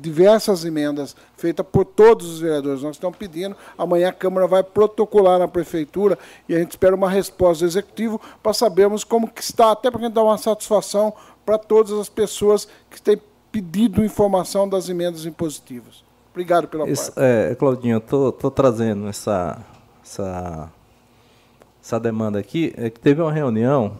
diversas 0.00 0.64
emendas 0.64 1.14
feitas 1.36 1.66
por 1.70 1.84
todos 1.84 2.26
os 2.26 2.40
vereadores. 2.40 2.82
Nós 2.82 2.96
estamos 2.96 3.18
pedindo, 3.18 3.54
amanhã 3.76 4.08
a 4.08 4.12
Câmara 4.12 4.46
vai 4.46 4.62
protocolar 4.62 5.38
na 5.38 5.48
Prefeitura 5.48 6.18
e 6.48 6.54
a 6.54 6.58
gente 6.58 6.70
espera 6.70 6.94
uma 6.94 7.10
resposta 7.10 7.64
do 7.64 7.68
Executivo 7.68 8.20
para 8.42 8.54
sabermos 8.54 9.04
como 9.04 9.28
que 9.28 9.42
está, 9.42 9.72
até 9.72 9.90
para 9.90 10.00
a 10.00 10.04
gente 10.04 10.14
dar 10.14 10.22
uma 10.22 10.38
satisfação 10.38 11.12
para 11.44 11.58
todas 11.58 11.92
as 11.92 12.08
pessoas 12.08 12.66
que 12.88 13.02
têm 13.02 13.20
pedido 13.52 14.04
informação 14.04 14.66
das 14.66 14.88
emendas 14.88 15.26
impositivas. 15.26 16.03
Obrigado 16.34 16.66
pela 16.66 16.90
Isso, 16.90 17.12
é, 17.16 17.54
Claudinho, 17.54 18.02
eu 18.10 18.28
estou 18.28 18.50
trazendo 18.50 19.06
essa, 19.06 19.64
essa 20.02 20.68
essa 21.80 22.00
demanda 22.00 22.38
aqui, 22.38 22.72
é 22.76 22.90
que 22.90 22.98
teve 22.98 23.22
uma 23.22 23.30
reunião, 23.30 23.98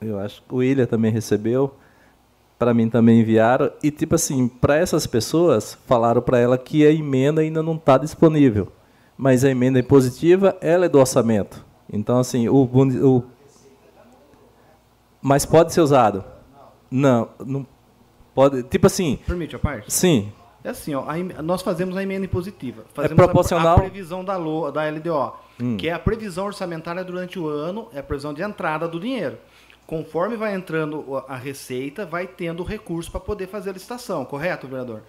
eu 0.00 0.18
acho 0.18 0.40
que 0.42 0.54
o 0.54 0.58
William 0.58 0.86
também 0.86 1.12
recebeu, 1.12 1.74
para 2.56 2.72
mim 2.72 2.88
também 2.88 3.20
enviaram, 3.20 3.70
e 3.82 3.90
tipo 3.90 4.14
assim, 4.14 4.46
para 4.46 4.76
essas 4.76 5.06
pessoas, 5.08 5.76
falaram 5.86 6.22
para 6.22 6.38
ela 6.38 6.56
que 6.56 6.86
a 6.86 6.90
emenda 6.90 7.40
ainda 7.40 7.62
não 7.62 7.74
está 7.74 7.98
disponível, 7.98 8.68
mas 9.18 9.44
a 9.44 9.50
emenda 9.50 9.80
impositiva, 9.80 10.56
ela 10.60 10.86
é 10.86 10.88
do 10.88 10.98
orçamento. 10.98 11.66
Então, 11.92 12.18
assim, 12.18 12.48
o, 12.48 12.62
o 12.62 13.24
mas 15.20 15.44
pode 15.44 15.72
ser 15.72 15.80
usado? 15.80 16.24
Não, 16.90 17.28
não 17.44 17.66
pode. 18.34 18.62
Tipo 18.62 18.86
assim. 18.86 19.18
Permite 19.26 19.54
a 19.54 19.58
parte? 19.58 19.92
Sim. 19.92 20.32
É 20.62 20.70
assim, 20.70 20.94
ó, 20.94 21.04
a, 21.08 21.42
nós 21.42 21.62
fazemos 21.62 21.96
a 21.96 22.02
emenda 22.02 22.26
impositiva. 22.26 22.82
É 22.82 22.94
fazemos 22.94 23.18
é 23.18 23.24
proporcional. 23.24 23.76
A, 23.76 23.78
a 23.78 23.80
previsão 23.80 24.24
da, 24.24 24.36
da 24.36 24.88
LDO 24.88 25.32
hum. 25.60 25.76
que 25.76 25.88
é 25.88 25.92
a 25.92 25.98
previsão 25.98 26.46
orçamentária 26.46 27.04
durante 27.04 27.38
o 27.38 27.46
ano, 27.46 27.88
é 27.92 27.98
a 27.98 28.02
previsão 28.02 28.32
de 28.32 28.42
entrada 28.42 28.88
do 28.88 28.98
dinheiro. 28.98 29.38
Conforme 29.86 30.36
vai 30.36 30.54
entrando 30.54 31.22
a 31.28 31.36
receita, 31.36 32.06
vai 32.06 32.26
tendo 32.26 32.62
recurso 32.62 33.10
para 33.10 33.20
poder 33.20 33.48
fazer 33.48 33.70
a 33.70 33.72
licitação, 33.72 34.24
correto, 34.24 34.68
vereador? 34.68 35.02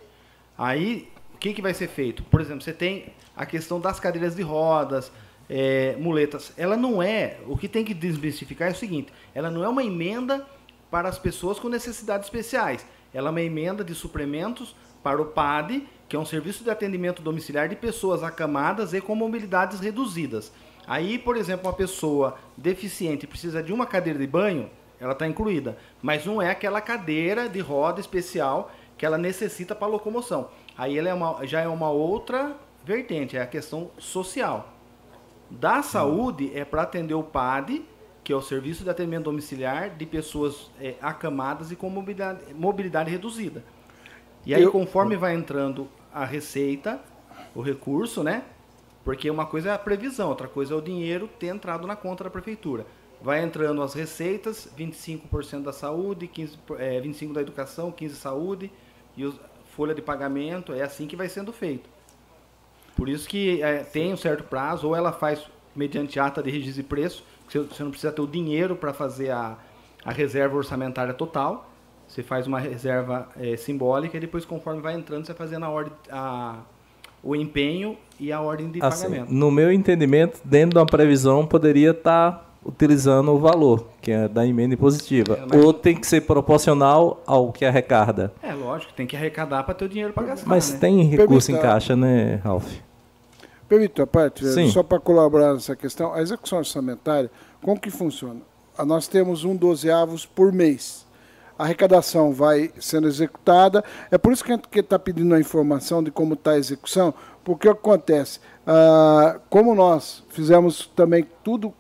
Aí, 0.58 1.08
o 1.34 1.38
que, 1.38 1.54
que 1.54 1.62
vai 1.62 1.74
ser 1.74 1.88
feito? 1.88 2.24
Por 2.24 2.42
exemplo, 2.42 2.62
você 2.62 2.74
tem 2.74 3.14
a 3.36 3.46
questão 3.46 3.80
das 3.80 4.00
cadeiras 4.00 4.36
de 4.36 4.42
rodas, 4.42 5.12
é, 5.50 5.96
muletas. 6.00 6.52
Ela 6.58 6.76
não 6.76 7.02
é. 7.02 7.38
O 7.48 7.58
que 7.58 7.68
tem 7.68 7.86
que 7.86 7.94
desmistificar 7.94 8.70
é 8.70 8.72
o 8.72 8.76
seguinte: 8.76 9.14
ela 9.36 9.52
não 9.52 9.64
é 9.64 9.70
uma 9.70 9.84
emenda 9.84 10.46
para 10.90 11.08
as 11.08 11.20
pessoas 11.20 11.60
com 11.60 11.70
necessidades 11.70 12.26
especiais. 12.26 12.86
Ela 13.14 13.30
é 13.30 13.32
uma 13.32 13.42
emenda 13.42 13.84
de 13.84 13.94
suplementos 13.94 14.76
para 15.04 15.22
o 15.22 15.26
PAD 15.26 15.88
que 16.12 16.16
é 16.18 16.20
um 16.20 16.26
serviço 16.26 16.62
de 16.62 16.70
atendimento 16.70 17.22
domiciliar 17.22 17.70
de 17.70 17.76
pessoas 17.78 18.22
acamadas 18.22 18.94
e 18.94 19.00
com 19.00 19.16
mobilidades 19.16 19.80
reduzidas. 19.80 20.52
Aí, 20.86 21.18
por 21.18 21.38
exemplo, 21.38 21.68
uma 21.68 21.74
pessoa 21.74 22.38
deficiente 22.58 23.26
precisa 23.26 23.64
de 23.64 23.72
uma 23.72 23.86
cadeira 23.86 24.20
de 24.20 24.28
banho, 24.28 24.70
ela 25.00 25.14
está 25.14 25.26
incluída, 25.26 25.78
mas 26.02 26.26
não 26.26 26.42
é 26.42 26.52
aquela 26.52 26.82
cadeira 26.82 27.48
de 27.48 27.62
roda 27.62 28.02
especial 28.02 28.74
que 28.98 29.06
ela 29.06 29.18
necessita 29.18 29.74
para 29.74 29.88
locomoção. 29.88 30.50
Aí 30.78 30.98
ela 30.98 31.08
é 31.08 31.14
uma, 31.14 31.48
já 31.48 31.62
é 31.62 31.68
uma 31.70 31.90
outra 31.90 32.58
vertente, 32.84 33.38
é 33.38 33.42
a 33.42 33.48
questão 33.48 33.90
social. 33.98 34.68
Da 35.50 35.82
saúde 35.82 36.52
é 36.54 36.66
para 36.66 36.82
atender 36.82 37.14
o 37.14 37.24
PAD, 37.24 37.86
que 38.22 38.34
é 38.34 38.36
o 38.36 38.42
Serviço 38.42 38.84
de 38.84 38.90
Atendimento 38.90 39.24
Domiciliar 39.24 39.92
de 39.92 40.06
Pessoas 40.06 40.70
é, 40.78 40.96
Acamadas 41.02 41.72
e 41.72 41.78
com 41.78 41.90
mobilidade, 41.90 42.54
mobilidade 42.54 43.10
reduzida. 43.10 43.64
E 44.46 44.56
aí, 44.56 44.64
Eu... 44.64 44.72
conforme 44.72 45.16
vai 45.16 45.34
entrando 45.36 45.88
a 46.14 46.26
receita, 46.26 47.00
o 47.54 47.62
recurso, 47.62 48.24
né? 48.24 48.44
Porque 49.04 49.30
uma 49.30 49.46
coisa 49.46 49.70
é 49.70 49.74
a 49.74 49.80
previsão, 49.80 50.30
outra 50.30 50.48
coisa 50.48 50.74
é 50.74 50.78
o 50.78 50.82
dinheiro 50.82 51.28
ter 51.40 51.48
entrado 51.48 51.88
na 51.88 51.96
conta 51.96 52.24
da 52.24 52.30
prefeitura. 52.30 52.86
Vai 53.22 53.44
entrando 53.44 53.82
as 53.82 53.94
receitas, 53.94 54.70
25% 54.78 55.64
da 55.64 55.74
saúde, 55.74 56.28
15, 56.28 56.58
é, 56.78 57.02
25% 57.02 57.34
da 57.34 57.42
educação, 57.42 57.92
15% 57.92 58.10
saúde, 58.10 58.72
e 59.16 59.26
os, 59.26 59.36
folha 59.76 59.96
de 59.96 60.02
pagamento, 60.02 60.74
é 60.74 60.82
assim 60.82 61.08
que 61.08 61.16
vai 61.16 61.30
sendo 61.30 61.52
feito. 61.52 61.90
Por 62.96 63.10
isso 63.10 63.28
que 63.28 63.62
é, 63.62 63.84
tem 63.84 64.14
um 64.14 64.18
certo 64.18 64.44
prazo, 64.44 64.88
ou 64.88 64.96
ela 64.96 65.12
faz 65.12 65.44
mediante 65.76 66.20
ata 66.20 66.44
de 66.44 66.52
registro 66.52 66.84
de 66.84 66.90
preço, 66.90 67.24
você 67.48 67.84
não 67.84 67.92
precisa 67.92 68.12
ter 68.12 68.22
o 68.22 68.28
dinheiro 68.28 68.76
para 68.76 68.94
fazer 68.94 69.32
a, 69.32 69.58
a 70.04 70.12
reserva 70.12 70.56
orçamentária 70.56 71.14
total, 71.14 71.71
você 72.12 72.22
faz 72.22 72.46
uma 72.46 72.60
reserva 72.60 73.30
é, 73.40 73.56
simbólica 73.56 74.18
e 74.18 74.20
depois, 74.20 74.44
conforme 74.44 74.82
vai 74.82 74.96
entrando, 74.96 75.26
você 75.26 75.32
vai 75.32 75.48
fazendo 75.48 75.64
a 75.64 75.70
ordem, 75.70 75.94
a, 76.12 76.58
o 77.24 77.34
empenho 77.34 77.98
e 78.20 78.34
a 78.34 78.42
ordem 78.42 78.70
de 78.70 78.84
assim, 78.84 79.04
pagamento. 79.04 79.34
No 79.34 79.50
meu 79.50 79.72
entendimento, 79.72 80.42
dentro 80.44 80.72
de 80.72 80.78
uma 80.80 80.86
previsão, 80.86 81.48
poderia 81.48 81.92
estar 81.92 82.32
tá 82.34 82.46
utilizando 82.66 83.32
o 83.32 83.40
valor, 83.40 83.88
que 84.02 84.12
é 84.12 84.28
da 84.28 84.46
emenda 84.46 84.74
impositiva. 84.74 85.40
É, 85.50 85.58
Ou 85.58 85.74
tem 85.74 85.96
que 85.96 86.06
ser 86.06 86.20
proporcional 86.22 87.24
ao 87.26 87.50
que 87.50 87.64
arrecada. 87.64 88.34
É, 88.44 88.54
lógico, 88.54 88.92
tem 88.92 89.08
que 89.08 89.16
arrecadar 89.16 89.64
para 89.64 89.74
ter 89.74 89.86
o 89.86 89.90
dinheiro 89.90 90.12
para 90.12 90.28
gastar. 90.28 90.50
Mas 90.50 90.74
né? 90.74 90.80
tem 90.80 91.04
recurso 91.04 91.48
Permita, 91.48 91.66
em 91.66 91.72
caixa, 91.72 91.96
né, 91.96 92.42
Ralf? 92.44 92.70
Permita 93.70 94.06
Sim. 94.36 94.70
só 94.70 94.84
para 94.84 95.00
colaborar 95.00 95.54
nessa 95.54 95.78
questão, 95.78 96.14
a 96.14 96.22
execução 96.22 96.58
orçamentária, 96.58 97.32
como 97.62 97.80
que 97.80 97.90
funciona? 97.90 98.42
Nós 98.86 99.08
temos 99.08 99.46
um 99.46 99.56
dozeavos 99.56 100.26
por 100.26 100.52
mês 100.52 101.01
a 101.62 101.64
arrecadação 101.64 102.34
vai 102.34 102.72
sendo 102.80 103.08
executada. 103.08 103.84
É 104.10 104.18
por 104.18 104.34
isso 104.34 104.44
que 104.44 104.52
a 104.52 104.56
gente 104.56 104.68
está 104.80 104.98
pedindo 104.98 105.36
a 105.36 105.40
informação 105.40 106.02
de 106.02 106.10
como 106.10 106.34
está 106.34 106.52
a 106.52 106.58
execução, 106.58 107.14
porque 107.44 107.70
o 107.70 107.76
que 107.76 107.80
acontece? 107.80 108.40
Ah, 108.66 109.40
como 109.48 109.76
nós 109.76 110.24
fizemos 110.30 110.88
também 110.96 111.28
tudo 111.44 111.72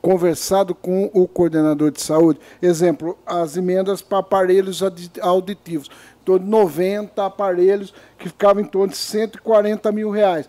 conversado 0.00 0.74
com 0.74 1.10
o 1.12 1.28
coordenador 1.28 1.90
de 1.90 2.00
saúde. 2.00 2.40
Exemplo, 2.62 3.18
as 3.26 3.58
emendas 3.58 4.00
para 4.00 4.18
aparelhos 4.18 4.82
auditivos. 5.20 5.90
Em 6.22 6.24
torno 6.24 6.46
de 6.46 6.50
90 6.50 7.26
aparelhos 7.26 7.92
que 8.16 8.30
ficavam 8.30 8.62
em 8.62 8.66
torno 8.66 8.88
de 8.88 8.96
140 8.96 9.92
mil 9.92 10.10
reais. 10.10 10.48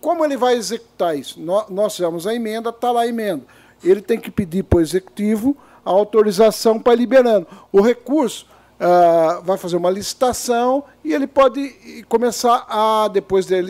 Como 0.00 0.24
ele 0.24 0.38
vai 0.38 0.54
executar 0.54 1.18
isso? 1.18 1.38
Nós 1.38 1.94
fizemos 1.94 2.26
a 2.26 2.34
emenda, 2.34 2.70
está 2.70 2.90
lá 2.90 3.02
a 3.02 3.06
emenda. 3.06 3.44
Ele 3.84 4.00
tem 4.00 4.18
que 4.18 4.30
pedir 4.30 4.62
para 4.62 4.78
o 4.78 4.80
executivo 4.80 5.54
a 5.84 5.90
autorização 5.90 6.78
para 6.78 6.94
liberando. 6.94 7.46
O 7.70 7.80
recurso 7.80 8.46
uh, 8.80 9.42
vai 9.42 9.56
fazer 9.56 9.76
uma 9.76 9.90
licitação 9.90 10.84
e 11.04 11.12
ele 11.12 11.26
pode 11.26 12.04
começar 12.08 12.66
a, 12.68 13.08
depois 13.08 13.46
da 13.46 13.60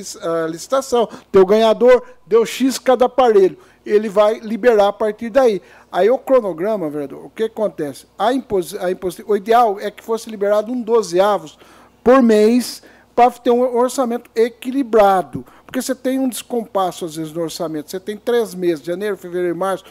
licitação, 0.49 1.09
ter 1.31 1.39
o 1.39 1.47
ganhador, 1.47 2.03
deu 2.27 2.47
X 2.47 2.79
cada 2.79 3.07
aparelho. 3.07 3.57
Ele 3.85 4.09
vai 4.09 4.39
liberar 4.39 4.89
a 4.89 4.93
partir 4.93 5.29
daí. 5.29 5.61
Aí 5.91 6.09
o 6.09 6.17
cronograma, 6.17 6.89
vereador, 6.89 7.27
o 7.27 7.31
que 7.31 7.45
acontece? 7.45 8.07
A 8.19 8.33
impos, 8.33 8.75
a 8.75 8.91
impos, 8.91 9.19
o 9.27 9.37
ideal 9.37 9.79
é 9.81 9.91
que 9.91 10.03
fosse 10.03 10.31
liberado 10.31 10.73
um 10.73 10.81
dozeavos 10.81 11.59
por 12.03 12.23
mês 12.23 12.83
para 13.15 13.31
ter 13.31 13.51
um 13.51 13.77
orçamento 13.77 14.31
equilibrado. 14.35 15.45
Porque 15.67 15.83
você 15.83 15.95
tem 15.95 16.19
um 16.19 16.29
descompasso, 16.29 17.05
às 17.05 17.17
vezes, 17.17 17.33
no 17.33 17.43
orçamento. 17.43 17.91
Você 17.91 17.99
tem 17.99 18.17
três 18.17 18.55
meses, 18.55 18.85
janeiro, 18.85 19.17
fevereiro 19.17 19.55
e 19.55 19.59
março, 19.59 19.85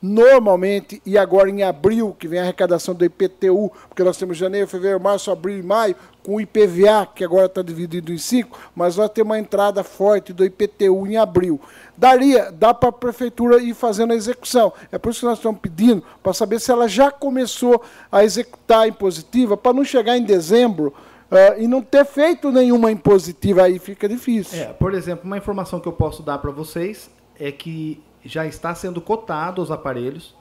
Normalmente, 0.00 1.00
e 1.06 1.16
agora 1.16 1.48
em 1.48 1.62
abril, 1.62 2.14
que 2.18 2.28
vem 2.28 2.38
a 2.38 2.42
arrecadação 2.42 2.94
do 2.94 3.04
IPTU, 3.04 3.72
porque 3.88 4.04
nós 4.04 4.16
temos 4.16 4.36
janeiro, 4.36 4.68
fevereiro, 4.68 5.00
março, 5.00 5.30
abril 5.30 5.58
e 5.58 5.62
maio, 5.62 5.96
com 6.22 6.36
o 6.36 6.40
IPVA, 6.40 7.06
que 7.14 7.24
agora 7.24 7.46
está 7.46 7.62
dividido 7.62 8.12
em 8.12 8.18
cinco, 8.18 8.58
mas 8.74 8.96
nós 8.96 9.08
temos 9.10 9.30
uma 9.30 9.38
entrada 9.38 9.82
forte 9.82 10.32
do 10.32 10.44
IPTU 10.44 11.06
em 11.06 11.16
abril. 11.16 11.60
Daria, 11.96 12.52
dá 12.52 12.74
para 12.74 12.90
a 12.90 12.92
prefeitura 12.92 13.62
ir 13.62 13.74
fazendo 13.74 14.12
a 14.12 14.16
execução. 14.16 14.72
É 14.92 14.98
por 14.98 15.10
isso 15.10 15.20
que 15.20 15.26
nós 15.26 15.38
estamos 15.38 15.60
pedindo, 15.60 16.02
para 16.22 16.32
saber 16.32 16.60
se 16.60 16.70
ela 16.70 16.88
já 16.88 17.10
começou 17.10 17.82
a 18.10 18.22
executar 18.22 18.80
a 18.80 18.88
impositiva, 18.88 19.56
para 19.56 19.72
não 19.72 19.84
chegar 19.84 20.16
em 20.16 20.24
dezembro 20.24 20.92
Uh, 21.28 21.60
e 21.60 21.66
não 21.66 21.82
ter 21.82 22.04
feito 22.04 22.52
nenhuma 22.52 22.88
impositiva 22.92 23.64
aí 23.64 23.80
fica 23.80 24.08
difícil. 24.08 24.60
É, 24.60 24.66
por 24.66 24.94
exemplo, 24.94 25.24
uma 25.24 25.36
informação 25.36 25.80
que 25.80 25.88
eu 25.88 25.92
posso 25.92 26.22
dar 26.22 26.38
para 26.38 26.52
vocês 26.52 27.10
é 27.38 27.50
que 27.50 28.00
já 28.26 28.46
está 28.46 28.74
sendo 28.74 29.00
cotado 29.00 29.62
os 29.62 29.70
aparelhos, 29.70 30.34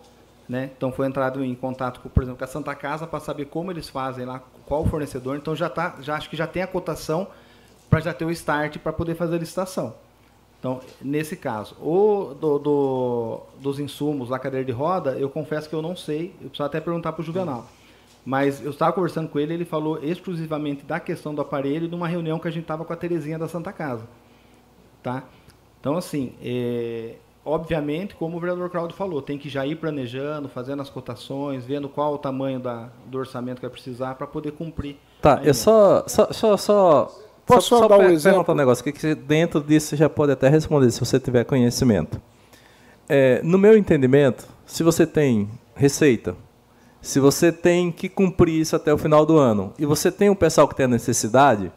né? 0.48 0.72
Então 0.76 0.92
foi 0.92 1.08
entrado 1.08 1.44
em 1.44 1.56
contato, 1.56 2.00
com, 2.00 2.10
por 2.10 2.24
exemplo, 2.24 2.38
com 2.38 2.44
a 2.44 2.48
Santa 2.48 2.76
Casa 2.76 3.08
para 3.08 3.20
saber 3.20 3.46
como 3.46 3.72
eles 3.72 3.90
fazem 3.90 4.26
lá, 4.26 4.42
qual 4.66 4.84
o 4.84 4.86
fornecedor. 4.86 5.38
Então 5.38 5.56
já 5.56 5.70
tá, 5.70 5.96
já 6.02 6.16
acho 6.16 6.30
que 6.30 6.36
já 6.36 6.48
tem 6.48 6.62
a 6.62 6.68
cotação 6.68 7.28
para 7.90 8.00
já 8.00 8.14
ter 8.14 8.26
o 8.26 8.32
start 8.32 8.78
para 8.78 8.94
poder 8.94 9.16
fazer 9.16 9.36
a 9.36 9.40
licitação. 9.40 9.96
Então, 10.60 10.80
nesse 11.00 11.36
caso, 11.36 11.76
o 11.80 12.34
do, 12.34 12.58
do, 12.58 13.42
dos 13.60 13.80
insumos 13.80 14.30
da 14.30 14.40
cadeira 14.40 14.66
de 14.66 14.72
roda, 14.72 15.12
eu 15.12 15.30
confesso 15.30 15.70
que 15.70 15.76
eu 15.76 15.82
não 15.82 15.96
sei, 15.96 16.34
eu 16.42 16.50
preciso 16.50 16.64
até 16.64 16.82
perguntar 16.82 17.14
para 17.14 17.22
o 17.22 17.26
Juvenal. 17.26 17.68
Mas 18.26 18.64
eu 18.64 18.72
estava 18.72 18.92
conversando 18.92 19.30
com 19.30 19.38
ele, 19.38 19.54
ele 19.54 19.66
falou 19.66 20.04
exclusivamente 20.04 20.84
da 20.84 21.00
questão 21.00 21.36
do 21.36 21.42
aparelho 21.42 21.88
numa 21.88 22.08
reunião 22.08 22.40
que 22.40 22.48
a 22.48 22.52
gente 22.52 22.64
estava 22.64 22.84
com 22.84 22.92
a 22.92 22.96
Terezinha 22.96 23.38
da 23.38 23.48
Santa 23.48 23.72
Casa. 23.72 24.08
Tá? 25.04 25.24
Então, 25.80 25.96
assim, 25.96 26.34
é, 26.42 27.18
obviamente, 27.46 28.16
como 28.16 28.36
o 28.36 28.40
vereador 28.40 28.70
Claudio 28.70 28.98
falou, 28.98 29.22
tem 29.22 29.38
que 29.38 29.48
já 29.48 29.66
ir 29.66 29.76
planejando, 29.76 30.50
fazendo 30.50 30.82
as 30.82 30.90
cotações, 30.90 31.64
vendo 31.64 31.88
qual 31.88 32.16
o 32.16 32.18
tamanho 32.18 32.60
da, 32.60 32.90
do 33.06 33.20
orçamento 33.20 33.58
que 33.58 33.62
vai 33.62 33.70
precisar 33.70 34.16
para 34.16 34.26
poder 34.26 34.52
cumprir. 34.54 34.98
Tá, 35.22 35.40
eu 35.44 35.54
só, 35.54 36.04
só, 36.08 36.34
só, 36.34 36.58
só 36.58 37.12
Posso 37.46 37.70
só, 37.70 37.80
só 37.80 37.88
dar 37.88 38.00
um 38.00 38.10
exemplo? 38.10 38.54
um 38.54 38.58
negócio 38.58 38.84
que, 38.84 38.92
que 38.92 39.14
dentro 39.14 39.62
disso 39.62 39.90
você 39.90 39.98
já 39.98 40.10
pode 40.10 40.32
até 40.32 40.50
responder, 40.50 40.90
se 40.90 41.00
você 41.00 41.20
tiver 41.20 41.44
conhecimento. 41.44 42.20
É, 43.08 43.40
no 43.44 43.58
meu 43.58 43.78
entendimento, 43.78 44.48
se 44.66 44.82
você 44.82 45.06
tem 45.06 45.48
receita, 45.76 46.36
se 47.00 47.20
você 47.20 47.52
tem 47.52 47.92
que 47.92 48.10
cumprir 48.10 48.60
isso 48.60 48.76
até 48.76 48.92
o 48.92 48.98
final 48.98 49.24
do 49.24 49.38
ano, 49.38 49.72
e 49.78 49.86
você 49.86 50.12
tem 50.12 50.28
um 50.28 50.36
pessoal 50.36 50.68
que 50.68 50.74
tem 50.74 50.86
a 50.86 50.90
necessidade, 50.90 51.72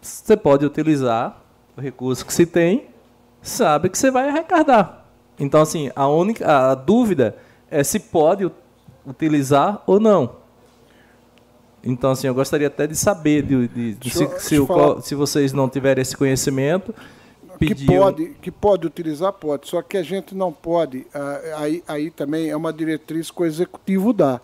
você 0.00 0.36
pode 0.36 0.64
utilizar 0.64 1.42
o 1.76 1.80
recurso 1.80 2.24
que 2.24 2.32
se 2.32 2.46
tem 2.46 2.89
sabe 3.42 3.88
que 3.88 3.98
você 3.98 4.10
vai 4.10 4.28
arrecadar. 4.28 5.06
Então, 5.38 5.60
assim, 5.60 5.90
a 5.96 6.08
única 6.08 6.70
a 6.70 6.74
dúvida 6.74 7.36
é 7.70 7.82
se 7.82 7.98
pode 7.98 8.50
utilizar 9.06 9.82
ou 9.86 9.98
não. 9.98 10.40
Então, 11.82 12.10
assim, 12.10 12.26
eu 12.26 12.34
gostaria 12.34 12.66
até 12.66 12.86
de 12.86 12.94
saber 12.94 13.42
de, 13.42 13.68
de, 13.68 13.94
de 13.94 14.10
se, 14.10 14.28
se, 14.38 14.58
o, 14.58 15.00
se, 15.00 15.14
vocês 15.14 15.52
não 15.52 15.68
tiverem 15.68 16.02
esse 16.02 16.16
conhecimento. 16.16 16.94
Que 17.58 17.74
pode, 17.74 18.28
que 18.40 18.50
pode 18.50 18.86
utilizar, 18.86 19.32
pode. 19.32 19.68
Só 19.68 19.82
que 19.82 19.96
a 19.96 20.02
gente 20.02 20.34
não 20.34 20.52
pode. 20.52 21.06
Ah, 21.14 21.40
aí, 21.58 21.82
aí 21.86 22.10
também 22.10 22.48
é 22.48 22.56
uma 22.56 22.72
diretriz 22.72 23.30
que 23.30 23.42
o 23.42 23.44
executivo 23.44 24.12
dá. 24.12 24.40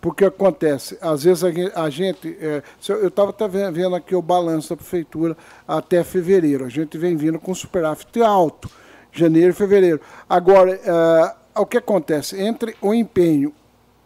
Porque 0.00 0.24
acontece, 0.24 0.96
às 1.00 1.24
vezes 1.24 1.42
a 1.74 1.90
gente. 1.90 2.36
É, 2.40 2.62
eu 2.88 3.08
estava 3.08 3.48
vendo 3.48 3.96
aqui 3.96 4.14
o 4.14 4.22
balanço 4.22 4.70
da 4.70 4.76
prefeitura 4.76 5.36
até 5.66 6.04
fevereiro. 6.04 6.64
A 6.64 6.68
gente 6.68 6.96
vem 6.96 7.16
vindo 7.16 7.38
com 7.38 7.52
superávit 7.52 8.22
alto, 8.22 8.70
janeiro 9.10 9.50
e 9.50 9.52
fevereiro. 9.52 10.00
Agora, 10.28 10.72
é, 10.72 11.60
o 11.60 11.66
que 11.66 11.78
acontece? 11.78 12.40
Entre 12.40 12.76
o 12.80 12.94
empenho, 12.94 13.52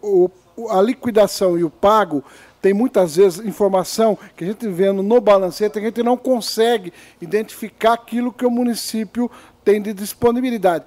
o, 0.01 0.31
a 0.71 0.81
liquidação 0.81 1.59
e 1.59 1.65
o 1.65 1.69
pago, 1.69 2.25
tem 2.63 2.73
muitas 2.73 3.17
vezes 3.17 3.45
informação 3.45 4.17
que 4.37 4.45
a 4.45 4.47
gente 4.47 4.67
vendo 4.69 5.03
no 5.03 5.21
balancete, 5.21 5.79
a 5.79 5.83
gente 5.83 6.03
não 6.03 6.17
consegue 6.17 6.93
identificar 7.21 7.95
aquilo 7.95 8.33
que 8.33 8.47
o 8.47 8.51
município 8.51 9.31
tem 9.65 9.83
de 9.83 9.93
disponibilidade 9.93 10.85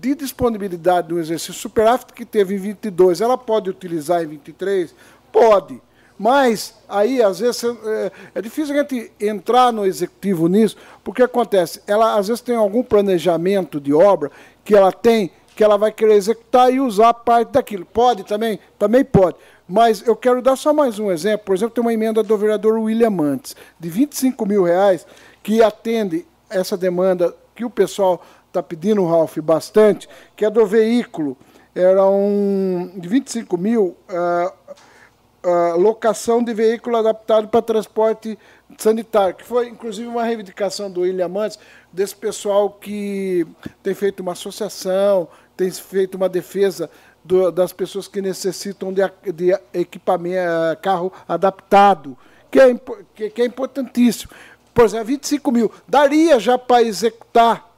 de 0.00 0.14
disponibilidade 0.14 1.08
do 1.08 1.18
exercício 1.18 1.54
superávit 1.54 2.12
que 2.12 2.24
teve 2.24 2.54
em 2.54 2.58
22, 2.58 3.20
ela 3.20 3.38
pode 3.38 3.70
utilizar 3.70 4.22
em 4.22 4.26
23? 4.26 4.94
Pode. 5.32 5.80
Mas 6.18 6.74
aí, 6.88 7.22
às 7.22 7.40
vezes, 7.40 7.64
é, 7.64 8.12
é, 8.34 8.42
difícil 8.42 8.74
a 8.74 8.78
gente 8.78 9.12
entrar 9.20 9.72
no 9.72 9.84
executivo 9.84 10.48
nisso, 10.48 10.76
porque 11.02 11.22
acontece, 11.22 11.80
ela 11.86 12.16
às 12.16 12.28
vezes 12.28 12.40
tem 12.40 12.56
algum 12.56 12.82
planejamento 12.82 13.80
de 13.80 13.92
obra 13.92 14.30
que 14.64 14.74
ela 14.74 14.92
tem, 14.92 15.30
que 15.56 15.62
ela 15.62 15.76
vai 15.76 15.92
querer 15.92 16.14
executar 16.14 16.72
e 16.72 16.80
usar 16.80 17.14
parte 17.14 17.52
daquilo. 17.52 17.84
Pode 17.84 18.24
também? 18.24 18.58
Também 18.78 19.04
pode. 19.04 19.36
Mas 19.68 20.06
eu 20.06 20.14
quero 20.14 20.42
dar 20.42 20.56
só 20.56 20.72
mais 20.72 20.98
um 20.98 21.10
exemplo. 21.10 21.46
Por 21.46 21.54
exemplo, 21.54 21.74
tem 21.74 21.82
uma 21.82 21.92
emenda 21.92 22.22
do 22.22 22.36
vereador 22.36 22.78
William 22.78 23.10
Mantes, 23.10 23.56
de 23.78 23.88
25 23.88 24.46
mil 24.46 24.64
reais, 24.64 25.06
que 25.42 25.62
atende 25.62 26.26
essa 26.50 26.76
demanda 26.76 27.34
que 27.54 27.64
o 27.64 27.70
pessoal 27.70 28.24
está 28.54 28.62
pedindo, 28.62 29.04
Ralph, 29.04 29.38
bastante, 29.38 30.08
que 30.36 30.44
é 30.44 30.50
do 30.50 30.64
veículo. 30.64 31.36
Era 31.74 32.06
um 32.06 32.92
de 32.96 33.08
25 33.08 33.58
mil, 33.58 33.96
uh, 34.08 34.52
uh, 35.44 35.76
locação 35.76 36.42
de 36.42 36.54
veículo 36.54 36.96
adaptado 36.96 37.48
para 37.48 37.60
transporte 37.60 38.38
sanitário, 38.78 39.34
que 39.34 39.44
foi 39.44 39.68
inclusive 39.68 40.06
uma 40.06 40.22
reivindicação 40.22 40.88
do 40.88 41.00
William 41.00 41.28
Mantes, 41.28 41.58
desse 41.92 42.14
pessoal 42.14 42.70
que 42.70 43.44
tem 43.82 43.92
feito 43.92 44.20
uma 44.20 44.32
associação, 44.32 45.26
tem 45.56 45.68
feito 45.70 46.14
uma 46.14 46.28
defesa 46.28 46.88
do, 47.24 47.50
das 47.50 47.72
pessoas 47.72 48.06
que 48.06 48.22
necessitam 48.22 48.92
de, 48.92 49.02
de 49.32 49.58
equipamento, 49.72 50.38
uh, 50.38 50.80
carro 50.80 51.12
adaptado, 51.26 52.16
que 52.52 52.60
é, 52.60 52.80
que, 53.16 53.30
que 53.30 53.42
é 53.42 53.44
importantíssimo. 53.44 54.30
Por 54.72 54.84
exemplo, 54.84 55.06
25 55.06 55.52
mil. 55.52 55.72
Daria 55.88 56.38
já 56.38 56.56
para 56.56 56.82
executar 56.82 57.73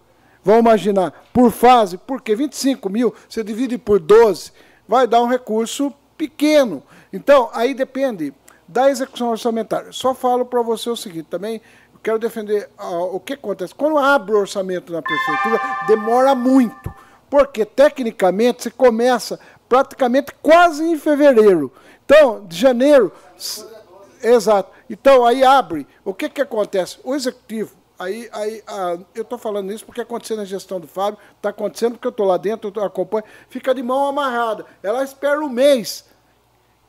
Vamos 0.47 0.61
imaginar, 0.61 1.13
por 1.33 1.51
fase, 1.51 1.99
porque 1.99 2.37
25 2.37 2.89
mil, 2.89 3.13
você 3.29 3.43
divide 3.43 3.77
por 3.77 3.99
12, 3.99 4.53
vai 4.87 5.05
dar 5.05 5.21
um 5.21 5.27
recurso 5.27 5.93
pequeno. 6.17 6.85
Então, 7.13 7.51
aí 7.53 7.75
depende 7.75 8.33
da 8.69 8.89
execução 8.89 9.31
orçamentária. 9.31 9.91
Só 9.91 10.15
falo 10.15 10.45
para 10.47 10.63
você 10.63 10.89
o 10.89 10.95
seguinte, 10.95 11.27
também 11.29 11.61
quero 12.01 12.21
defender 12.21 12.71
uh, 12.79 13.17
o 13.17 13.19
que 13.19 13.33
acontece. 13.33 13.75
Quando 13.75 13.99
abre 13.99 14.37
o 14.37 14.39
orçamento 14.39 14.93
na 14.93 15.03
prefeitura, 15.03 15.61
demora 15.89 16.33
muito, 16.33 16.95
porque 17.29 17.65
tecnicamente 17.65 18.63
você 18.63 18.71
começa 18.71 19.41
praticamente 19.69 20.33
quase 20.41 20.85
em 20.85 20.97
fevereiro. 20.97 21.73
Então, 22.05 22.47
de 22.47 22.57
janeiro. 22.57 23.11
Exato. 24.23 24.71
Então, 24.89 25.27
aí 25.27 25.43
abre. 25.43 25.89
O 26.05 26.15
que, 26.15 26.29
que 26.29 26.41
acontece? 26.41 27.01
O 27.03 27.17
executivo 27.17 27.76
Aí, 27.99 28.29
aí 28.33 28.63
ah, 28.67 28.99
eu 29.15 29.23
estou 29.23 29.39
falando 29.39 29.73
isso 29.73 29.85
porque 29.85 30.01
aconteceu 30.01 30.37
na 30.37 30.45
gestão 30.45 30.79
do 30.79 30.87
Fábio, 30.87 31.19
está 31.37 31.49
acontecendo 31.49 31.93
porque 31.93 32.07
eu 32.07 32.11
estou 32.11 32.27
lá 32.27 32.37
dentro, 32.37 32.71
eu 32.75 32.85
acompanho, 32.85 33.25
fica 33.49 33.75
de 33.75 33.83
mão 33.83 34.07
amarrada. 34.07 34.67
Ela 34.83 35.03
espera 35.03 35.41
um 35.41 35.49
mês 35.49 36.05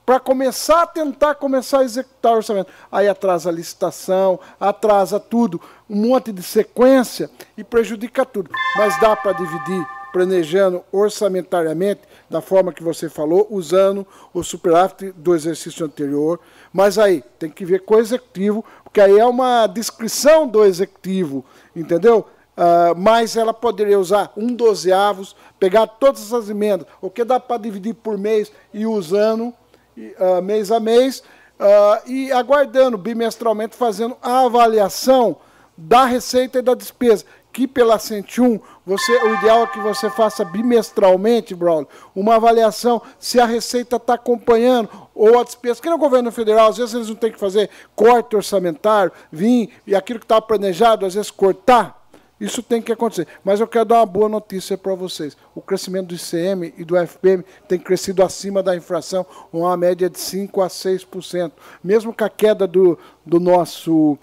para 0.08 0.22
começar 0.22 0.84
a 0.84 0.88
tentar 0.88 1.36
começar 1.36 1.80
a 1.80 1.84
executar 1.84 2.32
o 2.32 2.36
orçamento. 2.38 2.72
Aí 2.90 3.10
atrasa 3.10 3.50
a 3.50 3.52
licitação, 3.52 4.40
atrasa 4.58 5.20
tudo, 5.20 5.62
um 5.90 5.98
monte 6.08 6.32
de 6.32 6.42
sequência 6.42 7.30
e 7.58 7.64
prejudica 7.64 8.26
tudo. 8.26 8.50
Mas 8.78 8.98
dá 9.02 9.18
para 9.18 9.34
dividir, 9.34 9.86
planejando 10.14 10.82
orçamentariamente, 10.94 12.02
da 12.30 12.42
forma 12.42 12.74
que 12.74 12.84
você 12.84 13.10
falou, 13.10 13.48
usando 13.50 14.06
o 14.34 14.44
superávit 14.44 15.12
do 15.12 15.34
exercício 15.36 15.86
anterior. 15.86 16.40
Mas 16.74 16.98
aí 16.98 17.24
tem 17.40 17.50
que 17.50 17.66
ver 17.66 17.82
com 17.82 17.96
o 17.96 18.00
executivo, 18.00 18.64
porque 18.84 19.00
aí 19.00 19.18
é 19.18 19.26
uma 19.26 19.68
descrição 19.68 20.48
do 20.48 20.64
executivo, 20.64 21.46
entendeu? 21.76 22.28
Uh, 22.58 22.98
mas 22.98 23.38
ela 23.38 23.54
poderia 23.54 24.00
usar 24.00 24.34
um 24.36 24.54
dozeavos, 24.54 25.36
pegar 25.60 25.86
todas 25.86 26.22
essas 26.22 26.50
emendas, 26.50 26.88
o 27.00 27.10
que 27.10 27.24
dá 27.24 27.40
para 27.40 27.62
dividir 27.62 27.94
por 27.94 28.18
mês 28.18 28.52
e 28.74 28.86
usando 28.86 29.54
uh, 29.96 30.42
mês 30.42 30.72
a 30.72 30.80
mês, 30.80 31.24
uh, 31.60 32.10
e 32.10 32.32
aguardando 32.32 32.98
bimestralmente, 32.98 33.76
fazendo 33.76 34.18
a 34.22 34.46
avaliação 34.46 35.38
da 35.78 36.06
receita 36.06 36.58
e 36.58 36.64
da 36.64 36.74
despesa. 36.74 37.24
Que 37.58 37.68
pela 37.68 37.98
101, 37.98 38.60
você, 38.86 39.12
o 39.14 39.34
ideal 39.34 39.64
é 39.64 39.68
que 39.68 39.80
você 39.80 40.12
faça 40.12 40.46
bimestralmente, 40.46 41.56
Braulio, 41.56 41.88
uma 42.16 42.36
avaliação 42.36 43.02
se 43.18 43.40
a 43.40 43.48
receita 43.48 43.96
está 43.96 44.14
acompanhando 44.14 44.88
ou 45.16 45.40
a 45.40 45.44
despesa. 45.44 45.82
Que 45.82 45.90
no 45.90 45.98
governo 45.98 46.32
federal, 46.32 46.70
às 46.70 46.78
vezes 46.78 46.94
eles 46.94 47.10
não 47.10 47.16
têm 47.16 47.32
que 47.32 47.40
fazer 47.40 47.68
corte 47.96 48.36
orçamentário, 48.36 49.12
vir 49.32 49.72
e 49.88 49.96
aquilo 49.96 50.20
que 50.20 50.26
estava 50.26 50.44
planejado, 50.44 51.04
às 51.04 51.16
vezes 51.16 51.32
cortar. 51.32 51.98
Isso 52.40 52.62
tem 52.62 52.80
que 52.80 52.92
acontecer. 52.92 53.28
Mas 53.44 53.60
eu 53.60 53.68
quero 53.68 53.86
dar 53.86 53.96
uma 54.02 54.06
boa 54.06 54.30
notícia 54.30 54.78
para 54.78 54.94
vocês. 54.94 55.36
O 55.56 55.62
crescimento 55.62 56.10
do 56.10 56.14
ICM 56.14 56.76
e 56.78 56.86
do 56.86 56.96
FPM 56.96 57.44
tem 57.68 57.80
crescido 57.80 58.24
acima 58.24 58.62
da 58.62 58.76
inflação, 58.76 59.26
uma 59.52 59.76
média 59.76 60.08
de 60.08 60.20
5% 60.20 60.64
a 60.64 60.68
6%. 60.68 61.52
Mesmo 61.84 62.14
com 62.14 62.24
a 62.24 62.30
queda 62.30 62.68
do, 62.68 63.00
do 63.26 63.40
nosso 63.40 64.16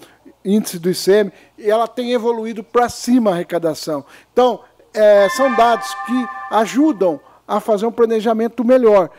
índice 0.44 0.78
do 0.78 0.90
ICM, 0.90 1.32
ela 1.58 1.88
tem 1.88 2.12
evoluído 2.12 2.62
para 2.62 2.88
cima 2.88 3.30
a 3.30 3.34
arrecadação. 3.34 4.04
Então, 4.32 4.60
é, 4.92 5.28
são 5.30 5.54
dados 5.54 5.88
que 6.06 6.26
ajudam 6.50 7.20
a 7.46 7.60
fazer 7.60 7.86
um 7.86 7.92
planejamento 7.92 8.64
melhor. 8.64 9.10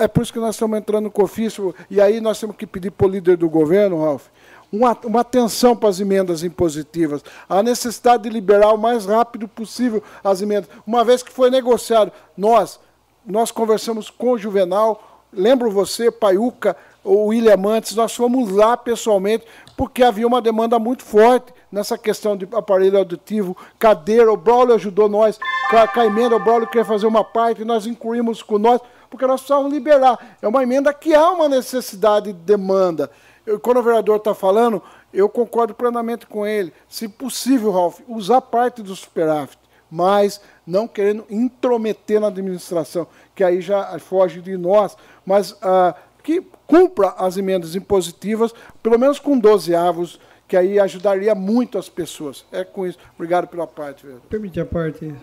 É 0.00 0.08
por 0.08 0.22
isso 0.22 0.32
que 0.32 0.38
nós 0.38 0.54
estamos 0.54 0.76
entrando 0.78 1.04
no 1.04 1.10
COFIS, 1.10 1.58
e 1.88 2.00
aí 2.00 2.20
nós 2.20 2.40
temos 2.40 2.56
que 2.56 2.66
pedir 2.66 2.90
para 2.90 3.06
o 3.06 3.10
líder 3.10 3.36
do 3.36 3.48
governo, 3.48 4.02
Ralf, 4.02 4.26
uma, 4.72 4.96
uma 5.04 5.20
atenção 5.20 5.76
para 5.76 5.88
as 5.88 6.00
emendas 6.00 6.42
impositivas, 6.42 7.22
a 7.48 7.62
necessidade 7.62 8.24
de 8.24 8.28
liberar 8.28 8.72
o 8.72 8.78
mais 8.78 9.06
rápido 9.06 9.46
possível 9.46 10.02
as 10.24 10.42
emendas. 10.42 10.68
Uma 10.86 11.04
vez 11.04 11.22
que 11.22 11.30
foi 11.30 11.50
negociado, 11.50 12.10
nós, 12.36 12.80
nós 13.24 13.52
conversamos 13.52 14.10
com 14.10 14.32
o 14.32 14.38
Juvenal, 14.38 15.22
lembro 15.32 15.70
você, 15.70 16.10
Paiuca, 16.10 16.76
o 17.04 17.26
William 17.26 17.56
Mantes, 17.56 17.94
nós 17.94 18.14
fomos 18.14 18.50
lá 18.50 18.76
pessoalmente, 18.76 19.46
porque 19.76 20.02
havia 20.02 20.26
uma 20.26 20.40
demanda 20.40 20.78
muito 20.78 21.04
forte 21.04 21.52
nessa 21.70 21.98
questão 21.98 22.36
de 22.36 22.48
aparelho 22.52 22.98
auditivo, 22.98 23.56
cadeira, 23.78 24.32
o 24.32 24.36
Braulio 24.36 24.74
ajudou 24.74 25.08
nós, 25.08 25.38
com 25.70 26.00
a 26.00 26.06
emenda, 26.06 26.36
o 26.36 26.42
Braulio 26.42 26.66
queria 26.68 26.84
fazer 26.84 27.06
uma 27.06 27.22
parte, 27.22 27.64
nós 27.64 27.86
incluímos 27.86 28.42
com 28.42 28.58
nós, 28.58 28.80
porque 29.10 29.26
nós 29.26 29.40
precisávamos 29.40 29.72
liberar. 29.72 30.36
É 30.40 30.48
uma 30.48 30.62
emenda 30.62 30.92
que 30.94 31.14
há 31.14 31.30
uma 31.30 31.48
necessidade 31.48 32.32
de 32.32 32.38
demanda 32.40 33.10
eu, 33.46 33.60
quando 33.60 33.78
o 33.78 33.82
vereador 33.82 34.16
está 34.16 34.34
falando, 34.34 34.82
eu 35.14 35.28
concordo 35.28 35.72
plenamente 35.72 36.26
com 36.26 36.44
ele. 36.44 36.72
Se 36.88 37.08
possível, 37.08 37.70
Ralf, 37.70 38.00
usar 38.08 38.40
parte 38.40 38.82
do 38.82 38.94
superávit, 38.94 39.58
mas 39.88 40.40
não 40.66 40.88
querendo 40.88 41.24
intrometer 41.30 42.20
na 42.20 42.26
administração, 42.26 43.06
que 43.34 43.44
aí 43.44 43.60
já 43.60 43.96
foge 44.00 44.42
de 44.42 44.56
nós, 44.56 44.96
mas 45.24 45.56
ah, 45.62 45.94
que 46.26 46.42
cumpra 46.66 47.10
as 47.10 47.36
emendas 47.36 47.76
impositivas, 47.76 48.52
pelo 48.82 48.98
menos 48.98 49.20
com 49.20 49.38
12 49.38 49.72
avos, 49.76 50.18
que 50.48 50.56
aí 50.56 50.76
ajudaria 50.76 51.36
muito 51.36 51.78
as 51.78 51.88
pessoas. 51.88 52.44
É 52.50 52.64
com 52.64 52.84
isso. 52.84 52.98
Obrigado 53.14 53.46
pela 53.46 53.64
parte, 53.64 54.02
vereador. 54.02 54.26
Permite 54.28 54.58
a 54.58 54.66
parte, 54.66 55.14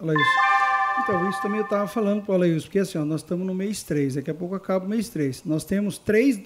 Alaís. 0.00 0.18
Então, 1.02 1.28
isso 1.28 1.42
também 1.42 1.58
eu 1.58 1.64
estava 1.64 1.86
falando 1.86 2.22
para 2.22 2.32
o 2.32 2.34
Alaís, 2.36 2.62
porque 2.64 2.78
assim, 2.78 2.96
ó, 2.96 3.04
nós 3.04 3.20
estamos 3.20 3.46
no 3.46 3.54
mês 3.54 3.82
3, 3.82 4.14
daqui 4.14 4.30
a 4.30 4.34
pouco 4.34 4.54
acaba 4.54 4.86
o 4.86 4.88
mês 4.88 5.10
3. 5.10 5.44
Nós 5.44 5.62
temos 5.62 5.98
três 5.98 6.40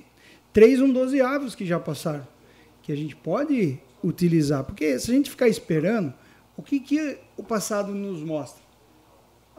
três 0.53 0.81
um 0.81 0.93
dozeavos 0.93 1.55
que 1.55 1.65
já 1.65 1.79
passaram, 1.79 2.27
que 2.83 2.91
a 2.91 2.97
gente 2.97 3.15
pode 3.15 3.79
utilizar. 4.03 4.65
Porque 4.65 4.99
se 4.99 5.09
a 5.09 5.15
gente 5.15 5.31
ficar 5.31 5.47
esperando, 5.47 6.13
o 6.57 6.65
que, 6.65 6.81
que 6.81 7.17
o 7.37 7.45
passado 7.45 7.95
nos 7.95 8.25
mostra? 8.25 8.61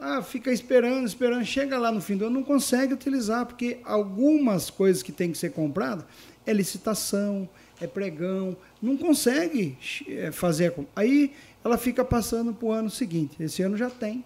Ah, 0.04 0.20
fica 0.20 0.50
esperando, 0.50 1.06
esperando, 1.06 1.44
chega 1.44 1.78
lá 1.78 1.92
no 1.92 2.00
fim 2.00 2.16
do 2.16 2.24
ano, 2.24 2.34
não 2.34 2.42
consegue 2.42 2.92
utilizar, 2.92 3.46
porque 3.46 3.78
algumas 3.84 4.68
coisas 4.68 5.00
que 5.00 5.12
tem 5.12 5.30
que 5.30 5.38
ser 5.38 5.52
compradas 5.52 6.04
é 6.44 6.52
licitação, 6.52 7.48
é 7.80 7.86
pregão, 7.86 8.56
não 8.82 8.96
consegue 8.96 9.78
eh, 10.08 10.32
fazer. 10.32 10.74
Aí 10.96 11.32
ela 11.64 11.78
fica 11.78 12.04
passando 12.04 12.52
para 12.52 12.66
o 12.66 12.72
ano 12.72 12.90
seguinte. 12.90 13.40
Esse 13.40 13.62
ano 13.62 13.76
já 13.76 13.88
tem 13.88 14.24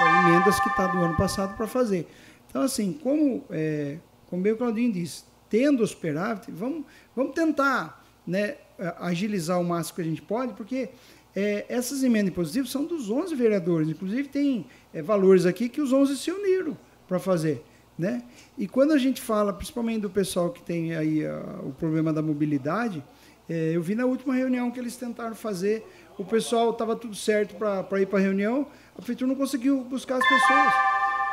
é, 0.00 0.30
emendas 0.30 0.58
que 0.60 0.68
está 0.70 0.86
do 0.86 0.96
ano 0.96 1.14
passado 1.14 1.54
para 1.58 1.66
fazer. 1.66 2.08
Então, 2.48 2.62
assim, 2.62 2.94
como, 2.94 3.44
é, 3.50 3.98
como 4.30 4.50
o 4.50 4.56
Claudinho 4.56 4.94
disse, 4.94 5.24
tendo 5.50 5.82
o 5.82 5.86
superávit, 5.86 6.50
vamos, 6.50 6.86
vamos 7.14 7.34
tentar 7.34 8.02
né, 8.26 8.56
agilizar 8.98 9.60
o 9.60 9.64
máximo 9.64 9.96
que 9.96 10.00
a 10.00 10.04
gente 10.04 10.22
pode, 10.22 10.54
porque 10.54 10.88
é, 11.36 11.66
essas 11.68 12.02
emendas 12.02 12.30
impositivas 12.30 12.70
são 12.70 12.84
dos 12.84 13.10
11 13.10 13.34
vereadores. 13.34 13.88
Inclusive, 13.88 14.28
tem 14.28 14.66
é, 14.92 15.02
valores 15.02 15.46
aqui 15.46 15.68
que 15.68 15.80
os 15.80 15.92
11 15.92 16.16
se 16.16 16.30
uniram 16.30 16.76
para 17.06 17.18
fazer. 17.18 17.64
Né? 17.98 18.22
E 18.56 18.68
quando 18.68 18.92
a 18.92 18.98
gente 18.98 19.20
fala, 19.20 19.52
principalmente 19.52 20.02
do 20.02 20.10
pessoal 20.10 20.50
que 20.50 20.62
tem 20.62 20.94
aí 20.94 21.26
a, 21.26 21.60
o 21.64 21.72
problema 21.72 22.12
da 22.12 22.22
mobilidade, 22.22 23.02
é, 23.48 23.72
eu 23.74 23.82
vi 23.82 23.94
na 23.94 24.04
última 24.04 24.34
reunião 24.34 24.70
que 24.70 24.78
eles 24.78 24.96
tentaram 24.96 25.34
fazer, 25.34 25.84
o 26.16 26.24
pessoal 26.24 26.70
estava 26.70 26.94
tudo 26.94 27.16
certo 27.16 27.56
para 27.56 28.00
ir 28.00 28.06
para 28.06 28.18
a 28.18 28.22
reunião, 28.22 28.66
a 28.92 28.96
prefeitura 28.96 29.28
não 29.28 29.34
conseguiu 29.34 29.82
buscar 29.82 30.16
as 30.16 30.28
pessoas. 30.28 30.72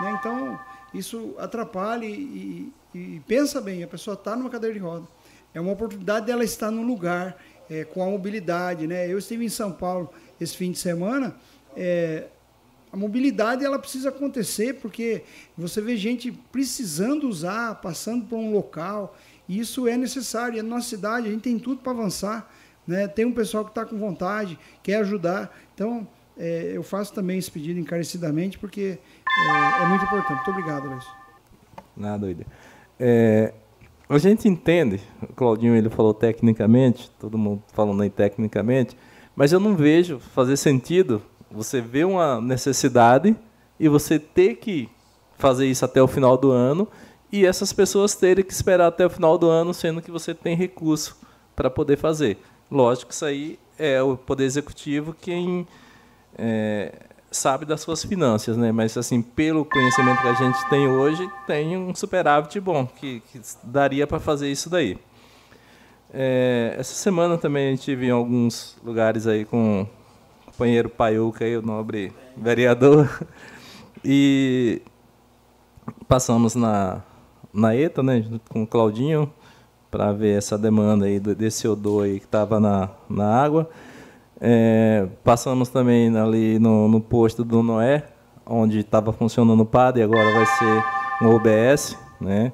Né? 0.02 0.18
Então, 0.19 0.60
isso 0.94 1.36
atrapalha 1.38 2.06
e, 2.06 2.72
e 2.94 3.22
pensa 3.27 3.60
bem, 3.61 3.84
a 3.84 3.88
pessoa 3.88 4.14
está 4.14 4.36
numa 4.36 4.49
cadeira 4.49 4.73
de 4.73 4.80
roda. 4.80 5.06
É 5.53 5.61
uma 5.61 5.72
oportunidade 5.72 6.26
dela 6.26 6.44
estar 6.44 6.72
num 6.72 6.86
lugar 6.86 7.38
é, 7.69 7.84
com 7.84 8.03
a 8.03 8.07
mobilidade. 8.07 8.88
Né? 8.88 9.07
Eu 9.11 9.18
estive 9.18 9.45
em 9.45 9.49
São 9.49 9.72
Paulo 9.72 10.10
esse 10.40 10.56
fim 10.56 10.72
de 10.72 10.77
semana. 10.77 11.36
É, 11.76 12.27
a 12.91 12.97
mobilidade 12.97 13.65
ela 13.65 13.77
precisa 13.77 14.09
acontecer 14.09 14.75
porque 14.75 15.23
você 15.57 15.81
vê 15.81 15.97
gente 15.97 16.31
precisando 16.31 17.27
usar, 17.27 17.75
passando 17.75 18.25
por 18.25 18.37
um 18.37 18.53
local. 18.53 19.15
E 19.47 19.59
isso 19.59 19.87
é 19.87 19.97
necessário. 19.97 20.57
E 20.57 20.61
na 20.61 20.75
nossa 20.75 20.89
cidade 20.89 21.27
a 21.27 21.31
gente 21.31 21.41
tem 21.41 21.59
tudo 21.59 21.81
para 21.81 21.91
avançar. 21.91 22.51
Né? 22.87 23.07
Tem 23.07 23.25
um 23.25 23.33
pessoal 23.33 23.63
que 23.63 23.71
está 23.71 23.85
com 23.85 23.97
vontade, 23.97 24.57
quer 24.81 24.97
ajudar. 24.97 25.55
Então, 25.73 26.07
é, 26.37 26.71
eu 26.73 26.83
faço 26.83 27.13
também 27.13 27.37
esse 27.37 27.51
pedido 27.51 27.79
encarecidamente 27.79 28.57
porque 28.57 28.97
é, 29.27 29.83
é 29.83 29.87
muito 29.87 30.05
importante. 30.05 30.35
Muito 30.35 30.51
obrigado, 30.51 30.87
Luiz. 30.87 31.05
Nada, 31.95 32.19
doido. 32.19 32.45
É, 32.99 33.53
a 34.07 34.17
gente 34.17 34.47
entende, 34.47 35.01
o 35.21 35.33
Claudinho 35.33 35.75
ele 35.75 35.89
falou 35.89 36.13
tecnicamente, 36.13 37.09
todo 37.19 37.37
mundo 37.37 37.63
falando 37.73 38.03
aí 38.03 38.09
tecnicamente, 38.09 38.95
mas 39.35 39.51
eu 39.51 39.59
não 39.59 39.75
vejo 39.75 40.19
fazer 40.19 40.55
sentido 40.57 41.21
você 41.56 41.80
ver 41.80 42.06
uma 42.06 42.41
necessidade 42.41 43.36
e 43.80 43.88
você 43.88 44.19
ter 44.19 44.56
que 44.56 44.90
fazer 45.38 45.65
isso 45.68 45.86
até 45.86 46.02
o 46.02 46.07
final 46.07 46.38
do 46.38 46.52
ano 46.52 46.88
e 47.32 47.45
essas 47.45 47.73
pessoas 47.73 48.15
terem 48.15 48.44
que 48.44 48.53
esperar 48.53 48.88
até 48.88 49.06
o 49.06 49.10
final 49.10 49.38
do 49.38 49.49
ano, 49.49 49.73
sendo 49.73 50.02
que 50.02 50.11
você 50.11 50.34
tem 50.34 50.56
recurso 50.56 51.18
para 51.56 51.69
poder 51.69 51.98
fazer. 51.98 52.38
Lógico 52.69 53.10
que 53.10 53.14
isso 53.14 53.26
aí 53.26 53.60
é 53.77 54.02
o 54.02 54.15
Poder 54.15 54.45
Executivo 54.45 55.14
quem 55.19 55.68
é, 56.38 56.94
sabe 57.32 57.65
das 57.65 57.82
suas 57.82 58.03
finanças, 58.03 58.57
né? 58.57 58.72
Mas 58.72 58.98
assim, 58.98 59.22
pelo 59.22 59.65
conhecimento 59.65 60.22
que 60.22 60.27
a 60.27 60.34
gente 60.34 60.69
tem 60.69 60.88
hoje, 60.88 61.30
tem 61.48 61.77
um 61.77 61.94
superávit 61.94 62.60
bom 62.60 62.86
que, 62.86 63.22
que 63.32 63.41
daria 63.64 64.06
para 64.07 64.19
fazer 64.19 64.52
isso 64.52 64.69
daí. 64.69 64.98
É, 66.14 66.76
essa 66.77 66.94
semana 66.94 67.38
também 67.38 67.76
tive 67.76 68.07
em 68.07 68.11
alguns 68.11 68.77
lugares 68.84 69.27
aí 69.27 69.44
com 69.44 69.86
companheiro 70.56 70.90
Paiuca, 70.90 71.44
aí, 71.44 71.57
o 71.57 71.61
nobre 71.61 72.14
vereador, 72.36 73.10
e 74.03 74.82
passamos 76.07 76.56
na, 76.56 77.02
na 77.53 77.76
ETA, 77.76 78.02
né, 78.02 78.23
com 78.49 78.64
o 78.64 78.68
Claudinho, 78.68 79.30
para 79.91 80.14
ver 80.14 80.38
essa 80.38 80.57
demanda 80.57 81.06
aí 81.06 81.19
desse 81.19 81.68
odor 81.68 82.06
aí 82.06 82.19
que 82.19 82.26
estava 82.26 82.60
na, 82.60 82.90
na 83.10 83.44
água. 83.44 83.69
É, 84.40 85.07
passamos 85.23 85.69
também 85.69 86.15
ali 86.18 86.57
no, 86.57 86.88
no, 86.88 87.02
posto 87.02 87.44
do 87.44 87.61
Noé, 87.61 88.03
onde 88.45 88.80
estava 88.80 89.11
funcionando 89.11 89.61
o 89.61 89.65
PAD 89.65 89.99
e 89.99 90.03
agora 90.03 90.34
vai 90.34 90.45
ser 90.45 90.84
um 91.22 91.36
OBS, 91.36 91.98
né? 92.19 92.52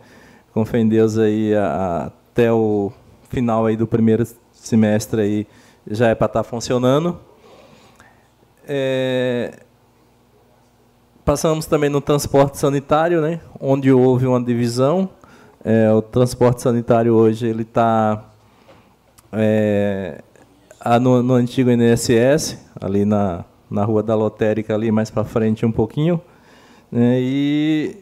Com 0.53 0.65
fé 0.65 0.79
em 0.79 0.87
Deus 0.87 1.17
aí 1.17 1.55
a, 1.55 2.11
até 2.31 2.51
o 2.51 2.91
final 3.29 3.65
aí 3.65 3.75
do 3.75 3.87
primeiro 3.87 4.25
semestre 4.53 5.21
aí 5.21 5.47
já 5.89 6.09
é 6.09 6.15
para 6.15 6.27
estar 6.27 6.43
tá 6.43 6.49
funcionando. 6.49 7.30
É, 8.67 9.59
passamos 11.25 11.65
também 11.65 11.89
no 11.89 12.01
transporte 12.01 12.57
sanitário, 12.57 13.21
né? 13.21 13.39
Onde 13.59 13.91
houve 13.91 14.27
uma 14.27 14.41
divisão. 14.41 15.09
É, 15.63 15.91
o 15.91 16.01
transporte 16.01 16.61
sanitário 16.61 17.13
hoje 17.13 17.47
ele 17.47 17.61
está 17.61 18.25
é, 19.31 20.21
no, 20.99 21.21
no, 21.21 21.33
antigo 21.35 21.69
INSS, 21.69 22.57
ali 22.79 23.05
na, 23.05 23.45
na 23.69 23.83
Rua 23.83 24.01
da 24.01 24.15
Lotérica, 24.15 24.73
ali 24.73 24.91
mais 24.91 25.09
para 25.09 25.23
frente 25.23 25.65
um 25.65 25.71
pouquinho. 25.71 26.19
Né, 26.91 27.17
e, 27.19 27.97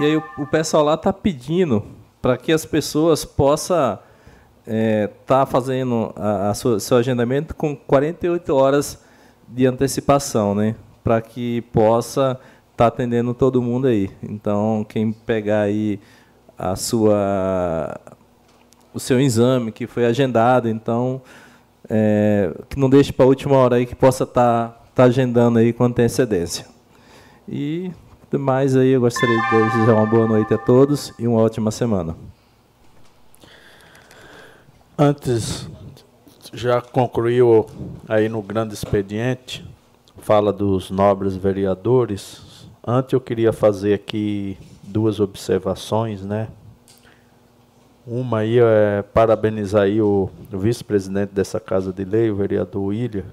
e 0.00 0.04
aí 0.04 0.16
o, 0.16 0.22
o 0.38 0.46
pessoal 0.46 0.84
lá 0.84 0.94
está 0.94 1.12
pedindo 1.12 1.84
para 2.20 2.36
que 2.36 2.52
as 2.52 2.64
pessoas 2.64 3.24
possam 3.24 3.98
está 4.66 5.42
é, 5.42 5.46
fazendo 5.46 6.12
a, 6.16 6.50
a 6.50 6.54
sua, 6.54 6.78
seu 6.78 6.96
agendamento 6.96 7.54
com 7.54 7.74
48 7.74 8.54
horas 8.54 9.02
de 9.54 9.66
antecipação, 9.66 10.54
né? 10.54 10.74
Para 11.04 11.20
que 11.20 11.60
possa 11.72 12.38
estar 12.70 12.76
tá 12.76 12.86
atendendo 12.86 13.34
todo 13.34 13.60
mundo 13.60 13.86
aí. 13.86 14.10
Então, 14.22 14.84
quem 14.88 15.12
pegar 15.12 15.62
aí 15.62 16.00
a 16.58 16.76
sua 16.76 17.98
o 18.94 19.00
seu 19.00 19.18
exame 19.18 19.72
que 19.72 19.86
foi 19.86 20.04
agendado, 20.04 20.68
então 20.68 21.22
é, 21.88 22.52
que 22.68 22.78
não 22.78 22.90
deixe 22.90 23.12
para 23.12 23.24
a 23.24 23.28
última 23.28 23.56
hora 23.56 23.76
aí 23.76 23.86
que 23.86 23.94
possa 23.94 24.24
estar 24.24 24.68
tá, 24.68 24.80
tá 24.94 25.04
agendando 25.04 25.58
aí 25.58 25.72
com 25.72 25.84
antecedência. 25.84 26.66
E 27.48 27.90
demais 28.30 28.76
aí 28.76 28.90
eu 28.90 29.00
gostaria 29.00 29.36
de 29.36 29.50
desejar 29.50 29.94
uma 29.94 30.06
boa 30.06 30.26
noite 30.26 30.52
a 30.52 30.58
todos 30.58 31.12
e 31.18 31.26
uma 31.26 31.40
ótima 31.40 31.70
semana. 31.70 32.16
Antes, 34.96 35.68
já 36.52 36.80
concluiu 36.82 37.66
aí 38.08 38.28
no 38.28 38.42
grande 38.42 38.74
expediente, 38.74 39.64
fala 40.18 40.52
dos 40.52 40.90
nobres 40.90 41.34
vereadores. 41.34 42.68
Antes 42.86 43.14
eu 43.14 43.20
queria 43.20 43.52
fazer 43.52 43.94
aqui 43.94 44.58
duas 44.82 45.18
observações, 45.18 46.22
né? 46.22 46.48
Uma 48.06 48.38
aí 48.38 48.58
é 48.58 49.02
parabenizar 49.02 49.82
aí 49.82 50.02
o, 50.02 50.28
vice-presidente 50.50 51.30
dessa 51.32 51.60
Casa 51.60 51.92
de 51.92 52.04
Lei, 52.04 52.30
o 52.30 52.36
vereador 52.36 52.82
William, 52.82 53.24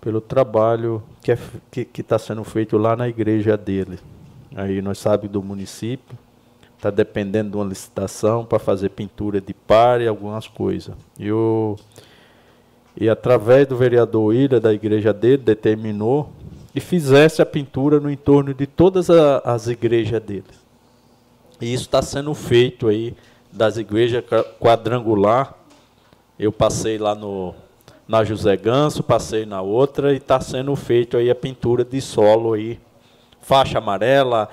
pelo 0.00 0.20
trabalho 0.20 1.02
que 1.20 1.32
é, 1.32 1.38
está 1.76 2.16
tá 2.16 2.18
sendo 2.18 2.44
feito 2.44 2.78
lá 2.78 2.96
na 2.96 3.08
igreja 3.08 3.56
dele. 3.56 3.98
Aí 4.54 4.80
nós 4.80 4.98
sabemos 4.98 5.32
do 5.32 5.42
município, 5.42 6.16
está 6.76 6.90
dependendo 6.90 7.50
de 7.50 7.56
uma 7.56 7.64
licitação 7.64 8.44
para 8.44 8.58
fazer 8.58 8.90
pintura 8.90 9.40
de 9.40 9.54
par 9.54 10.00
e 10.00 10.06
algumas 10.06 10.46
coisas. 10.46 10.94
E, 11.18 11.32
o, 11.32 11.76
e 12.96 13.08
através 13.08 13.66
do 13.66 13.76
vereador 13.76 14.26
William, 14.26 14.60
da 14.60 14.72
igreja 14.72 15.12
dele, 15.12 15.38
determinou 15.38 16.30
e 16.74 16.80
fizesse 16.80 17.40
a 17.40 17.46
pintura 17.46 17.98
no 17.98 18.10
entorno 18.10 18.52
de 18.52 18.66
todas 18.66 19.08
a, 19.08 19.38
as 19.38 19.66
igrejas 19.66 20.22
dele. 20.22 20.44
E 21.60 21.72
isso 21.72 21.84
está 21.84 22.02
sendo 22.02 22.34
feito 22.34 22.88
aí 22.88 23.16
das 23.50 23.78
igrejas 23.78 24.22
quadrangular. 24.60 25.54
Eu 26.38 26.52
passei 26.52 26.98
lá 26.98 27.14
no, 27.14 27.54
na 28.06 28.22
José 28.22 28.54
Ganso, 28.56 29.02
passei 29.02 29.46
na 29.46 29.62
outra 29.62 30.12
e 30.12 30.18
está 30.18 30.38
sendo 30.38 30.76
feito 30.76 31.16
aí 31.16 31.30
a 31.30 31.34
pintura 31.34 31.82
de 31.82 31.98
solo 32.00 32.52
aí, 32.52 32.78
faixa 33.40 33.78
amarela, 33.78 34.50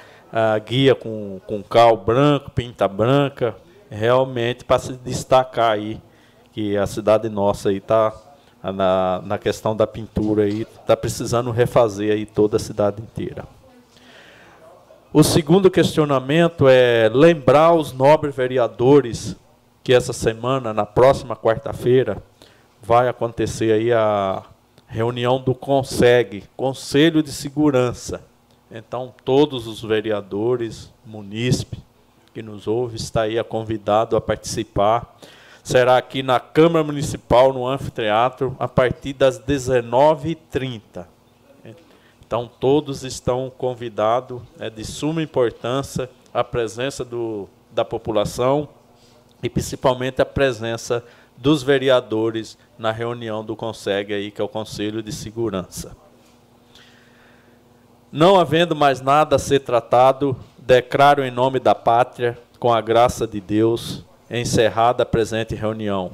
guia 0.66 0.96
com, 0.96 1.40
com 1.46 1.62
cal 1.62 1.96
branco, 1.98 2.50
pinta 2.52 2.88
branca, 2.88 3.56
realmente 3.90 4.66
para 4.66 4.80
se 4.80 4.94
destacar 4.94 5.72
aí 5.72 6.02
que 6.52 6.78
a 6.78 6.86
cidade 6.88 7.30
nossa 7.30 7.70
aí 7.70 7.78
está 7.78 8.14
na, 8.64 9.22
na 9.26 9.38
questão 9.38 9.76
da 9.76 9.86
pintura 9.86 10.44
aí, 10.44 10.62
está 10.62 10.96
precisando 10.96 11.52
refazer 11.52 12.14
aí 12.14 12.26
toda 12.26 12.58
a 12.58 12.60
cidade 12.60 13.02
inteira. 13.02 13.46
O 15.12 15.22
segundo 15.22 15.70
questionamento 15.70 16.68
é 16.68 17.10
lembrar 17.14 17.74
os 17.74 17.92
nobres 17.92 18.36
vereadores 18.36 19.36
que 19.84 19.94
essa 19.94 20.14
semana, 20.14 20.74
na 20.74 20.86
próxima 20.86 21.36
quarta-feira, 21.36 22.18
vai 22.82 23.08
acontecer 23.08 23.74
aí 23.74 23.92
a 23.92 24.44
reunião 24.88 25.40
do 25.40 25.54
CONSEG, 25.54 26.46
Conselho 26.56 27.22
de 27.22 27.32
Segurança. 27.32 28.33
Então, 28.76 29.14
todos 29.24 29.68
os 29.68 29.84
vereadores, 29.84 30.92
munícipe 31.06 31.78
que 32.34 32.42
nos 32.42 32.66
ouve, 32.66 32.96
está 32.96 33.22
aí 33.22 33.42
convidado 33.44 34.16
a 34.16 34.22
participar. 34.22 35.16
Será 35.64 35.96
aqui 35.96 36.24
na 36.24 36.40
Câmara 36.40 36.84
Municipal, 36.84 37.54
no 37.54 37.68
Anfiteatro, 37.68 38.56
a 38.60 38.68
partir 38.68 39.14
das 39.14 39.40
19h30. 39.40 41.06
Então, 42.26 42.50
todos 42.60 43.04
estão 43.04 43.54
convidados, 43.56 44.42
é 44.60 44.72
de 44.72 44.84
suma 44.84 45.22
importância 45.22 46.10
a 46.34 46.44
presença 46.44 47.06
do, 47.06 47.48
da 47.72 47.86
população 47.86 48.68
e 49.44 49.48
principalmente 49.48 50.20
a 50.20 50.26
presença 50.26 51.06
dos 51.38 51.62
vereadores 51.62 52.58
na 52.76 52.92
reunião 52.92 53.46
do 53.46 53.56
CONSEG, 53.56 54.16
aí, 54.16 54.32
que 54.32 54.42
é 54.42 54.44
o 54.44 54.50
Conselho 54.50 55.04
de 55.04 55.12
Segurança. 55.12 55.96
Não 58.16 58.40
havendo 58.40 58.76
mais 58.76 59.02
nada 59.02 59.38
a 59.38 59.40
ser 59.40 59.62
tratado, 59.62 60.38
declaro 60.60 61.24
em 61.24 61.32
nome 61.32 61.60
da 61.60 61.74
pátria, 61.74 62.38
com 62.60 62.72
a 62.72 62.80
graça 62.80 63.26
de 63.26 63.42
Deus, 63.42 64.06
encerrada 64.30 65.02
a 65.02 65.06
presente 65.06 65.56
reunião. 65.56 66.12